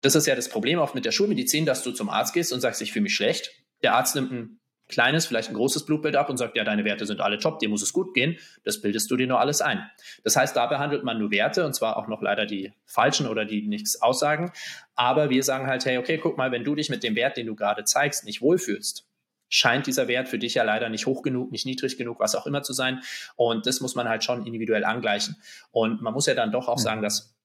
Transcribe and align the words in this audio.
Das 0.00 0.14
ist 0.14 0.26
ja 0.26 0.36
das 0.36 0.48
Problem 0.48 0.78
oft 0.78 0.94
mit 0.94 1.04
der 1.04 1.12
Schulmedizin, 1.12 1.66
dass 1.66 1.82
du 1.82 1.92
zum 1.92 2.08
Arzt 2.08 2.34
gehst 2.34 2.52
und 2.52 2.60
sagst, 2.60 2.80
ich 2.82 2.92
fühle 2.92 3.04
mich 3.04 3.14
schlecht. 3.14 3.50
Der 3.82 3.94
Arzt 3.94 4.14
nimmt 4.14 4.32
ein 4.32 4.60
kleines, 4.88 5.26
vielleicht 5.26 5.50
ein 5.50 5.54
großes 5.54 5.84
Blutbild 5.84 6.16
ab 6.16 6.30
und 6.30 6.38
sagt, 6.38 6.56
ja, 6.56 6.64
deine 6.64 6.84
Werte 6.84 7.06
sind 7.06 7.20
alle 7.20 7.38
top, 7.38 7.58
dir 7.58 7.68
muss 7.68 7.82
es 7.82 7.92
gut 7.92 8.14
gehen. 8.14 8.38
Das 8.64 8.80
bildest 8.80 9.10
du 9.10 9.16
dir 9.16 9.26
nur 9.26 9.38
alles 9.38 9.60
ein. 9.60 9.88
Das 10.24 10.34
heißt, 10.36 10.56
da 10.56 10.66
behandelt 10.66 11.04
man 11.04 11.18
nur 11.18 11.30
Werte 11.30 11.64
und 11.64 11.74
zwar 11.74 11.96
auch 11.96 12.08
noch 12.08 12.22
leider 12.22 12.46
die 12.46 12.72
falschen 12.86 13.26
oder 13.26 13.44
die 13.44 13.66
nichts 13.66 14.00
aussagen. 14.00 14.52
Aber 14.94 15.30
wir 15.30 15.42
sagen 15.42 15.66
halt, 15.66 15.84
hey, 15.84 15.98
okay, 15.98 16.18
guck 16.18 16.38
mal, 16.38 16.50
wenn 16.50 16.64
du 16.64 16.74
dich 16.74 16.88
mit 16.88 17.02
dem 17.02 17.16
Wert, 17.16 17.36
den 17.36 17.46
du 17.46 17.54
gerade 17.54 17.84
zeigst, 17.84 18.24
nicht 18.24 18.40
wohlfühlst, 18.40 19.06
scheint 19.50 19.86
dieser 19.86 20.08
Wert 20.08 20.28
für 20.28 20.38
dich 20.38 20.54
ja 20.54 20.62
leider 20.62 20.88
nicht 20.88 21.06
hoch 21.06 21.22
genug, 21.22 21.52
nicht 21.52 21.66
niedrig 21.66 21.96
genug, 21.96 22.20
was 22.20 22.34
auch 22.34 22.46
immer 22.46 22.62
zu 22.62 22.72
sein. 22.72 23.00
Und 23.36 23.66
das 23.66 23.80
muss 23.80 23.94
man 23.94 24.08
halt 24.08 24.24
schon 24.24 24.46
individuell 24.46 24.84
angleichen. 24.84 25.36
Und 25.70 26.02
man 26.02 26.12
muss 26.12 26.26
ja 26.26 26.34
dann 26.34 26.52
doch 26.52 26.68
auch 26.68 26.78
sagen, 26.78 27.02
dass 27.02 27.37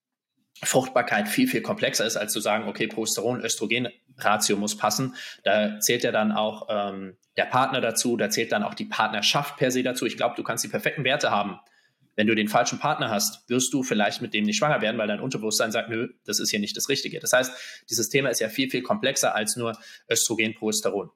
Fruchtbarkeit 0.61 1.27
viel, 1.27 1.47
viel 1.47 1.61
komplexer 1.61 2.05
ist, 2.05 2.17
als 2.17 2.31
zu 2.31 2.39
sagen, 2.39 2.67
okay, 2.67 2.87
Progesteron-Östrogen-Ratio 2.87 4.57
muss 4.57 4.77
passen. 4.77 5.15
Da 5.43 5.79
zählt 5.79 6.03
ja 6.03 6.11
dann 6.11 6.31
auch 6.31 6.67
ähm, 6.69 7.17
der 7.37 7.45
Partner 7.45 7.81
dazu, 7.81 8.17
da 8.17 8.29
zählt 8.29 8.51
dann 8.51 8.63
auch 8.63 8.73
die 8.73 8.85
Partnerschaft 8.85 9.57
per 9.57 9.71
se 9.71 9.83
dazu. 9.83 10.05
Ich 10.05 10.17
glaube, 10.17 10.35
du 10.35 10.43
kannst 10.43 10.63
die 10.63 10.69
perfekten 10.69 11.03
Werte 11.03 11.31
haben. 11.31 11.59
Wenn 12.15 12.27
du 12.27 12.35
den 12.35 12.47
falschen 12.47 12.77
Partner 12.77 13.09
hast, 13.09 13.49
wirst 13.49 13.73
du 13.73 13.81
vielleicht 13.81 14.21
mit 14.21 14.35
dem 14.35 14.45
nicht 14.45 14.57
schwanger 14.57 14.81
werden, 14.81 14.99
weil 14.99 15.07
dein 15.07 15.19
Unterbewusstsein 15.19 15.71
sagt, 15.71 15.89
nö, 15.89 16.09
das 16.25 16.39
ist 16.39 16.51
hier 16.51 16.59
nicht 16.59 16.77
das 16.77 16.87
Richtige. 16.87 17.19
Das 17.19 17.33
heißt, 17.33 17.85
dieses 17.89 18.09
Thema 18.09 18.29
ist 18.29 18.39
ja 18.39 18.49
viel, 18.49 18.69
viel 18.69 18.83
komplexer 18.83 19.33
als 19.33 19.55
nur 19.55 19.75
Östrogen, 20.07 20.53
Progesteron. 20.53 21.09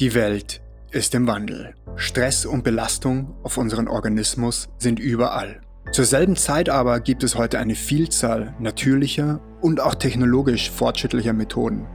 Die 0.00 0.12
Welt 0.14 0.60
ist 0.90 1.14
im 1.14 1.28
Wandel. 1.28 1.74
Stress 1.94 2.44
und 2.46 2.64
Belastung 2.64 3.34
auf 3.44 3.56
unseren 3.56 3.86
Organismus 3.86 4.68
sind 4.78 4.98
überall. 4.98 5.60
Zur 5.92 6.04
selben 6.04 6.36
Zeit 6.36 6.68
aber 6.68 7.00
gibt 7.00 7.22
es 7.22 7.36
heute 7.36 7.58
eine 7.58 7.74
Vielzahl 7.74 8.54
natürlicher 8.58 9.40
und 9.60 9.80
auch 9.80 9.94
technologisch 9.94 10.70
fortschrittlicher 10.70 11.32
Methoden, 11.32 11.86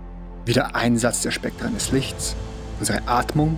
wie 0.45 0.53
der 0.53 0.75
Einsatz 0.75 1.21
der 1.21 1.31
Spektren 1.31 1.73
des 1.73 1.91
Lichts, 1.91 2.35
unsere 2.79 3.07
Atmung, 3.07 3.57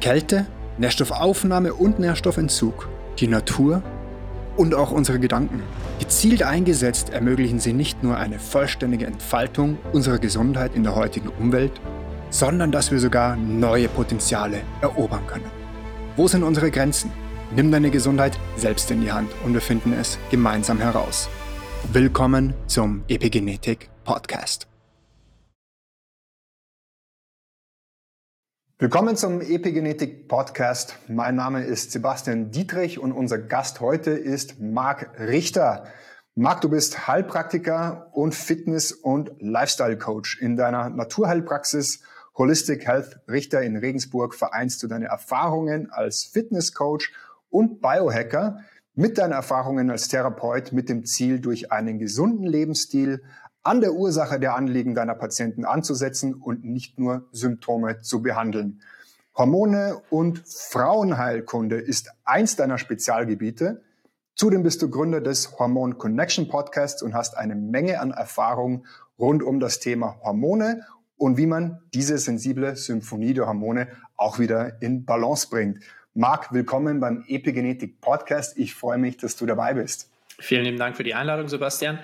Kälte, 0.00 0.46
Nährstoffaufnahme 0.78 1.74
und 1.74 2.00
Nährstoffentzug, 2.00 2.88
die 3.18 3.28
Natur 3.28 3.82
und 4.56 4.74
auch 4.74 4.90
unsere 4.90 5.20
Gedanken. 5.20 5.62
Gezielt 6.00 6.42
eingesetzt 6.42 7.10
ermöglichen 7.10 7.60
sie 7.60 7.72
nicht 7.72 8.02
nur 8.02 8.16
eine 8.16 8.38
vollständige 8.38 9.06
Entfaltung 9.06 9.78
unserer 9.92 10.18
Gesundheit 10.18 10.74
in 10.74 10.82
der 10.82 10.96
heutigen 10.96 11.28
Umwelt, 11.28 11.72
sondern 12.30 12.72
dass 12.72 12.90
wir 12.90 12.98
sogar 12.98 13.36
neue 13.36 13.88
Potenziale 13.88 14.62
erobern 14.80 15.26
können. 15.26 15.50
Wo 16.16 16.26
sind 16.26 16.42
unsere 16.42 16.70
Grenzen? 16.70 17.12
Nimm 17.56 17.70
deine 17.70 17.92
Gesundheit 17.92 18.36
selbst 18.56 18.90
in 18.90 19.00
die 19.00 19.12
Hand 19.12 19.30
und 19.44 19.54
wir 19.54 19.60
finden 19.60 19.92
es 19.92 20.18
gemeinsam 20.28 20.80
heraus. 20.80 21.28
Willkommen 21.92 22.52
zum 22.66 23.04
Epigenetik 23.06 23.90
Podcast. 24.02 24.66
Willkommen 28.76 29.16
zum 29.16 29.40
Epigenetik 29.40 30.26
Podcast. 30.26 30.96
Mein 31.06 31.36
Name 31.36 31.62
ist 31.62 31.92
Sebastian 31.92 32.50
Dietrich 32.50 32.98
und 32.98 33.12
unser 33.12 33.38
Gast 33.38 33.80
heute 33.80 34.10
ist 34.10 34.60
Marc 34.60 35.16
Richter. 35.20 35.84
Marc, 36.34 36.60
du 36.60 36.68
bist 36.68 37.06
Heilpraktiker 37.06 38.10
und 38.14 38.34
Fitness- 38.34 38.90
und 38.90 39.30
Lifestyle-Coach. 39.38 40.40
In 40.40 40.56
deiner 40.56 40.90
Naturheilpraxis 40.90 42.02
Holistic 42.36 42.84
Health 42.84 43.20
Richter 43.28 43.62
in 43.62 43.76
Regensburg 43.76 44.34
vereinst 44.34 44.82
du 44.82 44.88
deine 44.88 45.06
Erfahrungen 45.06 45.92
als 45.92 46.24
Fitnesscoach 46.24 47.12
und 47.54 47.80
Biohacker 47.80 48.58
mit 48.94 49.16
deinen 49.16 49.32
Erfahrungen 49.32 49.90
als 49.90 50.08
Therapeut 50.08 50.72
mit 50.72 50.88
dem 50.88 51.04
Ziel, 51.04 51.38
durch 51.38 51.70
einen 51.70 52.00
gesunden 52.00 52.46
Lebensstil 52.46 53.22
an 53.62 53.80
der 53.80 53.94
Ursache 53.94 54.40
der 54.40 54.56
Anliegen 54.56 54.94
deiner 54.94 55.14
Patienten 55.14 55.64
anzusetzen 55.64 56.34
und 56.34 56.64
nicht 56.64 56.98
nur 56.98 57.28
Symptome 57.30 58.00
zu 58.00 58.22
behandeln. 58.22 58.82
Hormone 59.36 60.02
und 60.10 60.42
Frauenheilkunde 60.46 61.76
ist 61.76 62.10
eins 62.24 62.56
deiner 62.56 62.76
Spezialgebiete. 62.76 63.82
Zudem 64.34 64.64
bist 64.64 64.82
du 64.82 64.90
Gründer 64.90 65.20
des 65.20 65.58
Hormon 65.58 65.96
Connection 65.96 66.48
Podcasts 66.48 67.02
und 67.02 67.14
hast 67.14 67.36
eine 67.36 67.54
Menge 67.54 68.00
an 68.00 68.10
Erfahrung 68.10 68.84
rund 69.16 69.44
um 69.44 69.60
das 69.60 69.78
Thema 69.78 70.18
Hormone 70.24 70.82
und 71.16 71.36
wie 71.36 71.46
man 71.46 71.80
diese 71.94 72.18
sensible 72.18 72.74
Symphonie 72.74 73.32
der 73.32 73.46
Hormone 73.46 73.88
auch 74.16 74.40
wieder 74.40 74.82
in 74.82 75.04
Balance 75.04 75.48
bringt. 75.48 75.78
Marc, 76.16 76.52
willkommen 76.52 77.00
beim 77.00 77.24
Epigenetik 77.26 78.00
Podcast. 78.00 78.56
Ich 78.56 78.72
freue 78.72 78.98
mich, 78.98 79.16
dass 79.16 79.34
du 79.34 79.46
dabei 79.46 79.74
bist. 79.74 80.12
Vielen 80.38 80.62
lieben 80.62 80.78
Dank 80.78 80.96
für 80.96 81.02
die 81.02 81.12
Einladung, 81.12 81.48
Sebastian. 81.48 81.98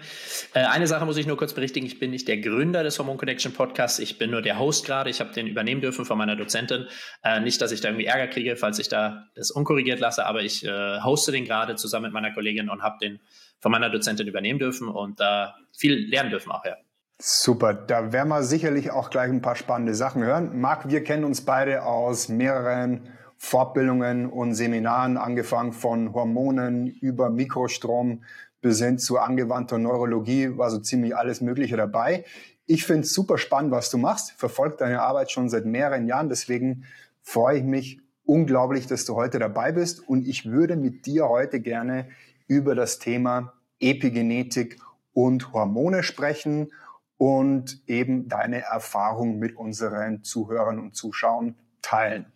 Äh, 0.53 0.65
eine 0.65 0.89
Sache 0.89 1.05
muss 1.05 1.17
ich 1.17 1.29
nur 1.29 1.37
kurz 1.37 1.53
berichtigen. 1.53 1.87
Ich 1.87 2.01
bin 2.01 2.11
nicht 2.11 2.27
der 2.27 2.39
Gründer 2.39 2.83
des 2.83 2.99
Hormon 2.99 3.19
Connection 3.19 3.53
Podcasts. 3.53 4.01
Ich 4.01 4.19
bin 4.19 4.33
nur 4.33 4.43
der 4.43 4.59
Host 4.59 4.85
gerade. 4.85 5.11
Ich 5.11 5.21
habe 5.21 5.33
den 5.33 5.47
übernehmen 5.47 5.81
dürfen 5.81 6.05
von 6.05 6.19
meiner 6.19 6.35
Dozentin. 6.35 6.89
Äh, 7.23 7.39
nicht, 7.39 7.63
dass 7.63 7.71
ich 7.71 7.83
da 7.83 7.89
irgendwie 7.91 8.07
Ärger 8.07 8.27
kriege, 8.27 8.57
falls 8.57 8.81
ich 8.81 8.89
da 8.89 9.29
das 9.37 9.53
unkorrigiert 9.53 10.01
lasse, 10.01 10.27
aber 10.27 10.43
ich 10.43 10.67
äh, 10.67 11.01
hoste 11.03 11.31
den 11.31 11.45
gerade 11.45 11.77
zusammen 11.77 12.07
mit 12.07 12.13
meiner 12.13 12.35
Kollegin 12.35 12.69
und 12.69 12.83
habe 12.83 12.97
den 13.01 13.21
von 13.61 13.71
meiner 13.71 13.91
Dozentin 13.91 14.27
übernehmen 14.27 14.59
dürfen 14.59 14.89
und 14.89 15.21
da 15.21 15.55
viel 15.73 16.09
lernen 16.11 16.31
dürfen 16.31 16.51
auch, 16.51 16.65
ja. 16.65 16.75
Super, 17.21 17.75
da 17.75 18.13
werden 18.13 18.31
wir 18.31 18.43
sicherlich 18.43 18.91
auch 18.91 19.11
gleich 19.11 19.31
ein 19.31 19.43
paar 19.43 19.55
spannende 19.55 19.95
Sachen 19.95 20.25
hören. 20.25 20.61
Marc, 20.61 20.89
wir 20.89 21.05
kennen 21.05 21.23
uns 21.23 21.45
beide 21.45 21.85
aus 21.85 22.29
mehreren 22.29 23.09
Fortbildungen 23.43 24.27
und 24.27 24.55
Seminaren, 24.55 25.17
angefangen 25.17 25.73
von 25.73 26.13
Hormonen 26.13 26.87
über 26.87 27.31
Mikrostrom 27.31 28.23
bis 28.61 28.83
hin 28.83 28.99
zu 28.99 29.19
angewandter 29.19 29.79
Neurologie, 29.79 30.59
war 30.59 30.71
so 30.71 30.79
ziemlich 30.79 31.17
alles 31.17 31.41
Mögliche 31.41 31.79
dabei. 31.79 32.27
Ich 32.67 32.85
finde 32.85 33.05
es 33.05 33.15
super 33.15 33.39
spannend, 33.39 33.73
was 33.73 33.91
du 33.91 33.97
machst, 33.97 34.33
verfolge 34.33 34.77
deine 34.77 35.01
Arbeit 35.01 35.31
schon 35.31 35.49
seit 35.49 35.65
mehreren 35.65 36.07
Jahren, 36.07 36.29
deswegen 36.29 36.85
freue 37.23 37.59
ich 37.59 37.65
mich 37.65 38.03
unglaublich, 38.25 38.87
dass 38.87 39.07
du 39.07 39.15
heute 39.17 39.39
dabei 39.39 39.73
bist 39.73 40.07
und 40.07 40.29
ich 40.29 40.45
würde 40.45 40.77
mit 40.77 41.07
dir 41.07 41.27
heute 41.31 41.61
gerne 41.61 42.11
über 42.47 42.75
das 42.75 42.99
Thema 42.99 43.55
Epigenetik 43.81 44.79
und 45.15 45.55
Hormone 45.55 46.03
sprechen 46.03 46.73
und 47.17 47.83
eben 47.87 48.29
deine 48.29 48.61
Erfahrung 48.61 49.39
mit 49.39 49.57
unseren 49.57 50.25
Zuhörern 50.25 50.79
und 50.79 50.95
Zuschauern 50.95 51.57
teilen. 51.81 52.27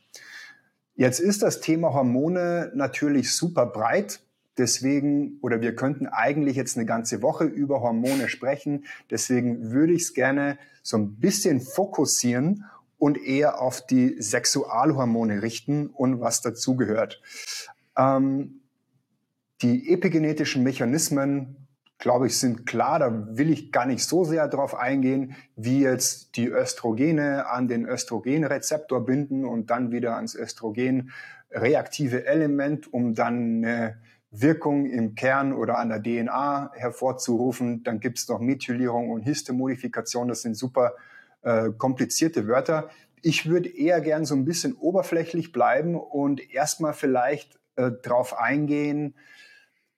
Jetzt 0.97 1.19
ist 1.19 1.43
das 1.43 1.61
Thema 1.61 1.93
Hormone 1.93 2.71
natürlich 2.75 3.33
super 3.33 3.67
breit. 3.67 4.21
Deswegen, 4.57 5.39
oder 5.43 5.61
wir 5.61 5.75
könnten 5.75 6.07
eigentlich 6.07 6.57
jetzt 6.57 6.77
eine 6.77 6.87
ganze 6.87 7.23
Woche 7.23 7.45
über 7.45 7.81
Hormone 7.81 8.29
sprechen. 8.29 8.85
Deswegen 9.11 9.73
würde 9.73 9.93
ich 9.93 10.03
es 10.03 10.15
gerne 10.15 10.59
so 10.83 10.97
ein 10.97 11.17
bisschen 11.17 11.61
fokussieren 11.61 12.65
und 12.99 13.19
eher 13.19 13.61
auf 13.61 13.85
die 13.85 14.23
Sexualhormone 14.23 15.43
richten 15.43 15.89
und 15.89 16.21
was 16.21 16.41
dazugehört. 16.41 17.21
Ähm, 17.97 18.61
die 19.63 19.93
epigenetischen 19.93 20.63
Mechanismen 20.63 21.64
glaube 21.99 22.27
ich, 22.27 22.39
sind 22.39 22.67
klar. 22.67 22.99
Da 22.99 23.37
will 23.37 23.51
ich 23.51 23.73
gar 23.73 23.87
nicht 23.87 24.05
so 24.05 24.25
sehr 24.25 24.49
darauf 24.49 24.75
eingehen, 24.75 25.37
wie 25.57 25.81
jetzt 25.81 26.37
die 26.37 26.49
Östrogene 26.49 27.47
an 27.49 27.69
den 27.69 27.87
Östrogenrezeptor 27.87 29.05
binden 29.05 29.45
und 29.45 29.71
dann 29.71 29.93
wieder 29.93 30.17
ans 30.17 30.35
Östrogen 30.35 31.11
reaktive 31.51 32.27
Element, 32.27 32.93
um 32.93 33.15
dann 33.15 33.65
eine 33.65 33.99
Wirkung 34.31 34.87
im 34.87 35.15
Kern 35.15 35.53
oder 35.53 35.79
an 35.79 35.89
der 35.91 36.03
DNA 36.03 36.73
hervorzurufen. 36.75 37.85
Dann 37.85 38.01
gibt 38.01 38.19
es 38.19 38.29
noch 38.29 38.41
Methylierung 38.41 39.11
und 39.11 39.23
Histemodifikation. 39.23 40.29
Das 40.29 40.43
sind 40.43 40.57
super 40.57 40.95
äh, 41.43 41.71
komplizierte 41.79 42.49
Wörter. 42.49 42.91
Ich 43.23 43.49
würde 43.49 43.69
eher 43.69 44.01
gern 44.01 44.25
so 44.25 44.35
ein 44.35 44.45
bisschen 44.45 44.75
oberflächlich 44.75 45.53
bleiben 45.53 45.95
und 45.95 46.53
erstmal 46.53 46.93
vielleicht 46.93 47.59
äh, 47.77 47.93
darauf 48.03 48.39
eingehen, 48.39 49.15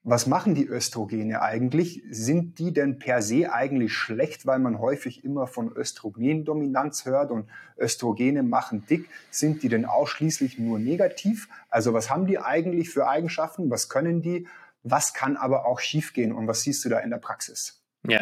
was 0.08 0.28
machen 0.28 0.54
die 0.54 0.68
Östrogene 0.68 1.42
eigentlich? 1.42 2.00
Sind 2.10 2.60
die 2.60 2.72
denn 2.72 3.00
per 3.00 3.22
se 3.22 3.52
eigentlich 3.52 3.92
schlecht, 3.92 4.46
weil 4.46 4.60
man 4.60 4.78
häufig 4.78 5.24
immer 5.24 5.48
von 5.48 5.72
Östrogendominanz 5.74 7.06
hört 7.06 7.32
und 7.32 7.50
Östrogene 7.76 8.44
machen 8.44 8.86
dick? 8.86 9.08
Sind 9.32 9.64
die 9.64 9.68
denn 9.68 9.84
ausschließlich 9.84 10.60
nur 10.60 10.78
negativ? 10.78 11.48
Also 11.70 11.92
was 11.92 12.08
haben 12.08 12.28
die 12.28 12.38
eigentlich 12.38 12.88
für 12.90 13.08
Eigenschaften? 13.08 13.68
Was 13.68 13.88
können 13.88 14.22
die? 14.22 14.46
Was 14.84 15.12
kann 15.12 15.36
aber 15.36 15.66
auch 15.66 15.80
schiefgehen? 15.80 16.30
Und 16.30 16.46
was 16.46 16.60
siehst 16.60 16.84
du 16.84 16.88
da 16.88 17.00
in 17.00 17.10
der 17.10 17.18
Praxis? 17.18 17.82
Ja, 18.06 18.20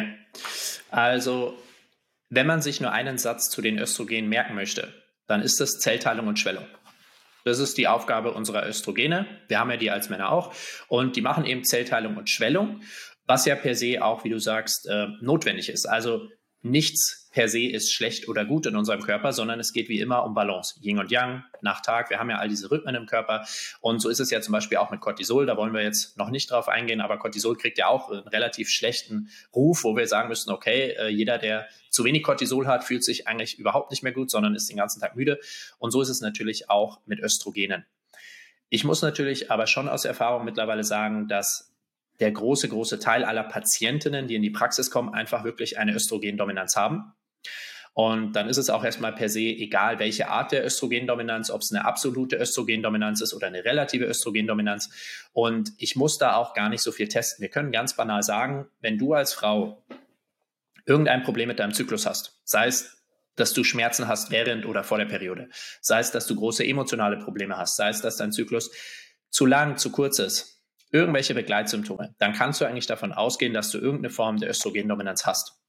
also 0.89 1.53
wenn 2.31 2.47
man 2.47 2.63
sich 2.63 2.81
nur 2.81 2.93
einen 2.93 3.19
Satz 3.19 3.51
zu 3.51 3.61
den 3.61 3.77
Östrogenen 3.77 4.27
merken 4.27 4.55
möchte, 4.55 4.91
dann 5.27 5.43
ist 5.43 5.59
das 5.59 5.77
Zellteilung 5.77 6.25
und 6.25 6.39
Schwellung. 6.39 6.65
Das 7.45 7.59
ist 7.59 7.77
die 7.77 7.87
Aufgabe 7.87 8.33
unserer 8.33 8.67
Östrogene. 8.67 9.27
Wir 9.47 9.59
haben 9.59 9.69
ja 9.69 9.77
die 9.77 9.91
als 9.91 10.09
Männer 10.09 10.31
auch. 10.31 10.53
Und 10.87 11.15
die 11.15 11.21
machen 11.21 11.45
eben 11.45 11.63
Zellteilung 11.63 12.17
und 12.17 12.29
Schwellung, 12.29 12.81
was 13.27 13.45
ja 13.45 13.55
per 13.55 13.75
se 13.75 14.03
auch, 14.03 14.23
wie 14.23 14.29
du 14.29 14.39
sagst, 14.39 14.87
äh, 14.89 15.07
notwendig 15.21 15.69
ist. 15.69 15.85
Also 15.85 16.27
nichts 16.65 17.29
per 17.31 17.47
se 17.47 17.67
ist 17.69 17.93
schlecht 17.93 18.27
oder 18.27 18.45
gut 18.45 18.65
in 18.65 18.75
unserem 18.75 19.01
Körper, 19.01 19.33
sondern 19.33 19.59
es 19.59 19.73
geht 19.73 19.87
wie 19.89 19.99
immer 19.99 20.23
um 20.23 20.33
Balance. 20.33 20.79
Yin 20.81 20.99
und 20.99 21.11
Yang, 21.11 21.43
Nacht, 21.61 21.85
Tag. 21.85 22.09
Wir 22.09 22.17
haben 22.17 22.29
ja 22.29 22.37
all 22.37 22.49
diese 22.49 22.71
Rhythmen 22.71 22.95
im 22.95 23.05
Körper. 23.05 23.45
Und 23.81 23.99
so 23.99 24.09
ist 24.09 24.19
es 24.19 24.31
ja 24.31 24.41
zum 24.41 24.53
Beispiel 24.53 24.77
auch 24.77 24.89
mit 24.89 25.01
Cortisol. 25.01 25.45
Da 25.45 25.57
wollen 25.57 25.73
wir 25.73 25.83
jetzt 25.83 26.17
noch 26.17 26.29
nicht 26.29 26.49
drauf 26.49 26.67
eingehen, 26.69 27.01
aber 27.01 27.17
Cortisol 27.17 27.57
kriegt 27.57 27.77
ja 27.77 27.87
auch 27.87 28.09
einen 28.09 28.27
relativ 28.27 28.69
schlechten 28.69 29.29
Ruf, 29.53 29.83
wo 29.83 29.95
wir 29.95 30.07
sagen 30.07 30.29
müssen, 30.29 30.49
okay, 30.49 30.95
äh, 30.97 31.09
jeder, 31.09 31.37
der 31.37 31.67
zu 31.89 32.03
wenig 32.03 32.23
Cortisol 32.23 32.67
hat, 32.67 32.83
fühlt 32.83 33.03
sich 33.03 33.27
eigentlich 33.27 33.59
überhaupt 33.59 33.91
nicht 33.91 34.01
mehr 34.01 34.13
gut, 34.13 34.31
sondern 34.31 34.55
ist 34.55 34.69
den 34.69 34.77
ganzen 34.77 35.01
Tag 35.01 35.15
müde. 35.15 35.39
Und 35.77 35.91
so 35.91 36.01
ist 36.01 36.09
es 36.09 36.21
natürlich 36.21 36.69
auch 36.69 36.99
mit 37.05 37.19
Östrogenen. 37.19 37.85
Ich 38.69 38.85
muss 38.85 39.01
natürlich 39.01 39.51
aber 39.51 39.67
schon 39.67 39.87
aus 39.87 40.05
Erfahrung 40.05 40.45
mittlerweile 40.45 40.83
sagen, 40.83 41.27
dass 41.27 41.74
der 42.19 42.31
große, 42.31 42.69
große 42.69 42.99
Teil 42.99 43.23
aller 43.23 43.43
Patientinnen, 43.43 44.27
die 44.27 44.35
in 44.35 44.41
die 44.41 44.49
Praxis 44.49 44.89
kommen, 44.89 45.13
einfach 45.13 45.43
wirklich 45.43 45.77
eine 45.77 45.93
Östrogendominanz 45.93 46.75
haben. 46.75 47.13
Und 47.93 48.33
dann 48.33 48.49
ist 48.49 48.57
es 48.57 48.69
auch 48.69 48.83
erstmal 48.83 49.13
per 49.13 49.29
se 49.29 49.39
egal, 49.39 49.99
welche 49.99 50.27
Art 50.27 50.51
der 50.51 50.65
Östrogendominanz, 50.65 51.49
ob 51.49 51.61
es 51.61 51.71
eine 51.71 51.85
absolute 51.85 52.35
Östrogendominanz 52.35 53.21
ist 53.21 53.33
oder 53.33 53.47
eine 53.47 53.63
relative 53.63 54.03
Östrogendominanz. 54.03 54.89
Und 55.31 55.71
ich 55.77 55.95
muss 55.95 56.17
da 56.17 56.35
auch 56.35 56.53
gar 56.53 56.67
nicht 56.67 56.81
so 56.81 56.91
viel 56.91 57.07
testen. 57.07 57.41
Wir 57.41 57.49
können 57.49 57.71
ganz 57.71 57.95
banal 57.95 58.21
sagen, 58.21 58.67
wenn 58.81 58.97
du 58.97 59.13
als 59.13 59.33
Frau 59.33 59.81
irgendein 60.85 61.23
Problem 61.23 61.47
mit 61.47 61.59
deinem 61.59 61.73
Zyklus 61.73 62.05
hast, 62.05 62.41
sei 62.43 62.67
es, 62.67 62.97
dass 63.37 63.53
du 63.53 63.63
Schmerzen 63.63 64.09
hast 64.09 64.29
während 64.29 64.65
oder 64.65 64.83
vor 64.83 64.97
der 64.97 65.05
Periode, 65.05 65.49
sei 65.79 65.99
es, 65.99 66.11
dass 66.11 66.27
du 66.27 66.35
große 66.35 66.65
emotionale 66.65 67.17
Probleme 67.17 67.57
hast, 67.57 67.77
sei 67.77 67.89
es, 67.89 68.01
dass 68.01 68.17
dein 68.17 68.33
Zyklus 68.33 68.71
zu 69.29 69.45
lang, 69.45 69.77
zu 69.77 69.89
kurz 69.91 70.19
ist, 70.19 70.54
irgendwelche 70.95 71.35
Begleitsymptome, 71.35 72.15
dann 72.19 72.33
kannst 72.33 72.61
du 72.61 72.65
eigentlich 72.65 72.87
davon 72.87 73.11
ausgehen, 73.11 73.53
dass 73.53 73.69
du 73.69 73.77
irgendeine 73.77 74.09
Form 74.09 74.37
der 74.37 74.49
Östrogendominanz 74.49 75.25
hast. 75.25 75.59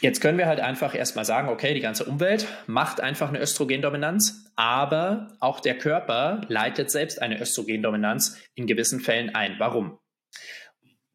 Jetzt 0.00 0.20
können 0.20 0.38
wir 0.38 0.46
halt 0.46 0.60
einfach 0.60 0.94
erstmal 0.94 1.24
sagen, 1.24 1.48
okay, 1.48 1.74
die 1.74 1.80
ganze 1.80 2.04
Umwelt 2.04 2.46
macht 2.66 3.00
einfach 3.00 3.30
eine 3.30 3.40
Östrogendominanz, 3.40 4.52
aber 4.54 5.36
auch 5.40 5.58
der 5.58 5.76
Körper 5.78 6.42
leitet 6.48 6.90
selbst 6.90 7.20
eine 7.20 7.40
Östrogendominanz 7.40 8.38
in 8.54 8.66
gewissen 8.66 9.00
Fällen 9.00 9.34
ein. 9.34 9.56
Warum? 9.58 9.98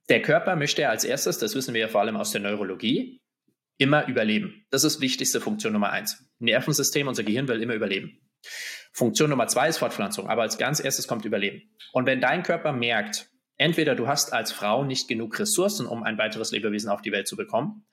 Der 0.09 0.21
Körper 0.21 0.57
möchte 0.57 0.89
als 0.89 1.05
erstes, 1.05 1.37
das 1.37 1.55
wissen 1.55 1.73
wir 1.73 1.81
ja 1.81 1.87
vor 1.87 2.01
allem 2.01 2.17
aus 2.17 2.31
der 2.31 2.41
Neurologie, 2.41 3.21
immer 3.77 4.07
überleben. 4.07 4.65
Das 4.69 4.83
ist 4.83 4.99
wichtigste 4.99 5.39
Funktion 5.39 5.71
Nummer 5.71 5.91
eins. 5.91 6.25
Nervensystem, 6.39 7.07
unser 7.07 7.23
Gehirn 7.23 7.47
will 7.47 7.61
immer 7.61 7.75
überleben. 7.75 8.19
Funktion 8.93 9.29
Nummer 9.29 9.47
zwei 9.47 9.67
ist 9.67 9.79
Fortpflanzung, 9.79 10.29
aber 10.29 10.43
als 10.43 10.57
ganz 10.57 10.79
erstes 10.79 11.07
kommt 11.07 11.25
Überleben. 11.25 11.63
Und 11.91 12.05
wenn 12.05 12.21
dein 12.21 12.43
Körper 12.43 12.71
merkt, 12.71 13.29
entweder 13.57 13.95
du 13.95 14.07
hast 14.07 14.33
als 14.33 14.51
Frau 14.51 14.85
nicht 14.85 15.07
genug 15.07 15.37
Ressourcen, 15.39 15.87
um 15.87 16.03
ein 16.03 16.17
weiteres 16.17 16.51
Lebewesen 16.51 16.89
auf 16.89 17.01
die 17.01 17.11
Welt 17.11 17.27
zu 17.27 17.35
bekommen, 17.35 17.85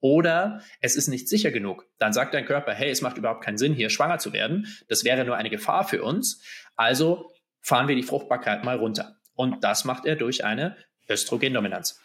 oder 0.00 0.60
es 0.80 0.96
ist 0.96 1.08
nicht 1.08 1.28
sicher 1.28 1.50
genug. 1.50 1.86
Dann 1.98 2.12
sagt 2.12 2.34
dein 2.34 2.44
Körper, 2.44 2.74
hey, 2.74 2.90
es 2.90 3.00
macht 3.00 3.16
überhaupt 3.16 3.42
keinen 3.42 3.56
Sinn, 3.56 3.72
hier 3.72 3.88
schwanger 3.88 4.18
zu 4.18 4.34
werden. 4.34 4.66
Das 4.86 5.02
wäre 5.02 5.24
nur 5.24 5.36
eine 5.36 5.48
Gefahr 5.48 5.88
für 5.88 6.02
uns. 6.02 6.42
Also 6.76 7.32
fahren 7.62 7.88
wir 7.88 7.96
die 7.96 8.02
Fruchtbarkeit 8.02 8.64
mal 8.64 8.76
runter. 8.76 9.16
Und 9.34 9.64
das 9.64 9.86
macht 9.86 10.04
er 10.04 10.16
durch 10.16 10.44
eine 10.44 10.76
Östrogendominanz. 11.08 12.02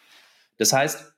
Das 0.58 0.72
heißt, 0.72 1.14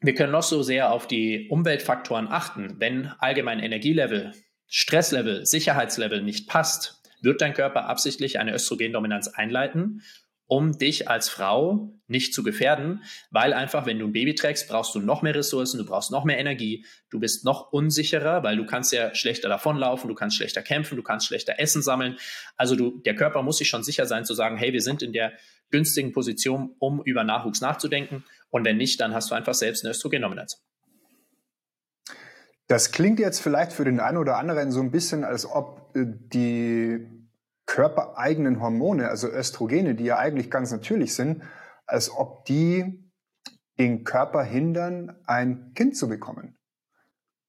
wir 0.00 0.14
können 0.14 0.32
noch 0.32 0.42
so 0.42 0.62
sehr 0.62 0.92
auf 0.92 1.06
die 1.06 1.48
Umweltfaktoren 1.48 2.28
achten. 2.28 2.78
Wenn 2.78 3.06
allgemein 3.18 3.60
Energielevel, 3.60 4.34
Stresslevel, 4.74 5.44
Sicherheitslevel 5.44 6.22
nicht 6.22 6.48
passt, 6.48 7.02
wird 7.20 7.42
dein 7.42 7.52
Körper 7.52 7.88
absichtlich 7.88 8.38
eine 8.38 8.54
Östrogendominanz 8.54 9.28
einleiten 9.28 10.02
um 10.52 10.76
dich 10.76 11.08
als 11.08 11.30
Frau 11.30 11.94
nicht 12.08 12.34
zu 12.34 12.42
gefährden, 12.42 13.02
weil 13.30 13.54
einfach, 13.54 13.86
wenn 13.86 13.98
du 13.98 14.06
ein 14.06 14.12
Baby 14.12 14.34
trägst, 14.34 14.68
brauchst 14.68 14.94
du 14.94 15.00
noch 15.00 15.22
mehr 15.22 15.34
Ressourcen, 15.34 15.78
du 15.78 15.86
brauchst 15.86 16.10
noch 16.10 16.24
mehr 16.24 16.38
Energie, 16.38 16.84
du 17.08 17.18
bist 17.18 17.46
noch 17.46 17.72
unsicherer, 17.72 18.42
weil 18.42 18.58
du 18.58 18.66
kannst 18.66 18.92
ja 18.92 19.14
schlechter 19.14 19.48
davonlaufen, 19.48 20.08
du 20.08 20.14
kannst 20.14 20.36
schlechter 20.36 20.60
kämpfen, 20.60 20.96
du 20.96 21.02
kannst 21.02 21.26
schlechter 21.26 21.54
Essen 21.58 21.80
sammeln. 21.80 22.18
Also 22.58 22.76
du, 22.76 22.98
der 22.98 23.16
Körper 23.16 23.42
muss 23.42 23.56
sich 23.56 23.68
schon 23.70 23.82
sicher 23.82 24.04
sein 24.04 24.26
zu 24.26 24.34
sagen, 24.34 24.58
hey, 24.58 24.74
wir 24.74 24.82
sind 24.82 25.02
in 25.02 25.14
der 25.14 25.32
günstigen 25.70 26.12
Position, 26.12 26.76
um 26.78 27.02
über 27.02 27.24
Nachwuchs 27.24 27.62
nachzudenken. 27.62 28.22
Und 28.50 28.66
wenn 28.66 28.76
nicht, 28.76 29.00
dann 29.00 29.14
hast 29.14 29.30
du 29.30 29.34
einfach 29.34 29.54
selbst 29.54 29.84
eine 29.84 29.92
Östrogendominanz. 29.92 30.62
Das 32.72 32.90
klingt 32.90 33.20
jetzt 33.20 33.42
vielleicht 33.42 33.74
für 33.74 33.84
den 33.84 34.00
einen 34.00 34.16
oder 34.16 34.38
anderen 34.38 34.70
so 34.70 34.80
ein 34.80 34.90
bisschen, 34.90 35.24
als 35.24 35.44
ob 35.44 35.94
äh, 35.94 36.06
die 36.06 37.06
körpereigenen 37.66 38.62
Hormone, 38.62 39.10
also 39.10 39.28
Östrogene, 39.28 39.94
die 39.94 40.04
ja 40.04 40.16
eigentlich 40.16 40.50
ganz 40.50 40.72
natürlich 40.72 41.14
sind, 41.14 41.42
als 41.84 42.10
ob 42.10 42.46
die 42.46 43.10
den 43.78 44.04
Körper 44.04 44.42
hindern, 44.42 45.14
ein 45.26 45.74
Kind 45.74 45.98
zu 45.98 46.08
bekommen. 46.08 46.56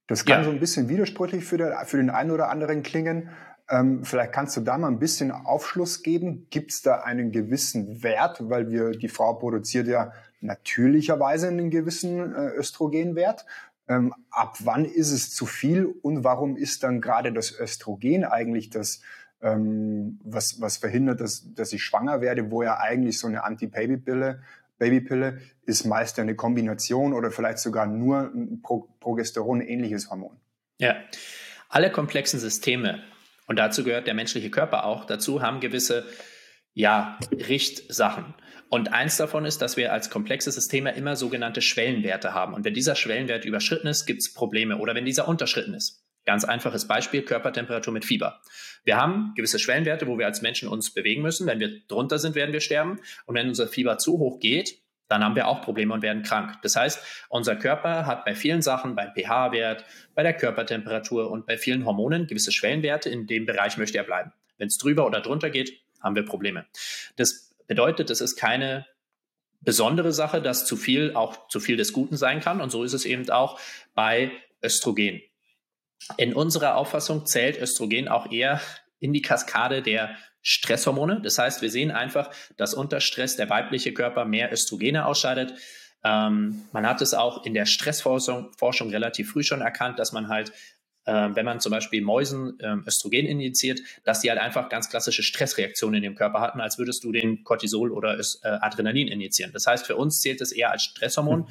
Das 0.08 0.26
kann 0.26 0.40
ja. 0.40 0.44
so 0.44 0.52
ein 0.52 0.60
bisschen 0.60 0.90
widersprüchlich 0.90 1.46
für, 1.46 1.58
der, 1.58 1.86
für 1.86 1.96
den 1.96 2.10
einen 2.10 2.32
oder 2.32 2.50
anderen 2.50 2.84
klingen. 2.84 3.30
Ähm, 3.70 4.04
vielleicht 4.04 4.34
kannst 4.34 4.58
du 4.58 4.62
da 4.62 4.78
mal 4.78 4.90
ein 4.90 5.00
bisschen 5.00 5.32
Aufschluss 5.32 6.04
geben. 6.04 6.48
Gibt 6.50 6.72
es 6.72 6.82
da 6.82 7.00
einen 7.00 7.32
gewissen 7.32 8.04
Wert, 8.04 8.50
weil 8.50 8.70
wir 8.70 8.92
die 8.92 9.08
Frau 9.08 9.36
produziert 9.36 9.88
ja 9.88 10.12
natürlicherweise 10.42 11.48
einen 11.48 11.70
gewissen 11.70 12.36
äh, 12.36 12.50
Östrogenwert. 12.58 13.46
Ähm, 13.88 14.14
ab 14.30 14.58
wann 14.64 14.86
ist 14.86 15.12
es 15.12 15.34
zu 15.34 15.46
viel 15.46 15.86
und 15.86 16.24
warum 16.24 16.56
ist 16.56 16.84
dann 16.84 17.02
gerade 17.02 17.34
das 17.34 17.58
Östrogen 17.60 18.24
eigentlich 18.24 18.70
das 18.70 19.02
ähm, 19.42 20.20
was, 20.24 20.62
was 20.62 20.78
verhindert, 20.78 21.20
dass, 21.20 21.54
dass 21.54 21.74
ich 21.74 21.84
schwanger 21.84 22.22
werde, 22.22 22.50
wo 22.50 22.64
ja 22.64 22.78
eigentlich 22.80 23.20
so 23.20 23.28
eine 23.28 23.44
Anti-Baby-Pille 23.44 24.42
Babypille 24.84 25.40
ist 25.66 25.86
meist 25.86 26.20
eine 26.20 26.36
Kombination 26.36 27.14
oder 27.14 27.32
vielleicht 27.32 27.60
sogar 27.60 27.86
nur 27.86 28.32
ein 28.34 28.62
Pro 28.62 28.90
Progesteron-ähnliches 29.00 30.10
Hormon. 30.10 30.38
Ja, 30.78 30.96
alle 31.70 31.92
komplexen 31.92 32.40
Systeme, 32.40 33.02
und 33.48 33.58
dazu 33.58 33.84
gehört 33.84 34.08
der 34.08 34.14
menschliche 34.14 34.50
Körper 34.50 34.86
auch, 34.86 35.06
dazu 35.06 35.42
haben 35.42 35.60
gewisse 35.60 36.06
ja, 36.74 37.18
Richtsachen. 37.32 38.34
Und 38.74 38.92
eins 38.92 39.18
davon 39.18 39.46
ist, 39.46 39.62
dass 39.62 39.78
wir 39.78 39.94
als 39.94 40.10
komplexe 40.10 40.52
Systeme 40.52 40.96
immer 40.96 41.16
sogenannte 41.16 41.62
Schwellenwerte 41.62 42.34
haben. 42.34 42.56
Und 42.56 42.66
wenn 42.66 42.74
dieser 42.74 42.96
Schwellenwert 42.96 43.46
überschritten 43.46 43.86
ist, 43.86 44.08
gibt 44.08 44.22
es 44.22 44.34
Probleme. 44.34 44.80
Oder 44.80 44.96
wenn 44.96 45.06
dieser 45.06 45.28
unterschritten 45.28 45.76
ist. 45.76 46.04
Ganz 46.26 46.44
einfaches 46.44 46.88
Beispiel, 46.88 47.22
Körpertemperatur 47.22 47.94
mit 47.94 48.04
Fieber. 48.04 48.42
Wir 48.84 48.98
haben 48.98 49.34
gewisse 49.36 49.60
Schwellenwerte, 49.60 50.08
wo 50.08 50.18
wir 50.18 50.26
als 50.26 50.42
Menschen 50.42 50.68
uns 50.68 50.92
bewegen 50.92 51.22
müssen. 51.22 51.46
Wenn 51.46 51.60
wir 51.60 51.82
drunter 51.88 52.18
sind, 52.18 52.34
werden 52.34 52.52
wir 52.52 52.62
sterben. 52.62 53.00
Und 53.28 53.36
wenn 53.36 53.48
unser 53.48 53.68
Fieber 53.68 54.00
zu 54.00 54.18
hoch 54.18 54.40
geht, 54.40 54.80
dann 55.08 55.24
haben 55.24 55.36
wir 55.36 55.48
auch 55.48 55.62
Probleme 55.62 55.94
und 55.94 56.02
werden 56.02 56.24
krank. 56.24 56.58
Das 56.64 56.76
heißt, 56.76 57.28
unser 57.30 57.56
Körper 57.56 58.08
hat 58.08 58.26
bei 58.26 58.34
vielen 58.34 58.64
Sachen, 58.64 58.96
beim 58.96 59.14
pH-Wert, 59.14 59.86
bei 60.16 60.24
der 60.24 60.34
Körpertemperatur 60.34 61.30
und 61.30 61.46
bei 61.46 61.60
vielen 61.60 61.86
Hormonen 61.86 62.26
gewisse 62.26 62.52
Schwellenwerte. 62.52 63.12
In 63.12 63.28
dem 63.28 63.46
Bereich 63.46 63.78
möchte 63.78 64.00
er 64.00 64.04
bleiben. 64.04 64.34
Wenn 64.58 64.70
es 64.70 64.80
drüber 64.80 65.06
oder 65.06 65.22
drunter 65.22 65.52
geht, 65.52 65.80
haben 66.02 66.16
wir 66.16 66.26
Probleme. 66.26 66.66
Das 67.18 67.53
bedeutet, 67.74 68.12
es 68.12 68.22
ist 68.22 68.36
keine 68.36 68.86
besondere 69.62 70.12
Sache, 70.12 70.44
dass 70.44 70.68
zu 70.68 70.76
viel 70.76 71.16
auch 71.16 71.48
zu 71.48 71.60
viel 71.60 71.76
des 71.76 71.92
Guten 71.92 72.18
sein 72.18 72.40
kann. 72.40 72.62
Und 72.62 72.70
so 72.70 72.84
ist 72.84 72.94
es 72.94 73.04
eben 73.04 73.28
auch 73.32 73.60
bei 73.96 74.32
Östrogen. 74.64 75.24
In 76.18 76.36
unserer 76.36 76.76
Auffassung 76.76 77.26
zählt 77.26 77.60
Östrogen 77.60 78.08
auch 78.08 78.32
eher 78.32 78.62
in 79.00 79.12
die 79.12 79.24
Kaskade 79.24 79.82
der 79.82 80.16
Stresshormone. 80.44 81.22
Das 81.22 81.40
heißt, 81.40 81.64
wir 81.64 81.72
sehen 81.72 81.90
einfach, 81.90 82.30
dass 82.58 82.76
unter 82.76 83.00
Stress 83.00 83.38
der 83.38 83.50
weibliche 83.50 83.92
Körper 83.92 84.26
mehr 84.26 84.52
Östrogene 84.54 85.08
ausscheidet. 85.08 85.56
Ähm, 86.04 86.66
man 86.74 86.86
hat 86.86 87.02
es 87.02 87.16
auch 87.16 87.44
in 87.44 87.56
der 87.56 87.66
Stressforschung 87.66 88.52
Forschung 88.56 88.92
relativ 88.92 89.32
früh 89.32 89.44
schon 89.44 89.62
erkannt, 89.62 89.98
dass 89.98 90.12
man 90.12 90.28
halt, 90.28 90.52
wenn 91.12 91.46
man 91.46 91.60
zum 91.60 91.72
Beispiel 91.72 92.02
Mäusen 92.02 92.60
äh, 92.60 92.76
Östrogen 92.88 93.26
injiziert, 93.26 93.82
dass 94.04 94.22
die 94.22 94.30
halt 94.30 94.40
einfach 94.40 94.70
ganz 94.70 94.90
klassische 94.90 95.24
Stressreaktionen 95.24 95.96
in 95.96 96.04
dem 96.04 96.16
Körper 96.16 96.40
hatten, 96.40 96.62
als 96.62 96.78
würdest 96.78 97.04
du 97.04 97.12
den 97.12 97.44
Cortisol 97.44 97.92
oder 97.92 98.18
äh, 98.18 98.24
Adrenalin 98.44 99.08
injizieren. 99.08 99.52
Das 99.54 99.68
heißt, 99.68 99.86
für 99.86 99.96
uns 99.96 100.22
zählt 100.22 100.42
es 100.42 100.52
eher 100.52 100.72
als 100.72 100.84
Stresshormon 100.84 101.40
mhm. 101.42 101.48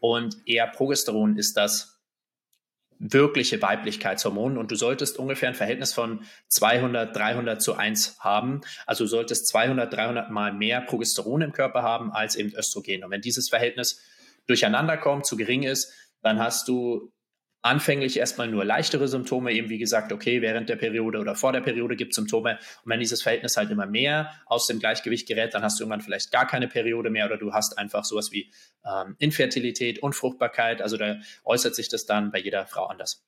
und 0.00 0.36
eher 0.46 0.66
Progesteron 0.66 1.36
ist 1.36 1.56
das 1.56 1.96
wirkliche 2.98 3.60
Weiblichkeitshormone 3.60 4.58
und 4.58 4.70
du 4.70 4.74
solltest 4.74 5.18
ungefähr 5.18 5.50
ein 5.50 5.54
Verhältnis 5.54 5.92
von 5.92 6.24
200, 6.48 7.14
300 7.14 7.60
zu 7.60 7.74
1 7.74 8.16
haben. 8.20 8.62
Also 8.86 9.04
du 9.04 9.08
solltest 9.08 9.48
200, 9.48 9.92
300 9.92 10.30
mal 10.30 10.52
mehr 10.52 10.80
Progesteron 10.80 11.42
im 11.42 11.52
Körper 11.52 11.82
haben 11.82 12.10
als 12.10 12.36
eben 12.36 12.54
Östrogen. 12.54 13.04
Und 13.04 13.10
wenn 13.10 13.20
dieses 13.20 13.48
Verhältnis 13.48 14.00
durcheinander 14.46 14.96
kommt, 14.96 15.26
zu 15.26 15.36
gering 15.36 15.62
ist, 15.62 15.92
dann 16.22 16.38
hast 16.38 16.68
du 16.68 17.12
anfänglich 17.66 18.18
erstmal 18.18 18.48
nur 18.48 18.64
leichtere 18.64 19.08
Symptome, 19.08 19.52
eben 19.52 19.68
wie 19.68 19.78
gesagt, 19.78 20.12
okay, 20.12 20.42
während 20.42 20.68
der 20.68 20.76
Periode 20.76 21.18
oder 21.18 21.34
vor 21.34 21.52
der 21.52 21.60
Periode 21.60 21.96
gibt 21.96 22.12
es 22.12 22.16
Symptome. 22.16 22.58
Und 22.84 22.90
wenn 22.90 23.00
dieses 23.00 23.22
Verhältnis 23.22 23.56
halt 23.56 23.70
immer 23.70 23.86
mehr 23.86 24.30
aus 24.46 24.66
dem 24.66 24.78
Gleichgewicht 24.78 25.28
gerät, 25.28 25.54
dann 25.54 25.62
hast 25.62 25.78
du 25.78 25.84
irgendwann 25.84 26.00
vielleicht 26.00 26.32
gar 26.32 26.46
keine 26.46 26.68
Periode 26.68 27.10
mehr 27.10 27.26
oder 27.26 27.36
du 27.36 27.52
hast 27.52 27.78
einfach 27.78 28.04
sowas 28.04 28.32
wie 28.32 28.50
ähm, 28.84 29.16
Infertilität, 29.18 29.98
Unfruchtbarkeit. 29.98 30.80
Also 30.82 30.96
da 30.96 31.16
äußert 31.44 31.74
sich 31.74 31.88
das 31.88 32.06
dann 32.06 32.30
bei 32.30 32.38
jeder 32.38 32.66
Frau 32.66 32.86
anders. 32.86 33.24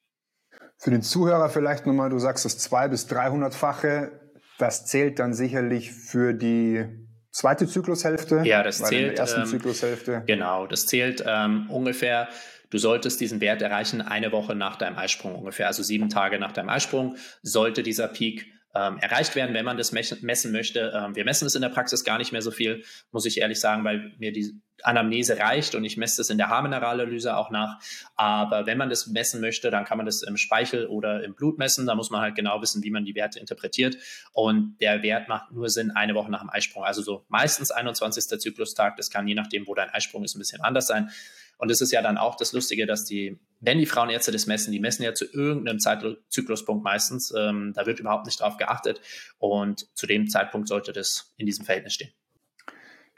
Für 0.76 0.90
den 0.90 1.02
Zuhörer 1.02 1.48
vielleicht 1.48 1.86
nochmal, 1.86 2.10
du 2.10 2.18
sagst 2.18 2.44
das 2.44 2.58
zwei- 2.58 2.88
bis 2.88 3.06
dreihundertfache, 3.08 4.12
das 4.58 4.86
zählt 4.86 5.18
dann 5.18 5.34
sicherlich 5.34 5.92
für 5.92 6.34
die 6.34 6.84
zweite 7.30 7.66
Zyklushälfte? 7.66 8.42
Ja, 8.44 8.62
das 8.62 8.78
zählt. 8.78 8.92
In 8.92 9.08
der 9.10 9.18
ersten 9.18 9.40
ähm, 9.40 9.46
Zyklushälfte. 9.46 10.22
Genau, 10.26 10.66
das 10.66 10.86
zählt 10.86 11.22
ähm, 11.26 11.70
ungefähr. 11.70 12.28
Du 12.70 12.78
solltest 12.78 13.20
diesen 13.20 13.40
Wert 13.40 13.62
erreichen 13.62 14.00
eine 14.00 14.32
Woche 14.32 14.54
nach 14.54 14.76
deinem 14.76 14.98
Eisprung 14.98 15.34
ungefähr, 15.34 15.66
also 15.66 15.82
sieben 15.82 16.08
Tage 16.08 16.38
nach 16.38 16.52
deinem 16.52 16.68
Eisprung 16.68 17.16
sollte 17.42 17.82
dieser 17.82 18.08
Peak 18.08 18.46
ähm, 18.74 18.98
erreicht 18.98 19.34
werden, 19.34 19.54
wenn 19.54 19.64
man 19.64 19.76
das 19.76 19.92
messen 19.92 20.52
möchte. 20.52 20.92
Ähm, 20.94 21.16
wir 21.16 21.24
messen 21.24 21.46
es 21.46 21.54
in 21.54 21.62
der 21.62 21.70
Praxis 21.70 22.04
gar 22.04 22.18
nicht 22.18 22.32
mehr 22.32 22.42
so 22.42 22.50
viel, 22.50 22.84
muss 23.10 23.24
ich 23.24 23.40
ehrlich 23.40 23.60
sagen, 23.60 23.82
weil 23.84 24.12
mir 24.18 24.32
die 24.32 24.60
Anamnese 24.82 25.38
reicht 25.38 25.74
und 25.74 25.84
ich 25.84 25.96
messe 25.96 26.18
das 26.18 26.30
in 26.30 26.38
der 26.38 26.48
Haarmineralanalyse 26.48 27.36
auch 27.36 27.50
nach. 27.50 27.80
Aber 28.14 28.66
wenn 28.66 28.78
man 28.78 28.90
das 28.90 29.06
messen 29.08 29.40
möchte, 29.40 29.70
dann 29.70 29.84
kann 29.84 29.96
man 29.96 30.06
das 30.06 30.22
im 30.22 30.36
Speichel 30.36 30.86
oder 30.86 31.24
im 31.24 31.34
Blut 31.34 31.58
messen. 31.58 31.86
Da 31.86 31.94
muss 31.94 32.10
man 32.10 32.20
halt 32.20 32.36
genau 32.36 32.60
wissen, 32.62 32.84
wie 32.84 32.90
man 32.90 33.04
die 33.04 33.14
Werte 33.14 33.40
interpretiert. 33.40 33.96
Und 34.32 34.76
der 34.80 35.02
Wert 35.02 35.28
macht 35.28 35.50
nur 35.50 35.68
Sinn 35.68 35.90
eine 35.90 36.14
Woche 36.14 36.30
nach 36.30 36.40
dem 36.40 36.50
Eisprung. 36.50 36.84
Also 36.84 37.02
so 37.02 37.24
meistens 37.28 37.70
21. 37.70 38.38
Zyklustag. 38.38 38.96
Das 38.96 39.10
kann 39.10 39.26
je 39.26 39.34
nachdem, 39.34 39.66
wo 39.66 39.74
dein 39.74 39.90
Eisprung 39.90 40.22
ist, 40.24 40.36
ein 40.36 40.38
bisschen 40.38 40.60
anders 40.60 40.86
sein. 40.86 41.10
Und 41.58 41.70
es 41.70 41.80
ist 41.80 41.92
ja 41.92 42.00
dann 42.02 42.16
auch 42.16 42.36
das 42.36 42.52
Lustige, 42.52 42.86
dass 42.86 43.04
die, 43.04 43.38
wenn 43.60 43.78
die 43.78 43.86
Frauenärzte 43.86 44.32
das 44.32 44.46
messen, 44.46 44.72
die 44.72 44.80
messen 44.80 45.02
ja 45.02 45.12
zu 45.12 45.26
irgendeinem 45.26 45.80
Zeitzykluspunkt 45.80 46.84
meistens. 46.84 47.34
Ähm, 47.36 47.72
da 47.74 47.84
wird 47.84 48.00
überhaupt 48.00 48.26
nicht 48.26 48.40
drauf 48.40 48.56
geachtet. 48.56 49.00
Und 49.38 49.88
zu 49.94 50.06
dem 50.06 50.28
Zeitpunkt 50.28 50.68
sollte 50.68 50.92
das 50.92 51.34
in 51.36 51.46
diesem 51.46 51.64
Verhältnis 51.64 51.94
stehen. 51.94 52.12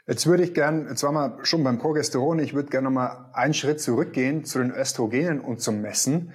Jetzt 0.07 0.25
würde 0.25 0.43
ich 0.43 0.55
gern, 0.55 0.87
jetzt 0.89 1.03
waren 1.03 1.13
wir 1.13 1.45
schon 1.45 1.63
beim 1.63 1.77
Progesteron, 1.77 2.39
ich 2.39 2.55
würde 2.55 2.69
gerne 2.69 2.85
nochmal 2.85 3.29
einen 3.33 3.53
Schritt 3.53 3.79
zurückgehen 3.79 4.43
zu 4.43 4.57
den 4.57 4.71
Östrogenen 4.71 5.39
und 5.39 5.61
zum 5.61 5.79
Messen. 5.79 6.33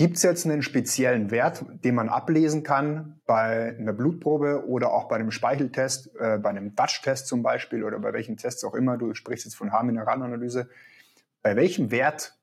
Gibt 0.00 0.16
es 0.16 0.22
jetzt 0.22 0.46
einen 0.46 0.62
speziellen 0.62 1.30
Wert, 1.30 1.62
den 1.84 1.94
man 1.94 2.08
ablesen 2.08 2.62
kann 2.62 3.20
bei 3.26 3.76
einer 3.78 3.92
Blutprobe 3.92 4.66
oder 4.66 4.94
auch 4.94 5.08
bei 5.08 5.16
einem 5.16 5.30
Speicheltest, 5.30 6.16
äh, 6.18 6.38
bei 6.38 6.48
einem 6.48 6.74
Dutch-Test 6.74 7.26
zum 7.26 7.42
Beispiel 7.42 7.84
oder 7.84 7.98
bei 7.98 8.14
welchen 8.14 8.38
Tests 8.38 8.64
auch 8.64 8.72
immer? 8.72 8.96
Du 8.96 9.12
sprichst 9.12 9.44
jetzt 9.44 9.56
von 9.56 9.72
Haarmineralanalyse. 9.72 10.70
Bei 11.42 11.54
welchem 11.54 11.90
Wert 11.90 12.34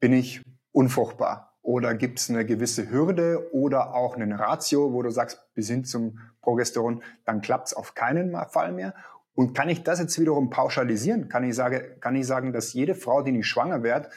bin 0.00 0.12
ich 0.12 0.42
unfruchtbar? 0.72 1.56
Oder 1.62 1.94
gibt 1.94 2.18
es 2.18 2.28
eine 2.28 2.44
gewisse 2.44 2.90
Hürde 2.90 3.54
oder 3.54 3.94
auch 3.94 4.16
eine 4.16 4.36
Ratio, 4.36 4.92
wo 4.92 5.02
du 5.02 5.10
sagst, 5.10 5.38
wir 5.54 5.62
sind 5.62 5.86
zum 5.86 6.18
Progesteron, 6.40 7.04
dann 7.24 7.42
klappt 7.42 7.68
es 7.68 7.74
auf 7.74 7.94
keinen 7.94 8.36
Fall 8.50 8.72
mehr? 8.72 8.92
Und 9.34 9.54
kann 9.54 9.68
ich 9.68 9.84
das 9.84 10.00
jetzt 10.00 10.18
wiederum 10.18 10.50
pauschalisieren? 10.50 11.28
Kann 11.28 11.44
ich, 11.44 11.54
sage, 11.54 11.96
kann 12.00 12.16
ich 12.16 12.26
sagen, 12.26 12.52
dass 12.52 12.72
jede 12.72 12.96
Frau, 12.96 13.22
die 13.22 13.30
nicht 13.30 13.46
schwanger 13.46 13.84
wird, 13.84 14.08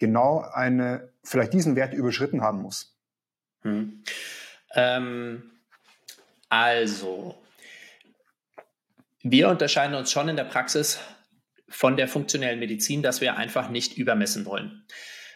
genau 0.00 0.40
eine, 0.52 1.12
vielleicht 1.22 1.52
diesen 1.52 1.76
Wert 1.76 1.94
überschritten 1.94 2.40
haben 2.40 2.60
muss? 2.62 2.98
Hm. 3.62 4.02
Ähm, 4.74 5.52
also, 6.48 7.40
wir 9.22 9.48
unterscheiden 9.48 9.94
uns 9.94 10.10
schon 10.10 10.28
in 10.28 10.36
der 10.36 10.44
Praxis 10.44 10.98
von 11.68 11.96
der 11.96 12.08
funktionellen 12.08 12.58
Medizin, 12.58 13.02
dass 13.02 13.20
wir 13.20 13.36
einfach 13.36 13.70
nicht 13.70 13.96
übermessen 13.96 14.44
wollen. 14.44 14.84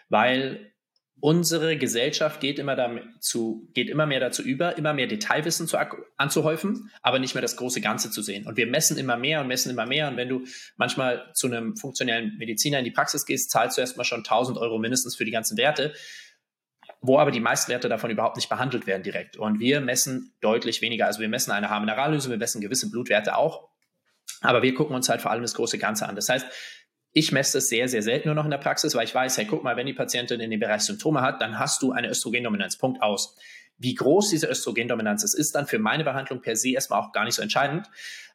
Weil 0.09 0.74
unsere 1.25 1.78
Gesellschaft 1.78 2.38
geht 2.43 2.59
immer, 2.59 2.76
dazu, 2.76 3.66
geht 3.73 3.88
immer 3.88 4.04
mehr 4.04 4.21
dazu 4.21 4.43
über, 4.43 4.76
immer 4.76 4.93
mehr 4.93 5.07
Detailwissen 5.07 5.66
zu, 5.66 5.78
anzuhäufen, 6.19 6.90
aber 7.00 7.19
nicht 7.19 7.35
mehr 7.35 7.40
das 7.40 7.57
große 7.57 7.81
Ganze 7.81 8.11
zu 8.11 8.21
sehen. 8.21 8.47
Und 8.47 8.59
wir 8.59 8.66
messen 8.66 8.99
immer 8.99 9.16
mehr 9.16 9.40
und 9.40 9.47
messen 9.47 9.71
immer 9.71 9.87
mehr. 9.87 10.09
Und 10.09 10.19
wenn 10.19 10.28
du 10.28 10.45
manchmal 10.76 11.31
zu 11.33 11.47
einem 11.47 11.78
funktionellen 11.78 12.37
Mediziner 12.37 12.78
in 12.78 12.85
die 12.85 12.90
Praxis 12.90 13.25
gehst, 13.25 13.50
zahlst 13.50 13.78
du 13.78 13.81
erstmal 13.81 14.04
schon 14.04 14.19
1000 14.19 14.59
Euro 14.59 14.78
mindestens 14.78 15.16
für 15.16 15.25
die 15.25 15.31
ganzen 15.31 15.57
Werte, 15.57 15.95
wo 17.00 17.19
aber 17.19 17.31
die 17.31 17.40
meisten 17.40 17.73
Werte 17.73 17.88
davon 17.88 18.11
überhaupt 18.11 18.37
nicht 18.37 18.50
behandelt 18.50 18.87
werden 18.87 19.02
direkt. 19.02 19.38
Und 19.38 19.61
wir 19.61 19.81
messen 19.81 20.35
deutlich 20.43 20.83
weniger. 20.83 21.07
Also 21.07 21.21
wir 21.21 21.31
messen 21.31 21.52
eine 21.52 21.71
Haarminerallyse, 21.71 22.28
wir 22.28 22.37
messen 22.37 22.61
gewisse 22.61 22.90
Blutwerte 22.90 23.38
auch. 23.38 23.71
Aber 24.43 24.61
wir 24.61 24.75
gucken 24.75 24.95
uns 24.95 25.09
halt 25.09 25.23
vor 25.23 25.31
allem 25.31 25.40
das 25.40 25.54
große 25.54 25.78
Ganze 25.78 26.07
an. 26.07 26.16
Das 26.16 26.28
heißt, 26.28 26.47
ich 27.14 27.30
messe 27.30 27.59
das 27.59 27.68
sehr, 27.68 27.88
sehr 27.88 28.02
selten 28.02 28.28
nur 28.28 28.35
noch 28.35 28.44
in 28.44 28.50
der 28.50 28.59
Praxis, 28.59 28.94
weil 28.94 29.04
ich 29.04 29.14
weiß, 29.14 29.38
hey, 29.38 29.47
guck 29.47 29.62
mal, 29.62 29.76
wenn 29.76 29.87
die 29.87 29.94
Patientin 29.94 30.40
in 30.40 30.50
dem 30.50 30.61
Bereich 30.61 30.83
Symptome 30.83 31.23
hat, 31.23 31.40
dann 31.40 31.59
hast 31.61 31.80
du 31.80 31.92
eine 31.92 32.11
Östrogendominanz. 32.11 32.76
Punkt 32.76 33.00
aus. 33.00 33.37
Wie 33.78 33.94
groß 33.94 34.30
diese 34.30 34.49
Östrogendominanz 34.49 35.23
ist, 35.23 35.35
ist 35.35 35.54
dann 35.54 35.66
für 35.66 35.78
meine 35.78 36.02
Behandlung 36.02 36.42
per 36.42 36.56
se 36.56 36.73
erstmal 36.73 37.00
auch 37.00 37.12
gar 37.12 37.25
nicht 37.25 37.37
so 37.37 37.42
entscheidend. 37.42 37.88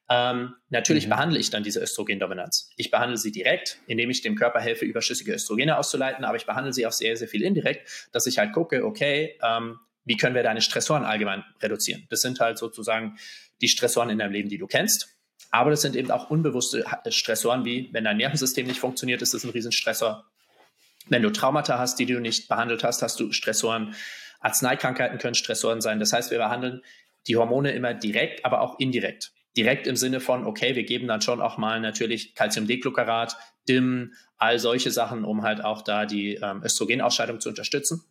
Ähm, 0.09 0.55
natürlich 0.69 1.05
mhm. 1.05 1.12
behandle 1.12 1.39
ich 1.39 1.50
dann 1.50 1.62
diese 1.62 1.81
Östrogendominanz. 1.81 2.71
Ich 2.77 2.89
behandle 2.89 3.17
sie 3.17 3.31
direkt, 3.31 3.79
indem 3.86 4.09
ich 4.09 4.21
dem 4.21 4.36
Körper 4.36 4.62
helfe, 4.62 4.86
überschüssige 4.86 5.33
Östrogene 5.33 5.77
auszuleiten, 5.77 6.24
aber 6.24 6.38
ich 6.38 6.45
behandle 6.45 6.71
sie 6.71 6.88
auch 6.88 6.93
sehr, 6.93 7.15
sehr 7.17 7.27
viel 7.27 7.43
indirekt, 7.43 8.09
dass 8.13 8.25
ich 8.27 8.39
halt 8.39 8.53
gucke, 8.53 8.86
okay, 8.86 9.38
ähm, 9.43 9.77
wie 10.05 10.15
können 10.15 10.36
wir 10.36 10.43
deine 10.43 10.62
Stressoren 10.62 11.03
allgemein 11.03 11.43
reduzieren? 11.62 12.07
Das 12.09 12.21
sind 12.21 12.39
halt 12.39 12.57
sozusagen 12.57 13.17
die 13.62 13.67
Stressoren 13.67 14.09
in 14.09 14.17
deinem 14.17 14.31
Leben, 14.31 14.50
die 14.50 14.57
du 14.57 14.67
kennst. 14.67 15.18
Aber 15.51 15.72
das 15.72 15.82
sind 15.82 15.96
eben 15.96 16.12
auch 16.12 16.29
unbewusste 16.29 16.86
Stressoren, 17.10 17.65
wie 17.65 17.89
wenn 17.91 18.03
dein 18.03 18.18
Nervensystem 18.18 18.68
nicht 18.68 18.79
funktioniert, 18.79 19.22
ist 19.22 19.34
das 19.34 19.44
ein 19.44 19.50
Riesenstressor. 19.50 20.25
Wenn 21.08 21.24
du 21.24 21.32
Traumata 21.32 21.79
hast, 21.79 21.98
die 21.98 22.06
du 22.06 22.20
nicht 22.20 22.48
behandelt 22.48 22.84
hast, 22.84 23.01
hast 23.01 23.20
du 23.20 23.32
Stressoren. 23.32 23.96
Arzneikrankheiten 24.41 25.18
können 25.18 25.36
Stressoren 25.36 25.82
sein. 25.82 26.00
Das 26.00 26.13
heißt, 26.13 26.32
wir 26.32 26.38
behandeln 26.38 26.82
die 27.27 27.36
Hormone 27.36 27.72
immer 27.72 27.94
direkt, 27.94 28.46
aber 28.46 28.62
auch 28.62 28.79
indirekt. 28.79 29.34
Direkt 29.58 29.88
im 29.88 29.96
Sinne 29.96 30.20
von, 30.20 30.46
okay, 30.46 30.75
wir 30.75 30.84
geben 30.84 31.08
dann 31.08 31.22
schon 31.22 31.41
auch 31.41 31.58
mal 31.58 31.82
natürlich 31.82 32.36
Calciumdeglucarat, 32.36 33.36
DIM, 33.68 34.13
all 34.38 34.60
solche 34.60 34.91
Sachen, 34.91 35.25
um 35.25 35.41
halt 35.44 35.63
auch 35.63 35.82
da 35.82 36.06
die 36.06 36.36
ähm, 36.36 36.63
Östrogenausscheidung 36.63 37.39
zu 37.39 37.50
unterstützen 37.50 38.06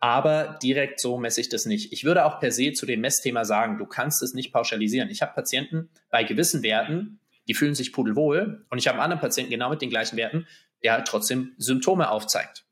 aber 0.00 0.58
direkt 0.62 0.98
so 0.98 1.18
messe 1.18 1.42
ich 1.42 1.50
das 1.50 1.66
nicht. 1.66 1.92
Ich 1.92 2.04
würde 2.04 2.24
auch 2.24 2.40
per 2.40 2.50
se 2.50 2.72
zu 2.72 2.86
dem 2.86 3.02
Messthema 3.02 3.44
sagen, 3.44 3.78
du 3.78 3.84
kannst 3.84 4.22
es 4.22 4.32
nicht 4.32 4.52
pauschalisieren. 4.52 5.10
Ich 5.10 5.20
habe 5.20 5.34
Patienten 5.34 5.90
bei 6.10 6.24
gewissen 6.24 6.62
Werten, 6.62 7.20
die 7.46 7.54
fühlen 7.54 7.74
sich 7.74 7.92
pudelwohl 7.92 8.64
und 8.70 8.78
ich 8.78 8.88
habe 8.88 8.96
einen 8.96 9.04
anderen 9.04 9.20
Patienten 9.20 9.50
genau 9.50 9.68
mit 9.68 9.82
den 9.82 9.90
gleichen 9.90 10.16
Werten, 10.16 10.46
der 10.82 10.94
halt 10.94 11.06
trotzdem 11.06 11.52
Symptome 11.58 12.10
aufzeigt. 12.10 12.64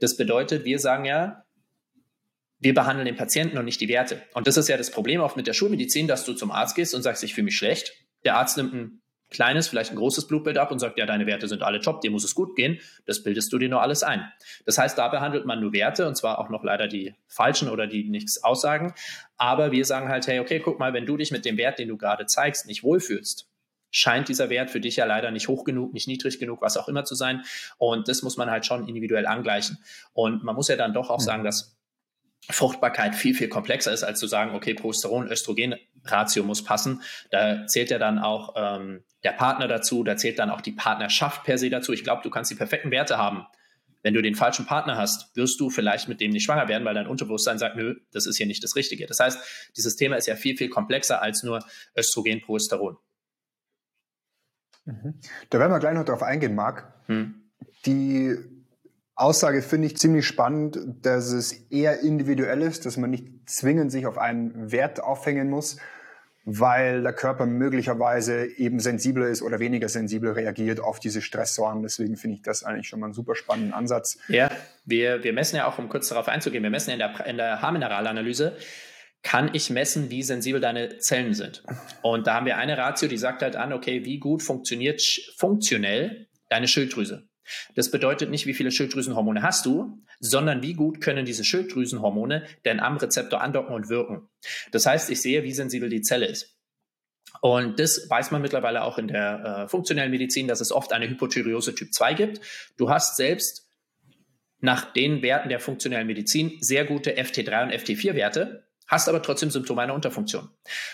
Das 0.00 0.16
bedeutet, 0.16 0.64
wir 0.64 0.78
sagen 0.78 1.04
ja, 1.04 1.44
wir 2.58 2.74
behandeln 2.74 3.06
den 3.06 3.16
Patienten 3.16 3.58
und 3.58 3.66
nicht 3.66 3.80
die 3.80 3.88
Werte. 3.88 4.22
Und 4.32 4.46
das 4.46 4.56
ist 4.56 4.68
ja 4.68 4.76
das 4.76 4.90
Problem 4.90 5.20
oft 5.20 5.36
mit 5.36 5.46
der 5.46 5.52
Schulmedizin, 5.52 6.08
dass 6.08 6.24
du 6.24 6.32
zum 6.32 6.50
Arzt 6.50 6.74
gehst 6.74 6.94
und 6.94 7.02
sagst, 7.02 7.22
ich 7.22 7.34
fühle 7.34 7.44
mich 7.46 7.56
schlecht. 7.56 7.92
Der 8.24 8.36
Arzt 8.36 8.56
nimmt 8.56 8.72
ein 8.72 9.02
kleines, 9.34 9.68
vielleicht 9.68 9.90
ein 9.90 9.96
großes 9.96 10.26
Blutbild 10.26 10.56
ab 10.56 10.70
und 10.70 10.78
sagt, 10.78 10.98
ja, 10.98 11.04
deine 11.04 11.26
Werte 11.26 11.48
sind 11.48 11.62
alle 11.62 11.80
top, 11.80 12.00
dir 12.00 12.10
muss 12.10 12.24
es 12.24 12.34
gut 12.34 12.56
gehen. 12.56 12.80
Das 13.04 13.22
bildest 13.22 13.52
du 13.52 13.58
dir 13.58 13.68
nur 13.68 13.82
alles 13.82 14.02
ein. 14.02 14.24
Das 14.64 14.78
heißt, 14.78 14.96
da 14.96 15.08
behandelt 15.08 15.44
man 15.44 15.60
nur 15.60 15.72
Werte 15.72 16.08
und 16.08 16.16
zwar 16.16 16.38
auch 16.38 16.48
noch 16.48 16.64
leider 16.64 16.88
die 16.88 17.14
falschen 17.26 17.68
oder 17.68 17.86
die 17.86 18.08
nichts 18.08 18.42
aussagen. 18.42 18.94
Aber 19.36 19.72
wir 19.72 19.84
sagen 19.84 20.08
halt, 20.08 20.26
hey, 20.26 20.40
okay, 20.40 20.60
guck 20.60 20.78
mal, 20.78 20.94
wenn 20.94 21.04
du 21.04 21.16
dich 21.16 21.30
mit 21.30 21.44
dem 21.44 21.58
Wert, 21.58 21.78
den 21.78 21.88
du 21.88 21.98
gerade 21.98 22.26
zeigst, 22.26 22.66
nicht 22.66 22.82
wohlfühlst, 22.82 23.48
scheint 23.90 24.28
dieser 24.28 24.50
Wert 24.50 24.70
für 24.70 24.80
dich 24.80 24.96
ja 24.96 25.04
leider 25.04 25.30
nicht 25.30 25.48
hoch 25.48 25.64
genug, 25.64 25.92
nicht 25.92 26.08
niedrig 26.08 26.40
genug, 26.40 26.62
was 26.62 26.76
auch 26.76 26.88
immer 26.88 27.04
zu 27.04 27.14
sein. 27.14 27.42
Und 27.78 28.08
das 28.08 28.22
muss 28.22 28.36
man 28.36 28.50
halt 28.50 28.66
schon 28.66 28.88
individuell 28.88 29.26
angleichen. 29.26 29.78
Und 30.12 30.42
man 30.42 30.56
muss 30.56 30.68
ja 30.68 30.76
dann 30.76 30.92
doch 30.92 31.10
auch 31.10 31.20
sagen, 31.20 31.44
dass 31.44 31.76
Fruchtbarkeit 32.50 33.14
viel, 33.14 33.34
viel 33.34 33.48
komplexer 33.48 33.92
ist, 33.92 34.04
als 34.04 34.18
zu 34.18 34.26
sagen, 34.26 34.54
okay, 34.54 34.74
Progesteron, 34.74 35.28
Östrogen-Ratio 35.28 36.44
muss 36.44 36.64
passen. 36.64 37.02
Da 37.30 37.66
zählt 37.66 37.90
ja 37.90 37.98
dann 37.98 38.18
auch 38.18 38.54
ähm, 38.56 39.04
der 39.22 39.32
Partner 39.32 39.68
dazu, 39.68 40.04
da 40.04 40.16
zählt 40.16 40.38
dann 40.38 40.50
auch 40.50 40.60
die 40.60 40.72
Partnerschaft 40.72 41.44
per 41.44 41.58
se 41.58 41.70
dazu. 41.70 41.92
Ich 41.92 42.04
glaube, 42.04 42.22
du 42.22 42.30
kannst 42.30 42.50
die 42.50 42.54
perfekten 42.54 42.90
Werte 42.90 43.16
haben. 43.16 43.46
Wenn 44.02 44.12
du 44.12 44.20
den 44.20 44.34
falschen 44.34 44.66
Partner 44.66 44.98
hast, 44.98 45.34
wirst 45.34 45.58
du 45.60 45.70
vielleicht 45.70 46.08
mit 46.08 46.20
dem 46.20 46.30
nicht 46.30 46.44
schwanger 46.44 46.68
werden, 46.68 46.84
weil 46.84 46.92
dein 46.92 47.06
Unterbewusstsein 47.06 47.58
sagt, 47.58 47.76
nö, 47.76 47.96
das 48.12 48.26
ist 48.26 48.36
hier 48.36 48.46
nicht 48.46 48.62
das 48.62 48.76
Richtige. 48.76 49.06
Das 49.06 49.18
heißt, 49.18 49.72
dieses 49.76 49.96
Thema 49.96 50.16
ist 50.16 50.26
ja 50.26 50.36
viel, 50.36 50.58
viel 50.58 50.68
komplexer 50.68 51.22
als 51.22 51.42
nur 51.42 51.64
Östrogen, 51.96 52.42
Progesteron. 52.42 52.98
Mhm. 54.84 55.20
Da 55.48 55.58
werden 55.58 55.72
wir 55.72 55.78
gleich 55.78 55.94
noch 55.94 56.04
drauf 56.04 56.22
eingehen, 56.22 56.54
Marc. 56.54 56.92
Hm. 57.06 57.50
Die 57.86 58.36
Aussage 59.16 59.62
finde 59.62 59.86
ich 59.86 59.96
ziemlich 59.96 60.26
spannend, 60.26 60.78
dass 61.02 61.30
es 61.30 61.52
eher 61.70 62.00
individuell 62.00 62.62
ist, 62.62 62.84
dass 62.84 62.96
man 62.96 63.10
nicht 63.10 63.28
zwingend 63.46 63.92
sich 63.92 64.06
auf 64.06 64.18
einen 64.18 64.72
Wert 64.72 65.00
aufhängen 65.00 65.50
muss, 65.50 65.76
weil 66.44 67.02
der 67.02 67.12
Körper 67.12 67.46
möglicherweise 67.46 68.44
eben 68.58 68.80
sensibler 68.80 69.28
ist 69.28 69.40
oder 69.40 69.60
weniger 69.60 69.88
sensibel 69.88 70.32
reagiert 70.32 70.80
auf 70.80 70.98
diese 70.98 71.22
Stressoren. 71.22 71.82
Deswegen 71.82 72.16
finde 72.16 72.36
ich 72.36 72.42
das 72.42 72.64
eigentlich 72.64 72.88
schon 72.88 73.00
mal 73.00 73.06
einen 73.06 73.14
super 73.14 73.36
spannenden 73.36 73.72
Ansatz. 73.72 74.18
Ja, 74.28 74.50
wir, 74.84 75.22
wir 75.22 75.32
messen 75.32 75.56
ja 75.56 75.68
auch, 75.68 75.78
um 75.78 75.88
kurz 75.88 76.08
darauf 76.08 76.28
einzugehen, 76.28 76.62
wir 76.62 76.70
messen 76.70 76.90
in 76.90 76.98
der, 76.98 77.24
in 77.26 77.36
der 77.36 77.62
Haarmineralanalyse, 77.62 78.56
kann 79.22 79.50
ich 79.54 79.70
messen, 79.70 80.10
wie 80.10 80.22
sensibel 80.22 80.60
deine 80.60 80.98
Zellen 80.98 81.34
sind. 81.34 81.62
Und 82.02 82.26
da 82.26 82.34
haben 82.34 82.46
wir 82.46 82.58
eine 82.58 82.76
Ratio, 82.76 83.08
die 83.08 83.16
sagt 83.16 83.42
halt 83.42 83.56
an, 83.56 83.72
okay, 83.72 84.04
wie 84.04 84.18
gut 84.18 84.42
funktioniert 84.42 85.00
funktionell 85.38 86.26
deine 86.50 86.68
Schilddrüse. 86.68 87.26
Das 87.74 87.90
bedeutet 87.90 88.30
nicht, 88.30 88.46
wie 88.46 88.54
viele 88.54 88.70
Schilddrüsenhormone 88.70 89.42
hast 89.42 89.66
du, 89.66 90.02
sondern 90.20 90.62
wie 90.62 90.74
gut 90.74 91.00
können 91.00 91.24
diese 91.24 91.44
Schilddrüsenhormone 91.44 92.44
denn 92.64 92.80
am 92.80 92.96
Rezeptor 92.96 93.40
andocken 93.40 93.74
und 93.74 93.88
wirken. 93.88 94.28
Das 94.72 94.86
heißt, 94.86 95.10
ich 95.10 95.20
sehe, 95.20 95.42
wie 95.44 95.52
sensibel 95.52 95.88
die 95.88 96.02
Zelle 96.02 96.26
ist. 96.26 96.56
Und 97.40 97.80
das 97.80 98.08
weiß 98.08 98.30
man 98.30 98.42
mittlerweile 98.42 98.84
auch 98.84 98.98
in 98.98 99.08
der 99.08 99.64
äh, 99.64 99.68
funktionellen 99.68 100.10
Medizin, 100.10 100.48
dass 100.48 100.60
es 100.60 100.72
oft 100.72 100.92
eine 100.92 101.08
Hypothyreose 101.08 101.74
Typ 101.74 101.92
2 101.92 102.14
gibt. 102.14 102.40
Du 102.76 102.90
hast 102.90 103.16
selbst 103.16 103.70
nach 104.60 104.92
den 104.92 105.22
Werten 105.22 105.50
der 105.50 105.60
funktionellen 105.60 106.06
Medizin 106.06 106.56
sehr 106.60 106.84
gute 106.84 107.12
FT3 107.18 107.64
und 107.64 107.72
FT4 107.72 108.14
Werte, 108.14 108.66
hast 108.86 109.08
aber 109.08 109.22
trotzdem 109.22 109.50
Symptome 109.50 109.82
einer 109.82 109.94
Unterfunktion. 109.94 110.48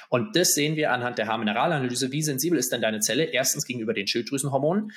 Und 0.09 0.35
das 0.35 0.55
sehen 0.55 0.77
wir 0.77 0.91
anhand 0.93 1.19
der 1.19 1.29
Haarmineralanalyse. 1.29 2.11
Wie 2.11 2.23
sensibel 2.23 2.59
ist 2.59 2.73
denn 2.73 2.83
deine 2.83 3.01
Zelle? 3.01 3.25
Erstens 3.25 3.67
gegenüber 3.67 3.95
den 3.95 4.09
Schilddrüsenhormonen, 4.09 4.91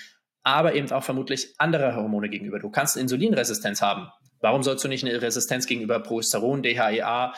aber 0.44 0.76
eben 0.76 0.92
auch 0.92 1.04
vermutlich 1.04 1.56
andere 1.58 1.96
Hormone 1.96 2.30
gegenüber. 2.30 2.60
Du 2.60 2.70
kannst 2.70 2.96
eine 2.96 3.04
Insulinresistenz 3.04 3.82
haben. 3.82 4.10
Warum 4.42 4.62
sollst 4.62 4.84
du 4.84 4.90
nicht 4.90 5.06
eine 5.06 5.22
Resistenz 5.22 5.66
gegenüber 5.66 6.00
Progesteron, 6.02 6.62
DHEA 6.62 7.34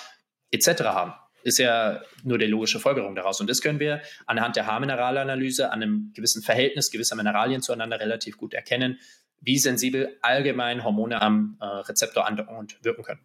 etc. 0.51 0.67
haben? 0.85 1.13
Ist 1.43 1.59
ja 1.59 2.01
nur 2.23 2.39
die 2.39 2.47
logische 2.47 2.79
Folgerung 2.79 3.13
daraus. 3.13 3.39
Und 3.39 3.47
das 3.47 3.61
können 3.61 3.79
wir 3.79 4.01
anhand 4.25 4.55
der 4.55 4.65
Haarmineralanalyse 4.65 5.71
an 5.71 5.83
einem 5.83 6.11
gewissen 6.15 6.41
Verhältnis 6.41 6.89
gewisser 6.89 7.15
Mineralien 7.15 7.61
zueinander 7.61 7.99
relativ 7.99 8.37
gut 8.37 8.55
erkennen, 8.55 8.99
wie 9.39 9.59
sensibel 9.59 10.17
allgemein 10.23 10.83
Hormone 10.83 11.21
am 11.21 11.57
äh, 11.61 11.65
Rezeptor 11.65 12.25
andocken 12.25 12.57
und 12.57 12.83
wirken 12.83 13.03
können. 13.03 13.21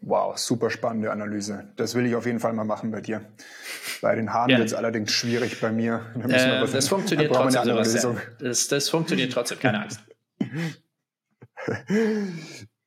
Wow, 0.00 0.38
super 0.38 0.70
spannende 0.70 1.10
Analyse. 1.10 1.68
Das 1.76 1.94
will 1.94 2.06
ich 2.06 2.14
auf 2.14 2.24
jeden 2.24 2.40
Fall 2.40 2.52
mal 2.52 2.64
machen 2.64 2.90
bei 2.90 3.00
dir. 3.00 3.22
Bei 4.00 4.14
den 4.14 4.32
Haaren 4.32 4.50
ja. 4.50 4.58
wird 4.58 4.68
es 4.68 4.74
allerdings 4.74 5.12
schwierig 5.12 5.60
bei 5.60 5.72
mir. 5.72 6.06
Da 6.14 6.62
äh, 6.62 6.66
das 6.66 6.88
funktioniert 6.88 7.34
trotzdem. 7.34 7.64
Sowas, 7.64 8.06
das, 8.38 8.68
das 8.68 8.88
funktioniert 8.88 9.32
trotzdem, 9.32 9.58
keine 9.58 9.82
Angst. 9.82 10.00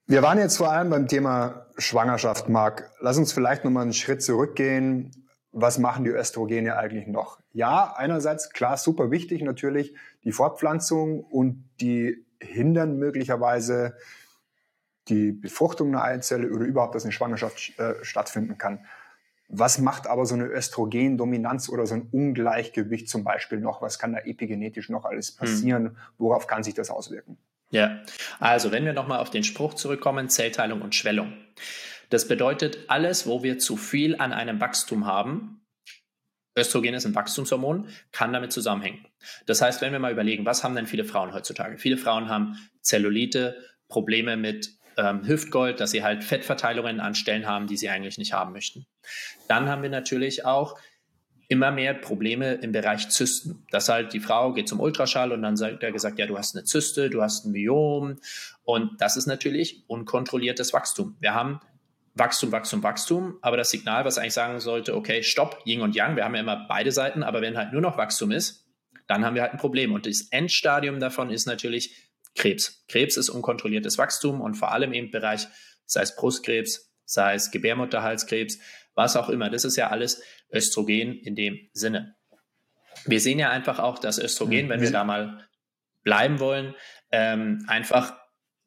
Wir 0.07 0.21
waren 0.21 0.39
jetzt 0.39 0.57
vor 0.57 0.71
allem 0.71 0.89
beim 0.89 1.07
Thema 1.07 1.67
Schwangerschaft, 1.77 2.49
Marc. 2.49 2.91
Lass 2.99 3.17
uns 3.17 3.31
vielleicht 3.33 3.63
nochmal 3.63 3.83
einen 3.83 3.93
Schritt 3.93 4.21
zurückgehen. 4.23 5.11
Was 5.51 5.77
machen 5.77 6.03
die 6.05 6.11
Östrogene 6.11 6.77
eigentlich 6.77 7.07
noch? 7.07 7.39
Ja, 7.53 7.93
einerseits 7.95 8.51
klar, 8.51 8.77
super 8.77 9.11
wichtig 9.11 9.41
natürlich 9.41 9.93
die 10.23 10.31
Fortpflanzung 10.31 11.21
und 11.21 11.69
die 11.81 12.25
hindern 12.39 12.97
möglicherweise 12.97 13.95
die 15.11 15.31
Befruchtung 15.31 15.89
einer 15.89 16.03
Eizelle 16.03 16.49
oder 16.49 16.65
überhaupt, 16.65 16.95
dass 16.95 17.03
eine 17.03 17.11
Schwangerschaft 17.11 17.77
äh, 17.77 18.03
stattfinden 18.03 18.57
kann. 18.57 18.79
Was 19.49 19.79
macht 19.79 20.07
aber 20.07 20.25
so 20.25 20.33
eine 20.33 20.45
Östrogendominanz 20.45 21.67
oder 21.69 21.85
so 21.85 21.95
ein 21.95 22.07
Ungleichgewicht 22.11 23.09
zum 23.09 23.23
Beispiel 23.23 23.59
noch? 23.59 23.81
Was 23.81 23.99
kann 23.99 24.13
da 24.13 24.19
epigenetisch 24.19 24.89
noch 24.89 25.05
alles 25.05 25.31
hm. 25.31 25.37
passieren? 25.37 25.85
Hm. 25.85 25.97
Worauf 26.17 26.47
kann 26.47 26.63
sich 26.63 26.73
das 26.73 26.89
auswirken? 26.89 27.37
Ja, 27.69 28.01
also 28.39 28.71
wenn 28.71 28.85
wir 28.85 28.93
nochmal 28.93 29.19
auf 29.19 29.29
den 29.29 29.43
Spruch 29.43 29.73
zurückkommen, 29.73 30.29
Zellteilung 30.29 30.81
und 30.81 30.95
Schwellung. 30.95 31.33
Das 32.09 32.27
bedeutet, 32.27 32.79
alles, 32.87 33.27
wo 33.27 33.43
wir 33.43 33.59
zu 33.59 33.77
viel 33.77 34.17
an 34.17 34.33
einem 34.33 34.59
Wachstum 34.59 35.05
haben, 35.05 35.61
Östrogen 36.57 36.93
ist 36.93 37.05
ein 37.05 37.15
Wachstumshormon, 37.15 37.87
kann 38.11 38.33
damit 38.33 38.51
zusammenhängen. 38.51 39.05
Das 39.45 39.61
heißt, 39.61 39.81
wenn 39.81 39.93
wir 39.93 39.99
mal 39.99 40.11
überlegen, 40.11 40.45
was 40.45 40.63
haben 40.63 40.75
denn 40.75 40.87
viele 40.87 41.05
Frauen 41.05 41.33
heutzutage? 41.33 41.77
Viele 41.77 41.97
Frauen 41.97 42.27
haben 42.27 42.57
Zellulite, 42.81 43.55
Probleme 43.87 44.35
mit 44.35 44.77
ähm, 44.97 45.27
Hüftgold, 45.27 45.79
dass 45.79 45.91
sie 45.91 46.03
halt 46.03 46.23
Fettverteilungen 46.23 46.99
an 46.99 47.15
Stellen 47.15 47.47
haben, 47.47 47.67
die 47.67 47.77
sie 47.77 47.89
eigentlich 47.89 48.17
nicht 48.17 48.33
haben 48.33 48.53
möchten. 48.53 48.85
Dann 49.47 49.69
haben 49.69 49.81
wir 49.81 49.89
natürlich 49.89 50.45
auch 50.45 50.77
immer 51.51 51.69
mehr 51.69 51.93
Probleme 51.93 52.53
im 52.53 52.71
Bereich 52.71 53.09
Zysten. 53.09 53.65
Dass 53.71 53.89
halt 53.89 54.13
die 54.13 54.21
Frau 54.21 54.53
geht 54.53 54.69
zum 54.69 54.79
Ultraschall 54.79 55.33
und 55.33 55.41
dann 55.41 55.57
sagt 55.57 55.83
er 55.83 55.91
gesagt, 55.91 56.17
ja, 56.17 56.25
du 56.25 56.37
hast 56.37 56.55
eine 56.55 56.63
Zyste, 56.63 57.09
du 57.09 57.21
hast 57.21 57.45
ein 57.45 57.51
Myom. 57.51 58.19
Und 58.63 59.01
das 59.01 59.17
ist 59.17 59.25
natürlich 59.25 59.83
unkontrolliertes 59.87 60.71
Wachstum. 60.71 61.17
Wir 61.19 61.33
haben 61.33 61.59
Wachstum, 62.13 62.53
Wachstum, 62.53 62.83
Wachstum, 62.83 63.37
aber 63.41 63.57
das 63.57 63.69
Signal, 63.69 64.05
was 64.05 64.17
eigentlich 64.17 64.33
sagen 64.33 64.59
sollte, 64.61 64.95
okay, 64.95 65.23
stopp, 65.23 65.61
Yin 65.65 65.81
und 65.81 65.95
Yang, 65.95 66.15
wir 66.15 66.25
haben 66.25 66.35
ja 66.35 66.41
immer 66.41 66.65
beide 66.67 66.91
Seiten, 66.91 67.23
aber 67.23 67.41
wenn 67.41 67.57
halt 67.57 67.73
nur 67.73 67.81
noch 67.81 67.97
Wachstum 67.97 68.31
ist, 68.31 68.65
dann 69.07 69.25
haben 69.25 69.35
wir 69.35 69.41
halt 69.41 69.51
ein 69.51 69.59
Problem. 69.59 69.93
Und 69.93 70.05
das 70.05 70.21
Endstadium 70.31 71.01
davon 71.01 71.31
ist 71.31 71.47
natürlich 71.47 72.10
Krebs. 72.35 72.83
Krebs 72.87 73.17
ist 73.17 73.29
unkontrolliertes 73.29 73.97
Wachstum 73.97 74.41
und 74.41 74.55
vor 74.55 74.71
allem 74.71 74.93
im 74.93 75.11
Bereich, 75.11 75.47
sei 75.85 76.01
es 76.01 76.15
Brustkrebs, 76.15 76.91
sei 77.05 77.35
es 77.35 77.51
Gebärmutterhalskrebs, 77.51 78.59
was 78.95 79.15
auch 79.15 79.29
immer. 79.29 79.49
Das 79.49 79.65
ist 79.65 79.75
ja 79.75 79.89
alles 79.89 80.21
Östrogen 80.51 81.13
in 81.13 81.35
dem 81.35 81.69
Sinne. 81.73 82.15
Wir 83.05 83.19
sehen 83.19 83.39
ja 83.39 83.49
einfach 83.49 83.79
auch, 83.79 83.99
dass 83.99 84.19
Östrogen, 84.19 84.69
wenn 84.69 84.81
wir 84.81 84.89
mhm. 84.89 84.93
da 84.93 85.03
mal 85.03 85.47
bleiben 86.03 86.39
wollen, 86.39 86.75
ähm, 87.11 87.65
einfach 87.67 88.15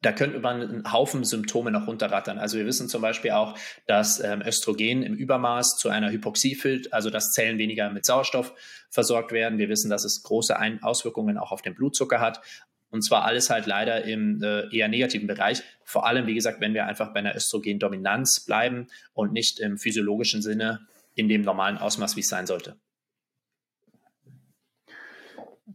da 0.05 0.11
könnte 0.11 0.39
man 0.39 0.61
einen 0.61 0.93
Haufen 0.93 1.23
Symptome 1.23 1.71
noch 1.71 1.87
runterrattern. 1.87 2.37
Also 2.37 2.57
wir 2.57 2.65
wissen 2.67 2.87
zum 2.87 3.01
Beispiel 3.01 3.31
auch, 3.31 3.57
dass 3.87 4.19
ähm, 4.19 4.43
Östrogen 4.45 5.01
im 5.01 5.15
Übermaß 5.15 5.77
zu 5.77 5.89
einer 5.89 6.11
Hypoxie 6.11 6.53
führt, 6.53 6.93
also 6.93 7.09
dass 7.09 7.31
Zellen 7.31 7.57
weniger 7.57 7.89
mit 7.89 8.05
Sauerstoff 8.05 8.53
versorgt 8.91 9.31
werden. 9.31 9.57
Wir 9.57 9.67
wissen, 9.67 9.89
dass 9.89 10.03
es 10.03 10.21
große 10.21 10.57
Ein 10.57 10.83
Auswirkungen 10.83 11.39
auch 11.39 11.51
auf 11.51 11.63
den 11.63 11.73
Blutzucker 11.73 12.19
hat. 12.19 12.39
Und 12.89 13.01
zwar 13.01 13.25
alles 13.25 13.49
halt 13.49 13.65
leider 13.65 14.05
im 14.05 14.41
äh, 14.41 14.73
eher 14.75 14.87
negativen 14.87 15.27
Bereich. 15.27 15.63
Vor 15.83 16.05
allem, 16.05 16.27
wie 16.27 16.35
gesagt, 16.35 16.61
wenn 16.61 16.73
wir 16.73 16.85
einfach 16.85 17.13
bei 17.13 17.19
einer 17.19 17.35
Östrogendominanz 17.35 18.45
bleiben 18.45 18.87
und 19.13 19.33
nicht 19.33 19.59
im 19.59 19.77
physiologischen 19.77 20.41
Sinne 20.41 20.87
in 21.13 21.27
dem 21.27 21.41
normalen 21.41 21.77
Ausmaß, 21.77 22.15
wie 22.15 22.21
es 22.21 22.29
sein 22.29 22.45
sollte. 22.45 22.77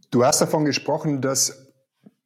Du 0.09 0.25
hast 0.25 0.41
davon 0.41 0.65
gesprochen, 0.65 1.21
dass 1.21 1.73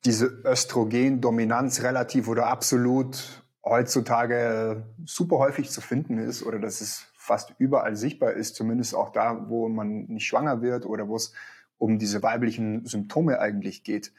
diese 0.06 0.28
Östrogendominanz 0.45 1.82
relativ 1.82 2.28
oder 2.28 2.48
absolut 2.48 3.43
heutzutage 3.63 4.86
super 5.06 5.39
häufig 5.39 5.71
zu 5.71 5.82
finden 5.82 6.19
ist 6.19 6.43
oder 6.43 6.60
dass 6.60 6.82
es 6.82 7.08
fast 7.17 7.56
überall 7.58 7.95
sichtbar 7.95 8.34
ist, 8.34 8.56
zumindest 8.56 8.93
auch 8.93 9.12
da, 9.12 9.50
wo 9.50 9.67
man 9.67 10.06
nicht 10.06 10.28
schwanger 10.28 10.62
wird 10.62 10.86
oder 10.86 11.08
wo 11.08 11.15
es 11.15 11.34
um 11.78 11.98
diese 11.98 12.21
weiblichen 12.21 12.86
Symptome 12.86 13.39
eigentlich 13.39 13.84
geht. 13.84 14.13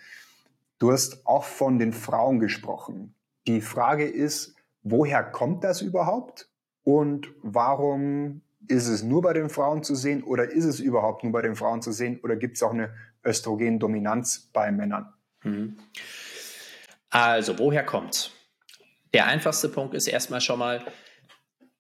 Du 0.79 0.93
hast 0.93 1.27
auch 1.27 1.45
von 1.45 1.79
den 1.79 1.93
Frauen 1.93 2.39
gesprochen. 2.39 3.15
Die 3.47 3.61
Frage 3.61 4.07
ist, 4.07 4.57
woher 4.83 5.25
kommt 5.25 5.65
das 5.65 5.81
überhaupt 5.83 6.49
und 6.83 7.29
warum 7.43 8.43
ist 8.69 8.89
es 8.89 9.03
nur 9.03 9.23
bei 9.23 9.33
den 9.33 9.49
Frauen 9.49 9.83
zu 9.83 9.95
sehen 9.95 10.23
oder 10.23 10.51
ist 10.51 10.65
es 10.65 10.81
überhaupt 10.81 11.23
nur 11.23 11.33
bei 11.33 11.43
den 11.43 11.57
Frauen 11.57 11.83
zu 11.83 11.93
sehen 11.93 12.21
oder 12.23 12.37
gibt 12.37 12.57
es 12.57 12.63
auch 12.63 12.73
eine 12.73 12.95
Östrogendominanz 13.25 14.51
bei 14.53 14.71
Männern? 14.73 15.13
Mhm. 15.43 15.79
Also, 17.11 17.59
woher 17.59 17.85
kommt's? 17.85 18.33
Der 19.15 19.27
einfachste 19.27 19.69
Punkt 19.69 19.95
ist 19.95 20.09
erstmal 20.09 20.41
schon 20.41 20.59
mal, 20.59 20.85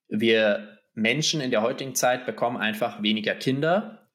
wir 0.09 0.79
Menschen 0.95 1.41
in 1.41 1.51
der 1.51 1.63
heutigen 1.63 1.95
Zeit 1.95 2.25
bekommen 2.25 2.57
einfach 2.57 3.03
weniger 3.03 3.35
Kinder 3.35 4.09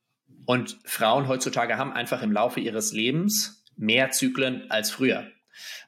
und 0.46 0.80
Frauen 0.86 1.28
heutzutage 1.28 1.78
haben 1.78 1.94
einfach 1.94 2.24
im 2.24 2.32
Laufe 2.32 2.60
ihres 2.60 2.94
Lebens 2.94 3.61
mehr 3.82 4.12
Zyklen 4.12 4.70
als 4.72 4.91
früher. 4.91 5.28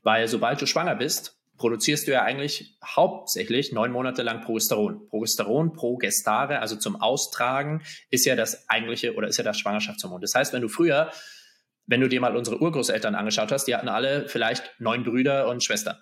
Weil 0.02 0.28
sobald 0.28 0.62
du 0.62 0.66
schwanger 0.66 0.96
bist, 0.96 1.40
produzierst 1.58 2.08
du 2.08 2.12
ja 2.12 2.24
eigentlich 2.24 2.78
hauptsächlich 2.84 3.72
neun 3.72 3.92
Monate 3.92 4.24
lang 4.24 4.42
Progesteron. 4.42 5.08
Progesteron, 5.08 5.74
Progestare, 5.74 6.60
also 6.60 6.76
zum 6.76 7.00
Austragen, 7.00 7.82
ist 8.10 8.26
ja 8.26 8.36
das 8.36 8.70
eigentliche 8.70 9.16
oder 9.16 9.28
ist 9.28 9.38
ja 9.38 9.44
das 9.44 9.60
Schwangerschaftshormon. 9.60 10.20
Das 10.20 10.36
heißt, 10.36 10.52
wenn 10.52 10.62
du 10.62 10.68
früher 10.68 11.12
wenn 11.86 12.02
du 12.02 12.08
dir 12.08 12.22
mal 12.22 12.36
unsere 12.36 12.62
Urgroßeltern 12.62 13.16
angeschaut 13.16 13.52
hast, 13.52 13.66
die 13.66 13.76
hatten 13.76 13.90
alle 13.90 14.28
vielleicht 14.28 14.72
neun 14.80 15.04
Brüder 15.04 15.48
und 15.50 15.64
Schwestern. 15.64 15.98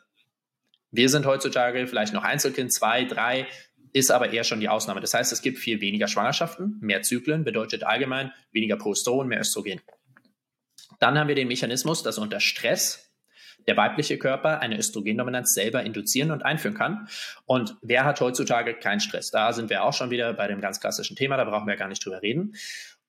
Wir 0.91 1.09
sind 1.09 1.25
heutzutage 1.25 1.87
vielleicht 1.87 2.13
noch 2.13 2.23
Einzelkind, 2.23 2.73
zwei, 2.73 3.05
drei, 3.05 3.47
ist 3.93 4.11
aber 4.11 4.31
eher 4.31 4.43
schon 4.43 4.59
die 4.59 4.69
Ausnahme. 4.69 5.01
Das 5.01 5.13
heißt, 5.13 5.33
es 5.33 5.41
gibt 5.41 5.57
viel 5.57 5.81
weniger 5.81 6.07
Schwangerschaften, 6.07 6.77
mehr 6.81 7.01
Zyklen, 7.01 7.43
bedeutet 7.43 7.83
allgemein 7.83 8.31
weniger 8.51 8.77
Progesteron, 8.77 9.27
mehr 9.27 9.39
Östrogen. 9.41 9.81
Dann 11.01 11.17
haben 11.17 11.27
wir 11.27 11.35
den 11.35 11.47
Mechanismus, 11.47 12.03
dass 12.03 12.19
unter 12.19 12.39
Stress 12.39 13.11
der 13.67 13.75
weibliche 13.75 14.17
Körper 14.17 14.59
eine 14.59 14.77
Östrogendominanz 14.77 15.53
selber 15.53 15.83
induzieren 15.83 16.31
und 16.31 16.43
einführen 16.43 16.75
kann. 16.75 17.07
Und 17.45 17.75
wer 17.81 18.05
hat 18.05 18.21
heutzutage 18.21 18.75
keinen 18.75 18.99
Stress? 18.99 19.31
Da 19.31 19.51
sind 19.51 19.69
wir 19.69 19.83
auch 19.83 19.93
schon 19.93 20.11
wieder 20.11 20.33
bei 20.33 20.47
dem 20.47 20.61
ganz 20.61 20.79
klassischen 20.79 21.15
Thema, 21.15 21.37
da 21.37 21.45
brauchen 21.45 21.67
wir 21.67 21.75
gar 21.75 21.87
nicht 21.87 22.05
drüber 22.05 22.21
reden. 22.21 22.55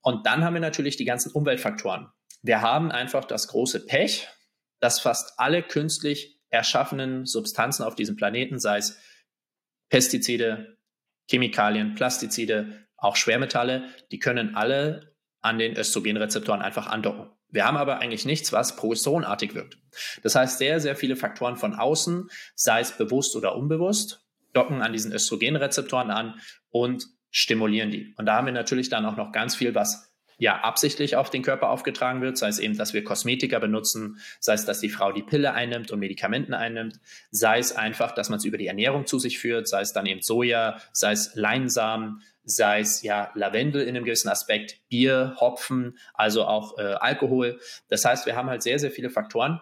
Und 0.00 0.26
dann 0.26 0.42
haben 0.42 0.54
wir 0.54 0.60
natürlich 0.60 0.96
die 0.96 1.04
ganzen 1.04 1.32
Umweltfaktoren. 1.32 2.08
Wir 2.42 2.62
haben 2.62 2.90
einfach 2.90 3.26
das 3.26 3.48
große 3.48 3.84
Pech, 3.84 4.26
dass 4.80 5.00
fast 5.00 5.38
alle 5.38 5.62
künstlich 5.62 6.40
erschaffenen 6.48 7.26
Substanzen 7.26 7.84
auf 7.84 7.94
diesem 7.94 8.16
Planeten, 8.16 8.58
sei 8.58 8.78
es 8.78 8.98
Pestizide, 9.90 10.78
Chemikalien, 11.30 11.94
Plastizide, 11.94 12.86
auch 12.96 13.16
Schwermetalle, 13.16 13.88
die 14.10 14.18
können 14.18 14.54
alle 14.56 15.14
an 15.40 15.58
den 15.58 15.76
Östrogenrezeptoren 15.76 16.62
einfach 16.62 16.86
andocken. 16.86 17.30
Wir 17.52 17.66
haben 17.66 17.76
aber 17.76 17.98
eigentlich 17.98 18.24
nichts, 18.24 18.52
was 18.52 18.76
progesteronartig 18.76 19.54
wirkt. 19.54 19.78
Das 20.22 20.34
heißt, 20.34 20.58
sehr, 20.58 20.80
sehr 20.80 20.96
viele 20.96 21.16
Faktoren 21.16 21.56
von 21.56 21.74
außen, 21.74 22.28
sei 22.54 22.80
es 22.80 22.96
bewusst 22.96 23.36
oder 23.36 23.54
unbewusst, 23.54 24.26
docken 24.52 24.82
an 24.82 24.92
diesen 24.92 25.12
Östrogenrezeptoren 25.12 26.10
an 26.10 26.40
und 26.70 27.06
stimulieren 27.30 27.90
die. 27.90 28.14
Und 28.16 28.26
da 28.26 28.36
haben 28.36 28.46
wir 28.46 28.52
natürlich 28.52 28.88
dann 28.88 29.06
auch 29.06 29.16
noch 29.16 29.32
ganz 29.32 29.54
viel, 29.54 29.74
was 29.74 30.12
ja 30.38 30.60
absichtlich 30.60 31.14
auf 31.14 31.30
den 31.30 31.42
Körper 31.42 31.68
aufgetragen 31.68 32.20
wird, 32.20 32.36
sei 32.36 32.48
es 32.48 32.58
eben, 32.58 32.76
dass 32.76 32.94
wir 32.94 33.04
Kosmetika 33.04 33.58
benutzen, 33.58 34.18
sei 34.40 34.54
es, 34.54 34.64
dass 34.64 34.80
die 34.80 34.88
Frau 34.88 35.12
die 35.12 35.22
Pille 35.22 35.52
einnimmt 35.52 35.92
und 35.92 36.00
Medikamenten 36.00 36.52
einnimmt, 36.52 36.98
sei 37.30 37.58
es 37.58 37.76
einfach, 37.76 38.12
dass 38.12 38.28
man 38.28 38.38
es 38.38 38.44
über 38.44 38.58
die 38.58 38.66
Ernährung 38.66 39.06
zu 39.06 39.18
sich 39.18 39.38
führt, 39.38 39.68
sei 39.68 39.82
es 39.82 39.92
dann 39.92 40.06
eben 40.06 40.20
Soja, 40.20 40.78
sei 40.92 41.12
es 41.12 41.34
Leinsamen, 41.34 42.22
sei 42.44 42.80
es 42.80 43.02
ja 43.02 43.30
Lavendel 43.34 43.82
in 43.82 43.90
einem 43.90 44.04
gewissen 44.04 44.28
Aspekt, 44.28 44.80
Bier, 44.88 45.36
Hopfen, 45.40 45.98
also 46.14 46.44
auch 46.44 46.78
äh, 46.78 46.82
Alkohol. 46.82 47.60
Das 47.88 48.04
heißt, 48.04 48.26
wir 48.26 48.36
haben 48.36 48.48
halt 48.48 48.62
sehr, 48.62 48.78
sehr 48.78 48.90
viele 48.90 49.10
Faktoren, 49.10 49.60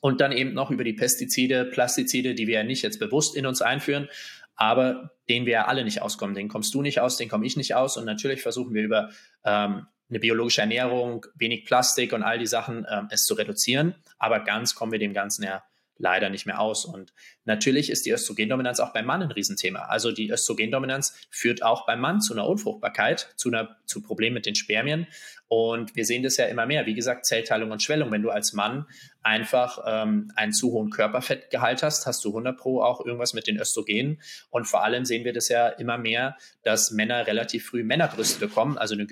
und 0.00 0.20
dann 0.20 0.32
eben 0.32 0.52
noch 0.52 0.70
über 0.70 0.84
die 0.84 0.92
Pestizide, 0.92 1.64
Plastizide, 1.64 2.34
die 2.34 2.46
wir 2.46 2.54
ja 2.56 2.64
nicht 2.64 2.82
jetzt 2.82 2.98
bewusst 2.98 3.36
in 3.36 3.46
uns 3.46 3.62
einführen, 3.62 4.08
aber 4.54 5.12
den 5.28 5.46
wir 5.46 5.52
ja 5.52 5.64
alle 5.66 5.84
nicht 5.84 6.02
auskommen. 6.02 6.34
Den 6.34 6.48
kommst 6.48 6.74
du 6.74 6.82
nicht 6.82 7.00
aus, 7.00 7.16
den 7.16 7.28
komme 7.28 7.46
ich 7.46 7.56
nicht 7.56 7.74
aus. 7.74 7.96
Und 7.96 8.04
natürlich 8.04 8.42
versuchen 8.42 8.74
wir 8.74 8.82
über 8.82 9.10
ähm, 9.44 9.86
eine 10.10 10.18
biologische 10.18 10.60
Ernährung, 10.60 11.24
wenig 11.34 11.64
Plastik 11.64 12.12
und 12.12 12.22
all 12.22 12.38
die 12.38 12.46
Sachen 12.46 12.86
ähm, 12.90 13.08
es 13.10 13.24
zu 13.24 13.34
reduzieren. 13.34 13.94
Aber 14.18 14.40
ganz 14.40 14.74
kommen 14.74 14.92
wir 14.92 14.98
dem 14.98 15.14
Ganzen 15.14 15.44
ja 15.44 15.62
leider 16.00 16.30
nicht 16.30 16.46
mehr 16.46 16.60
aus. 16.60 16.84
Und 16.84 17.12
natürlich 17.44 17.90
ist 17.90 18.06
die 18.06 18.10
Östrogendominanz 18.10 18.80
auch 18.80 18.92
beim 18.92 19.06
Mann 19.06 19.22
ein 19.22 19.30
Riesenthema. 19.30 19.80
Also 19.80 20.10
die 20.10 20.30
Östrogendominanz 20.30 21.14
führt 21.30 21.62
auch 21.62 21.86
beim 21.86 22.00
Mann 22.00 22.20
zu 22.20 22.32
einer 22.32 22.48
Unfruchtbarkeit, 22.48 23.34
zu, 23.36 23.50
einer, 23.50 23.76
zu 23.86 24.02
Problemen 24.02 24.34
mit 24.34 24.46
den 24.46 24.54
Spermien. 24.54 25.06
Und 25.46 25.96
wir 25.96 26.04
sehen 26.04 26.22
das 26.22 26.36
ja 26.36 26.46
immer 26.46 26.64
mehr. 26.64 26.86
Wie 26.86 26.94
gesagt, 26.94 27.26
Zellteilung 27.26 27.70
und 27.70 27.82
Schwellung. 27.82 28.10
Wenn 28.10 28.22
du 28.22 28.30
als 28.30 28.52
Mann 28.52 28.86
einfach 29.22 29.78
ähm, 29.86 30.30
einen 30.36 30.52
zu 30.52 30.72
hohen 30.72 30.90
Körperfettgehalt 30.90 31.82
hast, 31.82 32.06
hast 32.06 32.24
du 32.24 32.28
100 32.28 32.56
Pro 32.56 32.82
auch 32.82 33.04
irgendwas 33.04 33.34
mit 33.34 33.46
den 33.46 33.58
Östrogenen. 33.58 34.22
Und 34.50 34.66
vor 34.66 34.82
allem 34.84 35.04
sehen 35.04 35.24
wir 35.24 35.32
das 35.32 35.48
ja 35.48 35.68
immer 35.68 35.98
mehr, 35.98 36.36
dass 36.62 36.92
Männer 36.92 37.26
relativ 37.26 37.66
früh 37.66 37.82
Männerbrüste 37.82 38.38
bekommen, 38.38 38.78
also 38.78 38.94
eine 38.94 39.06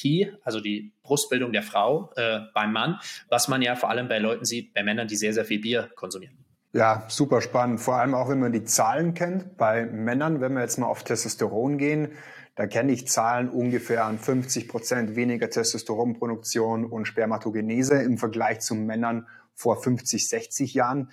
Gynestomatie, 0.00 0.32
also 0.42 0.60
die 0.60 0.92
Brustbildung 1.02 1.52
der 1.52 1.62
Frau 1.62 2.12
äh, 2.16 2.40
beim 2.54 2.72
Mann, 2.72 2.98
was 3.28 3.48
man 3.48 3.62
ja 3.62 3.76
vor 3.76 3.90
allem 3.90 4.08
bei 4.08 4.18
Leuten 4.18 4.44
sieht, 4.44 4.74
bei 4.74 4.82
Männern, 4.82 5.08
die 5.08 5.16
sehr, 5.16 5.32
sehr 5.32 5.44
viel 5.44 5.60
Bier 5.60 5.90
konsumieren. 5.94 6.36
Ja, 6.72 7.04
super 7.08 7.40
spannend. 7.40 7.80
Vor 7.80 7.96
allem 7.96 8.14
auch, 8.14 8.28
wenn 8.28 8.38
man 8.38 8.52
die 8.52 8.64
Zahlen 8.64 9.14
kennt. 9.14 9.56
Bei 9.56 9.86
Männern, 9.86 10.40
wenn 10.40 10.52
wir 10.52 10.60
jetzt 10.60 10.78
mal 10.78 10.86
auf 10.86 11.02
Testosteron 11.02 11.78
gehen, 11.78 12.12
da 12.54 12.66
kenne 12.66 12.92
ich 12.92 13.08
Zahlen 13.08 13.48
ungefähr 13.48 14.04
an 14.04 14.18
50 14.18 14.68
Prozent 14.68 15.16
weniger 15.16 15.50
Testosteronproduktion 15.50 16.84
und 16.84 17.06
Spermatogenese 17.06 18.00
im 18.02 18.18
Vergleich 18.18 18.60
zu 18.60 18.74
Männern 18.74 19.26
vor 19.54 19.82
50, 19.82 20.28
60 20.28 20.74
Jahren. 20.74 21.10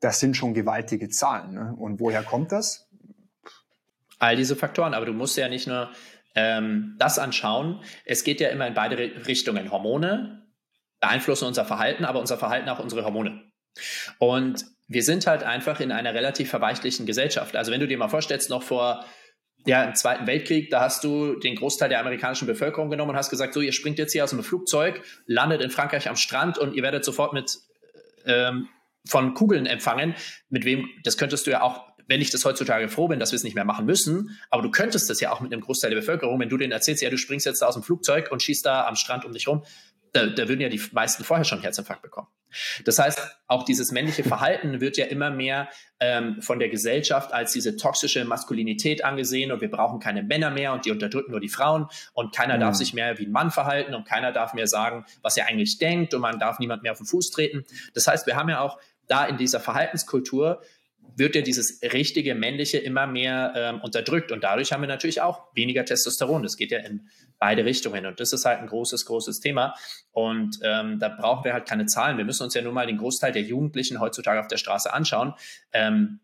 Das 0.00 0.20
sind 0.20 0.36
schon 0.36 0.54
gewaltige 0.54 1.08
Zahlen. 1.10 1.54
Ne? 1.54 1.74
Und 1.76 2.00
woher 2.00 2.22
kommt 2.22 2.52
das? 2.52 2.88
All 4.18 4.36
diese 4.36 4.56
Faktoren. 4.56 4.94
Aber 4.94 5.04
du 5.04 5.12
musst 5.12 5.36
ja 5.36 5.48
nicht 5.48 5.66
nur 5.66 5.90
ähm, 6.34 6.96
das 6.98 7.18
anschauen. 7.18 7.82
Es 8.04 8.24
geht 8.24 8.40
ja 8.40 8.48
immer 8.48 8.66
in 8.66 8.74
beide 8.74 8.96
Richtungen. 9.26 9.70
Hormone 9.70 10.42
beeinflussen 11.00 11.46
unser 11.46 11.64
Verhalten, 11.64 12.04
aber 12.04 12.20
unser 12.20 12.38
Verhalten 12.38 12.68
auch 12.68 12.78
unsere 12.78 13.04
Hormone. 13.04 13.52
Und 14.18 14.64
wir 14.86 15.02
sind 15.02 15.26
halt 15.26 15.42
einfach 15.42 15.80
in 15.80 15.92
einer 15.92 16.14
relativ 16.14 16.50
verweichlichen 16.50 17.06
Gesellschaft. 17.06 17.56
Also 17.56 17.72
wenn 17.72 17.80
du 17.80 17.88
dir 17.88 17.98
mal 17.98 18.08
vorstellst, 18.08 18.50
noch 18.50 18.62
vor 18.62 19.04
ja, 19.66 19.82
im 19.84 19.94
Zweiten 19.94 20.26
Weltkrieg, 20.26 20.70
da 20.70 20.80
hast 20.80 21.04
du 21.04 21.38
den 21.38 21.56
Großteil 21.56 21.88
der 21.88 22.00
amerikanischen 22.00 22.46
Bevölkerung 22.46 22.90
genommen 22.90 23.12
und 23.12 23.16
hast 23.16 23.30
gesagt, 23.30 23.54
so, 23.54 23.60
ihr 23.60 23.72
springt 23.72 23.98
jetzt 23.98 24.12
hier 24.12 24.24
aus 24.24 24.30
dem 24.30 24.42
Flugzeug, 24.42 25.02
landet 25.26 25.62
in 25.62 25.70
Frankreich 25.70 26.08
am 26.08 26.16
Strand 26.16 26.58
und 26.58 26.74
ihr 26.74 26.82
werdet 26.82 27.04
sofort 27.04 27.32
mit 27.32 27.58
ähm, 28.26 28.68
von 29.08 29.34
Kugeln 29.34 29.66
empfangen. 29.66 30.14
Mit 30.50 30.64
wem, 30.64 30.88
das 31.02 31.16
könntest 31.16 31.46
du 31.46 31.50
ja 31.50 31.62
auch, 31.62 31.86
wenn 32.06 32.20
ich 32.20 32.30
das 32.30 32.44
heutzutage 32.44 32.88
froh 32.88 33.08
bin, 33.08 33.18
dass 33.18 33.32
wir 33.32 33.36
es 33.36 33.44
nicht 33.44 33.54
mehr 33.54 33.64
machen 33.64 33.86
müssen, 33.86 34.38
aber 34.50 34.62
du 34.62 34.70
könntest 34.70 35.08
das 35.10 35.20
ja 35.20 35.32
auch 35.32 35.40
mit 35.40 35.52
einem 35.52 35.62
Großteil 35.62 35.90
der 35.90 35.98
Bevölkerung, 35.98 36.38
wenn 36.40 36.48
du 36.48 36.56
denen 36.56 36.72
erzählst, 36.72 37.02
ja, 37.02 37.10
du 37.10 37.18
springst 37.18 37.46
jetzt 37.46 37.62
da 37.62 37.66
aus 37.66 37.74
dem 37.74 37.82
Flugzeug 37.82 38.30
und 38.30 38.42
schießt 38.42 38.64
da 38.64 38.86
am 38.86 38.96
Strand 38.96 39.24
um 39.24 39.32
dich 39.32 39.48
rum, 39.48 39.62
da, 40.12 40.26
da 40.26 40.48
würden 40.48 40.60
ja 40.60 40.68
die 40.68 40.80
meisten 40.92 41.24
vorher 41.24 41.44
schon 41.44 41.60
Herzinfarkt 41.60 42.02
bekommen. 42.02 42.28
Das 42.84 43.00
heißt, 43.00 43.20
auch 43.48 43.64
dieses 43.64 43.90
männliche 43.90 44.22
Verhalten 44.22 44.80
wird 44.80 44.96
ja 44.96 45.06
immer 45.06 45.30
mehr 45.30 45.68
ähm, 45.98 46.40
von 46.40 46.60
der 46.60 46.68
Gesellschaft 46.68 47.32
als 47.32 47.52
diese 47.52 47.76
toxische 47.76 48.24
Maskulinität 48.24 49.04
angesehen 49.04 49.50
und 49.50 49.60
wir 49.60 49.70
brauchen 49.70 49.98
keine 49.98 50.22
Männer 50.22 50.50
mehr 50.50 50.72
und 50.72 50.84
die 50.84 50.92
unterdrücken 50.92 51.32
nur 51.32 51.40
die 51.40 51.48
Frauen 51.48 51.88
und 52.12 52.32
keiner 52.32 52.56
mhm. 52.56 52.60
darf 52.60 52.76
sich 52.76 52.94
mehr 52.94 53.18
wie 53.18 53.26
ein 53.26 53.32
Mann 53.32 53.50
verhalten 53.50 53.92
und 53.94 54.06
keiner 54.06 54.30
darf 54.30 54.54
mehr 54.54 54.68
sagen, 54.68 55.04
was 55.20 55.36
er 55.36 55.48
eigentlich 55.48 55.78
denkt 55.78 56.14
und 56.14 56.20
man 56.20 56.38
darf 56.38 56.60
niemand 56.60 56.84
mehr 56.84 56.92
auf 56.92 56.98
den 56.98 57.06
Fuß 57.06 57.32
treten. 57.32 57.64
Das 57.94 58.06
heißt, 58.06 58.26
wir 58.28 58.36
haben 58.36 58.48
ja 58.48 58.60
auch 58.60 58.78
da 59.08 59.26
in 59.26 59.36
dieser 59.36 59.60
Verhaltenskultur 59.60 60.62
wird 61.16 61.36
ja 61.36 61.42
dieses 61.42 61.80
richtige 61.82 62.34
männliche 62.34 62.78
immer 62.78 63.06
mehr 63.06 63.52
ähm, 63.56 63.80
unterdrückt 63.80 64.32
und 64.32 64.42
dadurch 64.42 64.72
haben 64.72 64.80
wir 64.80 64.88
natürlich 64.88 65.20
auch 65.20 65.44
weniger 65.54 65.84
Testosteron. 65.84 66.42
Das 66.42 66.56
geht 66.56 66.70
ja 66.70 66.78
in 66.80 67.08
beide 67.38 67.64
Richtungen 67.64 68.06
und 68.06 68.20
das 68.20 68.32
ist 68.32 68.44
halt 68.44 68.60
ein 68.60 68.66
großes, 68.66 69.06
großes 69.06 69.40
Thema 69.40 69.74
und 70.12 70.58
ähm, 70.62 70.98
da 70.98 71.08
brauchen 71.08 71.44
wir 71.44 71.52
halt 71.52 71.66
keine 71.66 71.86
Zahlen. 71.86 72.18
Wir 72.18 72.24
müssen 72.24 72.42
uns 72.42 72.54
ja 72.54 72.62
nur 72.62 72.72
mal 72.72 72.86
den 72.86 72.98
Großteil 72.98 73.32
der 73.32 73.42
Jugendlichen 73.42 74.00
heutzutage 74.00 74.40
auf 74.40 74.48
der 74.48 74.56
Straße 74.56 74.92
anschauen. 74.92 75.34
Ähm, 75.72 76.20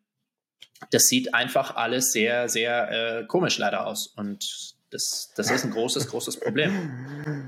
das 0.90 1.04
sieht 1.04 1.34
einfach 1.34 1.76
alles 1.76 2.12
sehr, 2.12 2.48
sehr 2.48 3.20
äh, 3.20 3.24
komisch 3.26 3.58
leider 3.58 3.86
aus 3.86 4.06
und 4.08 4.74
das, 4.90 5.32
das 5.36 5.50
ist 5.50 5.64
ein 5.64 5.70
großes, 5.70 6.08
großes 6.08 6.40
Problem. 6.40 6.90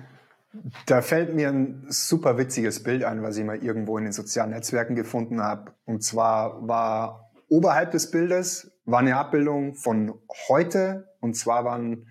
Da 0.87 1.03
fällt 1.03 1.35
mir 1.35 1.49
ein 1.49 1.87
super 1.89 2.39
witziges 2.39 2.83
Bild 2.83 3.05
ein, 3.05 3.23
was 3.23 3.37
ich 3.37 3.45
mal 3.45 3.63
irgendwo 3.63 3.99
in 3.99 4.05
den 4.05 4.13
sozialen 4.13 4.51
Netzwerken 4.51 4.95
gefunden 4.95 5.43
habe. 5.43 5.73
Und 5.85 6.05
zwar 6.05 6.67
war 6.67 7.31
oberhalb 7.49 7.91
des 7.91 8.11
Bildes 8.11 8.71
war 8.85 9.01
eine 9.01 9.17
Abbildung 9.17 9.75
von 9.75 10.15
heute. 10.49 11.09
Und 11.21 11.37
zwar 11.37 11.65
waren 11.65 12.07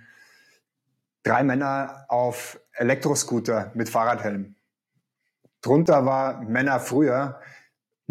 drei 1.23 1.43
Männer 1.43 2.05
auf 2.07 2.59
Elektroscooter 2.73 3.71
mit 3.73 3.89
Fahrradhelm. 3.89 4.55
Drunter 5.61 6.05
war 6.05 6.41
Männer 6.41 6.79
früher 6.79 7.39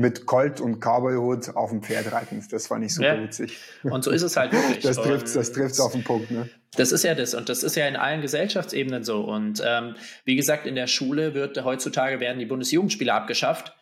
mit 0.01 0.25
Colt 0.25 0.63
und 0.63 0.81
Cowboyhut 0.81 1.55
auf 1.57 1.69
dem 1.69 1.83
Pferd 1.83 2.11
reiten. 2.11 2.43
Das 2.51 2.69
fand 2.69 2.85
ich 2.87 2.95
super 2.95 3.17
ja. 3.17 3.23
witzig. 3.23 3.59
Und 3.83 4.03
so 4.03 4.11
ist 4.11 4.23
es 4.23 4.35
halt 4.35 4.51
wirklich. 4.53 4.83
das 4.83 4.97
trifft 4.97 5.37
das 5.37 5.53
trifft's 5.53 5.79
auf 5.79 5.93
den 5.93 6.03
Punkt. 6.03 6.31
Ne? 6.31 6.49
Das 6.75 6.91
ist 6.91 7.05
ja 7.05 7.15
das 7.15 7.35
und 7.35 7.51
das 7.51 7.63
ist 7.63 7.77
ja 7.77 7.87
in 7.87 7.97
allen 7.97 8.23
Gesellschaftsebenen 8.23 9.05
so. 9.05 9.21
Und 9.21 9.63
ähm, 9.65 9.97
wie 10.25 10.37
gesagt, 10.37 10.67
in 10.67 10.75
der 10.75 10.87
Schule 10.87 11.35
wird 11.35 11.63
heutzutage 11.65 12.19
werden 12.19 12.39
die 12.39 12.47
Bundesjugendspiele 12.47 13.13
abgeschafft, 13.13 13.77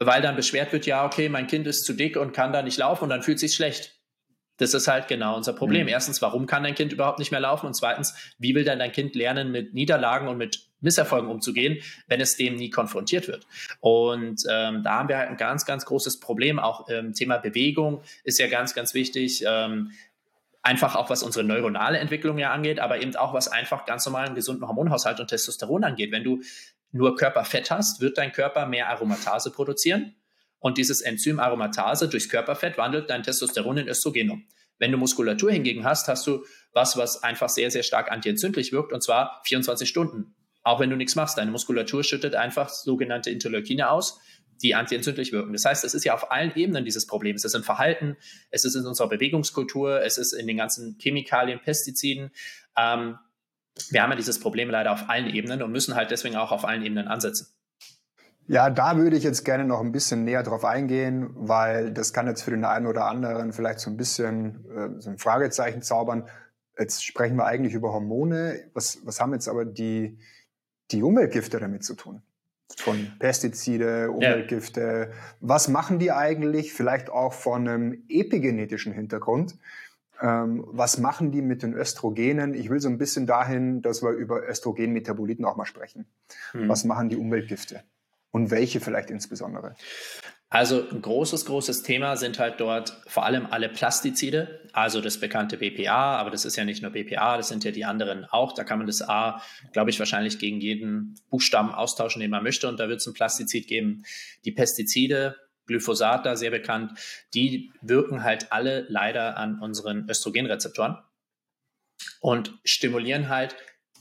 weil 0.00 0.22
dann 0.22 0.34
beschwert 0.34 0.72
wird, 0.72 0.86
ja, 0.86 1.06
okay, 1.06 1.28
mein 1.28 1.46
Kind 1.46 1.68
ist 1.68 1.84
zu 1.84 1.92
dick 1.92 2.16
und 2.16 2.32
kann 2.32 2.52
da 2.52 2.62
nicht 2.62 2.78
laufen 2.78 3.04
und 3.04 3.10
dann 3.10 3.22
fühlt 3.22 3.38
sich 3.38 3.54
schlecht. 3.54 4.00
Das 4.56 4.72
ist 4.72 4.86
halt 4.86 5.08
genau 5.08 5.36
unser 5.36 5.52
Problem. 5.52 5.82
Mhm. 5.82 5.88
Erstens, 5.88 6.22
warum 6.22 6.46
kann 6.46 6.62
dein 6.62 6.74
Kind 6.74 6.92
überhaupt 6.92 7.18
nicht 7.18 7.30
mehr 7.30 7.40
laufen? 7.40 7.66
Und 7.66 7.74
zweitens, 7.74 8.14
wie 8.38 8.54
will 8.54 8.64
denn 8.64 8.78
dein 8.78 8.92
Kind 8.92 9.14
lernen, 9.14 9.50
mit 9.50 9.74
Niederlagen 9.74 10.28
und 10.28 10.36
mit 10.36 10.68
Misserfolgen 10.80 11.28
umzugehen, 11.28 11.78
wenn 12.06 12.20
es 12.20 12.36
dem 12.36 12.54
nie 12.54 12.70
konfrontiert 12.70 13.26
wird? 13.26 13.46
Und 13.80 14.42
ähm, 14.48 14.82
da 14.84 14.98
haben 14.98 15.08
wir 15.08 15.18
halt 15.18 15.30
ein 15.30 15.36
ganz, 15.36 15.66
ganz 15.66 15.84
großes 15.84 16.20
Problem. 16.20 16.58
Auch 16.58 16.88
ähm, 16.88 17.14
Thema 17.14 17.38
Bewegung 17.38 18.02
ist 18.22 18.38
ja 18.38 18.46
ganz, 18.46 18.74
ganz 18.74 18.94
wichtig. 18.94 19.44
Ähm, 19.46 19.90
einfach 20.62 20.94
auch 20.94 21.10
was 21.10 21.22
unsere 21.22 21.44
neuronale 21.44 21.98
Entwicklung 21.98 22.38
ja 22.38 22.52
angeht, 22.52 22.78
aber 22.80 23.02
eben 23.02 23.14
auch 23.16 23.34
was 23.34 23.48
einfach 23.48 23.84
ganz 23.84 24.06
normalen 24.06 24.34
gesunden 24.34 24.66
Hormonhaushalt 24.66 25.20
und 25.20 25.28
Testosteron 25.28 25.84
angeht. 25.84 26.10
Wenn 26.12 26.24
du 26.24 26.40
nur 26.90 27.16
Körperfett 27.16 27.70
hast, 27.70 28.00
wird 28.00 28.18
dein 28.18 28.32
Körper 28.32 28.66
mehr 28.66 28.88
Aromatase 28.88 29.50
produzieren 29.50 30.14
und 30.64 30.78
dieses 30.78 31.02
Enzym 31.02 31.40
Aromatase 31.40 32.08
durchs 32.08 32.30
Körperfett 32.30 32.78
wandelt 32.78 33.10
dein 33.10 33.22
Testosteron 33.22 33.76
in 33.76 33.86
Östrogen 33.86 34.30
um. 34.30 34.46
Wenn 34.78 34.92
du 34.92 34.96
Muskulatur 34.96 35.52
hingegen 35.52 35.84
hast, 35.84 36.08
hast 36.08 36.26
du 36.26 36.42
was, 36.72 36.96
was 36.96 37.22
einfach 37.22 37.50
sehr, 37.50 37.70
sehr 37.70 37.82
stark 37.82 38.10
antientzündlich 38.10 38.72
wirkt, 38.72 38.90
und 38.94 39.02
zwar 39.02 39.42
24 39.44 39.86
Stunden. 39.86 40.34
Auch 40.62 40.80
wenn 40.80 40.88
du 40.88 40.96
nichts 40.96 41.16
machst. 41.16 41.36
Deine 41.36 41.50
Muskulatur 41.50 42.02
schüttet 42.02 42.34
einfach 42.34 42.70
sogenannte 42.70 43.30
Interleukine 43.30 43.90
aus, 43.90 44.18
die 44.62 44.74
antientzündlich 44.74 45.32
wirken. 45.32 45.52
Das 45.52 45.66
heißt, 45.66 45.84
es 45.84 45.92
ist 45.92 46.04
ja 46.04 46.14
auf 46.14 46.30
allen 46.30 46.56
Ebenen 46.56 46.86
dieses 46.86 47.06
Problem. 47.06 47.36
Es 47.36 47.44
ist 47.44 47.54
im 47.54 47.62
Verhalten, 47.62 48.16
es 48.50 48.64
ist 48.64 48.74
in 48.74 48.86
unserer 48.86 49.10
Bewegungskultur, 49.10 50.00
es 50.00 50.16
ist 50.16 50.32
in 50.32 50.46
den 50.46 50.56
ganzen 50.56 50.96
Chemikalien, 50.98 51.60
Pestiziden. 51.60 52.30
Ähm, 52.74 53.18
wir 53.90 54.02
haben 54.02 54.10
ja 54.10 54.16
dieses 54.16 54.40
Problem 54.40 54.70
leider 54.70 54.92
auf 54.92 55.10
allen 55.10 55.28
Ebenen 55.28 55.62
und 55.62 55.72
müssen 55.72 55.94
halt 55.94 56.10
deswegen 56.10 56.36
auch 56.36 56.52
auf 56.52 56.64
allen 56.64 56.82
Ebenen 56.82 57.06
ansetzen. 57.06 57.53
Ja, 58.46 58.68
da 58.68 58.98
würde 58.98 59.16
ich 59.16 59.24
jetzt 59.24 59.44
gerne 59.44 59.64
noch 59.64 59.80
ein 59.80 59.92
bisschen 59.92 60.24
näher 60.24 60.42
drauf 60.42 60.64
eingehen, 60.64 61.30
weil 61.34 61.92
das 61.92 62.12
kann 62.12 62.26
jetzt 62.26 62.42
für 62.42 62.50
den 62.50 62.64
einen 62.64 62.86
oder 62.86 63.06
anderen 63.06 63.52
vielleicht 63.52 63.80
so 63.80 63.90
ein 63.90 63.96
bisschen 63.96 64.64
äh, 64.70 65.00
so 65.00 65.10
ein 65.10 65.18
Fragezeichen 65.18 65.82
zaubern. 65.82 66.28
Jetzt 66.78 67.04
sprechen 67.04 67.36
wir 67.36 67.46
eigentlich 67.46 67.74
über 67.74 67.92
Hormone. 67.92 68.60
Was, 68.74 68.98
was 69.04 69.20
haben 69.20 69.32
jetzt 69.32 69.48
aber 69.48 69.64
die, 69.64 70.18
die 70.90 71.02
Umweltgifte 71.02 71.58
damit 71.58 71.84
zu 71.84 71.94
tun? 71.94 72.22
Von 72.76 73.12
Pestizide, 73.18 74.10
Umweltgifte. 74.10 75.08
Ja. 75.10 75.16
Was 75.40 75.68
machen 75.68 75.98
die 75.98 76.12
eigentlich? 76.12 76.72
Vielleicht 76.72 77.08
auch 77.08 77.32
von 77.32 77.68
einem 77.68 78.04
epigenetischen 78.08 78.92
Hintergrund. 78.92 79.56
Ähm, 80.20 80.64
was 80.68 80.98
machen 80.98 81.32
die 81.32 81.42
mit 81.42 81.62
den 81.62 81.74
Östrogenen? 81.74 82.54
Ich 82.54 82.70
will 82.70 82.80
so 82.80 82.88
ein 82.88 82.98
bisschen 82.98 83.26
dahin, 83.26 83.80
dass 83.80 84.02
wir 84.02 84.10
über 84.10 84.48
Östrogenmetaboliten 84.48 85.44
auch 85.44 85.56
mal 85.56 85.66
sprechen. 85.66 86.06
Hm. 86.52 86.68
Was 86.68 86.84
machen 86.84 87.08
die 87.08 87.16
Umweltgifte? 87.16 87.82
Und 88.34 88.50
welche 88.50 88.80
vielleicht 88.80 89.10
insbesondere? 89.10 89.76
Also 90.50 90.88
ein 90.90 91.02
großes, 91.02 91.44
großes 91.44 91.84
Thema 91.84 92.16
sind 92.16 92.40
halt 92.40 92.58
dort 92.58 93.00
vor 93.06 93.24
allem 93.24 93.46
alle 93.46 93.68
Plastizide, 93.68 94.68
also 94.72 95.00
das 95.00 95.20
bekannte 95.20 95.56
BPA, 95.56 96.16
aber 96.16 96.30
das 96.30 96.44
ist 96.44 96.56
ja 96.56 96.64
nicht 96.64 96.82
nur 96.82 96.90
BPA, 96.90 97.36
das 97.36 97.48
sind 97.48 97.62
ja 97.62 97.70
die 97.70 97.84
anderen 97.84 98.24
auch. 98.24 98.52
Da 98.52 98.64
kann 98.64 98.78
man 98.78 98.88
das 98.88 99.02
A, 99.02 99.40
glaube 99.72 99.90
ich, 99.90 100.00
wahrscheinlich 100.00 100.40
gegen 100.40 100.60
jeden 100.60 101.14
Buchstaben 101.30 101.72
austauschen, 101.72 102.20
den 102.20 102.30
man 102.32 102.42
möchte 102.42 102.68
und 102.68 102.80
da 102.80 102.88
wird 102.88 103.00
es 103.00 103.06
ein 103.06 103.14
Plastizid 103.14 103.68
geben. 103.68 104.02
Die 104.44 104.52
Pestizide, 104.52 105.36
Glyphosat 105.66 106.26
da 106.26 106.34
sehr 106.34 106.50
bekannt, 106.50 106.98
die 107.34 107.70
wirken 107.82 108.24
halt 108.24 108.50
alle 108.50 108.84
leider 108.88 109.36
an 109.36 109.60
unseren 109.60 110.10
Östrogenrezeptoren 110.10 110.98
und 112.20 112.58
stimulieren 112.64 113.28
halt 113.28 113.54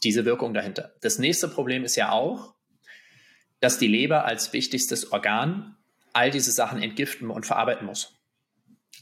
diese 0.04 0.26
Wirkung 0.26 0.56
dahinter. 0.56 0.93
Das 1.02 1.19
nächste 1.19 1.48
Problem 1.48 1.84
ist 1.84 1.96
ja 1.96 2.12
auch, 2.12 2.53
dass 3.63 3.78
die 3.78 3.88
Leber 3.88 4.26
als 4.26 4.52
wichtigstes 4.52 5.13
Organ 5.13 5.78
all 6.12 6.32
diese 6.32 6.52
Sachen 6.52 6.84
entgiften 6.84 7.30
und 7.30 7.45
verarbeiten 7.45 7.88
muss. 7.88 8.19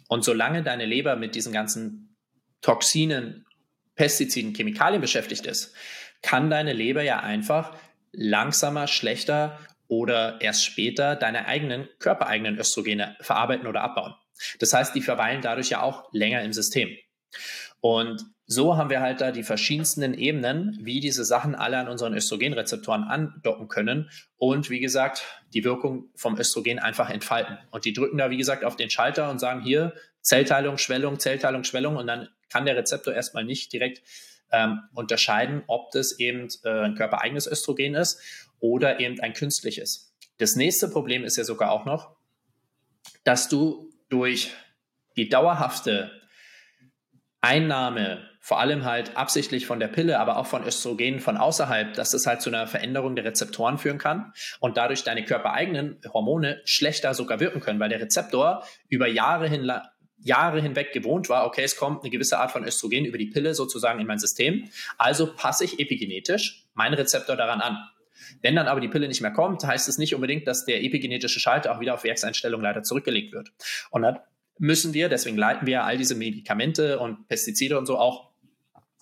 Und 0.08 0.24
solange 0.24 0.62
deine 0.62 0.86
Leber 0.86 1.16
mit 1.16 1.34
diesen 1.34 1.52
ganzen 1.52 2.16
Toxinen, 2.62 3.48
Pestiziden, 3.96 4.54
Chemikalien 4.54 5.02
beschäftigt 5.02 5.48
ist, 5.48 5.74
kann 6.22 6.52
deine 6.52 6.74
Leber 6.74 7.02
ja 7.02 7.22
einfach 7.22 7.76
langsamer, 8.12 8.86
schlechter 8.88 9.60
oder 9.88 10.40
erst 10.42 10.64
später 10.64 11.16
deine 11.16 11.48
eigenen 11.48 11.90
körpereigenen 11.98 12.60
Östrogene 12.60 13.18
verarbeiten 13.20 13.66
oder 13.66 13.82
abbauen. 13.82 14.14
Das 14.60 14.74
heißt, 14.74 14.94
die 14.94 15.02
verweilen 15.02 15.42
dadurch 15.42 15.70
ja 15.72 15.82
auch 15.82 16.14
länger 16.14 16.44
im 16.44 16.54
System. 16.54 16.96
Und 17.80 18.24
so 18.52 18.76
haben 18.76 18.90
wir 18.90 19.00
halt 19.00 19.22
da 19.22 19.32
die 19.32 19.44
verschiedensten 19.44 20.14
Ebenen, 20.14 20.78
wie 20.82 21.00
diese 21.00 21.24
Sachen 21.24 21.56
alle 21.56 21.78
an 21.78 21.88
unseren 21.88 22.14
Östrogenrezeptoren 22.14 23.06
andocken 23.06 23.70
können 23.70 24.10
und 24.38 24.70
wie 24.70 24.82
gesagt, 24.82 25.24
die 25.54 25.64
Wirkung 25.64 26.10
vom 26.16 26.38
Östrogen 26.38 26.78
einfach 26.78 27.10
entfalten. 27.10 27.58
Und 27.72 27.86
die 27.86 27.94
drücken 27.94 28.18
da, 28.18 28.30
wie 28.30 28.36
gesagt, 28.36 28.66
auf 28.66 28.76
den 28.76 28.90
Schalter 28.90 29.30
und 29.30 29.40
sagen 29.40 29.62
hier 29.62 29.94
Zellteilung, 30.20 30.78
Schwellung, 30.78 31.18
Zellteilung, 31.18 31.64
Schwellung 31.64 31.96
und 31.96 32.08
dann 32.08 32.28
kann 32.50 32.66
der 32.66 32.76
Rezeptor 32.76 33.14
erstmal 33.14 33.46
nicht 33.46 33.72
direkt 33.72 34.02
ähm, 34.52 34.82
unterscheiden, 34.94 35.64
ob 35.68 35.92
das 35.92 36.20
eben 36.20 36.50
äh, 36.66 36.70
ein 36.70 36.96
körpereigenes 36.96 37.48
Östrogen 37.48 37.96
ist 37.96 38.20
oder 38.60 39.00
eben 39.00 39.18
ein 39.22 39.32
künstliches. 39.32 40.14
Das 40.40 40.58
nächste 40.58 40.90
Problem 40.90 41.24
ist 41.24 41.38
ja 41.38 41.46
sogar 41.46 41.72
auch 41.72 41.86
noch, 41.86 42.18
dass 43.24 43.48
du 43.48 43.94
durch 44.10 44.52
die 45.16 45.30
dauerhafte 45.30 46.12
Einnahme, 47.40 48.30
vor 48.44 48.60
allem 48.60 48.86
halt 48.86 49.16
absichtlich 49.16 49.68
von 49.68 49.80
der 49.80 49.88
Pille, 49.88 50.20
aber 50.20 50.38
auch 50.38 50.48
von 50.48 50.66
Östrogenen 50.66 51.20
von 51.20 51.38
außerhalb, 51.38 51.94
dass 51.94 52.14
es 52.16 52.26
halt 52.26 52.42
zu 52.42 52.50
einer 52.50 52.66
Veränderung 52.66 53.16
der 53.16 53.24
Rezeptoren 53.24 53.78
führen 53.78 54.00
kann 54.00 54.34
und 54.60 54.78
dadurch 54.78 55.04
deine 55.04 55.24
körpereigenen 55.24 56.02
Hormone 56.12 56.60
schlechter 56.66 57.14
sogar 57.14 57.40
wirken 57.40 57.60
können, 57.60 57.80
weil 57.80 57.90
der 57.90 58.02
Rezeptor 58.02 58.66
über 58.90 59.08
Jahre 59.08 59.48
hin, 59.48 59.72
Jahre 60.18 60.60
hinweg 60.60 60.92
gewohnt 60.92 61.30
war, 61.30 61.46
okay, 61.46 61.64
es 61.64 61.76
kommt 61.76 62.02
eine 62.02 62.10
gewisse 62.10 62.40
Art 62.40 62.52
von 62.52 62.66
Östrogen 62.66 63.06
über 63.06 63.20
die 63.20 63.28
Pille 63.28 63.54
sozusagen 63.54 64.00
in 64.00 64.08
mein 64.08 64.20
System, 64.20 64.68
also 64.98 65.36
passe 65.36 65.64
ich 65.64 65.80
epigenetisch 65.80 66.66
meinen 66.74 66.96
Rezeptor 66.96 67.36
daran 67.36 67.62
an. 67.62 67.78
Wenn 68.42 68.56
dann 68.56 68.68
aber 68.68 68.82
die 68.82 68.88
Pille 68.88 69.08
nicht 69.08 69.22
mehr 69.22 69.32
kommt, 69.32 69.64
heißt 69.64 69.88
es 69.88 70.00
nicht 70.00 70.16
unbedingt, 70.16 70.48
dass 70.48 70.66
der 70.66 70.84
epigenetische 70.84 71.40
Schalter 71.40 71.76
auch 71.76 71.80
wieder 71.80 71.94
auf 71.94 72.04
Werkseinstellung 72.04 72.62
leider 72.62 72.82
zurückgelegt 72.82 73.34
wird. 73.34 73.52
Und 73.92 74.02
dann 74.02 74.20
müssen 74.58 74.94
wir, 74.94 75.10
deswegen 75.10 75.38
leiten 75.38 75.68
wir 75.68 75.84
all 75.84 75.98
diese 75.98 76.16
Medikamente 76.16 77.00
und 77.00 77.28
Pestizide 77.28 77.78
und 77.78 77.86
so 77.86 77.98
auch 77.98 78.31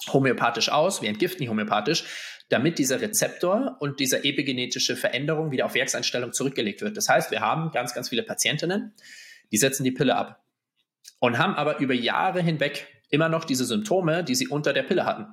homöopathisch 0.07 0.69
aus, 0.69 1.01
wir 1.01 1.09
entgiften 1.09 1.43
die 1.43 1.49
homöopathisch, 1.49 2.05
damit 2.49 2.79
dieser 2.79 2.99
Rezeptor 3.01 3.77
und 3.79 3.99
diese 3.99 4.23
epigenetische 4.23 4.95
Veränderung 4.95 5.51
wieder 5.51 5.65
auf 5.65 5.75
Werkseinstellung 5.75 6.33
zurückgelegt 6.33 6.81
wird. 6.81 6.97
Das 6.97 7.07
heißt, 7.07 7.31
wir 7.31 7.41
haben 7.41 7.71
ganz, 7.71 7.93
ganz 7.93 8.09
viele 8.09 8.23
Patientinnen, 8.23 8.93
die 9.51 9.57
setzen 9.57 9.83
die 9.83 9.91
Pille 9.91 10.15
ab 10.15 10.43
und 11.19 11.37
haben 11.37 11.53
aber 11.55 11.79
über 11.79 11.93
Jahre 11.93 12.41
hinweg 12.41 12.87
immer 13.09 13.29
noch 13.29 13.43
diese 13.43 13.65
Symptome, 13.65 14.23
die 14.23 14.35
sie 14.35 14.47
unter 14.47 14.73
der 14.73 14.83
Pille 14.83 15.05
hatten. 15.05 15.27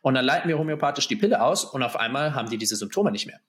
Und 0.00 0.14
dann 0.14 0.24
leiten 0.24 0.48
wir 0.48 0.58
homöopathisch 0.58 1.08
die 1.08 1.16
Pille 1.16 1.42
aus 1.42 1.64
und 1.64 1.82
auf 1.82 1.96
einmal 1.96 2.34
haben 2.34 2.48
die 2.48 2.58
diese 2.58 2.76
Symptome 2.76 3.10
nicht 3.10 3.26
mehr. 3.26 3.40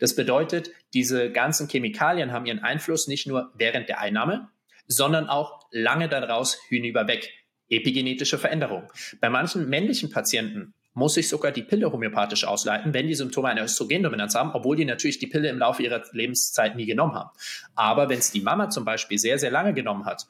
Das 0.00 0.16
bedeutet, 0.16 0.70
diese 0.94 1.30
ganzen 1.30 1.68
Chemikalien 1.68 2.32
haben 2.32 2.46
ihren 2.46 2.60
Einfluss 2.60 3.08
nicht 3.08 3.26
nur 3.26 3.52
während 3.54 3.88
der 3.88 4.00
Einnahme, 4.00 4.48
sondern 4.86 5.28
auch 5.28 5.66
lange 5.70 6.08
daraus 6.08 6.58
hinüberweg. 6.68 7.30
Epigenetische 7.68 8.38
Veränderung. 8.38 8.84
Bei 9.20 9.28
manchen 9.28 9.68
männlichen 9.68 10.10
Patienten 10.10 10.74
muss 10.94 11.16
ich 11.18 11.28
sogar 11.28 11.52
die 11.52 11.62
Pille 11.62 11.92
homöopathisch 11.92 12.44
ausleiten, 12.44 12.94
wenn 12.94 13.06
die 13.06 13.14
Symptome 13.14 13.48
einer 13.48 13.64
Östrogendominanz 13.64 14.34
haben, 14.34 14.52
obwohl 14.52 14.76
die 14.76 14.86
natürlich 14.86 15.18
die 15.18 15.26
Pille 15.26 15.50
im 15.50 15.58
Laufe 15.58 15.82
ihrer 15.82 16.02
Lebenszeit 16.12 16.74
nie 16.74 16.86
genommen 16.86 17.14
haben. 17.14 17.30
Aber 17.74 18.08
wenn 18.08 18.18
es 18.18 18.30
die 18.30 18.40
Mama 18.40 18.70
zum 18.70 18.86
Beispiel 18.86 19.18
sehr, 19.18 19.38
sehr 19.38 19.50
lange 19.50 19.74
genommen 19.74 20.06
hat, 20.06 20.26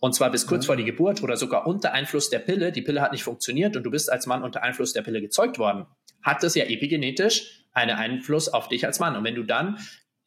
und 0.00 0.14
zwar 0.14 0.30
bis 0.30 0.46
kurz 0.46 0.66
vor 0.66 0.76
die 0.76 0.84
Geburt 0.84 1.22
oder 1.22 1.36
sogar 1.36 1.66
unter 1.66 1.92
Einfluss 1.92 2.28
der 2.28 2.40
Pille, 2.40 2.72
die 2.72 2.82
Pille 2.82 3.00
hat 3.00 3.12
nicht 3.12 3.22
funktioniert 3.22 3.76
und 3.76 3.84
du 3.84 3.90
bist 3.90 4.12
als 4.12 4.26
Mann 4.26 4.42
unter 4.42 4.62
Einfluss 4.62 4.92
der 4.92 5.02
Pille 5.02 5.20
gezeugt 5.20 5.58
worden, 5.58 5.86
hat 6.22 6.42
das 6.42 6.56
ja 6.56 6.64
epigenetisch 6.64 7.64
einen 7.72 7.96
Einfluss 7.96 8.48
auf 8.48 8.68
dich 8.68 8.84
als 8.84 9.00
Mann. 9.00 9.16
Und 9.16 9.24
wenn 9.24 9.36
du 9.36 9.44
dann 9.44 9.78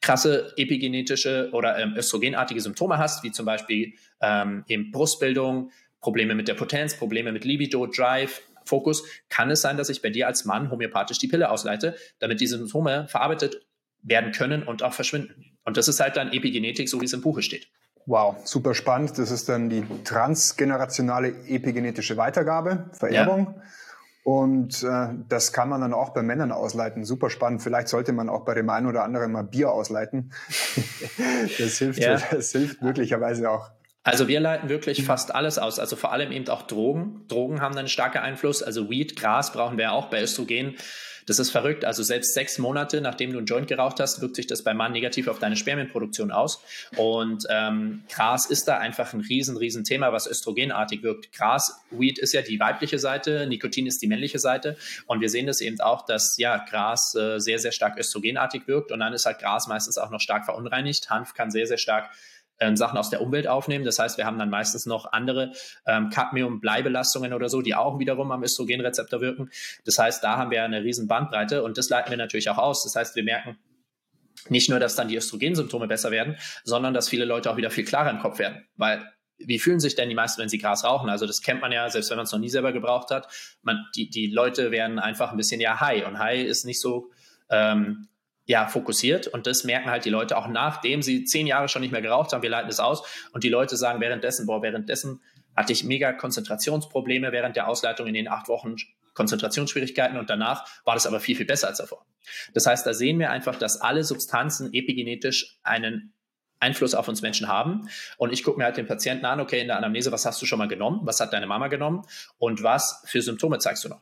krasse 0.02 0.54
epigenetische 0.56 1.50
oder 1.52 1.78
ähm, 1.78 1.94
östrogenartige 1.96 2.62
Symptome 2.62 2.98
hast, 2.98 3.24
wie 3.24 3.32
zum 3.32 3.46
Beispiel 3.46 3.94
ähm, 4.22 4.63
eben 4.68 4.91
Brustbildung, 4.91 5.72
Probleme 6.01 6.36
mit 6.36 6.47
der 6.47 6.53
Potenz, 6.53 6.95
Probleme 6.95 7.31
mit 7.31 7.45
Libido, 7.45 7.88
Drive, 7.88 8.41
Fokus, 8.65 9.03
kann 9.29 9.49
es 9.51 9.62
sein, 9.62 9.77
dass 9.77 9.89
ich 9.89 10.01
bei 10.01 10.10
dir 10.10 10.27
als 10.27 10.45
Mann 10.45 10.71
homöopathisch 10.71 11.19
die 11.19 11.27
Pille 11.27 11.49
ausleite, 11.49 11.95
damit 12.19 12.41
diese 12.41 12.58
Symptome 12.58 13.08
verarbeitet 13.08 13.65
werden 14.01 14.31
können 14.31 14.63
und 14.63 14.84
auch 14.84 14.93
verschwinden. 14.93 15.58
Und 15.63 15.77
das 15.77 15.88
ist 15.88 15.99
halt 15.99 16.15
dann 16.15 16.31
Epigenetik, 16.31 16.89
so 16.89 17.01
wie 17.01 17.05
es 17.05 17.13
im 17.13 17.21
Buche 17.21 17.41
steht. 17.41 17.67
Wow, 18.05 18.36
super 18.43 18.75
spannend. 18.75 19.17
Das 19.17 19.31
ist 19.31 19.49
dann 19.49 19.69
die 19.69 19.84
transgenerationale 20.03 21.29
epigenetische 21.47 22.17
Weitergabe, 22.17 22.91
Vererbung. 22.93 23.55
Ja. 23.55 23.62
Und 24.23 24.84
äh, 24.84 25.10
das 25.29 25.53
kann 25.53 25.69
man 25.69 25.81
dann 25.81 25.93
auch 25.93 26.10
bei 26.10 26.21
Männern 26.21 26.51
ausleiten. 26.51 27.03
Super 27.03 27.29
spannend. 27.29 27.62
Vielleicht 27.62 27.88
sollte 27.88 28.12
man 28.12 28.29
auch 28.29 28.43
bei 28.43 28.53
dem 28.53 28.69
einen 28.69 28.88
oder 28.88 29.03
anderen 29.03 29.31
mal 29.31 29.43
Bier 29.43 29.71
ausleiten. 29.71 30.34
das 31.60 31.77
hilft, 31.77 31.99
ja. 31.99 32.19
das 32.31 32.51
hilft 32.51 32.81
möglicherweise 32.81 33.49
auch. 33.49 33.71
Also 34.06 34.28
wir 34.28 34.39
leiten 34.39 34.70
wirklich 34.70 35.04
fast 35.04 35.34
alles 35.34 35.58
aus. 35.58 35.80
Also 35.80 35.96
vor 35.96 36.13
allem 36.13 36.32
eben 36.32 36.48
auch 36.48 36.62
Drogen. 36.62 37.26
Drogen 37.28 37.60
haben 37.60 37.76
einen 37.76 37.88
starken 37.88 38.20
Einfluss. 38.20 38.62
Also 38.62 38.88
Weed, 38.89 39.15
Gras 39.15 39.52
brauchen 39.52 39.80
wir 39.80 39.91
auch 39.94 40.12
bei 40.12 40.22
Östrogen. 40.22 40.76
Das 41.26 41.39
ist 41.39 41.50
verrückt. 41.50 41.86
Also 41.86 42.04
selbst 42.04 42.36
sechs 42.36 42.60
Monate, 42.60 43.02
nachdem 43.02 43.32
du 43.32 43.39
einen 43.39 43.48
Joint 43.48 43.68
geraucht 43.68 44.00
hast, 44.00 44.22
wirkt 44.22 44.36
sich 44.36 44.46
das 44.46 44.63
beim 44.63 44.78
Mann 44.78 44.91
negativ 44.91 45.28
auf 45.28 45.39
deine 45.39 45.56
Spermienproduktion 45.56 46.32
aus. 46.32 46.62
Und 46.98 47.48
ähm, 47.50 48.04
Gras 48.13 48.46
ist 48.46 48.68
da 48.68 48.78
einfach 48.78 49.12
ein 49.13 49.22
riesen, 49.22 49.58
riesen 49.58 49.84
Thema, 49.84 50.13
was 50.13 50.28
östrogenartig 50.28 51.02
wirkt. 51.02 51.32
Gras, 51.34 51.84
Weed 51.89 52.20
ist 52.20 52.34
ja 52.34 52.44
die 52.44 52.60
weibliche 52.60 53.00
Seite, 53.00 53.48
Nikotin 53.48 53.88
ist 53.88 54.04
die 54.04 54.08
männliche 54.08 54.38
Seite. 54.38 54.78
Und 55.08 55.20
wir 55.20 55.30
sehen 55.30 55.48
das 55.48 55.62
eben 55.62 55.82
auch, 55.82 56.06
dass 56.06 56.38
ja 56.38 56.63
Gras 56.70 57.15
äh, 57.15 57.39
sehr, 57.39 57.58
sehr 57.58 57.72
stark 57.72 57.98
östrogenartig 57.98 58.68
wirkt. 58.68 58.91
Und 58.91 59.00
dann 59.00 59.13
ist 59.13 59.26
halt 59.26 59.39
Gras 59.39 59.65
meistens 59.65 59.98
auch 59.98 60.12
noch 60.12 60.22
stark 60.22 60.46
verunreinigt. 60.46 61.10
Hanf 61.10 61.34
kann 61.34 61.50
sehr, 61.50 61.65
sehr 61.65 61.80
stark 61.80 62.12
ähm, 62.60 62.76
Sachen 62.76 62.98
aus 62.98 63.10
der 63.10 63.22
Umwelt 63.22 63.48
aufnehmen. 63.48 63.86
Das 63.86 64.00
heißt, 64.00 64.18
wir 64.18 64.26
haben 64.26 64.39
dann 64.39 64.50
meistens 64.50 64.86
noch 64.86 65.12
andere 65.12 65.52
ähm, 65.86 66.10
Cadmium-Bleibelastungen 66.10 67.34
oder 67.34 67.50
so, 67.50 67.62
die 67.62 67.76
auch 67.76 68.00
wiederum 68.00 68.32
am 68.32 68.44
Östrogenrezeptor 68.44 69.22
wirken. 69.22 69.50
Das 69.86 69.98
heißt, 69.98 70.24
da 70.24 70.38
haben 70.38 70.52
wir 70.52 70.63
eine 70.63 70.84
riesen 70.84 71.08
Bandbreite 71.08 71.63
und 71.63 71.78
das 71.78 71.89
leiten 71.89 72.10
wir 72.10 72.18
natürlich 72.18 72.50
auch 72.50 72.58
aus. 72.58 72.84
Das 72.84 72.96
heißt, 72.96 73.15
wir 73.15 73.24
merken, 73.24 73.58
nicht 74.50 74.70
nur, 74.70 74.80
dass 74.80 74.96
dann 74.96 75.08
die 75.08 75.15
Östrogensymptome 75.15 75.88
besser 75.88 76.12
werden, 76.12 76.38
sondern 76.63 76.94
dass 76.94 77.10
viele 77.10 77.26
Leute 77.26 77.50
auch 77.52 77.58
wieder 77.58 77.72
viel 77.72 77.86
klarer 77.86 78.12
im 78.12 78.20
Kopf 78.20 78.39
werden. 78.39 78.65
Weil 78.76 79.12
wie 79.38 79.60
fühlen 79.60 79.80
sich 79.80 79.96
denn 79.96 80.08
die 80.08 80.15
meisten, 80.15 80.41
wenn 80.41 80.50
sie 80.50 80.60
Gras 80.60 80.84
rauchen? 80.84 81.10
Also 81.10 81.26
das 81.26 81.41
kennt 81.41 81.62
man 81.62 81.72
ja, 81.72 81.89
selbst 81.89 82.10
wenn 82.10 82.18
man 82.18 82.26
es 82.26 82.32
noch 82.32 82.39
nie 82.39 82.50
selber 82.50 82.72
gebraucht 82.72 83.12
hat. 83.12 83.28
Man, 83.63 83.86
die, 83.96 84.10
die 84.10 84.28
Leute 84.28 84.72
werden 84.72 85.00
einfach 85.00 85.32
ein 85.32 85.38
bisschen 85.38 85.60
ja 85.60 85.80
high 85.82 86.06
und 86.08 86.20
high 86.20 86.46
ist 86.46 86.65
nicht 86.65 86.80
so 86.80 87.12
ähm, 87.50 88.08
ja, 88.45 88.67
fokussiert. 88.67 89.27
Und 89.27 89.47
das 89.47 89.63
merken 89.63 89.89
halt 89.89 90.05
die 90.05 90.10
Leute 90.10 90.38
auch 90.38 90.47
nachdem 90.47 91.01
sie 91.01 91.25
zehn 91.25 91.47
Jahre 91.47 91.67
schon 91.67 91.81
nicht 91.81 91.91
mehr 91.91 92.01
geraucht 92.01 92.34
haben. 92.34 92.43
Wir 92.43 92.49
leiten 92.49 92.69
es 92.69 92.79
aus. 92.79 93.03
Und 93.34 93.43
die 93.43 93.49
Leute 93.49 93.77
sagen 93.77 93.99
währenddessen, 94.01 94.45
boah, 94.45 94.62
währenddessen 94.62 95.21
hatte 95.55 95.73
ich 95.73 95.84
mega 95.84 96.13
Konzentrationsprobleme 96.13 97.31
während 97.31 97.55
der 97.55 97.67
Ausleitung 97.67 98.08
in 98.08 98.13
den 98.13 98.27
acht 98.27 98.47
Wochen 98.47 98.75
Konzentrationsschwierigkeiten 99.13 100.17
und 100.17 100.29
danach 100.29 100.67
war 100.84 100.93
das 100.93 101.08
aber 101.08 101.19
viel, 101.19 101.36
viel 101.38 101.45
besser 101.45 101.69
als 101.69 101.77
davor. 101.77 102.05
Das 102.53 102.67
heißt, 102.67 102.86
da 102.86 102.93
sehen 102.93 103.17
wir 103.17 103.31
einfach, 103.31 103.55
dass 103.55 103.79
alle 103.79 104.03
Substanzen 104.03 104.73
epigenetisch 104.73 105.58
einen 105.63 106.13
Einfluss 106.60 106.93
auf 106.95 107.08
uns 107.08 107.21
Menschen 107.21 107.47
haben. 107.47 107.89
Und 108.17 108.34
ich 108.34 108.43
gucke 108.43 108.58
mir 108.58 108.65
halt 108.65 108.77
den 108.77 108.88
Patienten 108.88 109.25
an, 109.25 109.39
okay, 109.39 109.62
in 109.62 109.67
der 109.67 109.77
Anamnese, 109.77 110.12
was 110.12 110.25
hast 110.25 110.41
du 110.41 110.45
schon 110.45 110.60
mal 110.60 110.67
genommen? 110.67 111.01
Was 111.03 111.19
hat 111.19 111.34
deine 111.34 111.47
Mama 111.47 111.67
genommen? 111.67 112.05
Und 112.38 112.63
was 112.63 113.03
für 113.08 113.21
Symptome 113.21 113.60
zeigst 113.60 113.84
du 113.86 113.89
noch? 113.89 114.01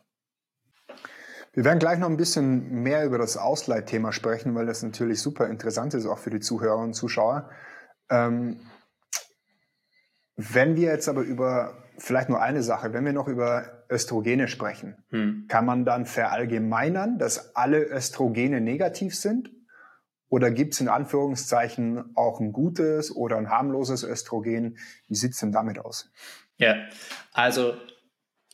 Wir 1.54 1.64
werden 1.66 1.78
gleich 1.78 2.00
noch 2.00 2.10
ein 2.10 2.18
bisschen 2.18 2.82
mehr 2.82 3.06
über 3.06 3.20
das 3.20 3.38
Ausleitthema 3.38 4.12
sprechen, 4.12 4.56
weil 4.56 4.66
das 4.66 4.82
natürlich 4.82 5.22
super 5.22 5.48
interessant 5.48 5.94
ist, 5.94 6.08
auch 6.08 6.18
für 6.18 6.32
die 6.32 6.40
Zuhörer 6.40 6.80
und 6.80 6.94
Zuschauer. 6.96 7.50
Ähm, 8.10 8.60
wenn 10.36 10.76
wir 10.76 10.92
jetzt 10.92 11.08
aber 11.08 11.22
über 11.22 11.78
vielleicht 12.00 12.30
nur 12.30 12.42
eine 12.42 12.64
Sache, 12.64 12.92
wenn 12.92 13.06
wir 13.06 13.14
noch 13.14 13.28
über 13.28 13.86
Östrogene 13.90 14.48
sprechen, 14.48 14.98
hm. 15.10 15.46
kann 15.48 15.66
man 15.66 15.86
dann 15.86 16.08
verallgemeinern, 16.08 17.20
dass 17.20 17.56
alle 17.56 17.84
Östrogene 17.84 18.60
negativ 18.60 19.16
sind? 19.16 19.52
Oder 20.30 20.50
gibt 20.50 20.74
es 20.74 20.82
in 20.82 20.88
Anführungszeichen 20.88 22.16
auch 22.16 22.40
ein 22.40 22.52
gutes 22.52 23.16
oder 23.16 23.38
ein 23.38 23.52
harmloses 23.52 24.04
Östrogen? 24.04 24.80
Wie 25.08 25.14
sieht 25.14 25.34
es 25.34 25.40
denn 25.40 25.52
damit 25.52 25.78
aus? 25.78 26.12
Ja, 26.58 26.76
also 27.32 27.76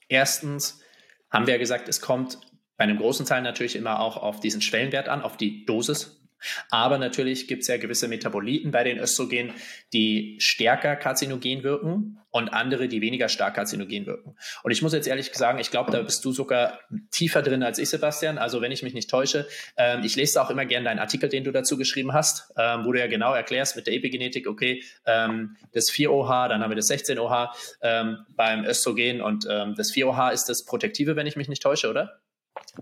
erstens 0.10 0.82
haben 1.30 1.48
wir 1.48 1.54
ja 1.54 1.60
gesagt, 1.60 1.88
es 1.88 2.02
kommt 2.02 2.49
bei 2.80 2.86
einem 2.86 2.98
großen 2.98 3.26
Teil 3.26 3.42
natürlich 3.42 3.76
immer 3.76 4.00
auch 4.00 4.16
auf 4.16 4.40
diesen 4.40 4.62
Schwellenwert 4.62 5.10
an, 5.10 5.22
auf 5.22 5.36
die 5.36 5.66
Dosis. 5.66 6.24
Aber 6.70 6.98
natürlich 6.98 7.50
gibt 7.50 7.64
es 7.64 7.68
ja 7.68 7.76
gewisse 7.76 8.08
Metaboliten 8.08 8.72
bei 8.72 8.86
den 8.86 9.00
Östrogenen, 9.00 9.54
die 9.92 10.38
stärker 10.40 10.96
karzinogen 10.96 11.64
wirken 11.64 12.22
und 12.32 12.48
andere, 12.54 12.88
die 12.88 13.02
weniger 13.02 13.28
stark 13.28 13.56
karzinogen 13.56 14.06
wirken. 14.06 14.38
Und 14.64 14.72
ich 14.72 14.82
muss 14.82 14.94
jetzt 14.94 15.10
ehrlich 15.10 15.34
sagen, 15.34 15.60
ich 15.60 15.72
glaube, 15.72 15.92
da 15.92 16.02
bist 16.02 16.24
du 16.24 16.32
sogar 16.32 16.80
tiefer 17.12 17.42
drin 17.42 17.62
als 17.62 17.80
ich, 17.80 17.90
Sebastian. 17.90 18.38
Also 18.38 18.62
wenn 18.62 18.72
ich 18.72 18.82
mich 18.82 18.94
nicht 18.94 19.10
täusche, 19.10 19.46
ähm, 19.76 20.02
ich 20.06 20.16
lese 20.16 20.42
auch 20.42 20.50
immer 20.50 20.66
gerne 20.66 20.86
deinen 20.86 21.00
Artikel, 21.00 21.28
den 21.28 21.44
du 21.44 21.52
dazu 21.52 21.76
geschrieben 21.76 22.14
hast, 22.14 22.54
ähm, 22.58 22.86
wo 22.86 22.94
du 22.94 23.00
ja 23.02 23.08
genau 23.08 23.34
erklärst 23.34 23.76
mit 23.76 23.88
der 23.88 23.94
Epigenetik, 23.94 24.48
okay, 24.48 24.86
ähm, 25.06 25.58
das 25.74 25.92
4-OH, 25.92 26.48
dann 26.48 26.64
haben 26.64 26.72
wir 26.72 26.78
das 26.78 26.90
16-OH 26.90 27.50
ähm, 27.82 28.20
beim 28.30 28.64
Östrogen 28.64 29.20
und 29.20 29.46
ähm, 29.50 29.76
das 29.76 29.92
4-OH 29.92 30.32
ist 30.32 30.46
das 30.46 30.64
Protektive, 30.64 31.18
wenn 31.18 31.28
ich 31.28 31.36
mich 31.36 31.50
nicht 31.50 31.62
täusche, 31.62 31.90
oder? 31.90 32.22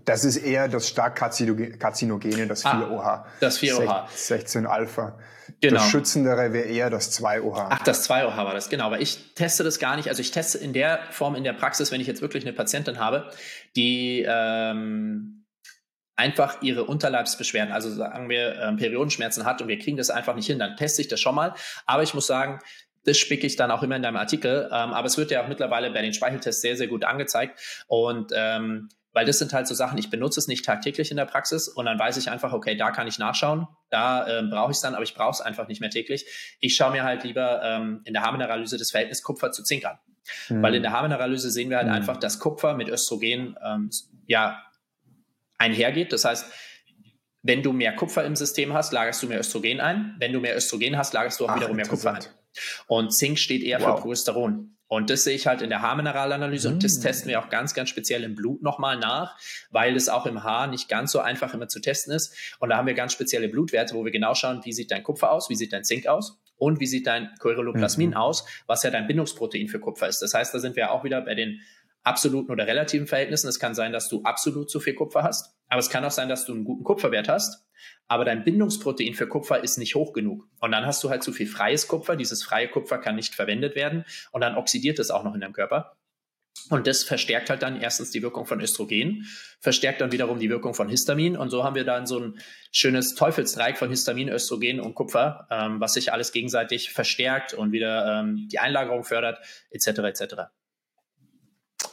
Das 0.04 0.24
ist 0.24 0.36
eher 0.36 0.68
das 0.68 0.88
stark 0.88 1.16
karzinogene, 1.16 2.46
das 2.46 2.64
4-OH. 2.64 3.02
Ah, 3.02 3.26
das 3.40 3.58
4-OH. 3.60 4.08
16-Alpha. 4.14 5.18
Genau. 5.60 5.74
Das 5.74 5.90
Schützendere 5.90 6.52
wäre 6.52 6.66
eher 6.66 6.90
das 6.90 7.18
2-OH. 7.20 7.68
Ach, 7.70 7.82
das 7.82 8.08
2-OH 8.08 8.36
war 8.36 8.54
das, 8.54 8.68
genau. 8.68 8.84
Aber 8.84 9.00
ich 9.00 9.34
teste 9.34 9.64
das 9.64 9.78
gar 9.78 9.96
nicht. 9.96 10.08
Also 10.08 10.20
ich 10.20 10.30
teste 10.30 10.58
in 10.58 10.72
der 10.72 11.00
Form 11.10 11.34
in 11.34 11.44
der 11.44 11.54
Praxis, 11.54 11.90
wenn 11.90 12.00
ich 12.00 12.06
jetzt 12.06 12.20
wirklich 12.20 12.44
eine 12.44 12.52
Patientin 12.52 12.98
habe, 12.98 13.30
die 13.76 14.24
ähm, 14.28 15.46
einfach 16.16 16.62
ihre 16.62 16.84
Unterleibsbeschwerden, 16.84 17.72
also 17.72 17.90
sagen 17.90 18.28
wir 18.28 18.60
ähm, 18.60 18.76
Periodenschmerzen 18.76 19.44
hat 19.44 19.62
und 19.62 19.68
wir 19.68 19.78
kriegen 19.78 19.96
das 19.96 20.10
einfach 20.10 20.34
nicht 20.34 20.46
hin, 20.46 20.58
dann 20.58 20.76
teste 20.76 21.00
ich 21.00 21.08
das 21.08 21.20
schon 21.20 21.34
mal. 21.34 21.54
Aber 21.86 22.02
ich 22.02 22.12
muss 22.12 22.26
sagen, 22.26 22.60
das 23.04 23.16
spicke 23.16 23.46
ich 23.46 23.56
dann 23.56 23.70
auch 23.70 23.82
immer 23.82 23.96
in 23.96 24.02
deinem 24.02 24.16
Artikel. 24.16 24.66
Ähm, 24.66 24.92
aber 24.92 25.06
es 25.06 25.16
wird 25.16 25.30
ja 25.30 25.42
auch 25.42 25.48
mittlerweile 25.48 25.90
bei 25.90 26.02
den 26.02 26.12
Speicheltests 26.12 26.60
sehr, 26.60 26.76
sehr 26.76 26.88
gut 26.88 27.04
angezeigt. 27.04 27.58
Und 27.86 28.32
ähm, 28.34 28.90
weil 29.12 29.24
das 29.24 29.38
sind 29.38 29.52
halt 29.52 29.66
so 29.66 29.74
Sachen, 29.74 29.98
ich 29.98 30.10
benutze 30.10 30.38
es 30.38 30.48
nicht 30.48 30.64
tagtäglich 30.64 31.10
in 31.10 31.16
der 31.16 31.24
Praxis 31.24 31.68
und 31.68 31.86
dann 31.86 31.98
weiß 31.98 32.16
ich 32.16 32.30
einfach, 32.30 32.52
okay, 32.52 32.76
da 32.76 32.90
kann 32.90 33.06
ich 33.06 33.18
nachschauen, 33.18 33.66
da 33.90 34.26
äh, 34.26 34.42
brauche 34.42 34.70
ich 34.70 34.76
es 34.76 34.80
dann, 34.80 34.94
aber 34.94 35.02
ich 35.02 35.14
brauche 35.14 35.32
es 35.32 35.40
einfach 35.40 35.68
nicht 35.68 35.80
mehr 35.80 35.90
täglich. 35.90 36.56
Ich 36.60 36.76
schaue 36.76 36.92
mir 36.92 37.04
halt 37.04 37.24
lieber 37.24 37.62
ähm, 37.62 38.02
in 38.04 38.12
der 38.12 38.22
Haarminerallyse 38.22 38.76
das 38.78 38.90
Verhältnis 38.90 39.22
Kupfer 39.22 39.50
zu 39.50 39.62
Zink 39.62 39.84
an. 39.84 39.98
Mhm. 40.48 40.62
Weil 40.62 40.74
in 40.74 40.82
der 40.82 40.92
Haarminerallyse 40.92 41.50
sehen 41.50 41.70
wir 41.70 41.78
halt 41.78 41.88
mhm. 41.88 41.94
einfach, 41.94 42.16
dass 42.18 42.38
Kupfer 42.38 42.74
mit 42.74 42.88
Östrogen 42.88 43.56
ähm, 43.64 43.90
ja 44.26 44.62
einhergeht. 45.56 46.12
Das 46.12 46.24
heißt, 46.24 46.46
wenn 47.42 47.62
du 47.62 47.72
mehr 47.72 47.94
Kupfer 47.94 48.24
im 48.24 48.36
System 48.36 48.74
hast, 48.74 48.92
lagerst 48.92 49.22
du 49.22 49.26
mehr 49.26 49.40
Östrogen 49.40 49.80
ein. 49.80 50.16
Wenn 50.18 50.32
du 50.32 50.40
mehr 50.40 50.56
Östrogen 50.56 50.96
hast, 50.96 51.14
lagerst 51.14 51.40
du 51.40 51.46
auch 51.46 51.50
Ach, 51.50 51.56
wiederum 51.56 51.76
mehr 51.76 51.86
Kupfer 51.86 52.14
ein. 52.14 52.24
Und 52.86 53.14
Zink 53.14 53.38
steht 53.38 53.62
eher 53.62 53.80
wow. 53.80 53.96
für 53.96 54.02
Progesteron. 54.02 54.77
Und 54.88 55.10
das 55.10 55.24
sehe 55.24 55.34
ich 55.34 55.46
halt 55.46 55.60
in 55.60 55.68
der 55.68 55.82
Haarmineralanalyse 55.82 56.70
mm. 56.70 56.72
und 56.72 56.84
das 56.84 56.98
mm. 56.98 57.02
testen 57.02 57.28
wir 57.28 57.40
auch 57.40 57.50
ganz, 57.50 57.74
ganz 57.74 57.90
speziell 57.90 58.24
im 58.24 58.34
Blut 58.34 58.62
nochmal 58.62 58.98
nach, 58.98 59.38
weil 59.70 59.94
es 59.94 60.08
auch 60.08 60.24
im 60.24 60.42
Haar 60.42 60.66
nicht 60.66 60.88
ganz 60.88 61.12
so 61.12 61.20
einfach 61.20 61.52
immer 61.52 61.68
zu 61.68 61.80
testen 61.80 62.14
ist. 62.14 62.34
Und 62.58 62.70
da 62.70 62.78
haben 62.78 62.86
wir 62.86 62.94
ganz 62.94 63.12
spezielle 63.12 63.48
Blutwerte, 63.48 63.94
wo 63.94 64.04
wir 64.04 64.10
genau 64.10 64.34
schauen, 64.34 64.62
wie 64.64 64.72
sieht 64.72 64.90
dein 64.90 65.02
Kupfer 65.02 65.30
aus, 65.30 65.50
wie 65.50 65.56
sieht 65.56 65.74
dein 65.74 65.84
Zink 65.84 66.06
aus 66.06 66.38
und 66.56 66.80
wie 66.80 66.86
sieht 66.86 67.06
dein 67.06 67.30
Coiroloplasmin 67.38 68.10
mhm. 68.10 68.16
aus, 68.16 68.46
was 68.66 68.82
ja 68.82 68.90
dein 68.90 69.06
Bindungsprotein 69.06 69.68
für 69.68 69.78
Kupfer 69.78 70.08
ist. 70.08 70.20
Das 70.20 70.34
heißt, 70.34 70.54
da 70.54 70.58
sind 70.58 70.74
wir 70.74 70.90
auch 70.90 71.04
wieder 71.04 71.20
bei 71.20 71.34
den 71.34 71.60
absoluten 72.08 72.50
oder 72.50 72.66
relativen 72.66 73.06
Verhältnissen. 73.06 73.48
Es 73.48 73.60
kann 73.60 73.74
sein, 73.74 73.92
dass 73.92 74.08
du 74.08 74.22
absolut 74.22 74.70
zu 74.70 74.80
viel 74.80 74.94
Kupfer 74.94 75.22
hast, 75.22 75.54
aber 75.68 75.78
es 75.78 75.90
kann 75.90 76.04
auch 76.04 76.10
sein, 76.10 76.28
dass 76.28 76.46
du 76.46 76.54
einen 76.54 76.64
guten 76.64 76.82
Kupferwert 76.82 77.28
hast, 77.28 77.66
aber 78.08 78.24
dein 78.24 78.44
Bindungsprotein 78.44 79.14
für 79.14 79.28
Kupfer 79.28 79.62
ist 79.62 79.76
nicht 79.76 79.94
hoch 79.94 80.12
genug. 80.14 80.48
Und 80.60 80.72
dann 80.72 80.86
hast 80.86 81.04
du 81.04 81.10
halt 81.10 81.22
zu 81.22 81.32
viel 81.32 81.46
freies 81.46 81.86
Kupfer. 81.86 82.16
Dieses 82.16 82.42
freie 82.42 82.68
Kupfer 82.68 82.98
kann 82.98 83.16
nicht 83.16 83.34
verwendet 83.34 83.76
werden 83.76 84.04
und 84.32 84.40
dann 84.40 84.56
oxidiert 84.56 84.98
es 84.98 85.10
auch 85.10 85.22
noch 85.22 85.34
in 85.34 85.40
deinem 85.40 85.52
Körper. 85.52 85.92
Und 86.70 86.86
das 86.86 87.04
verstärkt 87.04 87.50
halt 87.50 87.62
dann 87.62 87.80
erstens 87.80 88.10
die 88.10 88.22
Wirkung 88.22 88.44
von 88.44 88.60
Östrogen, 88.60 89.26
verstärkt 89.60 90.00
dann 90.00 90.12
wiederum 90.12 90.38
die 90.38 90.50
Wirkung 90.50 90.74
von 90.74 90.88
Histamin. 90.88 91.36
Und 91.36 91.50
so 91.50 91.64
haben 91.64 91.76
wir 91.76 91.84
dann 91.84 92.06
so 92.06 92.18
ein 92.18 92.38
schönes 92.72 93.14
Teufelsdreieck 93.14 93.78
von 93.78 93.90
Histamin, 93.90 94.28
Östrogen 94.28 94.80
und 94.80 94.94
Kupfer, 94.94 95.46
ähm, 95.50 95.80
was 95.80 95.94
sich 95.94 96.12
alles 96.12 96.32
gegenseitig 96.32 96.90
verstärkt 96.90 97.54
und 97.54 97.72
wieder 97.72 98.20
ähm, 98.20 98.48
die 98.50 98.58
Einlagerung 98.58 99.04
fördert, 99.04 99.38
etc. 99.70 99.86
etc. 99.86 100.34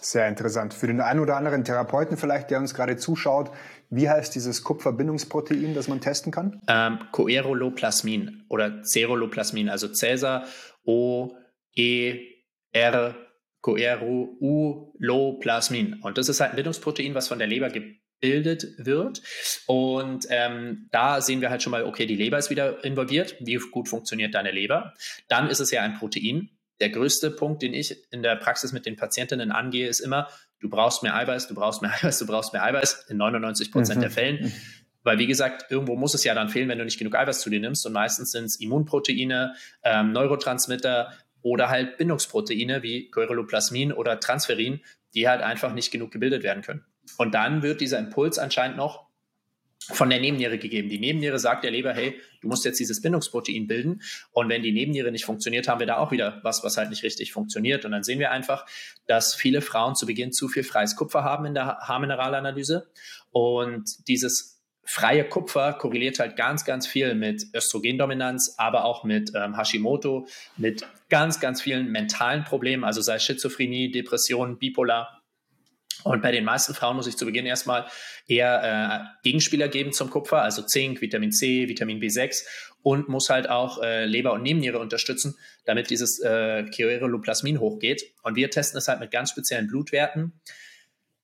Sehr 0.06 0.28
interessant. 0.28 0.76
Für 0.76 0.86
den 0.86 1.02
einen 1.02 1.20
oder 1.20 1.36
anderen 1.36 1.64
Therapeuten 1.64 2.16
vielleicht, 2.16 2.52
der 2.52 2.60
uns 2.60 2.76
gerade 2.76 2.96
zuschaut, 2.96 3.50
wie 3.90 4.08
heißt 4.08 4.36
dieses 4.36 4.62
Kupferbindungsprotein, 4.62 5.74
das 5.74 5.88
man 5.88 6.00
testen 6.00 6.32
kann? 6.32 6.62
Ähm, 6.68 7.00
Coeroloplasmin 7.12 8.44
oder 8.48 8.84
Ceroloplasmin, 8.84 9.68
also 9.68 9.88
Cäsar 9.88 10.46
O 10.86 11.32
E 11.76 12.20
R 12.72 13.16
Coeruloplasmin. 13.62 16.02
Und 16.04 16.20
das 16.20 16.30
ist 16.30 16.40
halt 16.40 16.52
ein 16.52 16.58
Bindungsprotein, 16.58 17.16
was 17.16 17.28
von 17.28 17.40
der 17.40 17.48
Leber 17.48 17.72
gebildet 17.72 18.68
wird. 18.78 19.24
Und 19.66 20.28
ähm, 20.30 20.88
da 20.92 21.20
sehen 21.20 21.42
wir 21.42 21.50
halt 21.50 21.64
schon 21.64 21.72
mal, 21.72 21.84
okay, 21.84 22.06
die 22.06 22.16
Leber 22.16 22.38
ist 22.38 22.52
wieder 22.52 22.86
involviert. 22.86 23.38
Wie 23.40 23.56
gut 23.56 23.90
funktioniert 23.90 24.36
deine 24.36 24.52
Leber? 24.52 24.94
Dann 25.30 25.50
ist 25.50 25.62
es 25.62 25.72
ja 25.72 25.82
ein 25.82 25.96
Protein 25.96 26.52
der 26.80 26.90
größte 26.90 27.32
Punkt, 27.32 27.62
den 27.62 27.74
ich 27.74 28.12
in 28.12 28.24
der 28.24 28.36
Praxis 28.36 28.74
mit 28.74 28.86
den 28.86 28.96
Patientinnen 28.96 29.52
angehe, 29.52 29.88
ist 29.88 30.00
immer, 30.00 30.28
du 30.60 30.70
brauchst 30.70 31.04
mehr 31.04 31.16
Eiweiß, 31.16 31.48
du 31.48 31.56
brauchst 31.56 31.82
mehr 31.82 31.92
Eiweiß, 32.02 32.20
du 32.20 32.26
brauchst 32.26 32.54
mehr 32.54 32.64
Eiweiß 32.64 33.06
in 33.10 33.18
99 33.18 33.72
Prozent 33.72 33.98
mhm. 33.98 34.02
der 34.02 34.12
Fällen. 34.12 34.54
Weil, 35.04 35.20
wie 35.20 35.28
gesagt, 35.28 35.68
irgendwo 35.70 35.96
muss 35.96 36.16
es 36.16 36.24
ja 36.24 36.34
dann 36.34 36.50
fehlen, 36.50 36.68
wenn 36.68 36.80
du 36.80 36.84
nicht 36.84 36.98
genug 36.98 37.16
Eiweiß 37.16 37.40
zu 37.42 37.50
dir 37.50 37.60
nimmst. 37.60 37.86
Und 37.86 37.94
meistens 37.94 38.32
sind 38.32 38.46
es 38.46 38.60
Immunproteine, 38.60 39.54
ähm, 39.84 40.12
Neurotransmitter 40.12 41.14
oder 41.44 41.70
halt 41.70 41.98
Bindungsproteine 41.98 42.82
wie 42.82 43.12
Coryloplasmin 43.12 43.94
oder 43.94 44.20
Transferin, 44.20 44.82
die 45.14 45.30
halt 45.30 45.42
einfach 45.42 45.74
nicht 45.74 45.92
genug 45.92 46.12
gebildet 46.12 46.42
werden 46.42 46.64
können. 46.64 46.84
Und 47.18 47.36
dann 47.36 47.62
wird 47.62 47.82
dieser 47.82 48.00
Impuls 48.00 48.40
anscheinend 48.40 48.78
noch 48.78 49.05
von 49.92 50.10
der 50.10 50.20
Nebenniere 50.20 50.58
gegeben. 50.58 50.90
Die 50.90 51.00
Nebenniere 51.00 51.38
sagt 51.38 51.64
der 51.64 51.72
Leber, 51.72 51.94
hey, 51.94 52.20
du 52.42 52.48
musst 52.48 52.66
jetzt 52.66 52.80
dieses 52.80 53.02
Bindungsprotein 53.02 53.68
bilden. 53.68 54.02
Und 54.32 54.50
wenn 54.50 54.64
die 54.64 54.72
Nebenniere 54.72 55.12
nicht 55.12 55.26
funktioniert, 55.26 55.68
haben 55.68 55.80
wir 55.80 55.88
da 55.88 55.98
auch 55.98 56.12
wieder 56.12 56.40
was, 56.44 56.64
was 56.64 56.78
halt 56.78 56.90
nicht 56.90 57.04
richtig 57.04 57.32
funktioniert. 57.32 57.86
Und 57.86 57.92
dann 57.92 58.04
sehen 58.04 58.20
wir 58.20 58.32
einfach, 58.32 58.66
dass 59.06 59.36
viele 59.36 59.62
Frauen 59.62 59.96
zu 59.96 60.06
Beginn 60.06 60.32
zu 60.32 60.48
viel 60.48 60.64
freies 60.64 60.96
Kupfer 60.96 61.24
haben 61.24 61.46
in 61.46 61.54
der 61.54 61.78
Haarmineralanalyse. 61.82 62.88
Und 63.32 64.08
dieses 64.08 64.56
freie 64.86 65.28
Kupfer 65.28 65.74
korreliert 65.74 66.20
halt 66.20 66.36
ganz, 66.36 66.64
ganz 66.64 66.88
viel 66.88 67.16
mit 67.16 67.48
Östrogendominanz, 67.54 68.56
aber 68.58 68.86
auch 68.86 69.04
mit 69.04 69.32
ähm, 69.36 69.58
Hashimoto, 69.58 70.28
mit 70.58 70.88
ganz, 71.10 71.40
ganz 71.40 71.62
vielen 71.62 71.92
mentalen 71.92 72.44
Problemen, 72.44 72.84
also 72.84 73.02
sei 73.02 73.20
Schizophrenie, 73.20 73.92
Depression, 73.92 74.58
Bipolar. 74.58 75.15
Und 76.06 76.22
bei 76.22 76.32
den 76.32 76.46
meisten 76.46 76.76
Frauen 76.76 76.96
muss 76.96 77.08
ich 77.08 77.18
zu 77.18 77.26
Beginn 77.26 77.48
erstmal 77.48 77.88
eher 78.28 79.10
äh, 79.24 79.24
Gegenspieler 79.24 79.68
geben 79.70 79.92
zum 79.92 80.12
Kupfer, 80.12 80.44
also 80.44 80.62
Zink, 80.62 81.02
Vitamin 81.02 81.32
C, 81.32 81.68
Vitamin 81.68 82.00
B6 82.00 82.44
und 82.84 83.10
muss 83.10 83.32
halt 83.32 83.50
auch 83.50 83.82
äh, 83.82 84.06
Leber 84.06 84.34
und 84.34 84.44
Nebenniere 84.44 84.78
unterstützen, 84.78 85.36
damit 85.66 85.90
dieses 85.90 86.20
äh, 86.20 86.70
Chioreloplasmin 86.70 87.60
hochgeht. 87.60 88.04
Und 88.22 88.36
wir 88.36 88.52
testen 88.52 88.78
es 88.78 88.88
halt 88.88 89.00
mit 89.00 89.10
ganz 89.10 89.32
speziellen 89.32 89.66
Blutwerten, 89.66 90.40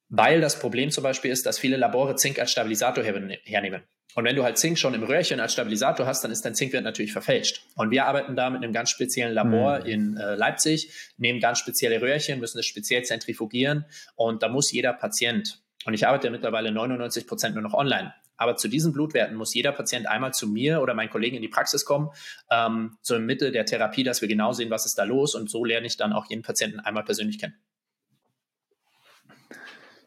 weil 0.09 0.41
das 0.41 0.57
Problem 0.57 0.89
zum 0.89 1.03
Beispiel 1.03 1.29
ist, 1.29 1.45
dass 1.45 1.59
viele 1.59 1.77
Labore 1.77 2.15
Zink 2.15 2.39
als 2.39 2.51
Stabilisator 2.51 3.03
hernehmen. 3.03 3.83
Und 4.15 4.25
wenn 4.25 4.35
du 4.35 4.43
halt 4.43 4.57
Zink 4.57 4.77
schon 4.77 4.93
im 4.93 5.03
Röhrchen 5.03 5.39
als 5.39 5.53
Stabilisator 5.53 6.05
hast, 6.05 6.23
dann 6.23 6.31
ist 6.31 6.43
dein 6.43 6.55
Zinkwert 6.55 6.83
natürlich 6.83 7.13
verfälscht. 7.13 7.65
Und 7.75 7.91
wir 7.91 8.05
arbeiten 8.05 8.35
da 8.35 8.49
mit 8.49 8.63
einem 8.63 8.73
ganz 8.73 8.89
speziellen 8.89 9.33
Labor 9.33 9.79
mhm. 9.79 9.85
in 9.85 10.17
äh, 10.17 10.35
Leipzig, 10.35 10.91
nehmen 11.17 11.39
ganz 11.39 11.59
spezielle 11.59 12.01
Röhrchen, 12.01 12.39
müssen 12.39 12.59
es 12.59 12.65
speziell 12.65 13.03
zentrifugieren 13.03 13.85
und 14.15 14.43
da 14.43 14.49
muss 14.49 14.71
jeder 14.71 14.93
Patient, 14.93 15.61
und 15.85 15.93
ich 15.93 16.05
arbeite 16.07 16.29
mittlerweile 16.29 16.71
99 16.71 17.25
Prozent 17.25 17.55
nur 17.55 17.63
noch 17.63 17.73
online, 17.73 18.13
aber 18.41 18.55
zu 18.55 18.67
diesen 18.67 18.91
Blutwerten 18.91 19.35
muss 19.35 19.53
jeder 19.53 19.71
Patient 19.71 20.07
einmal 20.07 20.33
zu 20.33 20.47
mir 20.47 20.81
oder 20.81 20.95
meinen 20.95 21.11
Kollegen 21.11 21.35
in 21.35 21.43
die 21.43 21.47
Praxis 21.47 21.85
kommen, 21.85 22.09
ähm, 22.49 22.97
zur 23.03 23.19
Mitte 23.19 23.51
der 23.51 23.67
Therapie, 23.67 24.03
dass 24.03 24.21
wir 24.21 24.27
genau 24.27 24.51
sehen, 24.51 24.71
was 24.71 24.87
ist 24.87 24.95
da 24.95 25.03
los. 25.03 25.35
Und 25.35 25.51
so 25.51 25.63
lerne 25.63 25.85
ich 25.85 25.95
dann 25.95 26.11
auch 26.11 26.25
jeden 26.27 26.41
Patienten 26.41 26.79
einmal 26.79 27.03
persönlich 27.03 27.37
kennen. 27.37 27.53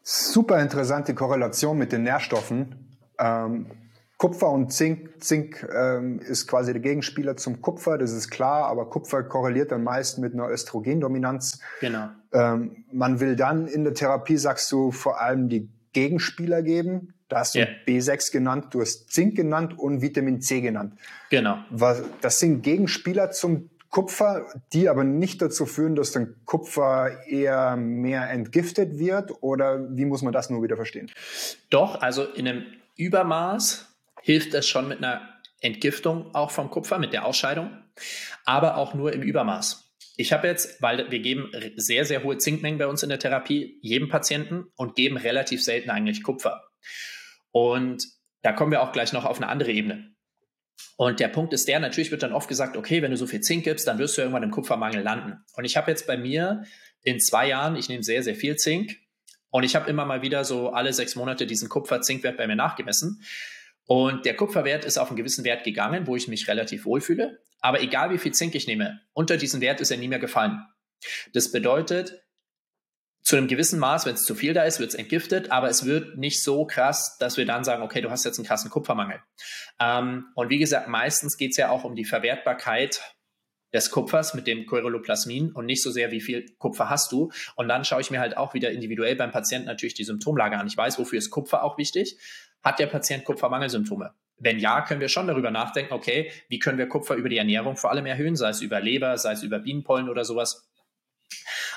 Super 0.03 0.61
interessante 0.61 1.15
Korrelation 1.15 1.77
mit 1.77 1.93
den 1.93 2.03
Nährstoffen. 2.03 2.97
Ähm, 3.17 3.84
Kupfer 4.25 4.49
und 4.49 4.73
Zink. 4.73 5.23
Zink 5.23 5.67
ähm, 5.71 6.17
ist 6.17 6.47
quasi 6.47 6.73
der 6.73 6.81
Gegenspieler 6.81 7.37
zum 7.37 7.61
Kupfer, 7.61 7.99
das 7.99 8.11
ist 8.11 8.31
klar, 8.31 8.65
aber 8.65 8.89
Kupfer 8.89 9.21
korreliert 9.21 9.71
dann 9.71 9.83
meist 9.83 10.17
mit 10.17 10.33
einer 10.33 10.49
Östrogendominanz. 10.49 11.59
Genau. 11.79 12.09
Ähm, 12.33 12.85
man 12.91 13.19
will 13.19 13.35
dann 13.35 13.67
in 13.67 13.83
der 13.83 13.93
Therapie, 13.93 14.37
sagst 14.37 14.71
du, 14.71 14.89
vor 14.89 15.21
allem 15.21 15.47
die 15.47 15.69
Gegenspieler 15.93 16.63
geben. 16.63 17.13
Da 17.27 17.41
hast 17.41 17.53
du 17.53 17.59
yeah. 17.59 17.69
B6 17.85 18.31
genannt, 18.31 18.69
du 18.71 18.81
hast 18.81 19.11
Zink 19.11 19.35
genannt 19.35 19.77
und 19.77 20.01
Vitamin 20.01 20.41
C 20.41 20.59
genannt. 20.59 20.95
Genau. 21.29 21.59
Was, 21.69 22.01
das 22.21 22.39
sind 22.39 22.63
Gegenspieler 22.63 23.29
zum 23.29 23.69
Kupfer, 23.91 24.47
die 24.73 24.89
aber 24.89 25.03
nicht 25.03 25.39
dazu 25.39 25.67
führen, 25.67 25.95
dass 25.95 26.13
dann 26.13 26.35
Kupfer 26.45 27.27
eher 27.27 27.75
mehr 27.75 28.27
entgiftet 28.31 28.97
wird? 28.97 29.43
Oder 29.43 29.95
wie 29.95 30.05
muss 30.05 30.23
man 30.23 30.33
das 30.33 30.49
nur 30.49 30.63
wieder 30.63 30.77
verstehen? 30.77 31.11
Doch, 31.69 32.01
also 32.01 32.23
in 32.23 32.47
einem 32.47 32.63
Übermaß 32.97 33.94
hilft 34.25 34.55
das 34.55 34.67
schon 34.67 34.87
mit 34.87 34.97
einer 34.97 35.21
Entgiftung 35.61 36.33
auch 36.33 36.49
vom 36.49 36.71
Kupfer, 36.71 36.97
mit 36.97 37.13
der 37.13 37.25
Ausscheidung, 37.25 37.77
aber 38.43 38.75
auch 38.75 38.95
nur 38.95 39.13
im 39.13 39.21
Übermaß. 39.21 39.93
Ich 40.17 40.33
habe 40.33 40.47
jetzt, 40.47 40.81
weil 40.81 41.11
wir 41.11 41.19
geben 41.19 41.51
sehr, 41.75 42.05
sehr 42.05 42.23
hohe 42.23 42.39
Zinkmengen 42.39 42.79
bei 42.79 42.87
uns 42.87 43.03
in 43.03 43.09
der 43.09 43.19
Therapie, 43.19 43.77
jedem 43.83 44.09
Patienten 44.09 44.65
und 44.75 44.95
geben 44.95 45.17
relativ 45.17 45.63
selten 45.63 45.91
eigentlich 45.91 46.23
Kupfer. 46.23 46.63
Und 47.51 48.03
da 48.41 48.51
kommen 48.51 48.71
wir 48.71 48.81
auch 48.81 48.93
gleich 48.93 49.13
noch 49.13 49.25
auf 49.25 49.37
eine 49.37 49.47
andere 49.47 49.71
Ebene. 49.71 50.15
Und 50.97 51.19
der 51.19 51.27
Punkt 51.27 51.53
ist 51.53 51.67
der, 51.67 51.79
natürlich 51.79 52.09
wird 52.09 52.23
dann 52.23 52.33
oft 52.33 52.47
gesagt, 52.47 52.77
okay, 52.77 53.03
wenn 53.03 53.11
du 53.11 53.17
so 53.17 53.27
viel 53.27 53.41
Zink 53.41 53.65
gibst, 53.65 53.87
dann 53.87 53.99
wirst 53.99 54.17
du 54.17 54.21
irgendwann 54.21 54.43
im 54.43 54.51
Kupfermangel 54.51 55.03
landen. 55.03 55.37
Und 55.53 55.65
ich 55.65 55.77
habe 55.77 55.91
jetzt 55.91 56.07
bei 56.07 56.17
mir 56.17 56.63
in 57.03 57.19
zwei 57.19 57.47
Jahren, 57.47 57.75
ich 57.75 57.89
nehme 57.89 58.01
sehr, 58.01 58.23
sehr 58.23 58.35
viel 58.35 58.55
Zink 58.55 58.95
und 59.51 59.63
ich 59.63 59.75
habe 59.75 59.87
immer 59.87 60.05
mal 60.05 60.23
wieder 60.23 60.45
so 60.45 60.71
alle 60.71 60.93
sechs 60.93 61.15
Monate 61.15 61.45
diesen 61.45 61.69
Kupfer-Zink-Wert 61.69 62.37
bei 62.37 62.47
mir 62.47 62.55
nachgemessen. 62.55 63.21
Und 63.85 64.25
der 64.25 64.35
Kupferwert 64.35 64.85
ist 64.85 64.97
auf 64.97 65.09
einen 65.09 65.17
gewissen 65.17 65.43
Wert 65.43 65.63
gegangen, 65.63 66.07
wo 66.07 66.15
ich 66.15 66.27
mich 66.27 66.47
relativ 66.47 66.85
wohlfühle. 66.85 67.43
Aber 67.59 67.81
egal 67.81 68.11
wie 68.11 68.17
viel 68.17 68.33
Zink 68.33 68.55
ich 68.55 68.67
nehme, 68.67 69.01
unter 69.13 69.37
diesen 69.37 69.61
Wert 69.61 69.81
ist 69.81 69.91
er 69.91 69.97
nie 69.97 70.07
mehr 70.07 70.19
gefallen. 70.19 70.65
Das 71.33 71.51
bedeutet, 71.51 72.21
zu 73.21 73.35
einem 73.35 73.47
gewissen 73.47 73.79
Maß, 73.79 74.05
wenn 74.05 74.13
es 74.13 74.23
zu 74.23 74.35
viel 74.35 74.53
da 74.53 74.63
ist, 74.63 74.79
wird 74.79 74.89
es 74.89 74.95
entgiftet, 74.95 75.51
aber 75.51 75.67
es 75.67 75.85
wird 75.85 76.15
nicht 76.15 76.43
so 76.43 76.65
krass, 76.67 77.17
dass 77.19 77.37
wir 77.37 77.45
dann 77.47 77.63
sagen, 77.63 77.81
okay, 77.81 78.01
du 78.01 78.11
hast 78.11 78.23
jetzt 78.23 78.37
einen 78.37 78.45
krassen 78.45 78.69
Kupfermangel. 78.69 79.19
Ähm, 79.79 80.27
und 80.35 80.49
wie 80.49 80.59
gesagt, 80.59 80.87
meistens 80.87 81.35
geht 81.35 81.51
es 81.51 81.57
ja 81.57 81.69
auch 81.69 81.83
um 81.83 81.95
die 81.95 82.05
Verwertbarkeit 82.05 83.01
des 83.73 83.89
Kupfers 83.89 84.35
mit 84.35 84.45
dem 84.45 84.67
Coryloplasmin 84.67 85.51
und 85.51 85.65
nicht 85.65 85.81
so 85.81 85.91
sehr, 85.91 86.11
wie 86.11 86.21
viel 86.21 86.45
Kupfer 86.59 86.89
hast 86.89 87.11
du. 87.11 87.31
Und 87.55 87.67
dann 87.67 87.83
schaue 87.83 87.99
ich 87.99 88.11
mir 88.11 88.19
halt 88.19 88.37
auch 88.37 88.53
wieder 88.53 88.71
individuell 88.71 89.15
beim 89.15 89.31
Patienten 89.31 89.67
natürlich 89.67 89.95
die 89.95 90.03
Symptomlage 90.03 90.57
an. 90.57 90.67
Ich 90.67 90.77
weiß, 90.77 90.99
wofür 90.99 91.17
ist 91.17 91.31
Kupfer 91.31 91.63
auch 91.63 91.77
wichtig. 91.79 92.19
Hat 92.65 92.79
der 92.79 92.87
Patient 92.87 93.23
Kupfermangelsymptome? 93.23 94.11
Wenn 94.37 94.57
ja, 94.57 94.81
können 94.81 94.99
wir 94.99 95.07
schon 95.07 95.27
darüber 95.27 95.51
nachdenken, 95.51 95.93
okay, 95.93 96.31
wie 96.49 96.57
können 96.57 96.79
wir 96.79 96.89
Kupfer 96.89 97.13
über 97.15 97.29
die 97.29 97.37
Ernährung 97.37 97.77
vor 97.77 97.91
allem 97.91 98.07
erhöhen, 98.07 98.35
sei 98.35 98.49
es 98.49 98.61
über 98.61 98.81
Leber, 98.81 99.17
sei 99.19 99.33
es 99.33 99.43
über 99.43 99.59
Bienenpollen 99.59 100.09
oder 100.09 100.25
sowas. 100.25 100.67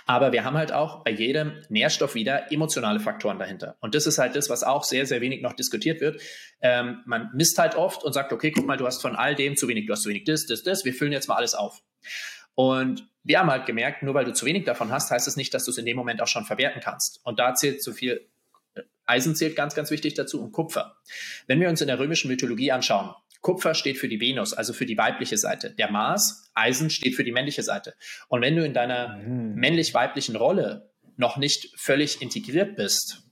Aber 0.06 0.32
wir 0.32 0.44
haben 0.44 0.56
halt 0.56 0.72
auch 0.72 1.04
bei 1.04 1.10
jedem 1.10 1.52
Nährstoff 1.68 2.14
wieder 2.14 2.50
emotionale 2.50 3.00
Faktoren 3.00 3.38
dahinter. 3.38 3.76
Und 3.80 3.94
das 3.94 4.06
ist 4.06 4.16
halt 4.16 4.34
das, 4.34 4.48
was 4.48 4.64
auch 4.64 4.82
sehr, 4.82 5.04
sehr 5.04 5.20
wenig 5.20 5.42
noch 5.42 5.52
diskutiert 5.52 6.00
wird. 6.00 6.22
Ähm, 6.62 7.02
man 7.04 7.28
misst 7.34 7.58
halt 7.58 7.74
oft 7.74 8.02
und 8.02 8.14
sagt, 8.14 8.32
okay, 8.32 8.50
guck 8.50 8.66
mal, 8.66 8.78
du 8.78 8.86
hast 8.86 9.02
von 9.02 9.14
all 9.14 9.34
dem 9.34 9.56
zu 9.56 9.68
wenig, 9.68 9.86
du 9.86 9.92
hast 9.92 10.02
zu 10.02 10.08
wenig 10.08 10.24
das, 10.24 10.46
das, 10.46 10.62
das, 10.62 10.86
wir 10.86 10.94
füllen 10.94 11.12
jetzt 11.12 11.28
mal 11.28 11.36
alles 11.36 11.54
auf. 11.54 11.82
Und 12.54 13.06
wir 13.22 13.38
haben 13.38 13.50
halt 13.50 13.66
gemerkt, 13.66 14.02
nur 14.02 14.14
weil 14.14 14.24
du 14.24 14.32
zu 14.32 14.46
wenig 14.46 14.64
davon 14.64 14.90
hast, 14.90 15.10
heißt 15.10 15.28
es 15.28 15.34
das 15.34 15.36
nicht, 15.36 15.52
dass 15.52 15.66
du 15.66 15.70
es 15.70 15.76
in 15.76 15.84
dem 15.84 15.98
Moment 15.98 16.22
auch 16.22 16.26
schon 16.26 16.46
verwerten 16.46 16.80
kannst. 16.80 17.20
Und 17.24 17.38
da 17.38 17.54
zählt 17.54 17.82
zu 17.82 17.92
viel 17.92 18.26
Eisen 19.08 19.34
zählt 19.34 19.56
ganz, 19.56 19.74
ganz 19.74 19.90
wichtig 19.90 20.14
dazu 20.14 20.40
und 20.42 20.52
Kupfer. 20.52 20.96
Wenn 21.46 21.60
wir 21.60 21.68
uns 21.68 21.80
in 21.80 21.88
der 21.88 21.98
römischen 21.98 22.28
Mythologie 22.28 22.72
anschauen, 22.72 23.14
Kupfer 23.40 23.74
steht 23.74 23.98
für 23.98 24.08
die 24.08 24.20
Venus, 24.20 24.52
also 24.52 24.72
für 24.72 24.86
die 24.86 24.98
weibliche 24.98 25.38
Seite. 25.38 25.70
Der 25.70 25.90
Mars, 25.90 26.50
Eisen, 26.54 26.90
steht 26.90 27.14
für 27.14 27.24
die 27.24 27.32
männliche 27.32 27.62
Seite. 27.62 27.94
Und 28.28 28.42
wenn 28.42 28.56
du 28.56 28.64
in 28.64 28.74
deiner 28.74 29.16
mhm. 29.16 29.54
männlich-weiblichen 29.54 30.36
Rolle 30.36 30.90
noch 31.16 31.36
nicht 31.36 31.72
völlig 31.76 32.20
integriert 32.20 32.76
bist, 32.76 33.22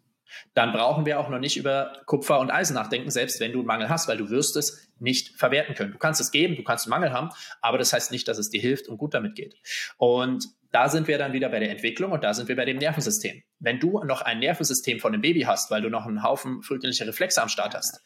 dann 0.54 0.72
brauchen 0.72 1.06
wir 1.06 1.20
auch 1.20 1.28
noch 1.28 1.38
nicht 1.38 1.56
über 1.56 2.00
Kupfer 2.06 2.40
und 2.40 2.50
Eisen 2.50 2.74
nachdenken, 2.74 3.10
selbst 3.10 3.40
wenn 3.40 3.52
du 3.52 3.58
einen 3.58 3.66
Mangel 3.66 3.88
hast, 3.88 4.08
weil 4.08 4.16
du 4.16 4.30
wirst 4.30 4.56
es 4.56 4.88
nicht 4.98 5.36
verwerten 5.36 5.74
können. 5.74 5.92
Du 5.92 5.98
kannst 5.98 6.20
es 6.20 6.30
geben, 6.30 6.56
du 6.56 6.64
kannst 6.64 6.86
einen 6.86 6.90
Mangel 6.90 7.12
haben, 7.12 7.30
aber 7.60 7.78
das 7.78 7.92
heißt 7.92 8.10
nicht, 8.10 8.26
dass 8.28 8.38
es 8.38 8.48
dir 8.48 8.60
hilft 8.60 8.88
und 8.88 8.96
gut 8.96 9.12
damit 9.12 9.34
geht. 9.34 9.54
Und 9.98 10.46
da 10.72 10.88
sind 10.88 11.08
wir 11.08 11.18
dann 11.18 11.32
wieder 11.32 11.48
bei 11.48 11.60
der 11.60 11.70
Entwicklung 11.70 12.12
und 12.12 12.24
da 12.24 12.34
sind 12.34 12.48
wir 12.48 12.56
bei 12.56 12.64
dem 12.64 12.78
Nervensystem. 12.78 13.42
Wenn 13.58 13.80
du 13.80 14.02
noch 14.04 14.22
ein 14.22 14.38
Nervensystem 14.38 15.00
von 15.00 15.12
einem 15.12 15.22
Baby 15.22 15.42
hast, 15.42 15.70
weil 15.70 15.82
du 15.82 15.88
noch 15.88 16.06
einen 16.06 16.22
Haufen 16.22 16.62
frühkindlicher 16.62 17.06
Reflexe 17.06 17.42
am 17.42 17.48
Start 17.48 17.74
hast, 17.74 18.00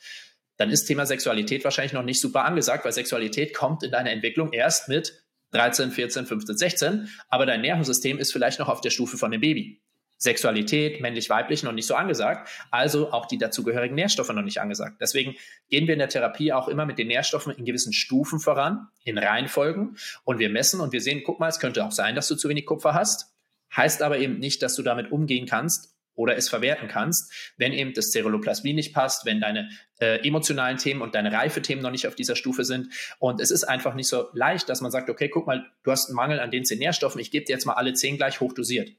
dann 0.57 0.71
ist 0.71 0.85
Thema 0.85 1.07
Sexualität 1.07 1.65
wahrscheinlich 1.65 1.95
noch 1.95 2.03
nicht 2.03 2.21
super 2.21 2.45
angesagt, 2.45 2.85
weil 2.85 2.93
Sexualität 2.93 3.55
kommt 3.55 3.83
in 3.83 3.91
deiner 3.91 4.11
Entwicklung 4.11 4.53
erst 4.53 4.89
mit 4.89 5.25
13, 5.53 5.91
14, 5.91 6.27
15, 6.27 6.57
16, 6.57 7.09
aber 7.29 7.47
dein 7.47 7.63
Nervensystem 7.63 8.19
ist 8.19 8.33
vielleicht 8.33 8.59
noch 8.59 8.69
auf 8.69 8.81
der 8.81 8.91
Stufe 8.91 9.17
von 9.17 9.31
dem 9.31 9.41
Baby. 9.41 9.83
Sexualität, 10.21 11.01
männlich-weiblich 11.01 11.63
noch 11.63 11.73
nicht 11.73 11.87
so 11.87 11.95
angesagt, 11.95 12.51
also 12.71 13.11
auch 13.11 13.25
die 13.25 13.39
dazugehörigen 13.39 13.95
Nährstoffe 13.95 14.29
noch 14.29 14.43
nicht 14.43 14.61
angesagt. 14.61 15.01
Deswegen 15.01 15.35
gehen 15.71 15.87
wir 15.87 15.95
in 15.95 15.99
der 15.99 16.11
Therapie 16.11 16.53
auch 16.53 16.69
immer 16.69 16.85
mit 16.85 16.99
den 16.99 17.09
Nährstoffen 17.09 17.55
in 17.55 17.65
gewissen 17.65 17.95
Stufen 17.95 18.39
voran, 18.39 18.89
in 19.03 19.17
Reihenfolgen 19.17 19.97
und 20.25 20.39
wir 20.39 20.51
messen 20.51 20.81
und 20.81 20.93
wir 20.93 21.01
sehen, 21.01 21.23
guck 21.25 21.41
mal, 21.41 21.49
es 21.49 21.59
könnte 21.59 21.85
auch 21.87 21.93
sein, 21.93 22.15
dass 22.15 22.29
du 22.29 22.35
zu 22.37 22.51
wenig 22.51 22.67
Kupfer 22.67 22.93
hast, 22.93 23.33
heißt 23.75 24.03
aber 24.03 24.19
eben 24.19 24.39
nicht, 24.39 24.63
dass 24.63 24.75
du 24.75 24.83
damit 24.83 25.11
umgehen 25.11 25.47
kannst 25.47 25.97
oder 26.15 26.37
es 26.37 26.51
verwerten 26.51 26.87
kannst, 26.87 27.33
wenn 27.57 27.73
eben 27.73 27.95
das 27.95 28.13
Ceruloplasmin 28.13 28.77
nicht 28.77 28.93
passt, 28.93 29.25
wenn 29.25 29.41
deine 29.41 29.71
äh, 30.01 30.27
emotionalen 30.27 30.77
Themen 30.77 31.01
und 31.01 31.15
deine 31.15 31.33
Reifethemen 31.33 31.83
noch 31.83 31.93
nicht 31.93 32.07
auf 32.07 32.15
dieser 32.15 32.37
Stufe 32.37 32.65
sind. 32.65 32.93
Und 33.19 33.41
es 33.41 33.51
ist 33.51 33.65
einfach 33.65 33.95
nicht 33.95 34.09
so 34.09 34.29
leicht, 34.35 34.69
dass 34.69 34.83
man 34.83 34.91
sagt, 34.91 35.09
okay, 35.09 35.31
guck 35.31 35.47
mal, 35.47 35.65
du 35.83 35.91
hast 35.91 36.09
einen 36.09 36.17
Mangel 36.17 36.41
an 36.41 36.51
den 36.51 36.67
zehn 36.67 36.79
Nährstoffen, 36.79 37.23
ich 37.23 37.31
gebe 37.31 37.47
dir 37.47 37.55
jetzt 37.55 37.65
mal 37.65 37.73
alle 37.73 37.95
zehn 37.95 38.19
gleich 38.19 38.41
hochdosiert 38.41 38.91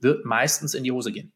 wird 0.00 0.24
meistens 0.24 0.74
in 0.74 0.84
die 0.84 0.92
Hose 0.92 1.12
gehen. 1.12 1.32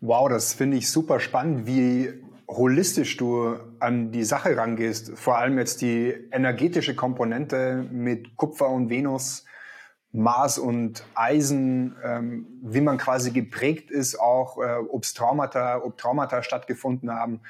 Wow, 0.00 0.28
das 0.28 0.54
finde 0.54 0.76
ich 0.76 0.90
super 0.90 1.20
spannend, 1.20 1.66
wie 1.66 2.12
holistisch 2.48 3.16
du 3.16 3.56
an 3.80 4.12
die 4.12 4.24
Sache 4.24 4.56
rangehst. 4.56 5.12
Vor 5.18 5.38
allem 5.38 5.58
jetzt 5.58 5.80
die 5.80 6.14
energetische 6.30 6.94
Komponente 6.94 7.86
mit 7.90 8.36
Kupfer 8.36 8.68
und 8.68 8.90
Venus, 8.90 9.44
Mars 10.12 10.58
und 10.58 11.04
Eisen, 11.14 11.96
ähm, 12.04 12.46
wie 12.62 12.80
man 12.80 12.98
quasi 12.98 13.32
geprägt 13.32 13.90
ist, 13.90 14.20
auch 14.20 14.58
äh, 14.58 14.76
ob 14.88 15.02
Traumata, 15.02 15.82
ob 15.82 15.98
Traumata 15.98 16.42
stattgefunden 16.42 17.10
haben. 17.10 17.40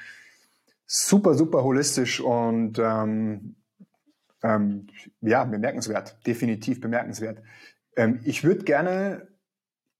Super, 0.87 1.35
super 1.35 1.63
holistisch 1.63 2.19
und 2.21 2.79
ähm, 2.79 3.55
ähm, 4.41 4.87
ja, 5.21 5.43
bemerkenswert, 5.43 6.17
definitiv 6.25 6.81
bemerkenswert. 6.81 7.41
Ähm, 7.95 8.19
ich 8.23 8.43
würde 8.43 8.63
gerne 8.63 9.27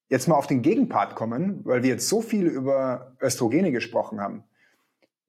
jetzt 0.09 0.27
mal 0.27 0.35
auf 0.35 0.47
den 0.47 0.61
Gegenpart 0.61 1.15
kommen, 1.15 1.61
weil 1.65 1.83
wir 1.83 1.89
jetzt 1.89 2.09
so 2.09 2.21
viel 2.21 2.45
über 2.45 3.15
Östrogene 3.21 3.71
gesprochen 3.71 4.21
haben. 4.21 4.43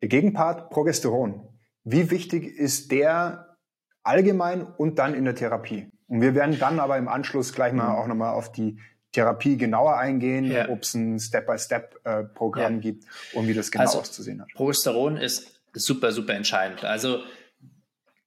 Der 0.03 0.09
Gegenpart 0.09 0.71
Progesteron. 0.71 1.49
Wie 1.85 2.11
wichtig 2.11 2.47
ist 2.47 2.93
der 2.93 3.57
allgemein 4.03 4.63
und 4.63 4.99
dann 4.99 5.15
in 5.15 5.25
der 5.25 5.35
Therapie? 5.35 5.89
Und 6.09 6.21
wir 6.21 6.35
werden 6.35 6.59
dann 6.59 6.79
aber 6.79 6.99
im 6.99 7.09
Anschluss 7.09 7.53
gleich 7.53 7.73
mal 7.73 7.89
mhm. 7.91 7.97
auch 7.97 8.07
nochmal 8.07 8.35
auf 8.35 8.53
die 8.53 8.79
Therapie 9.13 9.57
genauer 9.57 9.97
eingehen, 9.97 10.45
ja. 10.45 10.69
ob 10.69 10.83
es 10.83 10.95
ein 10.95 11.19
Step-by-Step-Programm 11.19 12.75
ja. 12.75 12.81
gibt 12.81 13.05
und 13.33 13.49
wie 13.49 13.55
das 13.55 13.71
genau 13.71 13.85
also, 13.85 14.01
auszusehen 14.01 14.43
hat. 14.43 14.49
Progesteron 14.55 15.17
ist 15.17 15.61
super, 15.73 16.13
super 16.13 16.35
entscheidend. 16.35 16.85
Also 16.85 17.21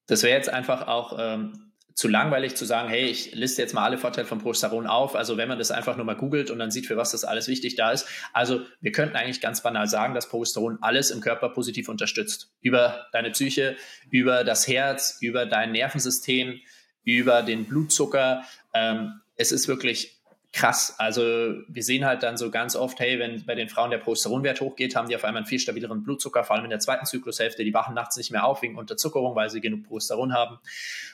das 0.08 0.24
wäre 0.24 0.36
jetzt 0.36 0.50
einfach 0.50 0.88
auch 0.88 1.16
ähm, 1.20 1.69
zu 2.00 2.08
langweilig 2.08 2.56
zu 2.56 2.64
sagen, 2.64 2.88
hey, 2.88 3.08
ich 3.08 3.36
liste 3.36 3.62
jetzt 3.62 3.74
mal 3.74 3.84
alle 3.84 3.98
Vorteile 3.98 4.26
von 4.26 4.40
Progesteron 4.40 4.88
auf. 4.88 5.18
Also 5.18 5.36
wenn 5.36 5.50
man 5.50 5.58
das 5.58 5.70
einfach 5.70 5.98
nur 5.98 6.06
mal 6.06 6.16
googelt 6.16 6.50
und 6.50 6.58
dann 6.58 6.72
sieht, 6.72 6.86
für 6.86 6.96
was 6.96 7.12
das 7.12 7.26
alles 7.26 7.50
wichtig 7.50 7.76
da 7.76 7.92
ist. 7.92 8.08
Also 8.32 8.62
wir 8.80 8.94
könnten 8.94 9.18
eigentlich 9.18 9.42
ganz 9.42 9.62
banal 9.62 9.86
sagen, 9.86 10.14
dass 10.14 10.30
Progesteron 10.30 10.78
alles 10.80 11.12
im 11.12 11.20
Körper 11.20 11.50
positiv 11.50 11.90
unterstützt. 11.90 12.54
Über 12.62 13.08
deine 13.12 13.32
Psyche, 13.32 13.76
über 14.10 14.46
das 14.46 14.66
Herz, 14.66 15.18
über 15.20 15.46
dein 15.46 15.74
Nervensystem, 15.74 16.62
über 17.04 17.42
den 17.42 17.66
Blutzucker. 17.66 18.46
Ähm, 18.74 19.20
es 19.36 19.52
ist 19.52 19.68
wirklich 19.68 20.19
krass. 20.52 20.96
Also 20.98 21.22
wir 21.68 21.84
sehen 21.84 22.06
halt 22.06 22.24
dann 22.24 22.38
so 22.38 22.50
ganz 22.50 22.76
oft, 22.76 23.00
hey, 23.00 23.20
wenn 23.20 23.46
bei 23.46 23.56
den 23.56 23.70
Frauen 23.70 23.92
der 23.92 24.00
Progesteronwert 24.00 24.62
hochgeht, 24.62 24.96
haben 24.96 25.08
die 25.08 25.16
auf 25.16 25.24
einmal 25.24 25.42
einen 25.42 25.48
viel 25.48 25.60
stabileren 25.60 26.04
Blutzucker, 26.04 26.44
vor 26.44 26.56
allem 26.56 26.66
in 26.66 26.72
der 26.72 26.80
zweiten 26.80 27.06
Zyklushälfte. 27.06 27.64
Die 27.64 27.74
wachen 27.74 27.94
nachts 27.94 28.18
nicht 28.18 28.32
mehr 28.32 28.46
auf 28.46 28.62
wegen 28.62 28.78
Unterzuckerung, 28.78 29.36
weil 29.36 29.50
sie 29.50 29.62
genug 29.62 29.84
Progesteron 29.84 30.34
haben. 30.34 30.58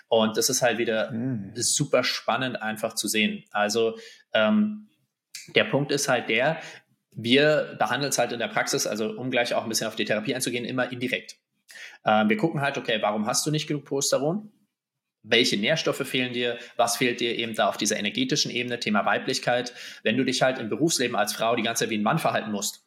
Und 0.07 0.37
das 0.37 0.49
ist 0.49 0.61
halt 0.61 0.77
wieder 0.77 1.11
mhm. 1.11 1.51
super 1.55 2.03
spannend 2.03 2.61
einfach 2.61 2.93
zu 2.93 3.07
sehen. 3.07 3.43
Also 3.51 3.97
ähm, 4.33 4.87
der 5.53 5.65
Punkt 5.65 5.91
ist 5.91 6.07
halt 6.07 6.29
der, 6.29 6.59
wir 7.11 7.75
behandeln 7.77 8.09
es 8.09 8.17
halt 8.17 8.31
in 8.31 8.39
der 8.39 8.47
Praxis, 8.47 8.87
also 8.87 9.11
um 9.11 9.31
gleich 9.31 9.53
auch 9.53 9.63
ein 9.63 9.69
bisschen 9.69 9.87
auf 9.87 9.95
die 9.95 10.05
Therapie 10.05 10.35
einzugehen, 10.35 10.65
immer 10.65 10.91
indirekt. 10.91 11.37
Ähm, 12.05 12.29
wir 12.29 12.37
gucken 12.37 12.61
halt, 12.61 12.77
okay, 12.77 12.99
warum 13.01 13.25
hast 13.25 13.45
du 13.45 13.51
nicht 13.51 13.67
genug 13.67 13.85
Progesteron? 13.85 14.51
Welche 15.27 15.57
Nährstoffe 15.57 16.07
fehlen 16.07 16.33
dir, 16.33 16.57
was 16.77 16.97
fehlt 16.97 17.19
dir 17.19 17.37
eben 17.37 17.55
da 17.55 17.67
auf 17.67 17.77
dieser 17.77 17.97
energetischen 17.97 18.51
Ebene, 18.51 18.79
Thema 18.79 19.05
Weiblichkeit. 19.05 19.73
Wenn 20.03 20.17
du 20.17 20.23
dich 20.23 20.41
halt 20.41 20.59
im 20.59 20.69
Berufsleben 20.69 21.15
als 21.15 21.33
Frau 21.33 21.55
die 21.55 21.63
ganze 21.63 21.83
Zeit 21.83 21.89
wie 21.89 21.97
ein 21.97 22.03
Mann 22.03 22.19
verhalten 22.19 22.51
musst, 22.51 22.85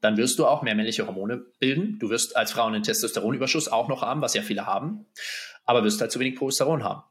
dann 0.00 0.16
wirst 0.16 0.38
du 0.38 0.46
auch 0.46 0.62
mehr 0.62 0.74
männliche 0.74 1.06
Hormone 1.06 1.44
bilden. 1.58 1.98
Du 1.98 2.08
wirst 2.08 2.36
als 2.36 2.52
Frau 2.52 2.66
einen 2.66 2.82
Testosteronüberschuss 2.82 3.68
auch 3.68 3.88
noch 3.88 4.02
haben, 4.02 4.22
was 4.22 4.34
ja 4.34 4.42
viele 4.42 4.66
haben, 4.66 5.06
aber 5.64 5.84
wirst 5.84 6.00
halt 6.00 6.12
zu 6.12 6.20
wenig 6.20 6.36
Progesteron 6.36 6.84
haben. 6.84 7.02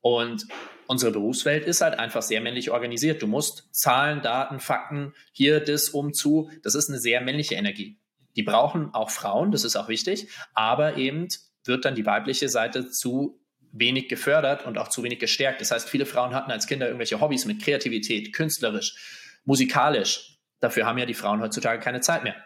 Und 0.00 0.46
unsere 0.86 1.12
Berufswelt 1.12 1.64
ist 1.64 1.80
halt 1.80 1.98
einfach 1.98 2.22
sehr 2.22 2.40
männlich 2.40 2.70
organisiert. 2.70 3.22
Du 3.22 3.26
musst 3.26 3.68
Zahlen, 3.74 4.22
Daten, 4.22 4.60
Fakten, 4.60 5.14
hier, 5.32 5.60
das, 5.60 5.88
um, 5.88 6.12
zu. 6.12 6.50
Das 6.62 6.74
ist 6.74 6.88
eine 6.88 6.98
sehr 6.98 7.20
männliche 7.20 7.54
Energie. 7.54 7.98
Die 8.36 8.42
brauchen 8.42 8.92
auch 8.92 9.10
Frauen, 9.10 9.50
das 9.50 9.64
ist 9.64 9.76
auch 9.76 9.88
wichtig, 9.88 10.28
aber 10.52 10.96
eben 10.96 11.28
wird 11.64 11.84
dann 11.84 11.94
die 11.94 12.04
weibliche 12.04 12.48
Seite 12.48 12.90
zu 12.90 13.40
wenig 13.78 14.08
gefördert 14.08 14.66
und 14.66 14.78
auch 14.78 14.88
zu 14.88 15.02
wenig 15.02 15.18
gestärkt. 15.18 15.60
Das 15.60 15.70
heißt, 15.70 15.88
viele 15.88 16.06
Frauen 16.06 16.34
hatten 16.34 16.50
als 16.50 16.66
Kinder 16.66 16.86
irgendwelche 16.86 17.20
Hobbys 17.20 17.44
mit 17.44 17.62
Kreativität, 17.62 18.32
künstlerisch, 18.32 18.94
musikalisch. 19.44 20.38
Dafür 20.60 20.86
haben 20.86 20.98
ja 20.98 21.06
die 21.06 21.14
Frauen 21.14 21.40
heutzutage 21.40 21.80
keine 21.80 22.00
Zeit 22.00 22.24
mehr. 22.24 22.36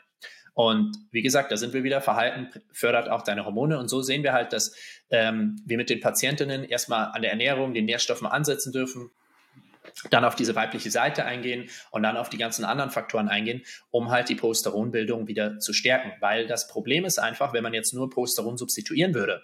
Und 0.55 0.97
wie 1.11 1.23
gesagt, 1.23 1.53
da 1.53 1.57
sind 1.57 1.73
wir 1.73 1.85
wieder, 1.85 2.01
Verhalten 2.01 2.49
fördert 2.73 3.09
auch 3.09 3.23
deine 3.23 3.45
Hormone. 3.45 3.79
Und 3.79 3.89
so 3.89 4.03
sehen 4.03 4.23
wir 4.23 4.33
halt, 4.33 4.53
dass 4.53 4.75
ähm, 5.11 5.57
wir 5.65 5.77
mit 5.77 5.91
den 5.91 6.01
Patientinnen 6.01 6.65
erstmal 6.65 7.13
an 7.13 7.23
der 7.23 7.31
Ernährung, 7.31 7.73
den 7.73 7.85
Nährstoffen 7.85 8.27
ansetzen 8.27 8.73
dürfen, 8.73 9.11
dann 10.11 10.25
auf 10.25 10.35
diese 10.35 10.55
weibliche 10.55 10.91
Seite 10.91 11.25
eingehen 11.25 11.71
und 11.91 12.03
dann 12.03 12.17
auf 12.17 12.29
die 12.29 12.37
ganzen 12.37 12.65
anderen 12.65 12.91
Faktoren 12.91 13.29
eingehen, 13.29 13.63
um 13.91 14.11
halt 14.11 14.29
die 14.29 14.35
Progesteronbildung 14.35 15.27
wieder 15.29 15.59
zu 15.59 15.73
stärken. 15.73 16.13
Weil 16.21 16.47
das 16.47 16.69
Problem 16.69 17.05
ist 17.05 17.19
einfach, 17.19 17.53
wenn 17.53 17.63
man 17.63 17.75
jetzt 17.75 17.95
nur 17.95 18.11
Progesteron 18.11 18.59
substituieren 18.59 19.15
würde, 19.15 19.43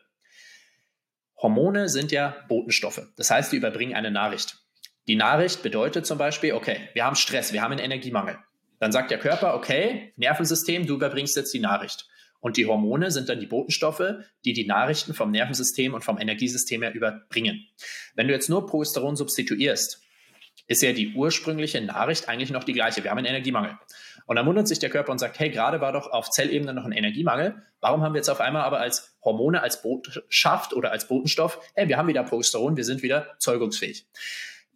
Hormone 1.39 1.89
sind 1.89 2.13
ja 2.13 2.37
Botenstoffe. 2.49 3.03
Das 3.17 3.31
heißt, 3.31 3.53
die 3.53 3.57
überbringen 3.57 3.95
eine 3.95 4.11
Nachricht. 4.11 4.59
Die 5.07 5.17
Nachricht 5.17 5.63
bedeutet 5.63 6.07
zum 6.07 6.19
Beispiel, 6.19 6.53
okay, 6.53 6.89
wir 6.95 7.05
haben 7.05 7.17
Stress, 7.17 7.53
wir 7.53 7.63
haben 7.63 7.73
einen 7.73 7.85
Energiemangel. 7.85 8.39
Dann 8.81 8.93
sagt 8.93 9.11
der 9.11 9.19
Körper, 9.19 9.55
okay, 9.55 10.13
Nervensystem, 10.17 10.87
du 10.87 10.95
überbringst 10.95 11.37
jetzt 11.37 11.55
die 11.55 11.61
Nachricht. 11.61 12.09
Und 12.41 12.57
die 12.57 12.67
Hormone 12.67 13.11
sind 13.11 13.29
dann 13.29 13.41
die 13.41 13.47
Botenstoffe, 13.47 14.15
die 14.45 14.53
die 14.53 14.67
Nachrichten 14.67 15.15
vom 15.15 15.31
Nervensystem 15.31 15.95
und 15.95 16.05
vom 16.05 16.19
Energiesystem 16.19 16.83
her 16.83 16.95
überbringen. 16.95 17.67
Wenn 18.15 18.29
du 18.29 18.35
jetzt 18.35 18.51
nur 18.51 18.67
Progesteron 18.67 19.17
substituierst, 19.17 20.03
ist 20.67 20.83
ja 20.83 20.93
die 20.93 21.15
ursprüngliche 21.15 21.81
Nachricht 21.81 22.29
eigentlich 22.29 22.51
noch 22.51 22.65
die 22.65 22.73
gleiche. 22.73 23.03
Wir 23.03 23.11
haben 23.11 23.19
einen 23.19 23.29
Energiemangel. 23.29 23.79
Und 24.27 24.37
dann 24.37 24.47
wundert 24.47 24.67
sich 24.67 24.81
der 24.81 24.91
Körper 24.91 25.13
und 25.13 25.19
sagt, 25.19 25.39
hey, 25.39 25.51
gerade 25.51 25.81
war 25.81 25.93
doch 25.93 26.11
auf 26.11 26.31
Zellebene 26.31 26.75
noch 26.75 26.85
ein 26.85 26.93
Energiemangel. 26.93 27.63
Warum 27.81 28.03
haben 28.03 28.13
wir 28.13 28.19
jetzt 28.19 28.29
auf 28.29 28.41
einmal 28.41 28.63
aber 28.63 28.81
als 28.81 29.17
Hormone, 29.25 29.63
als 29.63 29.83
Botschaft 29.83 30.75
oder 30.75 30.91
als 30.91 31.07
Botenstoff, 31.07 31.61
hey, 31.75 31.89
wir 31.89 31.97
haben 31.97 32.09
wieder 32.09 32.25
Progesteron, 32.25 32.77
wir 32.77 32.85
sind 32.85 33.03
wieder 33.03 33.37
zeugungsfähig. 33.39 34.07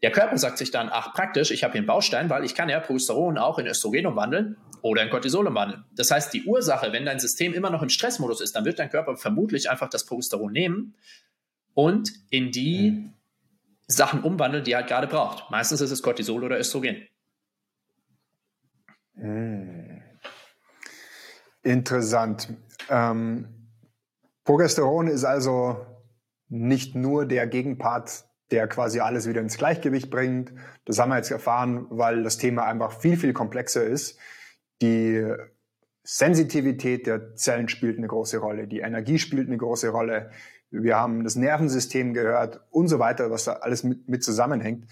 Der 0.02 0.12
Körper 0.12 0.38
sagt 0.38 0.56
sich 0.56 0.70
dann, 0.70 0.88
ach 0.90 1.12
praktisch, 1.12 1.50
ich 1.50 1.62
habe 1.62 1.72
hier 1.72 1.80
einen 1.80 1.86
Baustein, 1.86 2.30
weil 2.30 2.44
ich 2.44 2.54
kann 2.54 2.68
ja 2.68 2.80
Progesteron 2.80 3.36
auch 3.38 3.58
in 3.58 3.66
Östrogen 3.66 4.06
umwandeln 4.06 4.56
oder 4.82 5.02
in 5.02 5.10
Cortisol 5.10 5.46
umwandeln. 5.46 5.84
Das 5.92 6.10
heißt, 6.10 6.32
die 6.32 6.44
Ursache, 6.44 6.92
wenn 6.92 7.04
dein 7.04 7.18
System 7.18 7.52
immer 7.52 7.70
noch 7.70 7.82
im 7.82 7.90
Stressmodus 7.90 8.40
ist, 8.40 8.56
dann 8.56 8.64
wird 8.64 8.78
dein 8.78 8.88
Körper 8.88 9.16
vermutlich 9.16 9.68
einfach 9.68 9.90
das 9.90 10.06
Progesteron 10.06 10.52
nehmen 10.52 10.94
und 11.74 12.10
in 12.30 12.50
die 12.50 12.92
mhm. 12.92 13.12
Sachen 13.88 14.22
umwandeln, 14.22 14.64
die 14.64 14.72
er 14.72 14.78
halt 14.78 14.88
gerade 14.88 15.06
braucht. 15.06 15.50
Meistens 15.50 15.80
ist 15.80 15.90
es 15.90 16.02
Cortisol 16.02 16.44
oder 16.44 16.58
Östrogen. 16.58 17.06
Mhm. 19.20 20.02
Interessant. 21.62 22.56
Ähm, 22.88 23.48
Progesteron 24.44 25.08
ist 25.08 25.24
also 25.24 25.86
nicht 26.48 26.94
nur 26.94 27.26
der 27.26 27.46
Gegenpart 27.46 28.24
der 28.50 28.66
quasi 28.66 29.00
alles 29.00 29.28
wieder 29.28 29.40
ins 29.40 29.56
Gleichgewicht 29.56 30.10
bringt. 30.10 30.52
Das 30.84 30.98
haben 30.98 31.10
wir 31.10 31.16
jetzt 31.16 31.30
erfahren, 31.30 31.86
weil 31.90 32.22
das 32.22 32.36
Thema 32.36 32.64
einfach 32.64 33.00
viel, 33.00 33.16
viel 33.16 33.32
komplexer 33.32 33.84
ist. 33.84 34.18
Die 34.82 35.24
Sensitivität 36.02 37.06
der 37.06 37.36
Zellen 37.36 37.68
spielt 37.68 37.98
eine 37.98 38.08
große 38.08 38.38
Rolle, 38.38 38.66
die 38.66 38.80
Energie 38.80 39.18
spielt 39.18 39.46
eine 39.46 39.56
große 39.56 39.90
Rolle. 39.90 40.30
Wir 40.70 40.96
haben 40.96 41.24
das 41.24 41.36
Nervensystem 41.36 42.14
gehört 42.14 42.60
und 42.70 42.88
so 42.88 42.98
weiter, 42.98 43.30
was 43.30 43.44
da 43.44 43.52
alles 43.54 43.84
mit, 43.84 44.08
mit 44.08 44.24
zusammenhängt. 44.24 44.86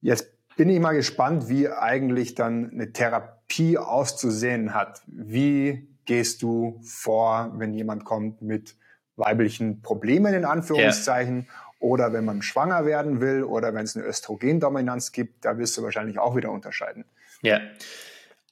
Jetzt 0.00 0.32
bin 0.56 0.68
ich 0.68 0.80
mal 0.80 0.94
gespannt, 0.94 1.48
wie 1.48 1.68
eigentlich 1.68 2.34
dann 2.34 2.70
eine 2.70 2.92
Therapie 2.92 3.37
auszusehen 3.78 4.74
hat. 4.74 5.02
Wie 5.06 5.88
gehst 6.04 6.42
du 6.42 6.80
vor, 6.82 7.52
wenn 7.56 7.74
jemand 7.74 8.04
kommt 8.04 8.42
mit 8.42 8.76
weiblichen 9.16 9.82
Problemen 9.82 10.32
in 10.32 10.44
Anführungszeichen 10.44 11.46
ja. 11.46 11.52
Oder 11.80 12.12
wenn 12.12 12.24
man 12.24 12.42
schwanger 12.42 12.86
werden 12.86 13.20
will 13.20 13.44
oder 13.44 13.72
wenn 13.72 13.84
es 13.84 13.96
eine 13.96 14.04
Östrogendominanz 14.04 15.12
gibt, 15.12 15.44
da 15.44 15.58
wirst 15.58 15.76
du 15.76 15.82
wahrscheinlich 15.82 16.18
auch 16.18 16.34
wieder 16.34 16.50
unterscheiden. 16.50 17.04
Ja, 17.42 17.60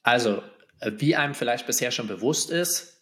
also 0.03 0.41
wie 0.81 1.15
einem 1.15 1.33
vielleicht 1.33 1.67
bisher 1.67 1.91
schon 1.91 2.07
bewusst 2.07 2.51
ist, 2.51 3.01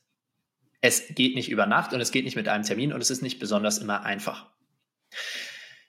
es 0.81 1.03
geht 1.09 1.35
nicht 1.35 1.49
über 1.49 1.67
Nacht 1.67 1.93
und 1.93 2.01
es 2.01 2.11
geht 2.11 2.25
nicht 2.25 2.35
mit 2.35 2.47
einem 2.47 2.63
Termin 2.63 2.91
und 2.91 3.01
es 3.01 3.11
ist 3.11 3.21
nicht 3.21 3.39
besonders 3.39 3.77
immer 3.77 4.03
einfach. 4.03 4.49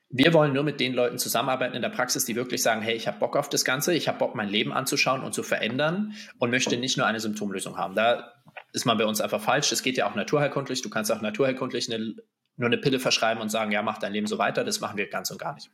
Wir 0.09 0.33
wollen 0.33 0.53
nur 0.53 0.63
mit 0.63 0.79
den 0.79 0.95
Leuten 0.95 1.19
zusammenarbeiten 1.19 1.75
in 1.75 1.83
der 1.83 1.89
Praxis, 1.89 2.25
die 2.25 2.37
wirklich 2.37 2.63
sagen, 2.63 2.81
hey, 2.81 2.95
ich 2.95 3.09
habe 3.09 3.19
Bock 3.19 3.37
auf 3.37 3.49
das 3.49 3.65
Ganze, 3.65 3.93
ich 3.93 4.07
habe 4.07 4.19
Bock, 4.19 4.35
mein 4.35 4.49
Leben 4.49 4.73
anzuschauen 4.73 5.23
und 5.23 5.35
zu 5.35 5.43
verändern 5.43 6.15
und 6.39 6.51
möchte 6.51 6.77
nicht 6.77 6.97
nur 6.97 7.07
eine 7.07 7.19
Symptomlösung 7.21 7.77
haben. 7.77 7.95
Da 7.95 8.33
ist 8.73 8.87
man 8.87 8.99
bei 8.99 9.05
uns 9.05 9.21
einfach 9.21 9.41
falsch. 9.41 9.73
Es 9.73 9.83
geht 9.83 9.97
ja 9.97 10.09
auch 10.09 10.15
naturheilkundlich. 10.15 10.83
Du 10.83 10.91
kannst 10.91 11.11
auch 11.11 11.21
naturheilkundlich 11.21 11.93
eine 11.93 12.15
nur 12.57 12.69
eine 12.69 12.79
Pille 12.79 12.99
verschreiben 12.99 13.43
und 13.43 13.51
sagen, 13.51 13.73
ja, 13.73 13.83
mach 13.83 13.99
dein 13.99 14.13
Leben 14.13 14.27
so 14.27 14.39
weiter, 14.39 14.65
das 14.65 14.81
machen 14.81 14.97
wir 14.97 15.09
ganz 15.09 15.31
und 15.31 15.39
gar 15.39 15.55
nicht. 15.55 15.71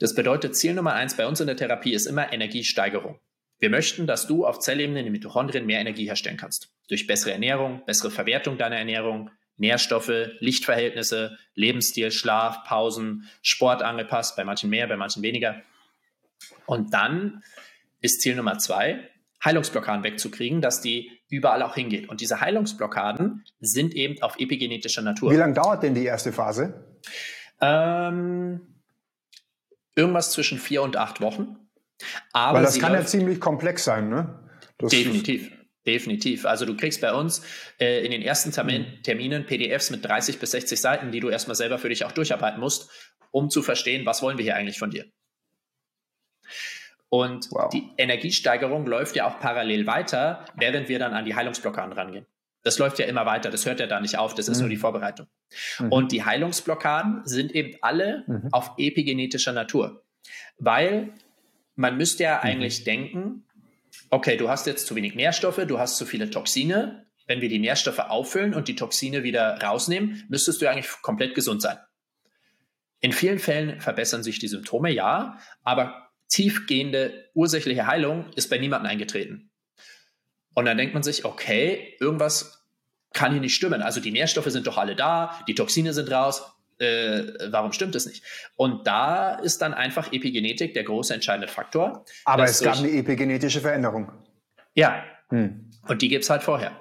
Das 0.00 0.14
bedeutet, 0.14 0.56
Ziel 0.56 0.74
Nummer 0.74 0.94
eins 0.94 1.16
bei 1.16 1.26
uns 1.26 1.40
in 1.40 1.46
der 1.46 1.56
Therapie 1.56 1.94
ist 1.94 2.06
immer 2.06 2.32
Energiesteigerung. 2.32 3.20
Wir 3.60 3.70
möchten, 3.70 4.06
dass 4.06 4.26
du 4.26 4.44
auf 4.44 4.58
Zellebene 4.58 4.98
in 4.98 5.06
den 5.06 5.12
Mitochondrien 5.12 5.64
mehr 5.64 5.80
Energie 5.80 6.06
herstellen 6.06 6.36
kannst. 6.36 6.72
Durch 6.88 7.06
bessere 7.06 7.32
Ernährung, 7.32 7.84
bessere 7.86 8.10
Verwertung 8.10 8.58
deiner 8.58 8.76
Ernährung, 8.76 9.30
Nährstoffe, 9.56 10.30
Lichtverhältnisse, 10.40 11.38
Lebensstil, 11.54 12.10
Schlaf, 12.10 12.64
Pausen, 12.64 13.28
Sport 13.42 13.82
angepasst, 13.82 14.36
bei 14.36 14.44
manchen 14.44 14.70
mehr, 14.70 14.86
bei 14.86 14.96
manchen 14.96 15.22
weniger. 15.22 15.62
Und 16.66 16.92
dann 16.92 17.42
ist 18.00 18.20
Ziel 18.20 18.34
Nummer 18.36 18.58
zwei, 18.58 19.08
Heilungsblockaden 19.44 20.02
wegzukriegen, 20.04 20.60
dass 20.60 20.80
die 20.80 21.10
überall 21.28 21.62
auch 21.62 21.74
hingeht. 21.74 22.08
Und 22.08 22.20
diese 22.20 22.40
Heilungsblockaden 22.40 23.44
sind 23.60 23.94
eben 23.94 24.20
auf 24.22 24.38
epigenetischer 24.38 25.02
Natur. 25.02 25.30
Wie 25.30 25.36
lange 25.36 25.54
dauert 25.54 25.82
denn 25.82 25.94
die 25.94 26.04
erste 26.04 26.32
Phase? 26.32 26.84
Ähm, 27.60 28.60
irgendwas 29.94 30.32
zwischen 30.32 30.58
vier 30.58 30.82
und 30.82 30.96
acht 30.96 31.20
Wochen. 31.20 31.56
Aber 32.32 32.58
Weil 32.58 32.64
das 32.64 32.78
kann 32.78 32.92
ja 32.92 33.04
ziemlich 33.04 33.40
komplex 33.40 33.84
sein, 33.84 34.08
ne? 34.08 34.40
Das 34.78 34.90
definitiv. 34.90 35.50
Definitiv. 35.86 36.46
Also 36.46 36.64
du 36.64 36.76
kriegst 36.76 37.00
bei 37.00 37.12
uns 37.12 37.42
äh, 37.78 38.04
in 38.04 38.10
den 38.10 38.22
ersten 38.22 38.52
Termin, 38.52 38.82
mhm. 38.82 39.02
Terminen 39.02 39.44
PDFs 39.44 39.90
mit 39.90 40.04
30 40.04 40.38
bis 40.38 40.52
60 40.52 40.80
Seiten, 40.80 41.12
die 41.12 41.20
du 41.20 41.28
erstmal 41.28 41.54
selber 41.54 41.78
für 41.78 41.90
dich 41.90 42.04
auch 42.04 42.12
durcharbeiten 42.12 42.58
musst, 42.58 42.90
um 43.30 43.50
zu 43.50 43.62
verstehen, 43.62 44.06
was 44.06 44.22
wollen 44.22 44.38
wir 44.38 44.44
hier 44.44 44.56
eigentlich 44.56 44.78
von 44.78 44.90
dir. 44.90 45.04
Und 47.10 47.48
wow. 47.52 47.68
die 47.68 47.90
Energiesteigerung 47.96 48.86
läuft 48.86 49.14
ja 49.14 49.28
auch 49.28 49.38
parallel 49.38 49.86
weiter, 49.86 50.46
während 50.56 50.88
wir 50.88 50.98
dann 50.98 51.12
an 51.12 51.24
die 51.24 51.34
Heilungsblockaden 51.34 51.92
rangehen. 51.92 52.26
Das 52.62 52.78
läuft 52.78 52.98
ja 52.98 53.04
immer 53.04 53.26
weiter, 53.26 53.50
das 53.50 53.66
hört 53.66 53.78
ja 53.78 53.86
da 53.86 54.00
nicht 54.00 54.18
auf, 54.18 54.34
das 54.34 54.48
ist 54.48 54.56
mhm. 54.56 54.62
nur 54.62 54.70
die 54.70 54.76
Vorbereitung. 54.78 55.26
Mhm. 55.78 55.92
Und 55.92 56.12
die 56.12 56.24
Heilungsblockaden 56.24 57.20
sind 57.24 57.52
eben 57.52 57.76
alle 57.82 58.24
mhm. 58.26 58.48
auf 58.52 58.72
epigenetischer 58.78 59.52
Natur. 59.52 60.02
Weil 60.58 61.12
man 61.76 61.96
müsste 61.96 62.24
ja 62.24 62.36
mhm. 62.36 62.42
eigentlich 62.42 62.84
denken, 62.84 63.44
okay, 64.10 64.36
du 64.36 64.48
hast 64.48 64.66
jetzt 64.66 64.86
zu 64.86 64.94
wenig 64.94 65.14
Nährstoffe, 65.14 65.60
du 65.66 65.78
hast 65.78 65.96
zu 65.96 66.06
viele 66.06 66.30
Toxine. 66.30 67.06
Wenn 67.26 67.40
wir 67.40 67.48
die 67.48 67.58
Nährstoffe 67.58 67.98
auffüllen 67.98 68.54
und 68.54 68.68
die 68.68 68.76
Toxine 68.76 69.22
wieder 69.22 69.58
rausnehmen, 69.62 70.24
müsstest 70.28 70.60
du 70.60 70.68
eigentlich 70.68 70.90
komplett 71.02 71.34
gesund 71.34 71.62
sein. 71.62 71.78
In 73.00 73.12
vielen 73.12 73.38
Fällen 73.38 73.80
verbessern 73.80 74.22
sich 74.22 74.38
die 74.38 74.48
Symptome, 74.48 74.90
ja, 74.90 75.38
aber 75.62 76.10
tiefgehende 76.28 77.30
ursächliche 77.34 77.86
Heilung 77.86 78.30
ist 78.34 78.50
bei 78.50 78.58
niemandem 78.58 78.90
eingetreten. 78.90 79.50
Und 80.54 80.66
dann 80.66 80.76
denkt 80.76 80.94
man 80.94 81.02
sich, 81.02 81.24
okay, 81.24 81.96
irgendwas 82.00 82.64
kann 83.12 83.32
hier 83.32 83.40
nicht 83.40 83.54
stimmen. 83.54 83.82
Also 83.82 84.00
die 84.00 84.10
Nährstoffe 84.10 84.50
sind 84.50 84.66
doch 84.66 84.78
alle 84.78 84.96
da, 84.96 85.38
die 85.48 85.54
Toxine 85.54 85.92
sind 85.92 86.10
raus. 86.10 86.42
Äh, 86.78 87.50
warum 87.50 87.72
stimmt 87.72 87.94
es 87.94 88.06
nicht? 88.06 88.22
Und 88.56 88.86
da 88.86 89.34
ist 89.34 89.62
dann 89.62 89.74
einfach 89.74 90.12
Epigenetik 90.12 90.74
der 90.74 90.84
große 90.84 91.14
entscheidende 91.14 91.48
Faktor. 91.48 92.04
Aber 92.24 92.44
es 92.44 92.60
gab 92.60 92.78
eine 92.78 92.90
epigenetische 92.90 93.60
Veränderung. 93.60 94.10
Ja. 94.74 95.04
Hm. 95.30 95.70
Und 95.86 96.02
die 96.02 96.08
gibt 96.08 96.24
es 96.24 96.30
halt 96.30 96.42
vorher. 96.42 96.72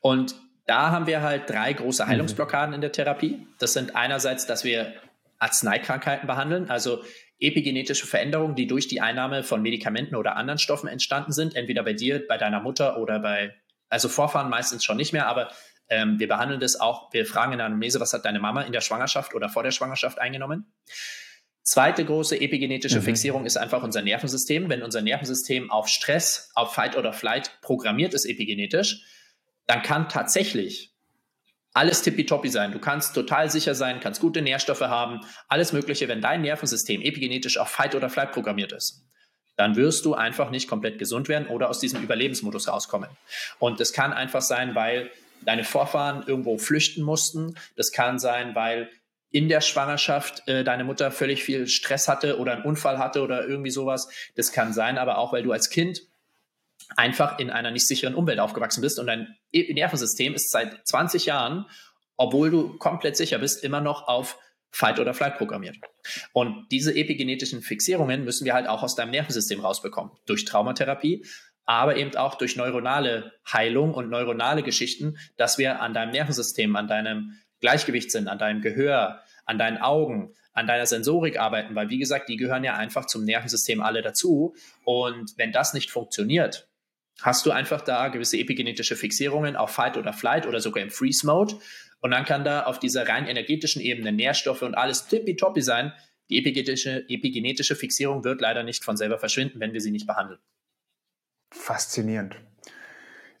Und 0.00 0.34
da 0.66 0.90
haben 0.90 1.06
wir 1.06 1.22
halt 1.22 1.48
drei 1.48 1.72
große 1.72 2.04
mhm. 2.04 2.08
Heilungsblockaden 2.08 2.70
mhm. 2.70 2.74
in 2.76 2.80
der 2.82 2.92
Therapie. 2.92 3.46
Das 3.58 3.72
sind 3.72 3.96
einerseits, 3.96 4.46
dass 4.46 4.64
wir 4.64 4.94
Arzneikrankheiten 5.38 6.26
behandeln, 6.26 6.68
also 6.68 7.02
epigenetische 7.40 8.06
Veränderungen, 8.06 8.56
die 8.56 8.66
durch 8.66 8.88
die 8.88 9.00
Einnahme 9.00 9.44
von 9.44 9.62
Medikamenten 9.62 10.16
oder 10.16 10.36
anderen 10.36 10.58
Stoffen 10.58 10.88
entstanden 10.88 11.32
sind, 11.32 11.54
entweder 11.54 11.84
bei 11.84 11.92
dir, 11.92 12.26
bei 12.26 12.36
deiner 12.36 12.60
Mutter 12.60 12.98
oder 12.98 13.20
bei, 13.20 13.54
also 13.88 14.08
Vorfahren 14.08 14.50
meistens 14.50 14.84
schon 14.84 14.96
nicht 14.96 15.12
mehr, 15.12 15.26
aber 15.26 15.50
ähm, 15.88 16.18
wir 16.18 16.28
behandeln 16.28 16.60
das 16.60 16.78
auch, 16.78 17.12
wir 17.12 17.26
fragen 17.26 17.52
in 17.52 17.58
der 17.58 17.66
Anamnese, 17.66 18.00
was 18.00 18.12
hat 18.12 18.24
deine 18.24 18.40
Mama 18.40 18.62
in 18.62 18.72
der 18.72 18.80
Schwangerschaft 18.80 19.34
oder 19.34 19.48
vor 19.48 19.62
der 19.62 19.70
Schwangerschaft 19.70 20.18
eingenommen. 20.18 20.72
Zweite 21.62 22.04
große 22.04 22.40
epigenetische 22.40 23.00
mhm. 23.00 23.04
Fixierung 23.04 23.44
ist 23.44 23.58
einfach 23.58 23.82
unser 23.82 24.00
Nervensystem. 24.00 24.70
Wenn 24.70 24.82
unser 24.82 25.02
Nervensystem 25.02 25.70
auf 25.70 25.88
Stress, 25.88 26.50
auf 26.54 26.72
Fight 26.72 26.96
oder 26.96 27.12
Flight 27.12 27.60
programmiert 27.60 28.14
ist 28.14 28.24
epigenetisch, 28.24 29.02
dann 29.66 29.82
kann 29.82 30.08
tatsächlich 30.08 30.94
alles 31.74 32.02
tippitoppi 32.02 32.48
sein. 32.48 32.72
Du 32.72 32.78
kannst 32.78 33.14
total 33.14 33.50
sicher 33.50 33.74
sein, 33.74 34.00
kannst 34.00 34.20
gute 34.20 34.40
Nährstoffe 34.40 34.80
haben, 34.80 35.20
alles 35.46 35.72
Mögliche. 35.72 36.08
Wenn 36.08 36.20
dein 36.20 36.40
Nervensystem 36.40 37.02
epigenetisch 37.02 37.58
auf 37.58 37.68
Fight 37.68 37.94
oder 37.94 38.08
Flight 38.08 38.32
programmiert 38.32 38.72
ist, 38.72 39.04
dann 39.56 39.76
wirst 39.76 40.04
du 40.04 40.14
einfach 40.14 40.50
nicht 40.50 40.68
komplett 40.68 40.98
gesund 40.98 41.28
werden 41.28 41.48
oder 41.48 41.68
aus 41.68 41.80
diesem 41.80 42.02
Überlebensmodus 42.02 42.68
rauskommen. 42.68 43.10
Und 43.58 43.78
das 43.78 43.92
kann 43.92 44.12
einfach 44.12 44.42
sein, 44.42 44.74
weil 44.74 45.10
deine 45.42 45.64
Vorfahren 45.64 46.24
irgendwo 46.26 46.58
flüchten 46.58 47.02
mussten. 47.02 47.54
Das 47.76 47.92
kann 47.92 48.18
sein, 48.18 48.54
weil 48.54 48.90
in 49.30 49.48
der 49.48 49.60
Schwangerschaft 49.60 50.46
äh, 50.48 50.64
deine 50.64 50.84
Mutter 50.84 51.10
völlig 51.10 51.44
viel 51.44 51.66
Stress 51.66 52.08
hatte 52.08 52.38
oder 52.38 52.52
einen 52.52 52.62
Unfall 52.62 52.98
hatte 52.98 53.22
oder 53.22 53.46
irgendwie 53.46 53.70
sowas. 53.70 54.08
Das 54.36 54.52
kann 54.52 54.72
sein, 54.72 54.98
aber 54.98 55.18
auch, 55.18 55.32
weil 55.32 55.42
du 55.42 55.52
als 55.52 55.70
Kind 55.70 56.02
einfach 56.96 57.38
in 57.38 57.50
einer 57.50 57.70
nicht 57.70 57.86
sicheren 57.86 58.14
Umwelt 58.14 58.40
aufgewachsen 58.40 58.80
bist 58.80 58.98
und 58.98 59.06
dein 59.06 59.36
Nervensystem 59.52 60.34
ist 60.34 60.50
seit 60.50 60.86
20 60.86 61.26
Jahren, 61.26 61.66
obwohl 62.16 62.50
du 62.50 62.78
komplett 62.78 63.16
sicher 63.16 63.38
bist, 63.38 63.62
immer 63.62 63.80
noch 63.80 64.08
auf 64.08 64.38
Fight 64.70 64.98
oder 64.98 65.14
Flight 65.14 65.38
programmiert. 65.38 65.76
Und 66.32 66.66
diese 66.70 66.94
epigenetischen 66.94 67.62
Fixierungen 67.62 68.24
müssen 68.24 68.44
wir 68.44 68.54
halt 68.54 68.66
auch 68.66 68.82
aus 68.82 68.94
deinem 68.94 69.10
Nervensystem 69.10 69.60
rausbekommen. 69.60 70.12
Durch 70.26 70.44
Traumatherapie, 70.44 71.24
aber 71.68 71.96
eben 71.96 72.16
auch 72.16 72.36
durch 72.36 72.56
neuronale 72.56 73.34
Heilung 73.52 73.92
und 73.92 74.08
neuronale 74.08 74.62
Geschichten, 74.62 75.18
dass 75.36 75.58
wir 75.58 75.82
an 75.82 75.92
deinem 75.92 76.12
Nervensystem, 76.12 76.74
an 76.76 76.88
deinem 76.88 77.34
Gleichgewichtssinn, 77.60 78.26
an 78.26 78.38
deinem 78.38 78.62
Gehör, 78.62 79.20
an 79.44 79.58
deinen 79.58 79.76
Augen, 79.76 80.32
an 80.54 80.66
deiner 80.66 80.86
Sensorik 80.86 81.38
arbeiten, 81.38 81.74
weil 81.74 81.90
wie 81.90 81.98
gesagt, 81.98 82.30
die 82.30 82.38
gehören 82.38 82.64
ja 82.64 82.76
einfach 82.76 83.04
zum 83.04 83.26
Nervensystem 83.26 83.82
alle 83.82 84.00
dazu. 84.00 84.54
Und 84.84 85.36
wenn 85.36 85.52
das 85.52 85.74
nicht 85.74 85.90
funktioniert, 85.90 86.70
hast 87.20 87.44
du 87.44 87.50
einfach 87.50 87.82
da 87.82 88.08
gewisse 88.08 88.38
epigenetische 88.38 88.96
Fixierungen 88.96 89.54
auf 89.54 89.70
Fight 89.70 89.98
oder 89.98 90.14
Flight 90.14 90.46
oder 90.46 90.60
sogar 90.60 90.82
im 90.82 90.90
Freeze 90.90 91.26
Mode. 91.26 91.56
Und 92.00 92.12
dann 92.12 92.24
kann 92.24 92.44
da 92.44 92.62
auf 92.62 92.78
dieser 92.78 93.06
rein 93.06 93.26
energetischen 93.26 93.82
Ebene 93.82 94.10
Nährstoffe 94.10 94.62
und 94.62 94.74
alles 94.74 95.06
tippitoppi 95.08 95.60
sein. 95.60 95.92
Die 96.30 96.38
epigenetische, 96.38 97.04
epigenetische 97.10 97.76
Fixierung 97.76 98.24
wird 98.24 98.40
leider 98.40 98.62
nicht 98.62 98.84
von 98.84 98.96
selber 98.96 99.18
verschwinden, 99.18 99.60
wenn 99.60 99.74
wir 99.74 99.82
sie 99.82 99.90
nicht 99.90 100.06
behandeln. 100.06 100.40
Faszinierend. 101.50 102.36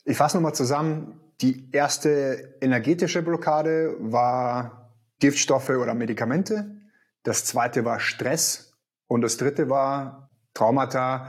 Ich 0.04 0.16
fasse 0.16 0.36
nochmal 0.36 0.54
zusammen. 0.54 1.20
Die 1.40 1.68
erste 1.72 2.56
energetische 2.60 3.22
Blockade 3.22 3.96
war 4.00 4.94
Giftstoffe 5.20 5.70
oder 5.70 5.94
Medikamente. 5.94 6.78
Das 7.22 7.44
zweite 7.44 7.84
war 7.84 8.00
Stress. 8.00 8.72
Und 9.06 9.22
das 9.22 9.36
dritte 9.36 9.68
war 9.68 10.30
Traumata. 10.54 11.28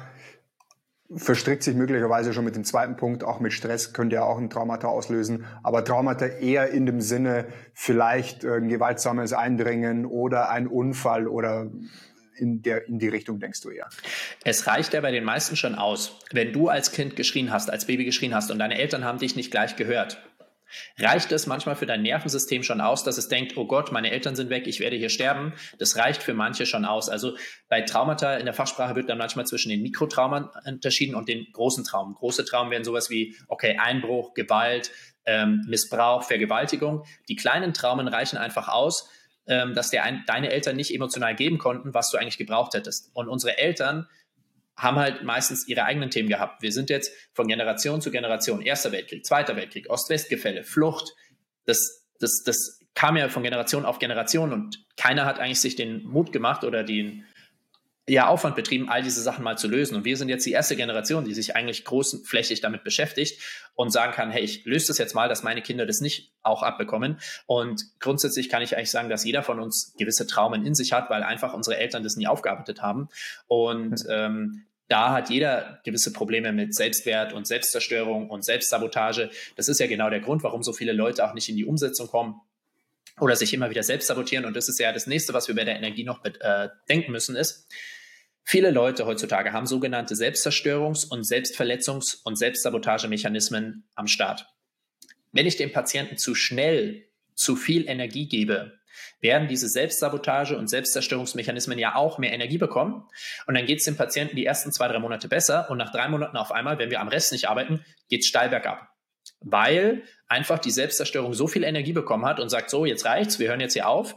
Verstrickt 1.16 1.64
sich 1.64 1.76
möglicherweise 1.76 2.34
schon 2.34 2.46
mit 2.46 2.56
dem 2.56 2.64
zweiten 2.64 2.96
Punkt. 2.96 3.24
Auch 3.24 3.40
mit 3.40 3.52
Stress 3.52 3.94
könnte 3.94 4.16
ja 4.16 4.24
auch 4.24 4.38
ein 4.38 4.50
Traumata 4.50 4.88
auslösen. 4.88 5.46
Aber 5.64 5.84
Traumata 5.84 6.26
eher 6.26 6.70
in 6.70 6.86
dem 6.86 7.02
Sinne 7.02 7.48
vielleicht 7.74 8.46
ein 8.46 8.70
gewaltsames 8.70 9.34
Eindringen 9.34 10.06
oder 10.06 10.50
ein 10.50 10.68
Unfall 10.68 11.28
oder 11.28 11.70
in, 12.40 12.62
der, 12.62 12.88
in 12.88 13.00
die 13.00 13.10
Richtung 13.10 13.40
denkst 13.40 13.62
du 13.62 13.70
eher? 13.70 13.90
Es 14.44 14.68
reicht 14.68 14.94
ja 14.94 15.02
bei 15.02 15.12
den 15.12 15.24
meisten 15.24 15.56
schon 15.56 15.76
aus, 15.76 16.20
wenn 16.32 16.54
du 16.54 16.70
als 16.70 16.92
Kind 16.92 17.16
geschrien 17.16 17.52
hast, 17.52 17.70
als 17.70 17.86
Baby 17.86 18.06
geschrien 18.06 18.34
hast 18.34 18.52
und 18.52 18.60
deine 18.60 18.78
Eltern 18.78 19.04
haben 19.04 19.20
dich 19.20 19.36
nicht 19.36 19.52
gleich 19.52 19.76
gehört. 19.76 20.18
Reicht 20.98 21.32
es 21.32 21.48
manchmal 21.48 21.76
für 21.76 21.86
dein 21.86 22.04
Nervensystem 22.04 22.64
schon 22.64 22.82
aus, 22.82 23.04
dass 23.04 23.18
es 23.18 23.28
denkt, 23.28 23.58
oh 23.58 23.66
Gott, 23.66 23.92
meine 23.92 24.12
Eltern 24.12 24.36
sind 24.36 24.50
weg, 24.50 24.68
ich 24.68 24.80
werde 24.80 24.98
hier 24.98 25.10
sterben? 25.10 25.54
Das 25.80 25.96
reicht 25.96 26.22
für 26.22 26.34
manche 26.34 26.66
schon 26.66 26.86
aus. 26.86 27.10
Also 27.10 27.36
bei 27.70 27.82
Traumata 27.82 28.36
in 28.36 28.46
der 28.46 28.54
Fachsprache 28.54 28.96
wird 28.96 29.10
dann 29.10 29.18
manchmal 29.18 29.48
zwischen 29.48 29.70
den 29.70 29.82
Mikrotraumen 29.82 30.48
unterschieden 30.66 31.16
und 31.16 31.28
den 31.28 31.48
großen 31.54 31.84
Traumen. 31.84 32.14
Große 32.14 32.46
Traumen 32.46 32.72
wären 32.72 32.84
sowas 32.84 33.10
wie, 33.10 33.36
okay, 33.48 33.78
Einbruch, 33.80 34.34
Gewalt, 34.34 34.92
ähm, 35.26 35.66
Missbrauch, 35.68 36.24
Vergewaltigung. 36.24 37.04
Die 37.28 37.36
kleinen 37.36 37.74
Traumen 37.74 38.08
reichen 38.08 38.38
einfach 38.38 38.68
aus, 38.68 39.10
ähm, 39.50 39.74
dass 39.74 39.90
der 39.90 40.04
ein, 40.04 40.24
deine 40.28 40.52
Eltern 40.52 40.76
nicht 40.76 40.94
emotional 40.94 41.36
geben 41.36 41.58
konnten, 41.58 41.94
was 41.94 42.12
du 42.12 42.18
eigentlich 42.18 42.38
gebraucht 42.38 42.76
hättest. 42.76 43.10
Und 43.14 43.28
unsere 43.28 43.58
Eltern 43.58 44.08
haben 44.78 44.98
halt 44.98 45.24
meistens 45.24 45.68
ihre 45.68 45.84
eigenen 45.84 46.12
Themen 46.12 46.30
gehabt. 46.30 46.62
Wir 46.62 46.72
sind 46.72 46.90
jetzt 46.90 47.12
von 47.34 47.48
Generation 47.48 48.00
zu 48.00 48.12
Generation, 48.12 48.62
Erster 48.62 48.92
Weltkrieg, 48.92 49.26
Zweiter 49.26 49.56
Weltkrieg, 49.56 49.90
Ost-West-Gefälle, 49.90 50.64
Flucht. 50.64 51.14
Das, 51.66 52.06
das, 52.20 52.44
das 52.46 52.80
kam 52.94 53.18
ja 53.18 53.28
von 53.28 53.44
Generation 53.44 53.86
auf 53.86 54.00
Generation 54.00 54.54
und 54.54 54.86
keiner 54.96 55.26
hat 55.26 55.40
eigentlich 55.40 55.60
sich 55.60 55.76
den 55.76 56.04
Mut 56.04 56.32
gemacht 56.32 56.64
oder 56.64 56.84
den, 56.84 57.26
ja, 58.10 58.28
Aufwand 58.28 58.56
betrieben, 58.56 58.90
all 58.90 59.04
diese 59.04 59.22
Sachen 59.22 59.44
mal 59.44 59.58
zu 59.58 59.68
lösen. 59.68 59.96
Und 59.96 60.04
wir 60.04 60.18
sind 60.18 60.30
jetzt 60.30 60.46
die 60.46 60.52
erste 60.52 60.76
Generation, 60.76 61.26
die 61.26 61.34
sich 61.34 61.56
eigentlich 61.56 61.86
großflächig 61.86 62.60
damit 62.60 62.84
beschäftigt 62.84 63.42
und 63.76 63.92
sagen 63.92 64.14
kann, 64.14 64.32
hey, 64.32 64.42
ich 64.42 64.66
löse 64.66 64.88
das 64.88 64.98
jetzt 64.98 65.14
mal, 65.14 65.30
dass 65.30 65.44
meine 65.44 65.62
Kinder 65.62 65.86
das 65.86 66.02
nicht 66.02 66.34
auch 66.42 66.64
abbekommen. 66.64 67.20
Und 67.46 67.84
grundsätzlich 68.00 68.50
kann 68.50 68.64
ich 68.64 68.76
eigentlich 68.76 68.92
sagen, 68.92 69.10
dass 69.10 69.24
jeder 69.24 69.44
von 69.44 69.60
uns 69.60 69.94
gewisse 69.98 70.26
Traumen 70.26 70.66
in 70.66 70.74
sich 70.74 70.92
hat, 70.92 71.10
weil 71.12 71.22
einfach 71.22 71.54
unsere 71.54 71.78
Eltern 71.78 72.04
das 72.04 72.16
nie 72.16 72.26
aufgearbeitet 72.26 72.82
haben. 72.82 73.10
Und 73.48 74.04
ähm, 74.10 74.66
da 74.88 75.12
hat 75.12 75.30
jeder 75.30 75.80
gewisse 75.84 76.12
Probleme 76.12 76.52
mit 76.52 76.74
Selbstwert 76.74 77.32
und 77.34 77.46
Selbstzerstörung 77.46 78.30
und 78.32 78.44
Selbstsabotage. 78.44 79.30
Das 79.56 79.68
ist 79.68 79.80
ja 79.80 79.86
genau 79.86 80.10
der 80.10 80.20
Grund, 80.20 80.42
warum 80.42 80.64
so 80.64 80.74
viele 80.74 80.94
Leute 80.94 81.24
auch 81.24 81.36
nicht 81.36 81.48
in 81.48 81.56
die 81.56 81.66
Umsetzung 81.66 82.08
kommen 82.08 82.42
oder 83.20 83.36
sich 83.36 83.54
immer 83.54 83.70
wieder 83.70 83.84
selbst 83.84 84.08
sabotieren. 84.08 84.46
Und 84.46 84.56
das 84.56 84.68
ist 84.68 84.80
ja 84.80 84.92
das 84.92 85.06
nächste, 85.06 85.34
was 85.34 85.48
wir 85.48 85.56
bei 85.56 85.64
der 85.64 85.76
Energie 85.76 86.04
noch 86.04 86.26
äh, 86.26 86.70
denken 86.90 87.12
müssen, 87.12 87.36
ist, 87.36 87.68
Viele 88.52 88.72
Leute 88.72 89.06
heutzutage 89.06 89.54
haben 89.54 89.68
sogenannte 89.68 90.16
Selbstzerstörungs- 90.16 91.08
und 91.08 91.24
Selbstverletzungs- 91.24 92.24
und 92.24 92.36
Selbstsabotagemechanismen 92.36 93.88
am 93.94 94.08
Start. 94.08 94.48
Wenn 95.32 95.46
ich 95.46 95.58
dem 95.58 95.72
Patienten 95.72 96.18
zu 96.18 96.34
schnell 96.34 97.06
zu 97.36 97.56
viel 97.56 97.88
Energie 97.88 98.28
gebe, 98.28 98.80
werden 99.22 99.48
diese 99.48 99.68
Selbstsabotage- 99.68 100.56
und 100.56 100.68
Selbstzerstörungsmechanismen 100.68 101.78
ja 101.78 101.94
auch 101.94 102.18
mehr 102.18 102.34
Energie 102.34 102.58
bekommen. 102.58 103.08
Und 103.46 103.54
dann 103.54 103.68
geht 103.68 103.82
es 103.82 103.86
dem 103.86 103.98
Patienten 103.98 104.36
die 104.36 104.48
ersten 104.48 104.72
zwei, 104.72 104.88
drei 104.88 104.98
Monate 104.98 105.28
besser 105.28 105.70
und 105.70 105.78
nach 105.78 105.92
drei 105.92 106.08
Monaten 106.08 106.36
auf 106.36 106.52
einmal, 106.52 106.80
wenn 106.80 106.90
wir 106.90 107.02
am 107.02 107.08
Rest 107.08 107.32
nicht 107.32 107.50
arbeiten, 107.50 107.86
geht 108.10 108.22
es 108.22 108.28
steil 108.28 108.50
bergab. 108.50 108.90
Weil 109.42 110.02
einfach 110.28 110.58
die 110.58 110.72
Selbstzerstörung 110.72 111.36
so 111.36 111.46
viel 111.46 111.64
Energie 111.64 111.94
bekommen 111.94 112.26
hat 112.26 112.40
und 112.40 112.50
sagt, 112.50 112.72
so, 112.72 112.88
jetzt 112.88 113.06
reicht's, 113.06 113.38
wir 113.38 113.50
hören 113.50 113.60
jetzt 113.60 113.74
hier 113.74 113.88
auf. 113.88 114.16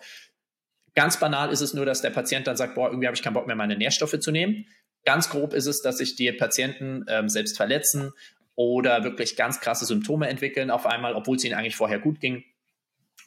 Ganz 0.95 1.19
banal 1.19 1.51
ist 1.51 1.61
es 1.61 1.75
nur, 1.75 1.87
dass 1.87 2.03
der 2.03 2.11
Patient 2.11 2.47
dann 2.47 2.57
sagt, 2.57 2.75
boah, 2.75 2.89
irgendwie 2.89 3.07
habe 3.07 3.17
ich 3.17 3.23
keinen 3.23 3.35
Bock 3.35 3.47
mehr, 3.47 3.57
meine 3.57 3.77
Nährstoffe 3.77 4.19
zu 4.21 4.31
nehmen. 4.31 4.67
Ganz 5.05 5.31
grob 5.31 5.55
ist 5.55 5.67
es, 5.67 5.81
dass 5.83 5.99
sich 5.99 6.17
die 6.17 6.31
Patienten 6.33 7.05
ähm, 7.09 7.29
selbst 7.29 7.57
verletzen 7.57 8.13
oder 8.55 9.03
wirklich 9.03 9.37
ganz 9.37 9.61
krasse 9.61 9.87
Symptome 9.87 10.29
entwickeln 10.29 10.71
auf 10.71 10.87
einmal, 10.87 11.15
obwohl 11.15 11.37
es 11.37 11.45
ihnen 11.45 11.55
eigentlich 11.55 11.77
vorher 11.77 11.99
gut 11.99 12.21
ging. 12.21 12.45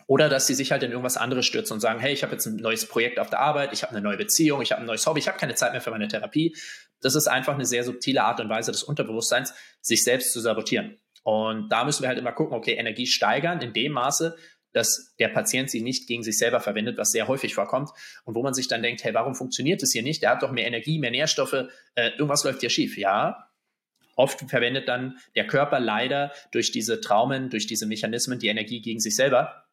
Oder 0.08 0.30
dass 0.30 0.46
sie 0.46 0.54
sich 0.54 0.72
halt 0.72 0.84
in 0.84 0.92
irgendwas 0.92 1.18
anderes 1.18 1.48
stürzen 1.48 1.74
und 1.74 1.80
sagen, 1.80 2.00
hey, 2.00 2.14
ich 2.14 2.22
habe 2.22 2.34
jetzt 2.34 2.46
ein 2.46 2.58
neues 2.58 2.88
Projekt 2.88 3.20
auf 3.20 3.32
der 3.32 3.40
Arbeit, 3.40 3.74
ich 3.74 3.82
habe 3.82 3.92
eine 3.92 4.02
neue 4.02 4.18
Beziehung, 4.18 4.62
ich 4.62 4.72
habe 4.72 4.82
ein 4.82 4.88
neues 4.88 5.06
Hobby, 5.08 5.20
ich 5.20 5.28
habe 5.28 5.40
keine 5.40 5.56
Zeit 5.56 5.72
mehr 5.72 5.82
für 5.82 5.90
meine 5.90 6.08
Therapie. 6.08 6.56
Das 7.02 7.16
ist 7.16 7.28
einfach 7.28 7.56
eine 7.56 7.66
sehr 7.66 7.84
subtile 7.84 8.24
Art 8.24 8.40
und 8.40 8.50
Weise 8.50 8.72
des 8.72 8.84
Unterbewusstseins, 8.84 9.54
sich 9.82 10.04
selbst 10.04 10.32
zu 10.32 10.40
sabotieren. 10.40 11.00
Und 11.24 11.70
da 11.70 11.84
müssen 11.84 12.04
wir 12.04 12.10
halt 12.10 12.20
immer 12.20 12.34
gucken, 12.34 12.56
okay, 12.56 12.74
Energie 12.74 13.08
steigern 13.08 13.62
in 13.62 13.74
dem 13.74 13.94
Maße, 13.94 14.38
dass 14.76 15.16
der 15.20 15.30
Patient 15.30 15.72
sie 15.72 15.82
nicht 15.82 16.06
gegen 16.06 16.22
sich 16.22 16.38
selber 16.38 16.60
verwendet, 16.60 16.98
was 16.98 17.12
sehr 17.12 17.30
häufig 17.30 17.56
vorkommt 17.56 17.92
und 18.26 18.36
wo 18.36 18.44
man 18.44 18.54
sich 18.54 18.68
dann 18.68 18.84
denkt, 18.84 19.04
hey, 19.06 19.14
warum 19.14 19.34
funktioniert 19.34 19.82
das 19.82 19.94
hier 19.94 20.04
nicht? 20.04 20.22
Der 20.22 20.32
hat 20.32 20.44
doch 20.44 20.52
mehr 20.52 20.68
Energie, 20.68 21.00
mehr 21.00 21.12
Nährstoffe, 21.12 21.70
äh, 21.96 22.10
irgendwas 22.18 22.44
läuft 22.44 22.60
hier 22.60 22.70
schief. 22.70 22.98
Ja, 22.98 23.50
oft 24.18 24.50
verwendet 24.50 24.90
dann 24.90 25.18
der 25.36 25.48
Körper 25.48 25.80
leider 25.80 26.34
durch 26.52 26.72
diese 26.72 27.00
Traumen, 27.00 27.50
durch 27.50 27.68
diese 27.68 27.86
Mechanismen 27.86 28.38
die 28.38 28.48
Energie 28.48 28.82
gegen 28.82 29.00
sich 29.00 29.16
selber. 29.16 29.64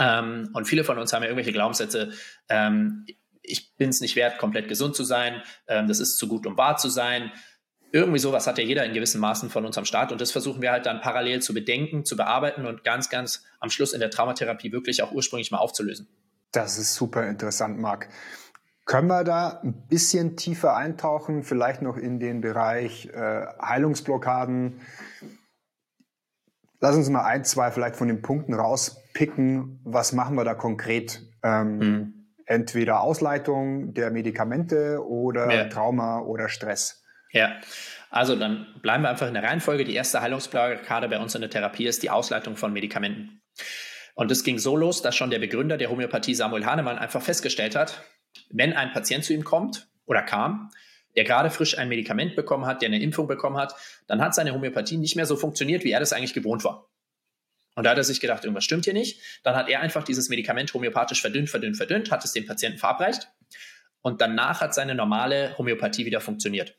Ähm, 0.00 0.50
und 0.52 0.66
viele 0.66 0.82
von 0.82 0.98
uns 0.98 1.12
haben 1.12 1.22
ja 1.22 1.28
irgendwelche 1.28 1.52
Glaubenssätze, 1.52 2.12
ähm, 2.48 3.06
ich 3.46 3.76
bin 3.76 3.90
es 3.90 4.00
nicht 4.00 4.16
wert, 4.16 4.38
komplett 4.38 4.68
gesund 4.68 4.96
zu 4.96 5.04
sein, 5.04 5.42
ähm, 5.68 5.86
das 5.86 6.00
ist 6.00 6.16
zu 6.16 6.26
gut, 6.26 6.46
um 6.46 6.56
wahr 6.56 6.76
zu 6.76 6.88
sein. 6.88 7.30
Irgendwie 7.94 8.18
sowas 8.18 8.48
hat 8.48 8.58
ja 8.58 8.64
jeder 8.64 8.84
in 8.84 8.92
gewissen 8.92 9.20
Maßen 9.20 9.50
von 9.50 9.64
uns 9.64 9.78
am 9.78 9.84
Start 9.84 10.10
und 10.10 10.20
das 10.20 10.32
versuchen 10.32 10.60
wir 10.60 10.72
halt 10.72 10.84
dann 10.84 11.00
parallel 11.00 11.40
zu 11.42 11.54
bedenken, 11.54 12.04
zu 12.04 12.16
bearbeiten 12.16 12.66
und 12.66 12.82
ganz, 12.82 13.08
ganz 13.08 13.44
am 13.60 13.70
Schluss 13.70 13.92
in 13.92 14.00
der 14.00 14.10
Traumatherapie 14.10 14.72
wirklich 14.72 15.04
auch 15.04 15.12
ursprünglich 15.12 15.52
mal 15.52 15.58
aufzulösen. 15.58 16.08
Das 16.50 16.76
ist 16.76 16.96
super 16.96 17.28
interessant, 17.28 17.78
Marc. 17.78 18.08
Können 18.84 19.06
wir 19.06 19.22
da 19.22 19.60
ein 19.62 19.86
bisschen 19.86 20.36
tiefer 20.36 20.74
eintauchen, 20.74 21.44
vielleicht 21.44 21.82
noch 21.82 21.96
in 21.96 22.18
den 22.18 22.40
Bereich 22.40 23.10
äh, 23.14 23.46
Heilungsblockaden? 23.62 24.80
Lass 26.80 26.96
uns 26.96 27.08
mal 27.10 27.22
ein, 27.22 27.44
zwei 27.44 27.70
vielleicht 27.70 27.94
von 27.94 28.08
den 28.08 28.22
Punkten 28.22 28.54
rauspicken. 28.54 29.78
Was 29.84 30.12
machen 30.12 30.34
wir 30.34 30.42
da 30.42 30.54
konkret? 30.54 31.22
Ähm, 31.44 31.80
hm. 31.80 32.14
Entweder 32.44 33.02
Ausleitung 33.02 33.94
der 33.94 34.10
Medikamente 34.10 35.06
oder 35.06 35.54
ja. 35.54 35.68
Trauma 35.68 36.18
oder 36.18 36.48
Stress. 36.48 37.03
Ja, 37.34 37.60
also 38.10 38.36
dann 38.36 38.66
bleiben 38.80 39.02
wir 39.02 39.10
einfach 39.10 39.26
in 39.26 39.34
der 39.34 39.42
Reihenfolge. 39.42 39.84
Die 39.84 39.94
erste 39.94 40.22
Heilungsblockade 40.22 41.08
bei 41.08 41.18
uns 41.18 41.34
in 41.34 41.40
der 41.40 41.50
Therapie 41.50 41.86
ist 41.86 42.04
die 42.04 42.10
Ausleitung 42.10 42.56
von 42.56 42.72
Medikamenten. 42.72 43.42
Und 44.14 44.30
das 44.30 44.44
ging 44.44 44.58
so 44.58 44.76
los, 44.76 45.02
dass 45.02 45.16
schon 45.16 45.30
der 45.30 45.40
Begründer 45.40 45.76
der 45.76 45.90
Homöopathie 45.90 46.36
Samuel 46.36 46.64
Hahnemann 46.64 46.96
einfach 46.96 47.20
festgestellt 47.20 47.74
hat, 47.74 48.04
wenn 48.50 48.72
ein 48.72 48.92
Patient 48.92 49.24
zu 49.24 49.34
ihm 49.34 49.42
kommt 49.42 49.88
oder 50.06 50.22
kam, 50.22 50.70
der 51.16 51.24
gerade 51.24 51.50
frisch 51.50 51.76
ein 51.76 51.88
Medikament 51.88 52.36
bekommen 52.36 52.66
hat, 52.66 52.82
der 52.82 52.88
eine 52.88 53.02
Impfung 53.02 53.26
bekommen 53.26 53.56
hat, 53.56 53.74
dann 54.06 54.20
hat 54.20 54.32
seine 54.36 54.54
Homöopathie 54.54 54.96
nicht 54.96 55.16
mehr 55.16 55.26
so 55.26 55.34
funktioniert, 55.34 55.82
wie 55.82 55.90
er 55.90 55.98
das 55.98 56.12
eigentlich 56.12 56.34
gewohnt 56.34 56.62
war. 56.62 56.88
Und 57.74 57.82
da 57.82 57.90
hat 57.90 57.98
er 57.98 58.04
sich 58.04 58.20
gedacht, 58.20 58.44
irgendwas 58.44 58.62
stimmt 58.62 58.84
hier 58.84 58.94
nicht. 58.94 59.20
Dann 59.42 59.56
hat 59.56 59.68
er 59.68 59.80
einfach 59.80 60.04
dieses 60.04 60.28
Medikament 60.28 60.72
homöopathisch 60.72 61.20
verdünnt, 61.20 61.50
verdünnt, 61.50 61.76
verdünnt, 61.76 62.12
hat 62.12 62.24
es 62.24 62.32
dem 62.32 62.46
Patienten 62.46 62.78
verabreicht. 62.78 63.28
Und 64.02 64.20
danach 64.20 64.60
hat 64.60 64.72
seine 64.72 64.94
normale 64.94 65.58
Homöopathie 65.58 66.06
wieder 66.06 66.20
funktioniert. 66.20 66.76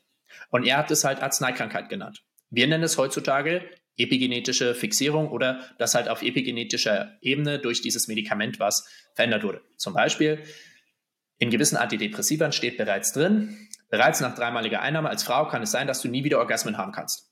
Und 0.50 0.64
er 0.64 0.78
hat 0.78 0.90
es 0.90 1.04
halt 1.04 1.22
Arzneikrankheit 1.22 1.88
genannt. 1.88 2.22
Wir 2.50 2.66
nennen 2.66 2.84
es 2.84 2.98
heutzutage 2.98 3.62
epigenetische 3.96 4.74
Fixierung 4.74 5.30
oder 5.30 5.60
dass 5.78 5.94
halt 5.94 6.08
auf 6.08 6.22
epigenetischer 6.22 7.16
Ebene 7.20 7.58
durch 7.58 7.80
dieses 7.80 8.08
Medikament 8.08 8.60
was 8.60 8.88
verändert 9.14 9.42
wurde. 9.42 9.62
Zum 9.76 9.94
Beispiel 9.94 10.42
in 11.38 11.50
gewissen 11.50 11.76
Antidepressivern 11.76 12.52
steht 12.52 12.76
bereits 12.76 13.12
drin, 13.12 13.56
bereits 13.90 14.20
nach 14.20 14.34
dreimaliger 14.34 14.80
Einnahme 14.80 15.08
als 15.08 15.22
Frau 15.22 15.46
kann 15.48 15.62
es 15.62 15.70
sein, 15.70 15.86
dass 15.86 16.02
du 16.02 16.08
nie 16.08 16.24
wieder 16.24 16.38
Orgasmen 16.38 16.78
haben 16.78 16.92
kannst. 16.92 17.30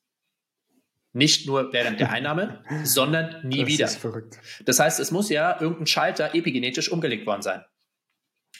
Nicht 1.12 1.46
nur 1.46 1.72
während 1.72 2.00
der 2.00 2.10
Einnahme, 2.10 2.64
sondern 2.84 3.46
nie 3.46 3.60
das 3.60 3.68
wieder. 3.68 3.84
Ist 3.86 3.96
verrückt. 3.96 4.38
Das 4.64 4.80
heißt, 4.80 5.00
es 5.00 5.10
muss 5.10 5.30
ja 5.30 5.60
irgendein 5.60 5.86
Schalter 5.86 6.34
epigenetisch 6.34 6.90
umgelegt 6.90 7.26
worden 7.26 7.42
sein. 7.42 7.64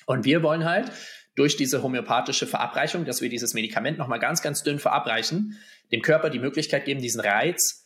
Und 0.07 0.25
wir 0.25 0.43
wollen 0.43 0.65
halt 0.65 0.93
durch 1.35 1.57
diese 1.57 1.83
homöopathische 1.83 2.47
Verabreichung, 2.47 3.05
dass 3.05 3.21
wir 3.21 3.29
dieses 3.29 3.55
Medikament 3.55 3.99
nochmal 3.99 4.21
ganz, 4.21 4.43
ganz 4.43 4.63
dünn 4.63 4.79
verabreichen, 4.79 5.59
dem 5.93 6.03
Körper 6.03 6.31
die 6.31 6.39
Möglichkeit 6.39 6.85
geben, 6.85 7.01
diesen 7.01 7.21
Reiz 7.21 7.85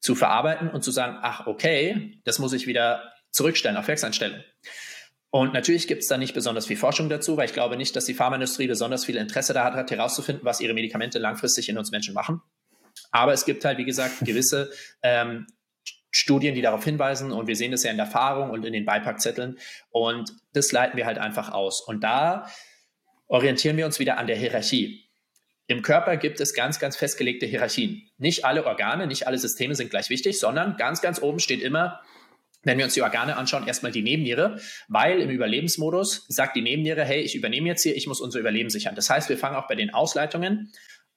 zu 0.00 0.14
verarbeiten 0.14 0.68
und 0.68 0.82
zu 0.82 0.90
sagen, 0.90 1.18
ach 1.22 1.46
okay, 1.46 2.20
das 2.24 2.38
muss 2.38 2.52
ich 2.52 2.66
wieder 2.66 3.12
zurückstellen 3.30 3.76
auf 3.76 3.88
Werkseinstellung. 3.88 4.40
Und 5.30 5.52
natürlich 5.52 5.88
gibt 5.88 6.02
es 6.02 6.08
da 6.08 6.16
nicht 6.16 6.34
besonders 6.34 6.66
viel 6.66 6.76
Forschung 6.76 7.08
dazu, 7.08 7.36
weil 7.36 7.46
ich 7.46 7.52
glaube 7.52 7.76
nicht, 7.76 7.94
dass 7.96 8.04
die 8.04 8.14
Pharmaindustrie 8.14 8.68
besonders 8.68 9.04
viel 9.04 9.16
Interesse 9.16 9.52
daran 9.52 9.74
hat, 9.74 9.90
herauszufinden, 9.90 10.44
was 10.44 10.60
ihre 10.60 10.72
Medikamente 10.72 11.18
langfristig 11.18 11.68
in 11.68 11.76
uns 11.76 11.90
Menschen 11.90 12.14
machen. 12.14 12.40
Aber 13.10 13.32
es 13.32 13.44
gibt 13.44 13.64
halt, 13.64 13.78
wie 13.78 13.84
gesagt, 13.84 14.20
gewisse 14.24 14.70
ähm, 15.02 15.46
Studien, 16.16 16.54
die 16.54 16.62
darauf 16.62 16.82
hinweisen 16.82 17.30
und 17.30 17.46
wir 17.46 17.56
sehen 17.56 17.72
das 17.72 17.82
ja 17.82 17.90
in 17.90 17.98
der 17.98 18.06
Erfahrung 18.06 18.50
und 18.50 18.64
in 18.64 18.72
den 18.72 18.86
Beipackzetteln 18.86 19.58
und 19.90 20.32
das 20.54 20.72
leiten 20.72 20.96
wir 20.96 21.04
halt 21.04 21.18
einfach 21.18 21.52
aus. 21.52 21.82
Und 21.82 22.02
da 22.02 22.48
orientieren 23.26 23.76
wir 23.76 23.84
uns 23.84 23.98
wieder 23.98 24.16
an 24.16 24.26
der 24.26 24.36
Hierarchie. 24.36 25.04
Im 25.66 25.82
Körper 25.82 26.16
gibt 26.16 26.40
es 26.40 26.54
ganz, 26.54 26.78
ganz 26.78 26.96
festgelegte 26.96 27.44
Hierarchien. 27.44 28.08
Nicht 28.16 28.44
alle 28.46 28.64
Organe, 28.64 29.06
nicht 29.06 29.26
alle 29.26 29.36
Systeme 29.36 29.74
sind 29.74 29.90
gleich 29.90 30.08
wichtig, 30.08 30.38
sondern 30.38 30.76
ganz, 30.76 31.02
ganz 31.02 31.20
oben 31.20 31.38
steht 31.38 31.60
immer, 31.60 32.00
wenn 32.62 32.78
wir 32.78 32.84
uns 32.84 32.94
die 32.94 33.02
Organe 33.02 33.36
anschauen, 33.36 33.66
erstmal 33.66 33.92
die 33.92 34.02
Nebenniere, 34.02 34.58
weil 34.88 35.20
im 35.20 35.28
Überlebensmodus 35.28 36.24
sagt 36.28 36.56
die 36.56 36.62
Nebenniere, 36.62 37.04
hey, 37.04 37.20
ich 37.20 37.34
übernehme 37.34 37.68
jetzt 37.68 37.82
hier, 37.82 37.94
ich 37.94 38.06
muss 38.06 38.20
unser 38.20 38.40
Überleben 38.40 38.70
sichern. 38.70 38.94
Das 38.94 39.10
heißt, 39.10 39.28
wir 39.28 39.38
fangen 39.38 39.56
auch 39.56 39.68
bei 39.68 39.74
den 39.74 39.92
Ausleitungen 39.92 40.72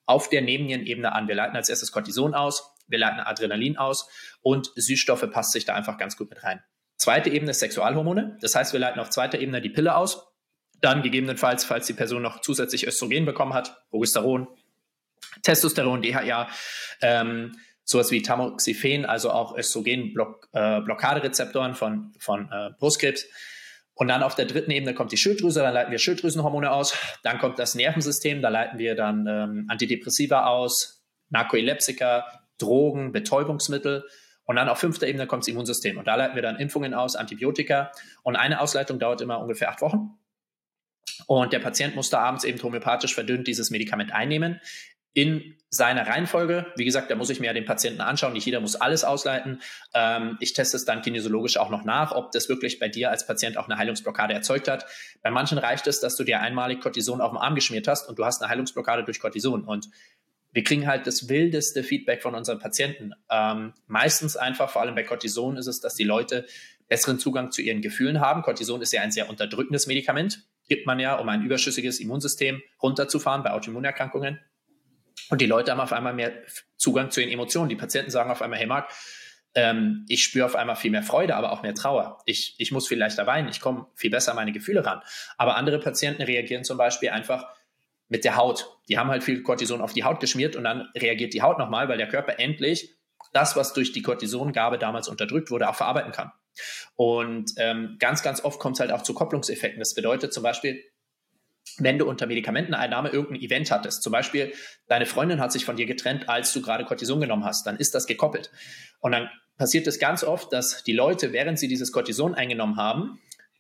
auf 0.06 0.30
der 0.30 0.41
Nebennierenebene 0.41 1.12
an. 1.14 1.28
Wir 1.28 1.36
leiten 1.36 1.56
als 1.56 1.70
erstes 1.70 1.91
Cortison 1.91 2.34
aus, 2.34 2.76
wir 2.88 3.00
leiten 3.00 3.20
Adrenalin 3.20 3.78
aus 3.78 4.10
und 4.42 4.72
Süßstoffe 4.76 5.30
passt 5.32 5.52
sich 5.52 5.66
da 5.66 5.74
einfach 5.74 5.98
ganz 5.98 6.18
gut 6.18 6.30
mit 6.30 6.44
rein. 6.44 6.62
Zweite 6.98 7.30
Ebene 7.30 7.52
ist 7.52 7.60
Sexualhormone. 7.60 8.38
Das 8.42 8.56
heißt, 8.56 8.74
wir 8.74 8.80
leiten 8.80 9.00
auf 9.00 9.10
zweiter 9.10 9.40
Ebene 9.40 9.62
die 9.62 9.70
Pille 9.70 9.96
aus. 9.96 10.28
Dann 10.82 11.02
gegebenenfalls, 11.02 11.66
falls 11.66 11.88
die 11.88 11.94
Person 11.94 12.22
noch 12.22 12.42
zusätzlich 12.42 12.88
Östrogen 12.88 13.26
bekommen 13.26 13.54
hat, 13.54 13.86
Progesteron, 13.90 14.48
Testosteron, 15.44 16.02
DHA, 16.02 16.48
ähm, 17.02 17.58
sowas 17.84 18.12
wie 18.12 18.22
Tamoxifen, 18.22 19.06
also 19.06 19.32
auch 19.32 19.58
Östrogen-Blockaderezeptoren 19.58 21.72
äh, 21.72 21.76
von, 21.76 22.14
von 22.20 22.50
äh, 22.52 22.70
Brustkrebs. 22.78 23.26
Und 23.94 24.08
dann 24.08 24.24
auf 24.24 24.36
der 24.36 24.46
dritten 24.46 24.72
Ebene 24.72 24.94
kommt 24.94 25.12
die 25.12 25.18
Schilddrüse, 25.18 25.60
da 25.60 25.72
leiten 25.72 25.92
wir 25.92 26.00
Schilddrüsenhormone 26.00 26.72
aus. 26.72 26.96
Dann 27.24 27.40
kommt 27.40 27.60
das 27.60 27.76
Nervensystem, 27.76 28.42
da 28.42 28.48
leiten 28.48 28.80
wir 28.80 28.96
dann 28.96 29.28
ähm, 29.28 29.66
Antidepressiva 29.68 30.46
aus, 30.46 31.04
Narkolepsika, 31.30 32.26
Drogen, 32.58 33.12
Betäubungsmittel. 33.12 34.06
Und 34.50 34.56
dann 34.56 34.68
auf 34.68 34.80
fünfter 34.80 35.06
Ebene 35.06 35.28
kommt 35.28 35.43
das 35.43 35.47
Immunsystem. 35.47 36.00
Und 36.00 36.08
da 36.08 36.16
leiten 36.16 36.34
wir 36.34 36.41
dann 36.41 36.56
Impfungen 36.56 36.95
aus, 36.95 37.16
Antibiotika. 37.16 37.91
Und 38.24 38.36
eine 38.36 38.62
Ausleitung 38.62 38.97
dauert 38.97 39.22
immer 39.22 39.39
ungefähr 39.39 39.70
acht 39.70 39.80
Wochen. 39.82 40.18
Und 41.28 41.54
der 41.54 41.60
Patient 41.60 41.95
muss 41.95 42.10
da 42.10 42.22
abends 42.22 42.43
eben 42.45 42.60
homöopathisch 42.64 43.14
verdünnt 43.14 43.45
dieses 43.45 43.70
Medikament 43.70 44.12
einnehmen. 44.12 44.60
In 45.14 45.56
seiner 45.70 46.08
Reihenfolge, 46.08 46.66
wie 46.76 46.86
gesagt, 46.86 47.12
da 47.12 47.16
muss 47.16 47.30
ich 47.30 47.39
mir 47.39 47.45
ja 47.45 47.54
den 47.54 47.66
Patienten 47.66 48.02
anschauen. 48.02 48.34
Nicht 48.34 48.47
jeder 48.47 48.60
muss 48.60 48.76
alles 48.76 49.04
ausleiten. 49.04 49.62
Ähm, 49.93 50.38
ich 50.39 50.54
teste 50.54 50.78
es 50.78 50.86
dann 50.86 51.04
kinesiologisch 51.04 51.58
auch 51.58 51.70
noch 51.70 51.84
nach, 51.84 52.12
ob 52.12 52.32
das 52.32 52.50
wirklich 52.50 52.80
bei 52.80 52.89
dir 52.89 53.12
als 53.12 53.28
Patient 53.28 53.56
auch 53.56 53.70
eine 53.70 53.78
Heilungsblockade 53.78 54.34
erzeugt 54.34 54.68
hat. 54.68 54.88
Bei 55.22 55.30
manchen 55.30 55.60
reicht 55.60 55.86
es, 55.86 56.00
dass 56.00 56.16
du 56.16 56.24
dir 56.24 56.39
einmalig 56.39 56.82
Cortison 56.82 57.22
auf 57.22 57.34
den 57.34 57.38
Arm 57.38 57.54
geschmiert 57.54 57.88
hast 57.88 58.10
und 58.10 58.18
du 58.18 58.26
hast 58.26 58.41
eine 58.41 58.50
Heilungsblockade 58.50 59.04
durch 59.04 59.20
Cortison. 59.20 59.64
Und 59.64 59.89
wir 60.52 60.64
kriegen 60.64 60.88
halt 60.88 61.06
das 61.06 61.30
wildeste 61.30 61.84
Feedback 61.84 62.22
von 62.22 62.36
unseren 62.36 62.60
Patienten. 62.60 63.14
Ähm, 63.30 63.74
meistens 63.88 64.36
einfach, 64.36 64.70
vor 64.70 64.82
allem 64.82 64.95
bei 64.95 65.04
Cortison, 65.04 65.58
ist 65.58 65.68
es, 65.68 65.80
dass 65.80 65.95
die 65.95 66.04
Leute 66.04 66.45
besseren 66.88 67.20
Zugang 67.20 67.52
zu 67.52 67.62
ihren 67.62 67.82
Gefühlen 67.82 68.20
haben. 68.20 68.41
Cortison 68.41 68.82
ist 68.82 68.91
ja 68.91 69.02
ein 69.02 69.12
sehr 69.12 69.30
unterdrückendes 69.30 69.86
Medikament, 69.86 70.47
gibt 70.68 70.88
man 70.88 71.00
ja, 71.00 71.16
um 71.16 71.30
ein 71.30 71.43
überschüssiges 71.43 72.00
Immunsystem 72.00 72.62
runterzufahren 72.82 73.43
bei 73.43 73.52
Autoimmunerkrankungen. 73.52 74.39
Und 75.30 75.41
die 75.41 75.45
Leute 75.45 75.72
haben 75.72 75.80
auf 75.80 75.93
einmal 75.93 76.14
mehr 76.14 76.34
Zugang 76.78 77.12
zu 77.12 77.20
den 77.20 77.30
Emotionen. 77.30 77.70
Die 77.70 77.76
Patienten 77.76 78.10
sagen 78.10 78.32
auf 78.32 78.41
einmal, 78.41 78.58
hey 78.58 78.66
Marc, 78.66 78.91
ähm, 79.54 80.06
ich 80.08 80.24
spüre 80.24 80.45
auf 80.45 80.56
einmal 80.56 80.76
viel 80.76 80.91
mehr 80.91 81.04
Freude, 81.04 81.36
aber 81.36 81.52
auch 81.52 81.62
mehr 81.62 81.76
Trauer. 81.76 82.22
Ich, 82.26 82.56
ich 82.58 82.72
muss 82.72 82.88
viel 82.88 82.97
leichter 82.97 83.28
weinen, 83.28 83.50
ich 83.50 83.60
komme 83.60 83.88
viel 83.95 84.10
besser 84.10 84.32
an 84.32 84.38
meine 84.38 84.52
Gefühle 84.52 84.86
ran. 84.86 85.02
Aber 85.38 85.56
andere 85.56 85.80
Patienten 85.80 86.24
reagieren 86.24 86.64
zum 86.64 86.78
Beispiel 86.78 87.10
einfach 87.10 87.47
mit 88.10 88.26
der 88.26 88.36
Haut. 88.36 88.78
Die 88.89 88.97
haben 88.97 89.10
halt 89.10 89.24
viel 89.24 89.41
Cortison 89.43 89.82
auf 89.82 89.93
die 89.93 90.03
Haut 90.03 90.20
geschmiert 90.20 90.55
und 90.55 90.64
dann 90.64 90.89
reagiert 90.95 91.34
die 91.34 91.41
Haut 91.41 91.57
nochmal, 91.60 91.88
weil 91.88 91.97
der 91.97 92.07
Körper 92.07 92.39
endlich 92.39 92.95
das, 93.34 93.55
was 93.55 93.74
durch 93.74 93.91
die 93.91 94.01
Cortisongabe 94.01 94.78
damals 94.78 95.07
unterdrückt 95.07 95.51
wurde, 95.51 95.70
auch 95.70 95.76
verarbeiten 95.76 96.12
kann. 96.12 96.32
Und 96.95 97.53
ähm, 97.57 97.97
ganz, 97.99 98.24
ganz 98.24 98.43
oft 98.43 98.60
kommt 98.60 98.76
es 98.76 98.80
halt 98.80 98.91
auch 98.91 99.03
zu 99.03 99.14
Kopplungseffekten. 99.14 99.80
Das 99.80 99.93
bedeutet 99.93 100.34
zum 100.34 100.43
Beispiel, 100.43 100.84
wenn 101.78 101.99
du 101.99 102.05
unter 102.10 102.26
Medikamenteneinnahme 102.26 103.10
irgendein 103.10 103.41
Event 103.41 103.70
hattest, 103.72 104.01
zum 104.01 104.12
Beispiel 104.12 104.53
deine 104.88 105.05
Freundin 105.05 105.39
hat 105.39 105.51
sich 105.51 105.66
von 105.66 105.76
dir 105.76 105.86
getrennt, 105.86 106.28
als 106.28 106.51
du 106.51 106.62
gerade 106.62 106.84
Cortison 106.86 107.22
genommen 107.22 107.45
hast, 107.45 107.68
dann 107.68 107.78
ist 107.78 107.93
das 107.93 108.07
gekoppelt. 108.07 108.51
Und 108.99 109.12
dann 109.12 109.30
passiert 109.57 109.86
es 109.86 109.99
ganz 109.99 110.24
oft, 110.24 110.51
dass 110.51 110.84
die 110.84 110.93
Leute, 110.93 111.32
während 111.32 111.60
sie 111.60 111.68
dieses 111.68 111.91
Cortison 111.91 112.34
eingenommen 112.34 112.78
haben, 112.78 113.20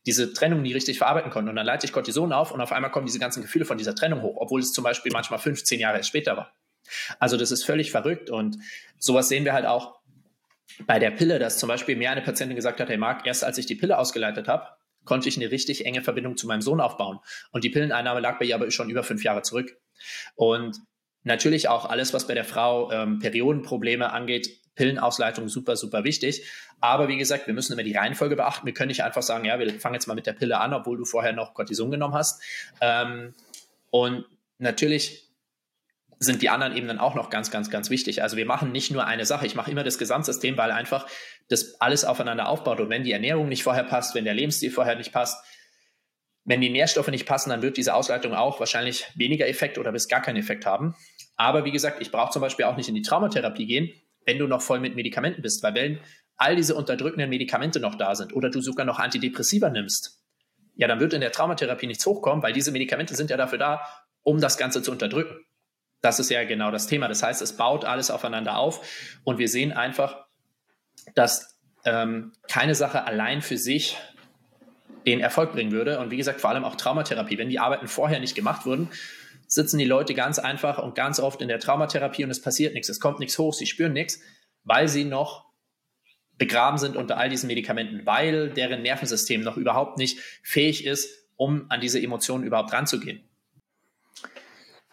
diese 0.09 0.33
Trennung 0.33 0.63
nie 0.63 0.73
richtig 0.73 0.97
verarbeiten 0.97 1.29
konnten. 1.29 1.49
Und 1.49 1.55
dann 1.55 1.67
leite 1.67 1.85
ich 1.85 1.93
Cortison 1.93 2.33
auf 2.33 2.51
und 2.51 2.61
auf 2.61 2.71
einmal 2.71 2.89
kommen 2.89 3.05
diese 3.05 3.19
ganzen 3.19 3.43
Gefühle 3.43 3.65
von 3.65 3.77
dieser 3.77 3.93
Trennung 3.93 4.23
hoch, 4.23 4.37
obwohl 4.39 4.59
es 4.59 4.73
zum 4.73 4.83
Beispiel 4.83 5.11
manchmal 5.13 5.37
15 5.37 5.79
Jahre 5.79 6.03
später 6.03 6.35
war. 6.35 6.51
Also 7.19 7.37
das 7.37 7.51
ist 7.51 7.63
völlig 7.63 7.91
verrückt 7.91 8.31
und 8.31 8.57
sowas 8.97 9.29
sehen 9.29 9.45
wir 9.45 9.53
halt 9.53 9.67
auch 9.67 9.99
bei 10.87 10.97
der 10.97 11.11
Pille, 11.11 11.37
dass 11.37 11.59
zum 11.59 11.67
Beispiel 11.67 11.95
mir 11.95 12.09
eine 12.09 12.23
Patientin 12.23 12.55
gesagt 12.55 12.79
hat, 12.79 12.89
hey 12.89 12.97
Marc, 12.97 13.27
erst 13.27 13.43
als 13.43 13.59
ich 13.59 13.67
die 13.67 13.75
Pille 13.75 13.99
ausgeleitet 13.99 14.47
habe, 14.47 14.67
konnte 15.05 15.29
ich 15.29 15.37
eine 15.37 15.51
richtig 15.51 15.85
enge 15.85 16.01
Verbindung 16.01 16.37
zu 16.37 16.47
meinem 16.47 16.61
Sohn 16.61 16.81
aufbauen. 16.81 17.19
Und 17.51 17.63
die 17.63 17.69
Pilleneinnahme 17.69 18.19
lag 18.19 18.39
bei 18.39 18.45
ihr 18.45 18.55
aber 18.55 18.71
schon 18.71 18.89
über 18.89 19.03
fünf 19.03 19.23
Jahre 19.23 19.43
zurück. 19.43 19.77
Und 20.35 20.79
natürlich 21.23 21.67
auch 21.67 21.85
alles, 21.85 22.13
was 22.15 22.25
bei 22.25 22.33
der 22.33 22.45
Frau 22.45 22.91
ähm, 22.91 23.19
Periodenprobleme 23.19 24.11
angeht, 24.11 24.49
Pillenausleitung 24.79 25.49
super, 25.49 25.75
super 25.75 26.05
wichtig. 26.05 26.45
Aber 26.79 27.09
wie 27.09 27.17
gesagt, 27.17 27.47
wir 27.47 27.53
müssen 27.53 27.73
immer 27.73 27.83
die 27.83 27.95
Reihenfolge 27.95 28.37
beachten. 28.37 28.65
Wir 28.65 28.73
können 28.73 28.87
nicht 28.87 29.03
einfach 29.03 29.21
sagen, 29.21 29.43
ja, 29.43 29.59
wir 29.59 29.77
fangen 29.77 29.95
jetzt 29.95 30.07
mal 30.07 30.13
mit 30.13 30.25
der 30.25 30.31
Pille 30.31 30.57
an, 30.57 30.73
obwohl 30.73 30.97
du 30.97 31.03
vorher 31.03 31.33
noch 31.33 31.53
Cortison 31.53 31.91
genommen 31.91 32.13
hast. 32.13 32.41
Ähm, 32.79 33.33
und 33.89 34.23
natürlich 34.57 35.29
sind 36.17 36.41
die 36.41 36.49
anderen 36.49 36.77
Ebenen 36.77 36.97
auch 36.97 37.13
noch 37.13 37.29
ganz, 37.29 37.51
ganz, 37.51 37.69
ganz 37.69 37.89
wichtig. 37.89 38.23
Also 38.23 38.37
wir 38.37 38.45
machen 38.45 38.71
nicht 38.71 38.89
nur 38.89 39.05
eine 39.05 39.25
Sache. 39.25 39.45
Ich 39.45 39.55
mache 39.55 39.69
immer 39.69 39.83
das 39.83 39.97
Gesamtsystem, 39.97 40.55
weil 40.55 40.71
einfach 40.71 41.07
das 41.49 41.81
alles 41.81 42.05
aufeinander 42.05 42.47
aufbaut. 42.47 42.79
Und 42.79 42.89
wenn 42.89 43.03
die 43.03 43.11
Ernährung 43.11 43.49
nicht 43.49 43.63
vorher 43.63 43.83
passt, 43.83 44.15
wenn 44.15 44.23
der 44.23 44.33
Lebensstil 44.33 44.71
vorher 44.71 44.95
nicht 44.95 45.11
passt, 45.11 45.43
wenn 46.45 46.61
die 46.61 46.69
Nährstoffe 46.69 47.09
nicht 47.09 47.25
passen, 47.25 47.49
dann 47.49 47.61
wird 47.61 47.75
diese 47.75 47.93
Ausleitung 47.93 48.33
auch 48.33 48.61
wahrscheinlich 48.61 49.05
weniger 49.15 49.47
Effekt 49.47 49.77
oder 49.77 49.91
bis 49.91 50.07
gar 50.07 50.21
keinen 50.21 50.37
Effekt 50.37 50.65
haben. 50.65 50.95
Aber 51.35 51.65
wie 51.65 51.71
gesagt, 51.71 52.01
ich 52.01 52.11
brauche 52.11 52.31
zum 52.31 52.41
Beispiel 52.41 52.65
auch 52.65 52.77
nicht 52.77 52.87
in 52.87 52.95
die 52.95 53.01
Traumatherapie 53.01 53.65
gehen, 53.65 53.91
wenn 54.29 54.37
du 54.37 54.45
noch 54.45 54.61
voll 54.61 54.79
mit 54.79 54.95
Medikamenten 54.95 55.41
bist, 55.41 55.63
weil 55.63 55.73
wenn 55.73 55.99
all 56.37 56.55
diese 56.55 56.75
unterdrückenden 56.75 57.31
Medikamente 57.31 57.79
noch 57.79 57.95
da 57.95 58.13
sind 58.13 58.31
oder 58.31 58.51
du 58.51 58.61
sogar 58.61 58.85
noch 58.85 58.99
Antidepressiva 58.99 59.69
nimmst, 59.69 60.21
ja, 60.75 60.87
dann 60.87 60.99
wird 60.99 61.13
in 61.13 61.21
der 61.21 61.31
Traumatherapie 61.31 61.87
nichts 61.87 62.05
hochkommen, 62.05 62.43
weil 62.43 62.53
diese 62.53 62.71
Medikamente 62.71 63.15
sind 63.15 63.31
ja 63.31 63.37
dafür 63.37 63.57
da, 63.57 63.81
um 64.21 64.39
das 64.39 64.57
Ganze 64.57 64.83
zu 64.83 64.91
unterdrücken. 64.91 65.35
Das 66.01 66.19
ist 66.19 66.29
ja 66.29 66.43
genau 66.43 66.69
das 66.69 66.85
Thema. 66.85 67.07
Das 67.07 67.23
heißt, 67.23 67.41
es 67.41 67.57
baut 67.57 67.85
alles 67.85 68.11
aufeinander 68.11 68.57
auf 68.57 68.87
und 69.23 69.39
wir 69.39 69.49
sehen 69.49 69.73
einfach, 69.73 70.27
dass 71.15 71.59
ähm, 71.85 72.31
keine 72.47 72.75
Sache 72.75 73.05
allein 73.05 73.41
für 73.41 73.57
sich 73.57 73.97
den 75.07 75.21
Erfolg 75.21 75.53
bringen 75.53 75.71
würde. 75.71 75.99
Und 75.99 76.11
wie 76.11 76.17
gesagt, 76.17 76.39
vor 76.39 76.51
allem 76.51 76.65
auch 76.65 76.75
Traumatherapie. 76.75 77.39
Wenn 77.39 77.49
die 77.49 77.59
Arbeiten 77.59 77.87
vorher 77.87 78.19
nicht 78.19 78.35
gemacht 78.35 78.67
wurden, 78.67 78.89
sitzen 79.49 79.79
die 79.79 79.85
Leute 79.85 80.13
ganz 80.13 80.39
einfach 80.39 80.77
und 80.77 80.95
ganz 80.95 81.19
oft 81.19 81.41
in 81.41 81.47
der 81.47 81.59
Traumatherapie 81.59 82.23
und 82.23 82.29
es 82.29 82.41
passiert 82.41 82.75
nichts, 82.75 82.87
es 82.87 82.99
kommt 82.99 83.19
nichts 83.19 83.37
hoch, 83.37 83.53
sie 83.53 83.65
spüren 83.65 83.93
nichts, 83.93 84.21
weil 84.63 84.87
sie 84.87 85.03
noch 85.03 85.49
begraben 86.37 86.77
sind 86.77 86.95
unter 86.95 87.17
all 87.17 87.29
diesen 87.29 87.47
Medikamenten, 87.47 88.05
weil 88.05 88.51
deren 88.51 88.83
Nervensystem 88.83 89.41
noch 89.41 89.57
überhaupt 89.57 89.97
nicht 89.97 90.19
fähig 90.43 90.85
ist, 90.85 91.27
um 91.35 91.65
an 91.69 91.81
diese 91.81 92.01
Emotionen 92.01 92.45
überhaupt 92.45 92.71
ranzugehen. 92.71 93.28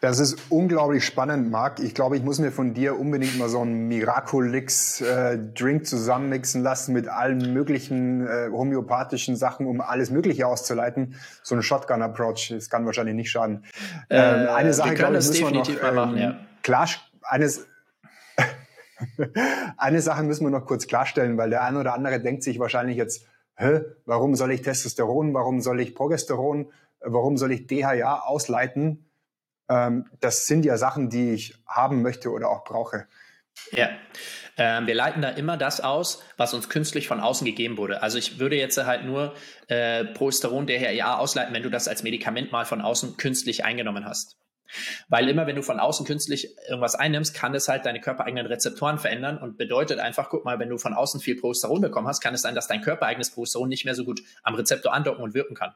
Das 0.00 0.18
ist 0.18 0.50
unglaublich 0.50 1.06
spannend, 1.06 1.50
Marc. 1.50 1.80
Ich 1.80 1.94
glaube, 1.94 2.18
ich 2.18 2.22
muss 2.22 2.38
mir 2.38 2.52
von 2.52 2.74
dir 2.74 2.98
unbedingt 2.98 3.38
mal 3.38 3.48
so 3.48 3.60
einen 3.60 3.88
Miraculix-Drink 3.88 5.80
äh, 5.80 5.84
zusammenmixen 5.84 6.62
lassen 6.62 6.92
mit 6.92 7.08
allen 7.08 7.54
möglichen 7.54 8.26
äh, 8.26 8.50
homöopathischen 8.50 9.36
Sachen, 9.36 9.66
um 9.66 9.80
alles 9.80 10.10
Mögliche 10.10 10.46
auszuleiten. 10.46 11.14
So 11.42 11.54
ein 11.54 11.62
Shotgun-Approach, 11.62 12.52
das 12.54 12.68
kann 12.68 12.84
wahrscheinlich 12.84 13.14
nicht 13.14 13.30
schaden. 13.30 13.64
Äh, 14.10 14.18
ähm, 14.18 14.48
eine 14.50 14.74
Sache, 14.74 14.94
glaube 14.94 15.16
ich, 15.16 15.26
müssen 15.26 15.46
wir 15.46 15.50
noch 15.50 15.68
ähm, 15.68 15.94
machen, 15.94 16.18
ja. 16.18 16.36
klar, 16.62 16.88
eines, 17.22 17.66
eine 19.78 20.02
Sache 20.02 20.22
müssen 20.24 20.44
wir 20.44 20.50
noch 20.50 20.66
kurz 20.66 20.86
klarstellen, 20.86 21.38
weil 21.38 21.48
der 21.48 21.64
eine 21.64 21.80
oder 21.80 21.94
andere 21.94 22.20
denkt 22.20 22.42
sich 22.42 22.58
wahrscheinlich 22.58 22.98
jetzt, 22.98 23.26
Hä, 23.58 23.80
warum 24.04 24.34
soll 24.34 24.52
ich 24.52 24.60
Testosteron, 24.60 25.32
warum 25.32 25.62
soll 25.62 25.80
ich 25.80 25.94
Progesteron, 25.94 26.70
warum 27.00 27.38
soll 27.38 27.52
ich 27.52 27.66
DHA 27.66 28.20
ausleiten? 28.26 29.08
Ähm, 29.68 30.06
das 30.20 30.46
sind 30.46 30.64
ja 30.64 30.76
Sachen, 30.76 31.10
die 31.10 31.32
ich 31.32 31.54
haben 31.66 32.02
möchte 32.02 32.30
oder 32.30 32.48
auch 32.48 32.64
brauche. 32.64 33.06
Ja, 33.72 33.88
ähm, 34.58 34.86
wir 34.86 34.94
leiten 34.94 35.22
da 35.22 35.30
immer 35.30 35.56
das 35.56 35.80
aus, 35.80 36.22
was 36.36 36.54
uns 36.54 36.68
künstlich 36.68 37.08
von 37.08 37.20
außen 37.20 37.44
gegeben 37.44 37.76
wurde. 37.76 38.02
Also 38.02 38.18
ich 38.18 38.38
würde 38.38 38.56
jetzt 38.56 38.76
halt 38.78 39.04
nur 39.04 39.34
äh, 39.68 40.04
Progesteron, 40.04 40.66
DHEA 40.66 41.18
ausleiten, 41.18 41.54
wenn 41.54 41.62
du 41.62 41.70
das 41.70 41.88
als 41.88 42.02
Medikament 42.02 42.52
mal 42.52 42.64
von 42.64 42.80
außen 42.80 43.16
künstlich 43.16 43.64
eingenommen 43.64 44.04
hast. 44.04 44.36
Weil 45.08 45.28
immer, 45.28 45.46
wenn 45.46 45.56
du 45.56 45.62
von 45.62 45.80
außen 45.80 46.06
künstlich 46.06 46.56
irgendwas 46.68 46.94
einnimmst, 46.94 47.34
kann 47.34 47.54
es 47.54 47.68
halt 47.68 47.86
deine 47.86 48.00
körpereigenen 48.00 48.46
Rezeptoren 48.46 48.98
verändern 48.98 49.38
und 49.38 49.58
bedeutet 49.58 49.98
einfach, 49.98 50.28
guck 50.30 50.44
mal, 50.44 50.58
wenn 50.58 50.68
du 50.68 50.78
von 50.78 50.94
außen 50.94 51.20
viel 51.20 51.36
Progesteron 51.36 51.80
bekommen 51.80 52.08
hast, 52.08 52.20
kann 52.20 52.34
es 52.34 52.42
sein, 52.42 52.54
dass 52.54 52.66
dein 52.66 52.82
körpereigenes 52.82 53.30
Progesteron 53.30 53.68
nicht 53.68 53.84
mehr 53.84 53.94
so 53.94 54.04
gut 54.04 54.22
am 54.42 54.54
Rezeptor 54.54 54.92
andocken 54.92 55.22
und 55.22 55.34
wirken 55.34 55.54
kann. 55.54 55.74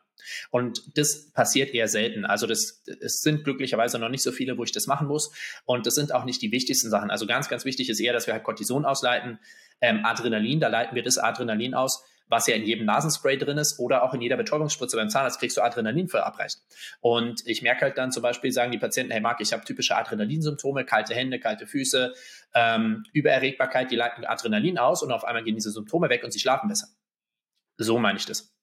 Und 0.51 0.97
das 0.97 1.31
passiert 1.33 1.75
eher 1.75 1.89
selten. 1.89 2.25
Also 2.25 2.47
das, 2.47 2.83
es 3.01 3.21
sind 3.21 3.45
glücklicherweise 3.45 3.99
noch 3.99 4.09
nicht 4.09 4.23
so 4.23 4.33
viele, 4.33 4.59
wo 4.59 4.65
ich 4.65 4.73
das 4.73 4.87
machen 4.87 5.09
muss. 5.09 5.33
Und 5.65 5.87
das 5.87 5.95
sind 5.95 6.13
auch 6.15 6.25
nicht 6.25 6.43
die 6.43 6.53
wichtigsten 6.53 6.91
Sachen. 6.91 7.11
Also 7.11 7.27
ganz, 7.27 7.49
ganz 7.49 7.65
wichtig 7.65 7.89
ist 7.89 8.01
eher, 8.01 8.13
dass 8.13 8.27
wir 8.27 8.35
halt 8.35 8.45
Cortison 8.45 8.85
ausleiten, 8.85 9.39
ähm, 9.81 10.05
Adrenalin, 10.05 10.61
da 10.61 10.69
leiten 10.69 10.95
wir 10.95 11.03
das 11.03 11.19
Adrenalin 11.19 11.75
aus, 11.75 12.05
was 12.31 12.47
ja 12.47 12.55
in 12.55 12.63
jedem 12.63 12.87
Nasenspray 12.87 13.37
drin 13.37 13.59
ist 13.59 13.79
oder 13.79 14.03
auch 14.05 14.15
in 14.15 14.21
jeder 14.21 14.37
Betäubungsspritze 14.37 14.97
beim 14.97 15.11
Zahnarzt 15.11 15.41
kriegst 15.41 15.57
du 15.57 15.63
Adrenalin 15.63 16.09
verabreicht. 16.09 16.61
Und 17.01 17.47
ich 17.47 17.61
merke 17.61 17.83
halt 17.83 17.99
dann 17.99 18.13
zum 18.13 18.23
Beispiel, 18.23 18.53
sagen 18.53 18.73
die 18.73 18.79
Patienten, 18.79 19.13
hey 19.13 19.21
Marc, 19.21 19.41
ich 19.41 19.53
habe 19.53 19.65
typische 19.65 19.97
Adrenalinsymptome, 19.97 20.85
kalte 20.85 21.15
Hände, 21.15 21.41
kalte 21.41 21.67
Füße, 21.67 22.15
ähm, 22.55 23.05
Übererregbarkeit, 23.13 23.91
die 23.91 23.97
leiten 23.97 24.25
Adrenalin 24.25 24.79
aus 24.79 25.03
und 25.03 25.11
auf 25.13 25.25
einmal 25.25 25.43
gehen 25.43 25.57
diese 25.57 25.73
Symptome 25.73 26.09
weg 26.09 26.25
und 26.25 26.33
sie 26.33 26.39
schlafen 26.41 26.69
besser. 26.69 26.89
So 27.77 27.99
meine 27.99 28.19
ich 28.19 28.27
das. 28.27 28.55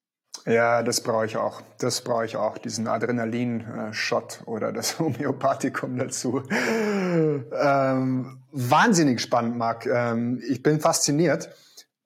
Ja, 0.45 0.82
das 0.82 1.01
brauche 1.01 1.26
ich 1.26 1.36
auch. 1.36 1.61
Das 1.80 2.01
brauche 2.01 2.26
ich 2.26 2.38
auch, 2.38 2.57
diesen 2.57 2.88
Adrenalin-Shot 2.88 4.43
oder 4.45 4.72
das 4.72 4.97
Homöopathikum 4.99 5.97
dazu. 5.97 6.43
Ähm, 6.49 8.43
wahnsinnig 8.51 9.20
spannend, 9.20 9.57
Marc. 9.57 9.86
Ähm, 9.86 10.41
ich 10.47 10.63
bin 10.63 10.80
fasziniert. 10.80 11.49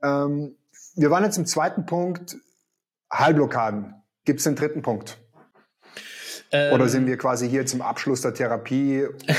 Ähm, 0.01 0.55
wir 0.96 1.12
waren 1.12 1.24
jetzt 1.24 1.38
im 1.38 1.46
zweiten 1.46 1.86
Punkt, 1.86 2.38
Heilblockaden. 3.12 3.96
Gibt 4.26 4.39
es 4.39 4.44
den 4.44 4.56
dritten 4.56 4.82
Punkt? 4.82 5.18
Ähm, 6.52 6.74
Oder 6.74 6.89
sind 6.89 7.08
wir 7.08 7.18
quasi 7.18 7.50
hier 7.50 7.66
zum 7.66 7.82
Abschluss 7.82 8.22
der 8.22 8.34
Therapie? 8.34 9.08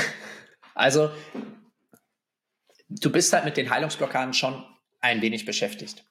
Also, 0.75 1.11
du 2.89 3.11
bist 3.11 3.31
halt 3.31 3.45
mit 3.45 3.57
den 3.57 3.69
Heilungsblockaden 3.69 4.33
schon 4.33 4.63
ein 5.01 5.21
wenig 5.21 5.45
beschäftigt. 5.45 6.03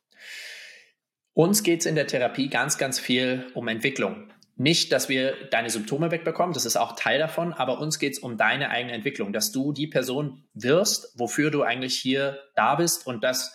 Uns 1.35 1.65
geht 1.65 1.81
es 1.81 1.87
in 1.87 1.97
der 1.97 2.07
Therapie 2.07 2.49
ganz, 2.49 2.79
ganz 2.79 3.01
viel 3.01 3.51
um 3.55 3.67
Entwicklung. 3.67 4.31
Nicht, 4.55 4.93
dass 4.93 5.09
wir 5.09 5.49
deine 5.51 5.69
Symptome 5.69 6.13
wegbekommen, 6.13 6.53
das 6.53 6.65
ist 6.65 6.77
auch 6.77 6.95
Teil 6.95 7.19
davon, 7.19 7.53
aber 7.53 7.81
uns 7.81 7.99
geht 7.99 8.13
es 8.13 8.19
um 8.21 8.37
deine 8.37 8.71
eigene 8.71 8.93
Entwicklung, 8.93 9.33
dass 9.33 9.51
du 9.51 9.73
die 9.73 9.89
Person 9.89 10.45
wirst, 10.55 11.19
wofür 11.19 11.51
du 11.51 11.63
eigentlich 11.63 11.99
hier 11.99 12.39
da 12.55 12.77
bist 12.77 13.05
und 13.05 13.25
dass 13.25 13.53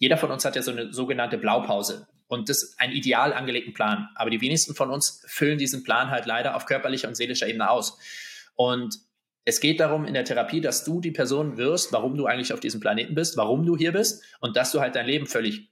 jeder 0.00 0.16
von 0.16 0.30
uns 0.30 0.44
hat 0.44 0.56
ja 0.56 0.62
so 0.62 0.70
eine 0.70 0.92
sogenannte 0.92 1.36
Blaupause. 1.36 2.08
Und 2.26 2.48
das 2.48 2.62
ist 2.62 2.80
ein 2.80 2.92
ideal 2.92 3.34
angelegten 3.34 3.74
Plan. 3.74 4.08
Aber 4.14 4.30
die 4.30 4.40
wenigsten 4.40 4.74
von 4.74 4.90
uns 4.90 5.22
füllen 5.28 5.58
diesen 5.58 5.84
Plan 5.84 6.10
halt 6.10 6.24
leider 6.24 6.56
auf 6.56 6.64
körperlicher 6.64 7.06
und 7.06 7.16
seelischer 7.16 7.46
Ebene 7.46 7.68
aus. 7.68 7.98
Und 8.56 8.96
es 9.44 9.60
geht 9.60 9.78
darum 9.78 10.06
in 10.06 10.14
der 10.14 10.24
Therapie, 10.24 10.62
dass 10.62 10.84
du 10.84 11.00
die 11.00 11.10
Person 11.10 11.58
wirst, 11.58 11.92
warum 11.92 12.16
du 12.16 12.26
eigentlich 12.26 12.52
auf 12.54 12.60
diesem 12.60 12.80
Planeten 12.80 13.14
bist, 13.14 13.36
warum 13.36 13.66
du 13.66 13.76
hier 13.76 13.92
bist 13.92 14.24
und 14.40 14.56
dass 14.56 14.72
du 14.72 14.80
halt 14.80 14.96
dein 14.96 15.06
Leben 15.06 15.26
völlig 15.26 15.68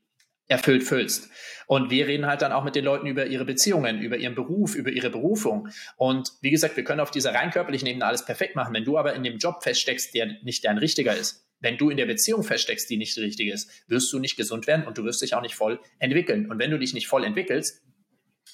erfüllt 0.47 0.83
füllst. 0.83 1.31
Und 1.67 1.91
wir 1.91 2.07
reden 2.07 2.27
halt 2.27 2.43
dann 2.43 2.53
auch 2.53 2.65
mit 2.65 2.75
den 2.75 2.85
Leuten 2.85 3.07
über 3.07 3.27
ihre 3.27 3.47
Beziehungen, 3.47 4.01
über 4.03 4.19
ihren 4.19 4.35
Beruf, 4.35 4.75
über 4.75 4.91
ihre 4.91 5.11
Berufung. 5.11 5.69
Und 5.97 6.33
wie 6.43 6.51
gesagt, 6.51 6.77
wir 6.77 6.85
können 6.85 7.01
auf 7.01 7.11
dieser 7.11 7.35
rein 7.35 7.51
körperlichen 7.51 7.89
Ebene 7.89 8.05
alles 8.05 8.27
perfekt 8.27 8.57
machen. 8.57 8.75
Wenn 8.75 8.85
du 8.85 8.99
aber 8.99 9.15
in 9.15 9.23
dem 9.23 9.39
Job 9.39 9.63
feststeckst, 9.63 10.15
der 10.15 10.37
nicht 10.43 10.65
dein 10.67 10.77
richtiger 10.77 11.17
ist, 11.17 11.48
wenn 11.61 11.77
du 11.77 11.91
in 11.91 11.97
der 11.97 12.07
Beziehung 12.07 12.45
feststeckst, 12.45 12.89
die 12.89 12.97
nicht 12.97 13.17
richtig 13.19 13.49
ist, 13.49 13.71
wirst 13.89 14.13
du 14.13 14.19
nicht 14.19 14.37
gesund 14.37 14.67
werden 14.67 14.87
und 14.87 14.99
du 14.99 15.05
wirst 15.05 15.23
dich 15.23 15.35
auch 15.35 15.43
nicht 15.43 15.55
voll 15.55 15.81
entwickeln. 15.99 16.51
Und 16.51 16.59
wenn 16.59 16.71
du 16.71 16.79
dich 16.79 16.95
nicht 16.95 17.09
voll 17.09 17.25
entwickelst, 17.25 17.83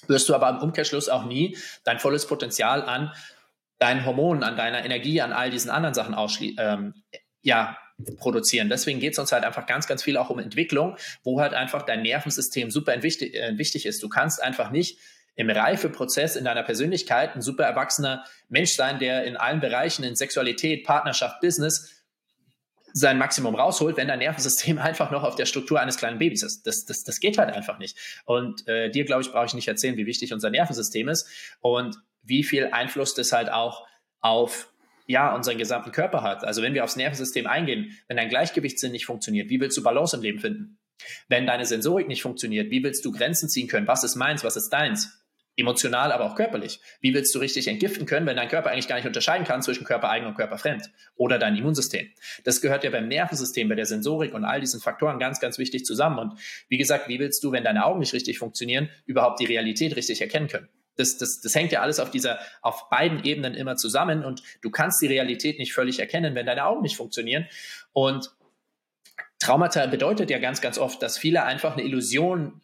wirst 0.07 0.27
du 0.29 0.35
aber 0.35 0.49
im 0.49 0.57
Umkehrschluss 0.57 1.09
auch 1.09 1.25
nie 1.25 1.57
dein 1.83 1.99
volles 1.99 2.27
Potenzial 2.27 2.83
an 2.83 3.11
deinen 3.79 4.05
Hormonen, 4.05 4.43
an 4.43 4.55
deiner 4.55 4.83
Energie, 4.85 5.21
an 5.21 5.33
all 5.33 5.49
diesen 5.49 5.69
anderen 5.69 5.93
Sachen 5.93 6.15
ähm, 6.57 6.93
ja, 7.41 7.77
produzieren. 8.17 8.69
Deswegen 8.69 8.99
geht 8.99 9.13
es 9.13 9.19
uns 9.19 9.31
halt 9.31 9.43
einfach 9.43 9.65
ganz, 9.65 9.87
ganz 9.87 10.03
viel 10.03 10.17
auch 10.17 10.29
um 10.29 10.39
Entwicklung, 10.39 10.97
wo 11.23 11.39
halt 11.39 11.53
einfach 11.53 11.83
dein 11.83 12.01
Nervensystem 12.01 12.71
super 12.71 13.01
wichtig, 13.03 13.35
äh, 13.35 13.57
wichtig 13.57 13.85
ist. 13.85 14.01
Du 14.01 14.09
kannst 14.09 14.41
einfach 14.41 14.71
nicht 14.71 14.99
im 15.35 15.49
Reifeprozess 15.49 16.35
in 16.37 16.45
deiner 16.45 16.63
Persönlichkeit 16.63 17.35
ein 17.35 17.41
super 17.41 17.65
erwachsener 17.65 18.23
Mensch 18.47 18.73
sein, 18.73 18.99
der 18.99 19.25
in 19.25 19.35
allen 19.35 19.59
Bereichen, 19.59 20.03
in 20.03 20.15
Sexualität, 20.15 20.85
Partnerschaft, 20.85 21.41
Business 21.41 21.94
sein 22.97 23.17
Maximum 23.17 23.55
rausholt, 23.55 23.97
wenn 23.97 24.07
dein 24.07 24.19
Nervensystem 24.19 24.77
einfach 24.79 25.11
noch 25.11 25.23
auf 25.23 25.35
der 25.35 25.45
Struktur 25.45 25.79
eines 25.79 25.97
kleinen 25.97 26.17
Babys 26.17 26.43
ist. 26.43 26.65
Das, 26.65 26.85
das, 26.85 27.03
das 27.03 27.19
geht 27.19 27.37
halt 27.37 27.53
einfach 27.53 27.77
nicht. 27.77 27.97
Und 28.23 28.67
äh, 28.67 28.89
dir, 28.89 29.03
glaube 29.03 29.21
ich, 29.21 29.31
brauche 29.31 29.45
ich 29.45 29.53
nicht 29.53 29.67
erzählen, 29.67 29.97
wie 29.97 30.05
wichtig 30.05 30.33
unser 30.33 30.49
Nervensystem 30.49 31.09
ist 31.09 31.27
und 31.59 31.97
wie 32.23 32.43
viel 32.43 32.69
Einfluss 32.71 33.13
das 33.13 33.33
halt 33.33 33.51
auch 33.51 33.85
auf 34.21 34.71
ja, 35.07 35.35
unseren 35.35 35.57
gesamten 35.57 35.91
Körper 35.91 36.23
hat. 36.23 36.45
Also 36.45 36.61
wenn 36.61 36.73
wir 36.73 36.83
aufs 36.83 36.95
Nervensystem 36.95 37.45
eingehen, 37.45 37.95
wenn 38.07 38.17
dein 38.17 38.29
Gleichgewichtssinn 38.29 38.93
nicht 38.93 39.05
funktioniert, 39.05 39.49
wie 39.49 39.59
willst 39.59 39.77
du 39.77 39.83
Balance 39.83 40.15
im 40.15 40.23
Leben 40.23 40.39
finden? 40.39 40.79
Wenn 41.27 41.45
deine 41.45 41.65
Sensorik 41.65 42.07
nicht 42.07 42.21
funktioniert, 42.21 42.71
wie 42.71 42.81
willst 42.81 43.03
du 43.03 43.11
Grenzen 43.11 43.49
ziehen 43.49 43.67
können? 43.67 43.87
Was 43.87 44.05
ist 44.05 44.15
meins, 44.15 44.43
was 44.43 44.55
ist 44.55 44.69
deins? 44.69 45.24
Emotional, 45.57 46.11
aber 46.11 46.25
auch 46.25 46.35
körperlich. 46.35 46.81
Wie 46.99 47.13
willst 47.13 47.33
du 47.33 47.39
richtig 47.39 47.67
entgiften 47.67 48.05
können, 48.05 48.25
wenn 48.25 48.35
dein 48.35 48.49
Körper 48.49 48.71
eigentlich 48.71 48.87
gar 48.87 48.97
nicht 48.97 49.07
unterscheiden 49.07 49.45
kann 49.45 49.61
zwischen 49.61 49.85
körpereigen 49.85 50.27
und 50.27 50.35
körperfremd? 50.35 50.89
Oder 51.15 51.39
dein 51.39 51.55
Immunsystem. 51.55 52.09
Das 52.43 52.59
gehört 52.59 52.83
ja 52.83 52.89
beim 52.89 53.07
Nervensystem, 53.07 53.69
bei 53.69 53.75
der 53.75 53.85
Sensorik 53.85 54.33
und 54.33 54.43
all 54.43 54.59
diesen 54.59 54.81
Faktoren 54.81 55.17
ganz, 55.17 55.39
ganz 55.39 55.57
wichtig 55.57 55.85
zusammen. 55.85 56.19
Und 56.19 56.39
wie 56.67 56.77
gesagt, 56.77 57.07
wie 57.07 57.19
willst 57.19 57.43
du, 57.43 57.51
wenn 57.51 57.63
deine 57.63 57.85
Augen 57.85 57.99
nicht 57.99 58.13
richtig 58.13 58.37
funktionieren, 58.37 58.89
überhaupt 59.05 59.39
die 59.39 59.45
Realität 59.45 59.95
richtig 59.95 60.21
erkennen 60.21 60.47
können? 60.47 60.67
Das, 60.97 61.17
das, 61.17 61.41
das 61.41 61.55
hängt 61.55 61.71
ja 61.71 61.81
alles 61.81 61.99
auf 61.99 62.09
dieser, 62.09 62.39
auf 62.61 62.89
beiden 62.89 63.23
Ebenen 63.23 63.53
immer 63.53 63.75
zusammen 63.75 64.23
und 64.23 64.43
du 64.61 64.69
kannst 64.69 65.01
die 65.01 65.07
Realität 65.07 65.59
nicht 65.59 65.73
völlig 65.73 65.99
erkennen, 65.99 66.35
wenn 66.35 66.45
deine 66.45 66.65
Augen 66.65 66.81
nicht 66.81 66.95
funktionieren. 66.95 67.47
Und 67.91 68.31
Traumata 69.39 69.85
bedeutet 69.87 70.29
ja 70.29 70.39
ganz, 70.39 70.61
ganz 70.61 70.77
oft, 70.77 71.01
dass 71.01 71.17
viele 71.17 71.43
einfach 71.43 71.73
eine 71.73 71.83
Illusion 71.83 72.61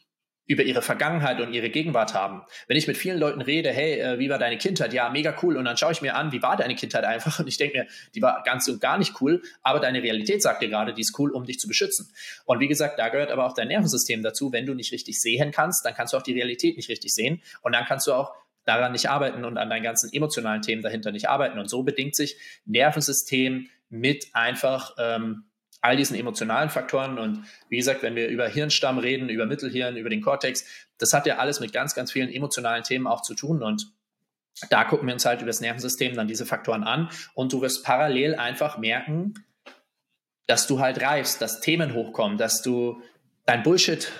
über 0.47 0.63
ihre 0.63 0.81
Vergangenheit 0.81 1.39
und 1.39 1.53
ihre 1.53 1.69
Gegenwart 1.69 2.13
haben. 2.13 2.41
Wenn 2.67 2.75
ich 2.75 2.87
mit 2.87 2.97
vielen 2.97 3.19
Leuten 3.19 3.41
rede, 3.41 3.71
hey, 3.71 3.99
äh, 3.99 4.19
wie 4.19 4.29
war 4.29 4.37
deine 4.37 4.57
Kindheit? 4.57 4.91
Ja, 4.91 5.09
mega 5.09 5.35
cool. 5.41 5.55
Und 5.55 5.65
dann 5.65 5.77
schaue 5.77 5.91
ich 5.91 6.01
mir 6.01 6.15
an, 6.15 6.31
wie 6.31 6.41
war 6.41 6.57
deine 6.57 6.75
Kindheit 6.75 7.03
einfach? 7.05 7.39
Und 7.39 7.47
ich 7.47 7.57
denke 7.57 7.79
mir, 7.79 7.87
die 8.15 8.21
war 8.21 8.41
ganz 8.43 8.67
und 8.67 8.81
gar 8.81 8.97
nicht 8.97 9.21
cool, 9.21 9.41
aber 9.61 9.79
deine 9.79 10.03
Realität 10.03 10.41
sagt 10.41 10.61
dir 10.61 10.69
gerade, 10.69 10.93
die 10.93 11.01
ist 11.01 11.17
cool, 11.19 11.31
um 11.31 11.45
dich 11.45 11.59
zu 11.59 11.67
beschützen. 11.67 12.11
Und 12.45 12.59
wie 12.59 12.67
gesagt, 12.67 12.99
da 12.99 13.09
gehört 13.09 13.31
aber 13.31 13.45
auch 13.45 13.53
dein 13.53 13.69
Nervensystem 13.69 14.23
dazu. 14.23 14.51
Wenn 14.51 14.65
du 14.65 14.73
nicht 14.73 14.91
richtig 14.91 15.21
sehen 15.21 15.51
kannst, 15.51 15.85
dann 15.85 15.93
kannst 15.93 16.13
du 16.13 16.17
auch 16.17 16.23
die 16.23 16.33
Realität 16.33 16.75
nicht 16.75 16.89
richtig 16.89 17.13
sehen. 17.13 17.41
Und 17.61 17.73
dann 17.73 17.85
kannst 17.85 18.07
du 18.07 18.13
auch 18.13 18.33
daran 18.65 18.91
nicht 18.91 19.09
arbeiten 19.09 19.43
und 19.45 19.57
an 19.57 19.69
deinen 19.69 19.83
ganzen 19.83 20.11
emotionalen 20.13 20.61
Themen 20.61 20.81
dahinter 20.81 21.11
nicht 21.11 21.29
arbeiten. 21.29 21.59
Und 21.59 21.69
so 21.69 21.83
bedingt 21.83 22.15
sich 22.15 22.37
Nervensystem 22.65 23.69
mit 23.89 24.27
einfach 24.33 24.95
ähm, 24.97 25.45
all 25.81 25.97
diesen 25.97 26.15
emotionalen 26.15 26.69
Faktoren. 26.69 27.17
Und 27.17 27.43
wie 27.69 27.77
gesagt, 27.77 28.03
wenn 28.03 28.15
wir 28.15 28.27
über 28.29 28.47
Hirnstamm 28.47 28.99
reden, 28.99 29.29
über 29.29 29.45
Mittelhirn, 29.45 29.97
über 29.97 30.09
den 30.09 30.21
Kortex, 30.21 30.65
das 30.97 31.13
hat 31.13 31.25
ja 31.25 31.37
alles 31.37 31.59
mit 31.59 31.73
ganz, 31.73 31.95
ganz 31.95 32.11
vielen 32.11 32.29
emotionalen 32.31 32.83
Themen 32.83 33.07
auch 33.07 33.21
zu 33.21 33.33
tun. 33.33 33.63
Und 33.63 33.91
da 34.69 34.83
gucken 34.83 35.07
wir 35.07 35.13
uns 35.13 35.25
halt 35.25 35.41
über 35.41 35.47
das 35.47 35.61
Nervensystem 35.61 36.15
dann 36.15 36.27
diese 36.27 36.45
Faktoren 36.45 36.83
an. 36.83 37.09
Und 37.33 37.51
du 37.51 37.61
wirst 37.61 37.83
parallel 37.83 38.35
einfach 38.35 38.77
merken, 38.77 39.33
dass 40.47 40.67
du 40.67 40.79
halt 40.79 41.01
reifst, 41.01 41.41
dass 41.41 41.61
Themen 41.61 41.93
hochkommen, 41.93 42.37
dass 42.37 42.61
du 42.61 43.01
dein 43.45 43.63
Bullshit 43.63 44.11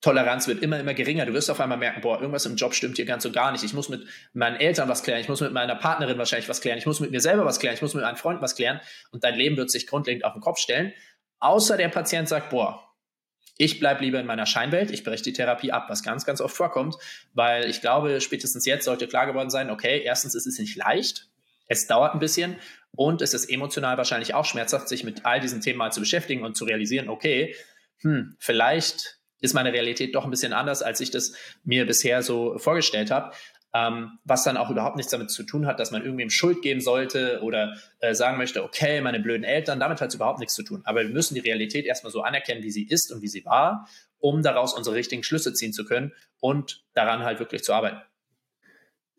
Toleranz 0.00 0.46
wird 0.46 0.62
immer, 0.62 0.78
immer 0.78 0.94
geringer. 0.94 1.26
Du 1.26 1.32
wirst 1.32 1.50
auf 1.50 1.60
einmal 1.60 1.78
merken, 1.78 2.00
boah, 2.00 2.20
irgendwas 2.20 2.46
im 2.46 2.54
Job 2.54 2.74
stimmt 2.74 2.96
hier 2.96 3.04
ganz 3.04 3.24
und 3.24 3.32
gar 3.32 3.50
nicht. 3.50 3.64
Ich 3.64 3.74
muss 3.74 3.88
mit 3.88 4.06
meinen 4.32 4.56
Eltern 4.56 4.88
was 4.88 5.02
klären, 5.02 5.20
ich 5.20 5.28
muss 5.28 5.40
mit 5.40 5.52
meiner 5.52 5.74
Partnerin 5.74 6.18
wahrscheinlich 6.18 6.48
was 6.48 6.60
klären, 6.60 6.78
ich 6.78 6.86
muss 6.86 7.00
mit 7.00 7.10
mir 7.10 7.20
selber 7.20 7.44
was 7.44 7.58
klären, 7.58 7.74
ich 7.74 7.82
muss 7.82 7.94
mit 7.94 8.04
meinem 8.04 8.16
Freund 8.16 8.40
was 8.40 8.54
klären. 8.54 8.80
Und 9.10 9.24
dein 9.24 9.34
Leben 9.34 9.56
wird 9.56 9.70
sich 9.70 9.86
grundlegend 9.86 10.24
auf 10.24 10.34
den 10.34 10.40
Kopf 10.40 10.58
stellen. 10.58 10.92
Außer 11.40 11.76
der 11.76 11.88
Patient 11.88 12.28
sagt, 12.28 12.50
boah, 12.50 12.84
ich 13.56 13.80
bleibe 13.80 14.04
lieber 14.04 14.20
in 14.20 14.26
meiner 14.26 14.46
Scheinwelt, 14.46 14.92
ich 14.92 15.02
breche 15.02 15.24
die 15.24 15.32
Therapie 15.32 15.72
ab, 15.72 15.86
was 15.88 16.04
ganz, 16.04 16.24
ganz 16.24 16.40
oft 16.40 16.56
vorkommt, 16.56 16.96
weil 17.34 17.68
ich 17.68 17.80
glaube, 17.80 18.20
spätestens 18.20 18.64
jetzt 18.66 18.84
sollte 18.84 19.08
klar 19.08 19.26
geworden 19.26 19.50
sein, 19.50 19.68
okay, 19.68 20.00
erstens 20.04 20.36
ist 20.36 20.46
es 20.46 20.60
nicht 20.60 20.76
leicht, 20.76 21.26
es 21.66 21.88
dauert 21.88 22.14
ein 22.14 22.20
bisschen. 22.20 22.56
Und 22.92 23.20
es 23.20 23.34
ist 23.34 23.50
emotional 23.50 23.96
wahrscheinlich 23.96 24.34
auch 24.34 24.44
schmerzhaft, 24.44 24.88
sich 24.88 25.04
mit 25.04 25.26
all 25.26 25.40
diesen 25.40 25.60
Themen 25.60 25.78
mal 25.78 25.92
zu 25.92 26.00
beschäftigen 26.00 26.42
und 26.44 26.56
zu 26.56 26.64
realisieren, 26.64 27.08
okay, 27.08 27.54
hm, 28.00 28.36
vielleicht 28.38 29.17
ist 29.40 29.54
meine 29.54 29.72
Realität 29.72 30.14
doch 30.14 30.24
ein 30.24 30.30
bisschen 30.30 30.52
anders, 30.52 30.82
als 30.82 31.00
ich 31.00 31.10
das 31.10 31.32
mir 31.64 31.86
bisher 31.86 32.22
so 32.22 32.58
vorgestellt 32.58 33.10
habe. 33.10 33.32
Ähm, 33.74 34.18
was 34.24 34.44
dann 34.44 34.56
auch 34.56 34.70
überhaupt 34.70 34.96
nichts 34.96 35.12
damit 35.12 35.30
zu 35.30 35.42
tun 35.42 35.66
hat, 35.66 35.78
dass 35.78 35.90
man 35.90 36.02
irgendwem 36.02 36.30
Schuld 36.30 36.62
geben 36.62 36.80
sollte 36.80 37.40
oder 37.42 37.76
äh, 38.00 38.14
sagen 38.14 38.38
möchte, 38.38 38.64
okay, 38.64 39.02
meine 39.02 39.20
blöden 39.20 39.44
Eltern, 39.44 39.78
damit 39.78 40.00
hat 40.00 40.08
es 40.08 40.14
überhaupt 40.14 40.38
nichts 40.38 40.54
zu 40.54 40.62
tun. 40.62 40.80
Aber 40.84 41.02
wir 41.02 41.10
müssen 41.10 41.34
die 41.34 41.40
Realität 41.40 41.84
erstmal 41.84 42.10
so 42.10 42.22
anerkennen, 42.22 42.62
wie 42.62 42.70
sie 42.70 42.88
ist 42.88 43.12
und 43.12 43.20
wie 43.20 43.28
sie 43.28 43.44
war, 43.44 43.86
um 44.20 44.42
daraus 44.42 44.72
unsere 44.72 44.96
richtigen 44.96 45.22
Schlüsse 45.22 45.52
ziehen 45.52 45.74
zu 45.74 45.84
können 45.84 46.12
und 46.40 46.82
daran 46.94 47.24
halt 47.24 47.40
wirklich 47.40 47.62
zu 47.62 47.74
arbeiten. 47.74 48.00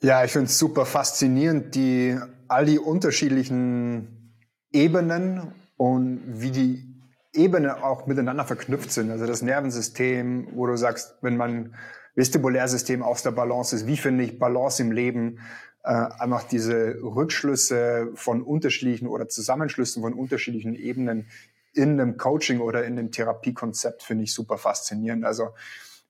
Ja, 0.02 0.24
ich 0.24 0.32
finde 0.32 0.48
es 0.48 0.58
super 0.58 0.86
faszinierend, 0.88 1.76
die 1.76 2.18
all 2.48 2.66
die 2.66 2.80
unterschiedlichen 2.80 4.34
Ebenen 4.72 5.54
und 5.78 6.22
wie 6.26 6.52
die 6.52 6.89
Ebene 7.34 7.84
auch 7.84 8.08
miteinander 8.08 8.46
verknüpft 8.46 8.92
sind. 8.92 9.12
Also 9.12 9.26
das 9.26 9.42
Nervensystem, 9.42 10.48
wo 10.54 10.66
du 10.66 10.78
sagst, 10.78 11.16
wenn 11.22 11.38
man 11.38 11.76
Vestibulärsystem 12.16 13.04
aus 13.04 13.24
der 13.24 13.32
Balance 13.32 13.76
ist, 13.76 13.88
wie 13.88 13.98
finde 13.98 14.24
ich 14.24 14.40
Balance 14.40 14.82
im 14.82 14.92
Leben? 14.92 15.40
äh, 15.84 16.08
einfach 16.20 16.44
diese 16.44 17.02
Rückschlüsse 17.02 18.12
von 18.16 18.42
unterschiedlichen 18.42 19.08
oder 19.08 19.28
Zusammenschlüssen 19.28 20.04
von 20.04 20.14
unterschiedlichen 20.14 20.76
Ebenen 20.76 21.28
in 21.74 22.00
einem 22.00 22.18
Coaching 22.18 22.60
oder 22.60 22.84
in 22.86 22.98
einem 22.98 23.12
Therapiekonzept 23.12 24.04
finde 24.04 24.26
ich 24.26 24.34
super 24.34 24.58
faszinierend. 24.58 25.24
Also 25.26 25.50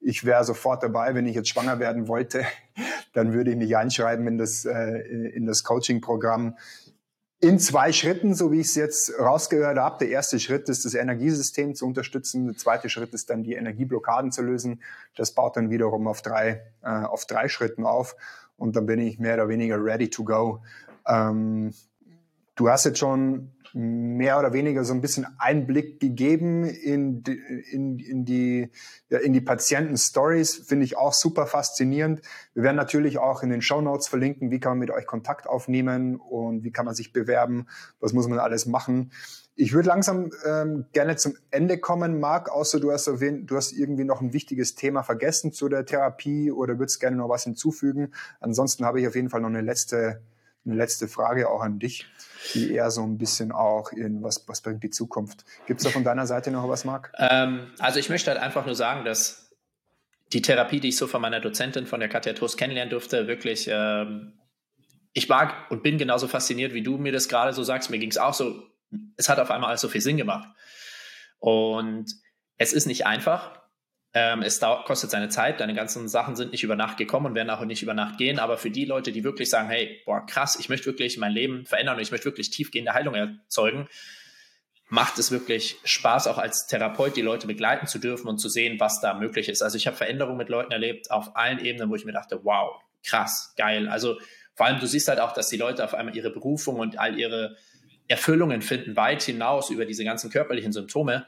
ich 0.01 0.25
wäre 0.25 0.43
sofort 0.43 0.81
dabei, 0.81 1.13
wenn 1.13 1.27
ich 1.27 1.35
jetzt 1.35 1.49
schwanger 1.49 1.79
werden 1.79 2.07
wollte, 2.07 2.45
dann 3.13 3.33
würde 3.33 3.51
ich 3.51 3.57
mich 3.57 3.75
einschreiben 3.75 4.25
in 4.27 4.37
das, 4.37 4.65
äh, 4.65 4.99
in 5.33 5.45
das 5.45 5.63
Coaching-Programm. 5.63 6.57
In 7.41 7.57
zwei 7.57 7.93
Schritten, 7.93 8.35
so 8.35 8.51
wie 8.51 8.59
ich 8.59 8.67
es 8.67 8.75
jetzt 8.75 9.13
rausgehört 9.17 9.77
habe. 9.77 9.99
Der 9.99 10.09
erste 10.09 10.41
Schritt 10.41 10.67
ist, 10.67 10.83
das 10.83 10.93
Energiesystem 10.93 11.73
zu 11.73 11.85
unterstützen. 11.85 12.47
Der 12.47 12.57
zweite 12.57 12.89
Schritt 12.89 13.13
ist 13.13 13.29
dann, 13.29 13.43
die 13.43 13.53
Energieblockaden 13.53 14.33
zu 14.33 14.41
lösen. 14.41 14.81
Das 15.15 15.31
baut 15.31 15.55
dann 15.55 15.69
wiederum 15.69 16.07
auf 16.07 16.21
drei, 16.21 16.63
äh, 16.83 16.89
auf 16.89 17.25
drei 17.25 17.47
Schritten 17.47 17.85
auf. 17.85 18.17
Und 18.57 18.75
dann 18.75 18.85
bin 18.85 18.99
ich 18.99 19.19
mehr 19.19 19.35
oder 19.35 19.47
weniger 19.47 19.81
ready 19.81 20.09
to 20.09 20.25
go. 20.25 20.61
Ähm, 21.07 21.73
du 22.55 22.69
hast 22.69 22.83
jetzt 22.83 22.99
schon 22.99 23.51
mehr 23.73 24.39
oder 24.39 24.53
weniger 24.53 24.83
so 24.83 24.93
ein 24.93 25.01
bisschen 25.01 25.27
Einblick 25.37 25.99
gegeben 25.99 26.63
in, 26.63 27.23
die, 27.23 27.39
in, 27.71 27.99
in 27.99 28.25
die, 28.25 28.71
ja, 29.09 29.19
in 29.19 29.33
die 29.33 29.41
Patienten-Stories, 29.41 30.55
finde 30.67 30.85
ich 30.85 30.97
auch 30.97 31.13
super 31.13 31.47
faszinierend. 31.47 32.21
Wir 32.53 32.63
werden 32.63 32.75
natürlich 32.75 33.17
auch 33.17 33.43
in 33.43 33.49
den 33.49 33.61
Show 33.61 33.81
Notes 33.81 34.07
verlinken, 34.07 34.51
wie 34.51 34.59
kann 34.59 34.71
man 34.71 34.79
mit 34.79 34.91
euch 34.91 35.05
Kontakt 35.05 35.47
aufnehmen 35.47 36.15
und 36.15 36.63
wie 36.63 36.71
kann 36.71 36.85
man 36.85 36.95
sich 36.95 37.13
bewerben, 37.13 37.67
was 37.99 38.13
muss 38.13 38.27
man 38.27 38.39
alles 38.39 38.65
machen. 38.65 39.11
Ich 39.61 39.73
würde 39.73 39.89
langsam 39.89 40.31
ähm, 40.45 40.85
gerne 40.93 41.17
zum 41.17 41.33
Ende 41.51 41.79
kommen, 41.79 42.21
Marc, 42.21 42.49
außer 42.49 42.79
du 42.79 42.93
hast 42.93 43.07
erwähnt, 43.07 43.51
du 43.51 43.57
hast 43.57 43.73
irgendwie 43.73 44.05
noch 44.05 44.21
ein 44.21 44.31
wichtiges 44.31 44.75
Thema 44.75 45.03
vergessen 45.03 45.51
zu 45.51 45.67
der 45.67 45.85
Therapie 45.85 46.49
oder 46.49 46.79
würdest 46.79 47.01
gerne 47.01 47.17
noch 47.17 47.27
was 47.27 47.43
hinzufügen. 47.43 48.13
Ansonsten 48.39 48.85
habe 48.85 49.01
ich 49.01 49.07
auf 49.09 49.15
jeden 49.15 49.29
Fall 49.29 49.41
noch 49.41 49.49
eine 49.49 49.59
letzte, 49.59 50.21
eine 50.69 50.77
letzte 50.77 51.07
Frage 51.07 51.49
auch 51.49 51.61
an 51.61 51.79
dich 51.79 52.07
die 52.53 52.73
eher 52.73 52.91
so 52.91 53.03
ein 53.03 53.17
bisschen 53.17 53.51
auch 53.51 53.91
in 53.91 54.23
was, 54.23 54.47
was 54.47 54.61
bringt 54.61 54.83
die 54.83 54.89
Zukunft. 54.89 55.45
Gibt 55.67 55.79
es 55.79 55.85
da 55.85 55.89
von 55.89 56.03
deiner 56.03 56.27
Seite 56.27 56.51
noch 56.51 56.67
was, 56.67 56.85
Marc? 56.85 57.11
Ähm, 57.17 57.71
also 57.79 57.99
ich 57.99 58.09
möchte 58.09 58.31
halt 58.31 58.39
einfach 58.39 58.65
nur 58.65 58.75
sagen, 58.75 59.05
dass 59.05 59.51
die 60.31 60.41
Therapie, 60.41 60.79
die 60.79 60.89
ich 60.89 60.97
so 60.97 61.07
von 61.07 61.21
meiner 61.21 61.39
Dozentin, 61.39 61.85
von 61.85 61.99
der 61.99 62.09
Katja 62.09 62.33
Trost 62.33 62.57
kennenlernen 62.57 62.91
durfte, 62.91 63.27
wirklich, 63.27 63.67
ähm, 63.71 64.33
ich 65.13 65.27
mag 65.27 65.69
und 65.71 65.83
bin 65.83 65.97
genauso 65.97 66.27
fasziniert, 66.27 66.73
wie 66.73 66.83
du 66.83 66.97
mir 66.97 67.11
das 67.11 67.27
gerade 67.27 67.53
so 67.53 67.63
sagst. 67.63 67.89
Mir 67.89 67.99
ging 67.99 68.11
es 68.11 68.17
auch 68.17 68.33
so, 68.33 68.63
es 69.17 69.27
hat 69.27 69.39
auf 69.39 69.51
einmal 69.51 69.69
alles 69.69 69.81
so 69.81 69.89
viel 69.89 70.01
Sinn 70.01 70.17
gemacht. 70.17 70.47
Und 71.39 72.13
es 72.57 72.73
ist 72.73 72.85
nicht 72.85 73.05
einfach. 73.05 73.59
Ähm, 74.13 74.41
es 74.41 74.59
dauert, 74.59 74.85
kostet 74.85 75.11
seine 75.11 75.29
Zeit, 75.29 75.59
deine 75.59 75.75
ganzen 75.75 76.07
Sachen 76.07 76.35
sind 76.35 76.51
nicht 76.51 76.63
über 76.63 76.75
Nacht 76.75 76.97
gekommen 76.97 77.27
und 77.27 77.35
werden 77.35 77.49
auch 77.51 77.63
nicht 77.63 77.83
über 77.83 77.93
Nacht 77.93 78.17
gehen. 78.17 78.39
Aber 78.39 78.57
für 78.57 78.71
die 78.71 78.85
Leute, 78.85 79.11
die 79.11 79.23
wirklich 79.23 79.49
sagen, 79.49 79.69
hey, 79.69 80.01
boah, 80.05 80.25
krass, 80.25 80.57
ich 80.59 80.69
möchte 80.69 80.87
wirklich 80.87 81.17
mein 81.17 81.31
Leben 81.31 81.65
verändern 81.65 81.97
und 81.97 82.01
ich 82.01 82.11
möchte 82.11 82.25
wirklich 82.25 82.49
tiefgehende 82.49 82.93
Heilung 82.93 83.13
erzeugen, 83.13 83.87
macht 84.87 85.19
es 85.19 85.31
wirklich 85.31 85.77
Spaß, 85.83 86.25
auch 86.25 86.39
als 86.39 86.65
Therapeut 86.65 87.15
die 87.15 87.21
Leute 87.21 87.45
begleiten 87.45 87.85
zu 87.85 87.99
dürfen 87.99 88.27
und 88.27 88.39
zu 88.39 88.49
sehen, 88.49 88.79
was 88.79 88.99
da 88.99 89.13
möglich 89.13 89.47
ist. 89.47 89.61
Also 89.61 89.77
ich 89.77 89.85
habe 89.85 89.95
Veränderungen 89.95 90.37
mit 90.37 90.49
Leuten 90.49 90.71
erlebt 90.71 91.11
auf 91.11 91.35
allen 91.35 91.63
Ebenen, 91.63 91.91
wo 91.91 91.95
ich 91.95 92.05
mir 92.05 92.11
dachte, 92.11 92.39
wow, 92.43 92.81
krass, 93.05 93.53
geil. 93.55 93.87
Also 93.87 94.19
vor 94.55 94.65
allem, 94.65 94.79
du 94.79 94.87
siehst 94.87 95.07
halt 95.07 95.19
auch, 95.19 95.33
dass 95.33 95.47
die 95.49 95.57
Leute 95.57 95.85
auf 95.85 95.93
einmal 95.93 96.17
ihre 96.17 96.31
Berufung 96.31 96.79
und 96.79 96.97
all 96.97 97.17
ihre 97.17 97.55
Erfüllungen 98.07 98.63
finden, 98.63 98.95
weit 98.95 99.21
hinaus 99.21 99.69
über 99.69 99.85
diese 99.85 100.03
ganzen 100.03 100.31
körperlichen 100.31 100.73
Symptome. 100.73 101.27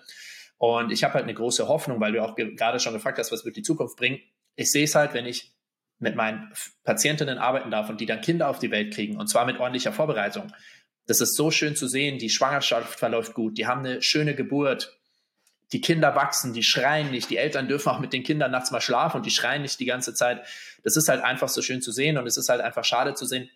Und 0.62 0.92
ich 0.92 1.04
habe 1.04 1.16
halt 1.16 1.24
eine 1.24 1.34
große 1.34 1.68
Hoffnung, 1.68 2.00
weil 2.00 2.12
du 2.12 2.24
auch 2.24 2.36
gerade 2.36 2.80
schon 2.80 2.94
gefragt 2.94 3.18
hast, 3.18 3.32
was 3.32 3.44
wird 3.44 3.56
die 3.56 3.64
Zukunft 3.64 3.98
bringen. 3.98 4.20
Ich 4.56 4.72
sehe 4.72 4.84
es 4.84 4.94
halt, 4.94 5.16
wenn 5.16 5.26
ich 5.26 5.56
mit 5.98 6.16
meinen 6.16 6.54
Patientinnen 6.84 7.40
arbeiten 7.40 7.72
darf 7.72 7.90
und 7.90 8.00
die 8.00 8.06
dann 8.06 8.22
Kinder 8.22 8.48
auf 8.48 8.60
die 8.60 8.70
Welt 8.70 8.94
kriegen 8.94 9.18
und 9.18 9.26
zwar 9.26 9.48
mit 9.48 9.60
ordentlicher 9.60 9.92
Vorbereitung. 9.92 10.54
Das 11.08 11.20
ist 11.20 11.36
so 11.36 11.50
schön 11.50 11.76
zu 11.76 11.88
sehen. 11.88 12.20
Die 12.20 12.30
Schwangerschaft 12.30 13.00
verläuft 13.00 13.34
gut. 13.34 13.58
Die 13.58 13.66
haben 13.66 13.80
eine 13.80 14.04
schöne 14.04 14.36
Geburt. 14.36 15.00
Die 15.74 15.82
Kinder 15.82 16.14
wachsen, 16.16 16.54
die 16.54 16.62
schreien 16.62 17.10
nicht. 17.10 17.32
Die 17.32 17.38
Eltern 17.38 17.68
dürfen 17.68 17.90
auch 17.90 18.00
mit 18.00 18.14
den 18.14 18.22
Kindern 18.22 18.52
nachts 18.52 18.70
mal 18.70 18.82
schlafen 18.82 19.18
und 19.18 19.26
die 19.26 19.32
schreien 19.32 19.64
nicht 19.64 19.80
die 19.80 19.86
ganze 19.86 20.14
Zeit. 20.14 20.46
Das 20.84 20.96
ist 20.96 21.10
halt 21.10 21.24
einfach 21.24 21.50
so 21.50 21.64
schön 21.64 21.82
zu 21.82 21.92
sehen 21.92 22.20
und 22.20 22.28
es 22.28 22.38
ist 22.38 22.50
halt 22.50 22.62
einfach 22.62 22.86
schade 22.86 23.16
zu 23.16 23.26
sehen, 23.26 23.50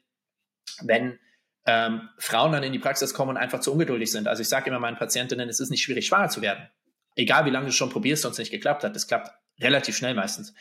wenn 0.81 1.19
ähm, 1.67 2.09
Frauen 2.17 2.51
dann 2.51 2.63
in 2.63 2.73
die 2.73 2.79
Praxis 2.79 3.13
kommen 3.13 3.29
und 3.29 3.37
einfach 3.37 3.59
zu 3.59 3.71
ungeduldig 3.73 4.11
sind. 4.11 4.27
Also 4.27 4.41
ich 4.41 4.49
sage 4.49 4.71
immer 4.71 4.79
meinen 4.79 4.97
Patientinnen, 4.97 5.47
es 5.49 5.59
ist 5.59 5.69
nicht 5.69 5.83
schwierig, 5.83 6.07
schwanger 6.07 6.29
zu 6.29 6.41
werden 6.41 6.67
egal 7.15 7.45
wie 7.45 7.49
lange 7.49 7.67
du 7.67 7.71
schon 7.71 7.89
probierst 7.89 8.25
es 8.25 8.37
nicht 8.37 8.51
geklappt 8.51 8.83
hat, 8.83 8.95
das 8.95 9.07
klappt 9.07 9.31
relativ 9.59 9.95
schnell 9.95 10.13
meistens. 10.13 10.53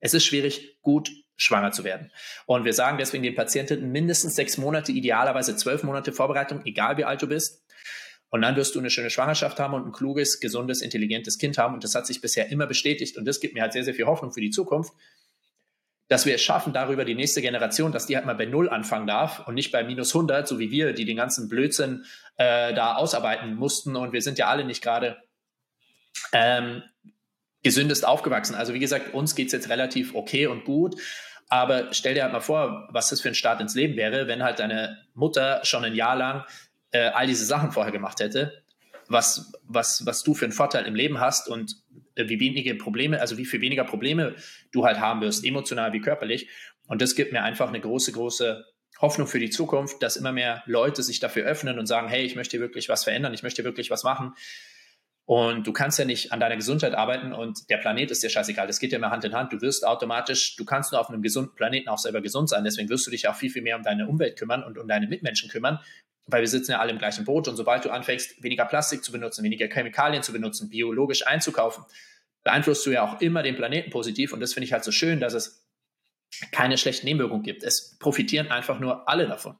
Es 0.00 0.14
ist 0.14 0.24
schwierig, 0.24 0.78
gut 0.82 1.10
schwanger 1.36 1.72
zu 1.72 1.84
werden. 1.84 2.12
Und 2.46 2.64
wir 2.64 2.72
sagen 2.72 2.98
deswegen 2.98 3.22
den 3.22 3.34
Patienten 3.34 3.90
mindestens 3.90 4.34
sechs 4.34 4.58
Monate, 4.58 4.92
idealerweise 4.92 5.56
zwölf 5.56 5.82
Monate 5.82 6.12
Vorbereitung, 6.12 6.64
egal 6.64 6.96
wie 6.96 7.04
alt 7.04 7.22
du 7.22 7.26
bist. 7.26 7.64
Und 8.30 8.42
dann 8.42 8.56
wirst 8.56 8.74
du 8.74 8.78
eine 8.78 8.90
schöne 8.90 9.10
Schwangerschaft 9.10 9.60
haben 9.60 9.74
und 9.74 9.86
ein 9.86 9.92
kluges, 9.92 10.40
gesundes, 10.40 10.80
intelligentes 10.80 11.38
Kind 11.38 11.58
haben. 11.58 11.74
Und 11.74 11.84
das 11.84 11.94
hat 11.94 12.06
sich 12.06 12.20
bisher 12.20 12.50
immer 12.50 12.66
bestätigt. 12.66 13.18
Und 13.18 13.26
das 13.26 13.40
gibt 13.40 13.54
mir 13.54 13.62
halt 13.62 13.74
sehr, 13.74 13.84
sehr 13.84 13.94
viel 13.94 14.06
Hoffnung 14.06 14.32
für 14.32 14.40
die 14.40 14.50
Zukunft, 14.50 14.92
dass 16.08 16.24
wir 16.26 16.34
es 16.34 16.42
schaffen, 16.42 16.72
darüber 16.72 17.04
die 17.04 17.14
nächste 17.14 17.42
Generation, 17.42 17.92
dass 17.92 18.06
die 18.06 18.16
halt 18.16 18.26
mal 18.26 18.34
bei 18.34 18.46
Null 18.46 18.68
anfangen 18.68 19.06
darf 19.06 19.46
und 19.46 19.54
nicht 19.54 19.70
bei 19.70 19.84
minus 19.84 20.14
100, 20.14 20.48
so 20.48 20.58
wie 20.58 20.70
wir, 20.70 20.94
die 20.94 21.04
den 21.04 21.16
ganzen 21.16 21.48
Blödsinn 21.48 22.04
äh, 22.36 22.72
da 22.74 22.94
ausarbeiten 22.94 23.54
mussten. 23.54 23.96
Und 23.96 24.12
wir 24.12 24.22
sind 24.22 24.38
ja 24.38 24.48
alle 24.48 24.64
nicht 24.64 24.82
gerade 24.82 25.18
ähm, 26.32 26.82
gesündest 27.62 28.06
aufgewachsen. 28.06 28.54
Also 28.54 28.74
wie 28.74 28.78
gesagt, 28.78 29.14
uns 29.14 29.34
geht 29.34 29.46
es 29.46 29.52
jetzt 29.52 29.68
relativ 29.68 30.14
okay 30.14 30.46
und 30.46 30.64
gut. 30.64 30.96
Aber 31.48 31.92
stell 31.92 32.14
dir 32.14 32.22
halt 32.22 32.32
mal 32.32 32.40
vor, 32.40 32.88
was 32.90 33.10
das 33.10 33.20
für 33.20 33.28
ein 33.28 33.34
Start 33.34 33.60
ins 33.60 33.74
Leben 33.74 33.96
wäre, 33.96 34.26
wenn 34.26 34.42
halt 34.42 34.58
deine 34.58 34.98
Mutter 35.14 35.60
schon 35.64 35.84
ein 35.84 35.94
Jahr 35.94 36.16
lang 36.16 36.44
äh, 36.92 37.10
all 37.10 37.26
diese 37.26 37.44
Sachen 37.44 37.72
vorher 37.72 37.92
gemacht 37.92 38.20
hätte, 38.20 38.62
was, 39.08 39.52
was, 39.64 40.06
was 40.06 40.22
du 40.22 40.34
für 40.34 40.46
einen 40.46 40.52
Vorteil 40.52 40.86
im 40.86 40.94
Leben 40.94 41.20
hast 41.20 41.48
und 41.48 41.76
äh, 42.14 42.28
wie 42.28 42.40
wenige 42.40 42.74
Probleme, 42.74 43.20
also 43.20 43.36
wie 43.36 43.44
viel 43.44 43.60
weniger 43.60 43.84
Probleme 43.84 44.34
du 44.72 44.84
halt 44.84 44.98
haben 44.98 45.20
wirst, 45.20 45.44
emotional 45.44 45.92
wie 45.92 46.00
körperlich. 46.00 46.48
Und 46.86 47.02
das 47.02 47.14
gibt 47.14 47.32
mir 47.32 47.42
einfach 47.42 47.68
eine 47.68 47.80
große, 47.80 48.12
große 48.12 48.64
Hoffnung 49.00 49.26
für 49.26 49.38
die 49.38 49.50
Zukunft, 49.50 50.02
dass 50.02 50.16
immer 50.16 50.32
mehr 50.32 50.62
Leute 50.66 51.02
sich 51.02 51.20
dafür 51.20 51.44
öffnen 51.44 51.78
und 51.78 51.86
sagen, 51.86 52.08
hey, 52.08 52.22
ich 52.22 52.36
möchte 52.36 52.60
wirklich 52.60 52.88
was 52.88 53.04
verändern, 53.04 53.34
ich 53.34 53.42
möchte 53.42 53.64
wirklich 53.64 53.90
was 53.90 54.04
machen. 54.04 54.34
Und 55.24 55.66
du 55.66 55.72
kannst 55.72 55.98
ja 55.98 56.04
nicht 56.04 56.32
an 56.32 56.40
deiner 56.40 56.56
Gesundheit 56.56 56.94
arbeiten 56.94 57.32
und 57.32 57.70
der 57.70 57.78
Planet 57.78 58.10
ist 58.10 58.22
dir 58.22 58.30
scheißegal. 58.30 58.66
Das 58.66 58.80
geht 58.80 58.90
ja 58.90 58.98
immer 58.98 59.10
Hand 59.10 59.24
in 59.24 59.34
Hand. 59.34 59.52
Du 59.52 59.60
wirst 59.60 59.86
automatisch, 59.86 60.56
du 60.56 60.64
kannst 60.64 60.90
nur 60.90 61.00
auf 61.00 61.08
einem 61.08 61.22
gesunden 61.22 61.54
Planeten 61.54 61.88
auch 61.88 61.98
selber 61.98 62.20
gesund 62.20 62.48
sein. 62.48 62.64
Deswegen 62.64 62.88
wirst 62.88 63.06
du 63.06 63.10
dich 63.10 63.28
auch 63.28 63.36
viel, 63.36 63.50
viel 63.50 63.62
mehr 63.62 63.76
um 63.76 63.82
deine 63.82 64.08
Umwelt 64.08 64.36
kümmern 64.36 64.64
und 64.64 64.78
um 64.78 64.88
deine 64.88 65.06
Mitmenschen 65.06 65.48
kümmern, 65.48 65.78
weil 66.26 66.40
wir 66.40 66.48
sitzen 66.48 66.72
ja 66.72 66.80
alle 66.80 66.90
im 66.90 66.98
gleichen 66.98 67.24
Boot. 67.24 67.46
Und 67.46 67.56
sobald 67.56 67.84
du 67.84 67.90
anfängst, 67.90 68.42
weniger 68.42 68.64
Plastik 68.64 69.04
zu 69.04 69.12
benutzen, 69.12 69.44
weniger 69.44 69.68
Chemikalien 69.68 70.24
zu 70.24 70.32
benutzen, 70.32 70.68
biologisch 70.70 71.24
einzukaufen, 71.24 71.84
beeinflusst 72.42 72.84
du 72.84 72.90
ja 72.90 73.04
auch 73.04 73.20
immer 73.20 73.44
den 73.44 73.54
Planeten 73.54 73.90
positiv. 73.90 74.32
Und 74.32 74.40
das 74.40 74.54
finde 74.54 74.64
ich 74.64 74.72
halt 74.72 74.82
so 74.82 74.90
schön, 74.90 75.20
dass 75.20 75.34
es 75.34 75.68
keine 76.50 76.78
schlechten 76.78 77.06
Nebenwirkungen 77.06 77.44
gibt. 77.44 77.62
Es 77.62 77.96
profitieren 77.98 78.50
einfach 78.50 78.80
nur 78.80 79.08
alle 79.08 79.28
davon. 79.28 79.56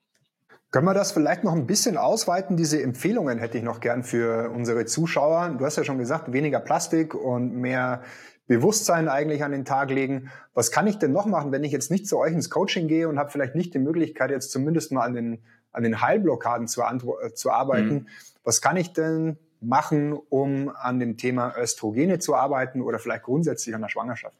Können 0.72 0.86
wir 0.86 0.94
das 0.94 1.12
vielleicht 1.12 1.44
noch 1.44 1.52
ein 1.52 1.66
bisschen 1.66 1.98
ausweiten? 1.98 2.56
Diese 2.56 2.82
Empfehlungen 2.82 3.38
hätte 3.38 3.58
ich 3.58 3.62
noch 3.62 3.80
gern 3.80 4.02
für 4.02 4.50
unsere 4.50 4.86
Zuschauer. 4.86 5.54
Du 5.58 5.66
hast 5.66 5.76
ja 5.76 5.84
schon 5.84 5.98
gesagt, 5.98 6.32
weniger 6.32 6.60
Plastik 6.60 7.14
und 7.14 7.54
mehr 7.54 8.02
Bewusstsein 8.46 9.10
eigentlich 9.10 9.44
an 9.44 9.52
den 9.52 9.66
Tag 9.66 9.90
legen. 9.90 10.30
Was 10.54 10.72
kann 10.72 10.86
ich 10.86 10.98
denn 10.98 11.12
noch 11.12 11.26
machen, 11.26 11.52
wenn 11.52 11.62
ich 11.62 11.72
jetzt 11.72 11.90
nicht 11.90 12.08
zu 12.08 12.18
euch 12.18 12.32
ins 12.32 12.48
Coaching 12.48 12.88
gehe 12.88 13.06
und 13.06 13.18
habe 13.18 13.30
vielleicht 13.30 13.54
nicht 13.54 13.74
die 13.74 13.80
Möglichkeit, 13.80 14.30
jetzt 14.30 14.50
zumindest 14.50 14.92
mal 14.92 15.02
an 15.02 15.12
den, 15.12 15.42
an 15.72 15.82
den 15.82 16.00
Heilblockaden 16.00 16.66
zu, 16.66 16.80
äh, 16.82 17.34
zu 17.34 17.50
arbeiten? 17.50 17.94
Mhm. 17.94 18.08
Was 18.42 18.62
kann 18.62 18.78
ich 18.78 18.94
denn 18.94 19.36
machen, 19.60 20.14
um 20.14 20.70
an 20.74 20.98
dem 20.98 21.18
Thema 21.18 21.54
Östrogene 21.54 22.18
zu 22.18 22.34
arbeiten 22.34 22.80
oder 22.80 22.98
vielleicht 22.98 23.24
grundsätzlich 23.24 23.74
an 23.74 23.82
der 23.82 23.90
Schwangerschaft? 23.90 24.38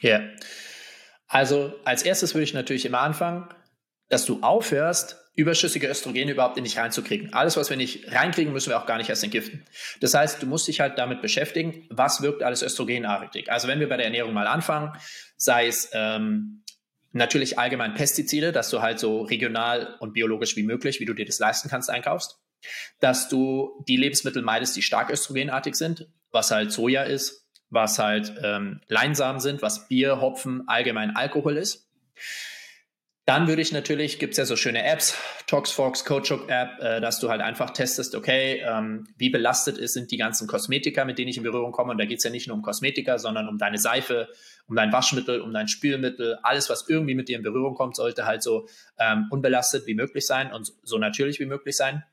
Ja, 0.00 0.20
also 1.28 1.74
als 1.84 2.04
erstes 2.04 2.34
würde 2.34 2.44
ich 2.44 2.54
natürlich 2.54 2.86
immer 2.86 3.00
anfangen, 3.00 3.48
dass 4.08 4.24
du 4.24 4.42
aufhörst, 4.42 5.16
überschüssige 5.36 5.88
Östrogene 5.88 6.30
überhaupt 6.30 6.56
in 6.58 6.64
dich 6.64 6.78
reinzukriegen. 6.78 7.32
Alles, 7.32 7.56
was 7.56 7.68
wir 7.68 7.76
nicht 7.76 8.12
reinkriegen, 8.12 8.52
müssen 8.52 8.70
wir 8.70 8.80
auch 8.80 8.86
gar 8.86 8.98
nicht 8.98 9.10
erst 9.10 9.24
entgiften. 9.24 9.64
Das 10.00 10.14
heißt, 10.14 10.42
du 10.42 10.46
musst 10.46 10.68
dich 10.68 10.80
halt 10.80 10.98
damit 10.98 11.22
beschäftigen, 11.22 11.86
was 11.90 12.22
wirkt 12.22 12.42
alles 12.42 12.62
östrogenartig. 12.62 13.50
Also 13.50 13.66
wenn 13.66 13.80
wir 13.80 13.88
bei 13.88 13.96
der 13.96 14.06
Ernährung 14.06 14.32
mal 14.32 14.46
anfangen, 14.46 14.92
sei 15.36 15.66
es 15.66 15.90
ähm, 15.92 16.62
natürlich 17.12 17.58
allgemein 17.58 17.94
Pestizide, 17.94 18.52
dass 18.52 18.70
du 18.70 18.80
halt 18.80 19.00
so 19.00 19.22
regional 19.22 19.96
und 19.98 20.12
biologisch 20.12 20.56
wie 20.56 20.62
möglich, 20.62 21.00
wie 21.00 21.04
du 21.04 21.14
dir 21.14 21.26
das 21.26 21.40
leisten 21.40 21.68
kannst, 21.68 21.90
einkaufst. 21.90 22.38
Dass 23.00 23.28
du 23.28 23.84
die 23.88 23.96
Lebensmittel 23.96 24.42
meidest, 24.42 24.76
die 24.76 24.82
stark 24.82 25.10
östrogenartig 25.10 25.74
sind, 25.74 26.06
was 26.30 26.50
halt 26.50 26.70
Soja 26.72 27.02
ist, 27.02 27.46
was 27.70 27.98
halt 27.98 28.32
ähm, 28.42 28.80
Leinsamen 28.86 29.40
sind, 29.40 29.62
was 29.62 29.88
Bier, 29.88 30.20
Hopfen, 30.20 30.62
allgemein 30.68 31.16
Alkohol 31.16 31.56
ist 31.56 31.88
Dann 33.26 33.48
würde 33.48 33.62
ich 33.62 33.72
natürlich, 33.72 34.18
gibt 34.18 34.32
es 34.32 34.36
ja 34.36 34.44
so 34.44 34.54
schöne 34.54 34.84
Apps, 34.84 35.16
ToxFox, 35.46 36.04
CoachHook 36.04 36.50
App, 36.50 36.78
äh, 36.80 37.00
dass 37.00 37.20
du 37.20 37.30
halt 37.30 37.40
einfach 37.40 37.70
testest, 37.70 38.14
okay, 38.14 38.62
ähm, 38.62 39.06
wie 39.16 39.30
belastet 39.30 39.78
ist, 39.78 39.94
sind 39.94 40.10
die 40.10 40.18
ganzen 40.18 40.46
Kosmetika, 40.46 41.06
mit 41.06 41.18
denen 41.18 41.28
ich 41.28 41.38
in 41.38 41.42
Berührung 41.42 41.72
komme. 41.72 41.92
Und 41.92 41.98
da 41.98 42.04
geht 42.04 42.18
es 42.18 42.24
ja 42.24 42.30
nicht 42.30 42.48
nur 42.48 42.56
um 42.56 42.62
Kosmetika, 42.62 43.18
sondern 43.18 43.48
um 43.48 43.56
deine 43.56 43.78
Seife, 43.78 44.28
um 44.66 44.76
dein 44.76 44.92
Waschmittel, 44.92 45.40
um 45.40 45.54
dein 45.54 45.68
Spülmittel. 45.68 46.38
Alles, 46.42 46.68
was 46.68 46.86
irgendwie 46.86 47.14
mit 47.14 47.28
dir 47.28 47.38
in 47.38 47.42
Berührung 47.42 47.74
kommt, 47.74 47.96
sollte 47.96 48.26
halt 48.26 48.42
so 48.42 48.68
ähm, 48.98 49.28
unbelastet 49.30 49.86
wie 49.86 49.94
möglich 49.94 50.26
sein 50.26 50.52
und 50.52 50.74
so 50.82 50.98
natürlich 50.98 51.40
wie 51.40 51.46
möglich 51.46 51.78
sein. 51.78 52.04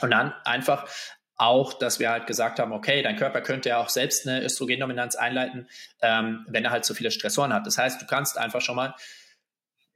Und 0.00 0.12
dann 0.12 0.32
einfach 0.44 0.88
auch, 1.34 1.72
dass 1.72 1.98
wir 1.98 2.10
halt 2.10 2.28
gesagt 2.28 2.60
haben, 2.60 2.70
okay, 2.70 3.02
dein 3.02 3.16
Körper 3.16 3.40
könnte 3.40 3.70
ja 3.70 3.78
auch 3.78 3.88
selbst 3.88 4.28
eine 4.28 4.44
Östrogendominanz 4.44 5.16
einleiten, 5.16 5.68
ähm, 6.02 6.46
wenn 6.48 6.64
er 6.64 6.70
halt 6.70 6.84
so 6.84 6.94
viele 6.94 7.10
Stressoren 7.10 7.52
hat. 7.52 7.66
Das 7.66 7.78
heißt, 7.78 8.00
du 8.00 8.06
kannst 8.06 8.38
einfach 8.38 8.60
schon 8.60 8.76
mal 8.76 8.94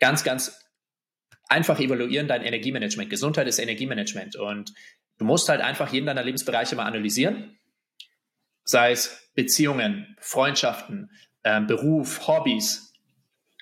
ganz, 0.04 0.22
ganz 0.22 0.60
einfach 1.48 1.80
evaluieren 1.80 2.28
dein 2.28 2.42
Energiemanagement. 2.42 3.08
Gesundheit 3.08 3.46
ist 3.48 3.58
Energiemanagement 3.58 4.36
und 4.36 4.74
du 5.16 5.24
musst 5.24 5.48
halt 5.48 5.62
einfach 5.62 5.90
jeden 5.94 6.04
deiner 6.04 6.22
Lebensbereiche 6.22 6.76
mal 6.76 6.84
analysieren, 6.84 7.58
sei 8.64 8.92
es 8.92 9.30
Beziehungen, 9.34 10.14
Freundschaften, 10.20 11.10
äh, 11.42 11.62
Beruf, 11.62 12.28
Hobbys, 12.28 12.92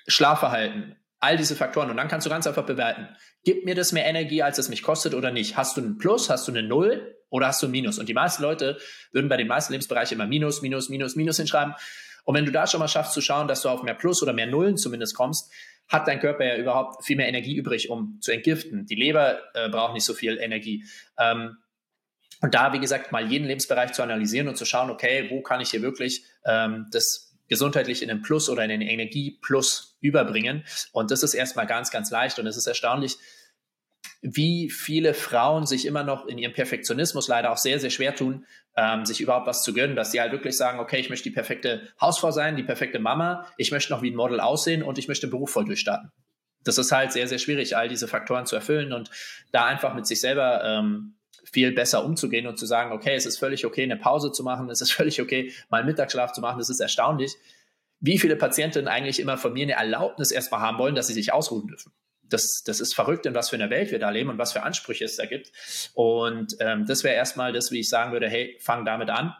Schlafverhalten, 0.05 0.97
all 1.21 1.37
diese 1.37 1.55
Faktoren 1.55 1.89
und 1.89 1.95
dann 1.95 2.09
kannst 2.09 2.25
du 2.25 2.29
ganz 2.29 2.45
einfach 2.45 2.65
bewerten, 2.65 3.07
gibt 3.45 3.63
mir 3.63 3.75
das 3.75 3.93
mehr 3.93 4.05
Energie, 4.05 4.43
als 4.43 4.57
es 4.57 4.67
mich 4.67 4.83
kostet 4.83 5.13
oder 5.13 5.31
nicht? 5.31 5.55
Hast 5.55 5.77
du 5.77 5.81
einen 5.81 5.97
Plus, 5.97 6.29
hast 6.29 6.45
du 6.49 6.51
eine 6.51 6.63
Null 6.63 7.15
oder 7.29 7.47
hast 7.47 7.63
du 7.63 7.67
ein 7.67 7.71
Minus? 7.71 7.99
Und 7.99 8.09
die 8.09 8.13
meisten 8.13 8.43
Leute 8.43 8.77
würden 9.13 9.29
bei 9.29 9.37
den 9.37 9.47
meisten 9.47 9.71
Lebensbereichen 9.71 10.15
immer 10.15 10.27
Minus, 10.27 10.61
Minus, 10.61 10.89
Minus, 10.89 11.15
Minus 11.15 11.37
hinschreiben. 11.37 11.73
Und 12.25 12.35
wenn 12.35 12.45
du 12.45 12.51
da 12.51 12.67
schon 12.67 12.81
mal 12.81 12.89
schaffst 12.89 13.13
zu 13.13 13.21
schauen, 13.21 13.47
dass 13.47 13.61
du 13.61 13.69
auf 13.69 13.83
mehr 13.83 13.93
Plus 13.93 14.21
oder 14.21 14.33
mehr 14.33 14.47
Nullen 14.47 14.75
zumindest 14.75 15.15
kommst, 15.15 15.49
hat 15.87 16.07
dein 16.07 16.19
Körper 16.19 16.45
ja 16.45 16.57
überhaupt 16.57 17.05
viel 17.05 17.17
mehr 17.17 17.27
Energie 17.27 17.55
übrig, 17.55 17.89
um 17.89 18.19
zu 18.21 18.31
entgiften. 18.31 18.85
Die 18.85 18.95
Leber 18.95 19.39
äh, 19.53 19.69
braucht 19.69 19.93
nicht 19.93 20.05
so 20.05 20.13
viel 20.13 20.37
Energie. 20.37 20.83
Ähm, 21.19 21.57
und 22.41 22.55
da, 22.55 22.73
wie 22.73 22.79
gesagt, 22.79 23.11
mal 23.11 23.25
jeden 23.25 23.47
Lebensbereich 23.47 23.93
zu 23.93 24.03
analysieren 24.03 24.47
und 24.47 24.57
zu 24.57 24.65
schauen, 24.65 24.89
okay, 24.89 25.29
wo 25.29 25.41
kann 25.41 25.61
ich 25.61 25.69
hier 25.69 25.81
wirklich 25.81 26.25
ähm, 26.45 26.87
das 26.91 27.33
gesundheitlich 27.47 28.01
in 28.01 28.07
den 28.07 28.21
Plus 28.21 28.49
oder 28.49 28.63
in 28.63 28.69
den 28.69 28.81
Energieplus 28.81 29.97
überbringen. 30.01 30.65
Und 30.91 31.11
das 31.11 31.23
ist 31.23 31.33
erstmal 31.33 31.67
ganz, 31.67 31.91
ganz 31.91 32.11
leicht. 32.11 32.39
Und 32.39 32.47
es 32.47 32.57
ist 32.57 32.67
erstaunlich, 32.67 33.17
wie 34.23 34.69
viele 34.69 35.13
Frauen 35.13 35.65
sich 35.65 35.85
immer 35.85 36.03
noch 36.03 36.25
in 36.27 36.37
ihrem 36.37 36.53
Perfektionismus 36.53 37.27
leider 37.27 37.51
auch 37.51 37.57
sehr, 37.57 37.77
sehr 37.79 37.89
schwer 37.89 38.15
tun, 38.15 38.45
ähm, 38.77 39.05
sich 39.05 39.19
überhaupt 39.19 39.47
was 39.47 39.63
zu 39.63 39.73
gönnen, 39.73 39.97
dass 39.97 40.13
sie 40.13 40.21
halt 40.21 40.31
wirklich 40.31 40.55
sagen, 40.55 40.79
okay, 40.79 40.97
ich 40.97 41.09
möchte 41.09 41.25
die 41.25 41.35
perfekte 41.35 41.89
Hausfrau 41.99 42.31
sein, 42.31 42.55
die 42.55 42.63
perfekte 42.63 42.99
Mama, 42.99 43.45
ich 43.57 43.71
möchte 43.71 43.91
noch 43.91 44.01
wie 44.01 44.11
ein 44.11 44.15
Model 44.15 44.39
aussehen 44.39 44.81
und 44.81 44.97
ich 44.97 45.09
möchte 45.09 45.27
den 45.27 45.31
Beruf 45.31 45.51
voll 45.51 45.65
durchstarten. 45.65 46.09
Das 46.63 46.77
ist 46.77 46.93
halt 46.93 47.11
sehr, 47.11 47.27
sehr 47.27 47.37
schwierig, 47.37 47.75
all 47.75 47.89
diese 47.89 48.07
Faktoren 48.07 48.45
zu 48.45 48.55
erfüllen 48.55 48.93
und 48.93 49.11
da 49.51 49.65
einfach 49.65 49.93
mit 49.93 50.07
sich 50.07 50.21
selber 50.21 50.63
ähm, 50.63 51.15
viel 51.43 51.73
besser 51.73 52.05
umzugehen 52.05 52.47
und 52.47 52.57
zu 52.57 52.65
sagen, 52.65 52.93
okay, 52.93 53.15
es 53.15 53.25
ist 53.25 53.37
völlig 53.37 53.65
okay, 53.65 53.83
eine 53.83 53.97
Pause 53.97 54.31
zu 54.31 54.43
machen, 54.43 54.69
es 54.69 54.79
ist 54.79 54.91
völlig 54.93 55.21
okay, 55.21 55.51
mal 55.69 55.79
einen 55.79 55.87
Mittagsschlaf 55.87 56.31
zu 56.31 56.39
machen. 56.39 56.59
Das 56.59 56.69
ist 56.69 56.79
erstaunlich, 56.79 57.35
wie 57.99 58.17
viele 58.17 58.37
Patientinnen 58.37 58.87
eigentlich 58.87 59.19
immer 59.19 59.37
von 59.37 59.51
mir 59.51 59.63
eine 59.63 59.73
Erlaubnis 59.73 60.31
erstmal 60.31 60.61
haben 60.61 60.77
wollen, 60.77 60.95
dass 60.95 61.07
sie 61.07 61.13
sich 61.13 61.33
ausruhen 61.33 61.67
dürfen 61.67 61.91
das, 62.33 62.63
das 62.65 62.79
ist 62.79 62.93
verrückt, 62.95 63.25
in 63.25 63.35
was 63.35 63.49
für 63.49 63.55
einer 63.55 63.69
Welt 63.69 63.91
wir 63.91 63.99
da 63.99 64.09
leben 64.09 64.29
und 64.29 64.37
was 64.37 64.53
für 64.53 64.63
Ansprüche 64.63 65.05
es 65.05 65.15
da 65.15 65.25
gibt. 65.25 65.51
Und 65.93 66.55
ähm, 66.59 66.85
das 66.85 67.03
wäre 67.03 67.15
erstmal 67.15 67.53
das, 67.53 67.71
wie 67.71 67.79
ich 67.79 67.89
sagen 67.89 68.11
würde, 68.11 68.27
hey, 68.27 68.57
fang 68.59 68.85
damit 68.85 69.09
an. 69.09 69.35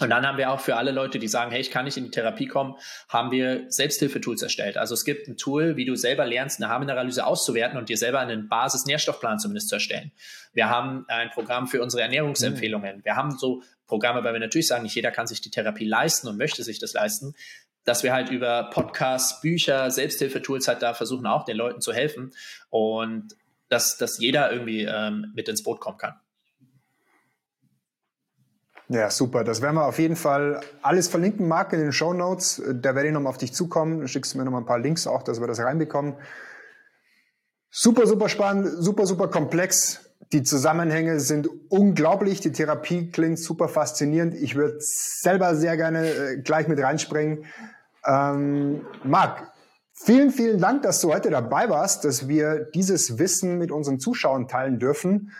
Und 0.00 0.10
dann 0.10 0.26
haben 0.26 0.38
wir 0.38 0.50
auch 0.50 0.60
für 0.60 0.76
alle 0.76 0.90
Leute, 0.90 1.18
die 1.18 1.28
sagen, 1.28 1.50
hey, 1.50 1.60
ich 1.60 1.70
kann 1.70 1.84
nicht 1.84 1.96
in 1.96 2.04
die 2.04 2.10
Therapie 2.10 2.46
kommen, 2.46 2.76
haben 3.08 3.30
wir 3.30 3.66
Selbsthilfetools 3.68 4.42
erstellt. 4.42 4.78
Also 4.78 4.94
es 4.94 5.04
gibt 5.04 5.28
ein 5.28 5.36
Tool, 5.36 5.76
wie 5.76 5.84
du 5.84 5.96
selber 5.96 6.24
lernst, 6.24 6.60
eine 6.60 6.70
Haarminerallyse 6.70 7.26
auszuwerten 7.26 7.76
und 7.78 7.88
dir 7.88 7.98
selber 7.98 8.20
einen 8.20 8.48
Basis-Nährstoffplan 8.48 9.38
zumindest 9.38 9.68
zu 9.68 9.76
erstellen. 9.76 10.12
Wir 10.52 10.68
haben 10.68 11.04
ein 11.08 11.30
Programm 11.30 11.66
für 11.66 11.82
unsere 11.82 12.02
Ernährungsempfehlungen. 12.02 12.98
Mhm. 12.98 13.04
Wir 13.04 13.16
haben 13.16 13.36
so 13.36 13.62
Programme, 13.86 14.24
weil 14.24 14.32
wir 14.32 14.40
natürlich 14.40 14.68
sagen, 14.68 14.84
nicht 14.84 14.94
jeder 14.94 15.10
kann 15.10 15.26
sich 15.26 15.42
die 15.42 15.50
Therapie 15.50 15.84
leisten 15.84 16.28
und 16.28 16.38
möchte 16.38 16.62
sich 16.62 16.78
das 16.78 16.94
leisten 16.94 17.34
dass 17.84 18.02
wir 18.02 18.12
halt 18.12 18.30
über 18.30 18.70
Podcasts, 18.70 19.40
Bücher, 19.40 19.90
Selbsthilfetools 19.90 20.68
halt 20.68 20.82
da 20.82 20.94
versuchen 20.94 21.26
auch 21.26 21.44
den 21.44 21.56
Leuten 21.56 21.80
zu 21.80 21.92
helfen 21.92 22.32
und 22.70 23.36
dass, 23.68 23.96
dass 23.96 24.18
jeder 24.18 24.52
irgendwie 24.52 24.82
ähm, 24.82 25.32
mit 25.34 25.48
ins 25.48 25.62
Boot 25.62 25.80
kommen 25.80 25.98
kann. 25.98 26.14
Ja, 28.88 29.10
super. 29.10 29.42
Das 29.42 29.62
werden 29.62 29.76
wir 29.76 29.86
auf 29.86 29.98
jeden 29.98 30.16
Fall 30.16 30.60
alles 30.82 31.08
verlinken, 31.08 31.48
Marc, 31.48 31.72
in 31.72 31.80
den 31.80 31.92
Show 31.92 32.12
Notes. 32.12 32.62
Da 32.74 32.94
werde 32.94 33.08
ich 33.08 33.14
nochmal 33.14 33.30
auf 33.30 33.38
dich 33.38 33.54
zukommen. 33.54 34.00
Du 34.00 34.06
schickst 34.06 34.34
mir 34.36 34.44
nochmal 34.44 34.60
ein 34.60 34.66
paar 34.66 34.80
Links 34.80 35.06
auch, 35.06 35.22
dass 35.22 35.40
wir 35.40 35.46
das 35.46 35.60
reinbekommen. 35.60 36.14
Super, 37.70 38.06
super 38.06 38.28
spannend, 38.28 38.68
super, 38.84 39.06
super 39.06 39.28
komplex. 39.28 40.11
Die 40.32 40.42
Zusammenhänge 40.42 41.20
sind 41.20 41.48
unglaublich. 41.68 42.40
Die 42.40 42.52
Therapie 42.52 43.10
klingt 43.10 43.38
super 43.38 43.68
faszinierend. 43.68 44.34
Ich 44.34 44.54
würde 44.56 44.76
selber 44.80 45.54
sehr 45.54 45.76
gerne 45.76 46.08
äh, 46.08 46.36
gleich 46.38 46.68
mit 46.68 46.80
reinspringen. 46.80 47.44
Ähm, 48.06 48.86
Marc, 49.04 49.52
vielen, 49.92 50.30
vielen 50.30 50.58
Dank, 50.58 50.82
dass 50.82 51.02
du 51.02 51.12
heute 51.12 51.28
dabei 51.28 51.68
warst, 51.68 52.06
dass 52.06 52.28
wir 52.28 52.60
dieses 52.74 53.18
Wissen 53.18 53.58
mit 53.58 53.70
unseren 53.70 54.00
Zuschauern 54.00 54.48
teilen 54.48 54.78
dürfen. 54.78 55.32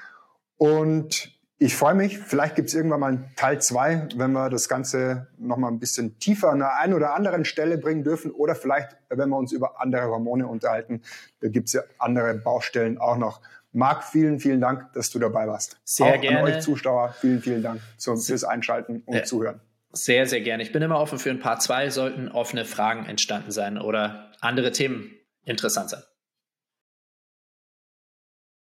Und 0.58 1.32
ich 1.56 1.74
freue 1.74 1.94
mich, 1.94 2.18
vielleicht 2.18 2.56
gibt 2.56 2.68
es 2.68 2.74
irgendwann 2.74 3.00
mal 3.00 3.12
einen 3.12 3.30
Teil 3.36 3.62
zwei, 3.62 4.08
wenn 4.16 4.32
wir 4.32 4.50
das 4.50 4.68
Ganze 4.68 5.28
nochmal 5.38 5.70
ein 5.70 5.78
bisschen 5.78 6.18
tiefer 6.18 6.50
an 6.50 6.58
der 6.58 6.78
einen 6.78 6.92
oder 6.92 7.14
anderen 7.14 7.46
Stelle 7.46 7.78
bringen 7.78 8.04
dürfen. 8.04 8.30
Oder 8.30 8.54
vielleicht, 8.54 8.96
wenn 9.08 9.30
wir 9.30 9.38
uns 9.38 9.52
über 9.52 9.80
andere 9.80 10.08
Hormone 10.08 10.46
unterhalten. 10.46 11.00
Da 11.40 11.48
gibt 11.48 11.68
es 11.68 11.72
ja 11.72 11.82
andere 11.98 12.34
Baustellen 12.34 12.98
auch 12.98 13.16
noch. 13.16 13.40
Marc, 13.72 14.04
vielen, 14.04 14.38
vielen 14.38 14.60
Dank, 14.60 14.92
dass 14.92 15.10
du 15.10 15.18
dabei 15.18 15.46
warst. 15.46 15.80
Sehr 15.84 16.14
Auch 16.14 16.20
gerne. 16.20 16.38
An 16.38 16.44
euch 16.44 16.60
Zuschauer, 16.60 17.14
vielen, 17.20 17.40
vielen 17.40 17.62
Dank 17.62 17.80
fürs 17.98 18.44
Einschalten 18.44 19.02
und 19.06 19.16
ja. 19.16 19.24
Zuhören. 19.24 19.60
Sehr, 19.92 20.26
sehr 20.26 20.40
gerne. 20.40 20.62
Ich 20.62 20.72
bin 20.72 20.82
immer 20.82 20.98
offen 20.98 21.18
für 21.18 21.30
ein 21.30 21.40
paar 21.40 21.58
zwei, 21.58 21.90
sollten 21.90 22.28
offene 22.28 22.64
Fragen 22.64 23.06
entstanden 23.06 23.50
sein 23.50 23.78
oder 23.78 24.30
andere 24.40 24.72
Themen 24.72 25.12
interessant 25.44 25.90
sein. 25.90 26.02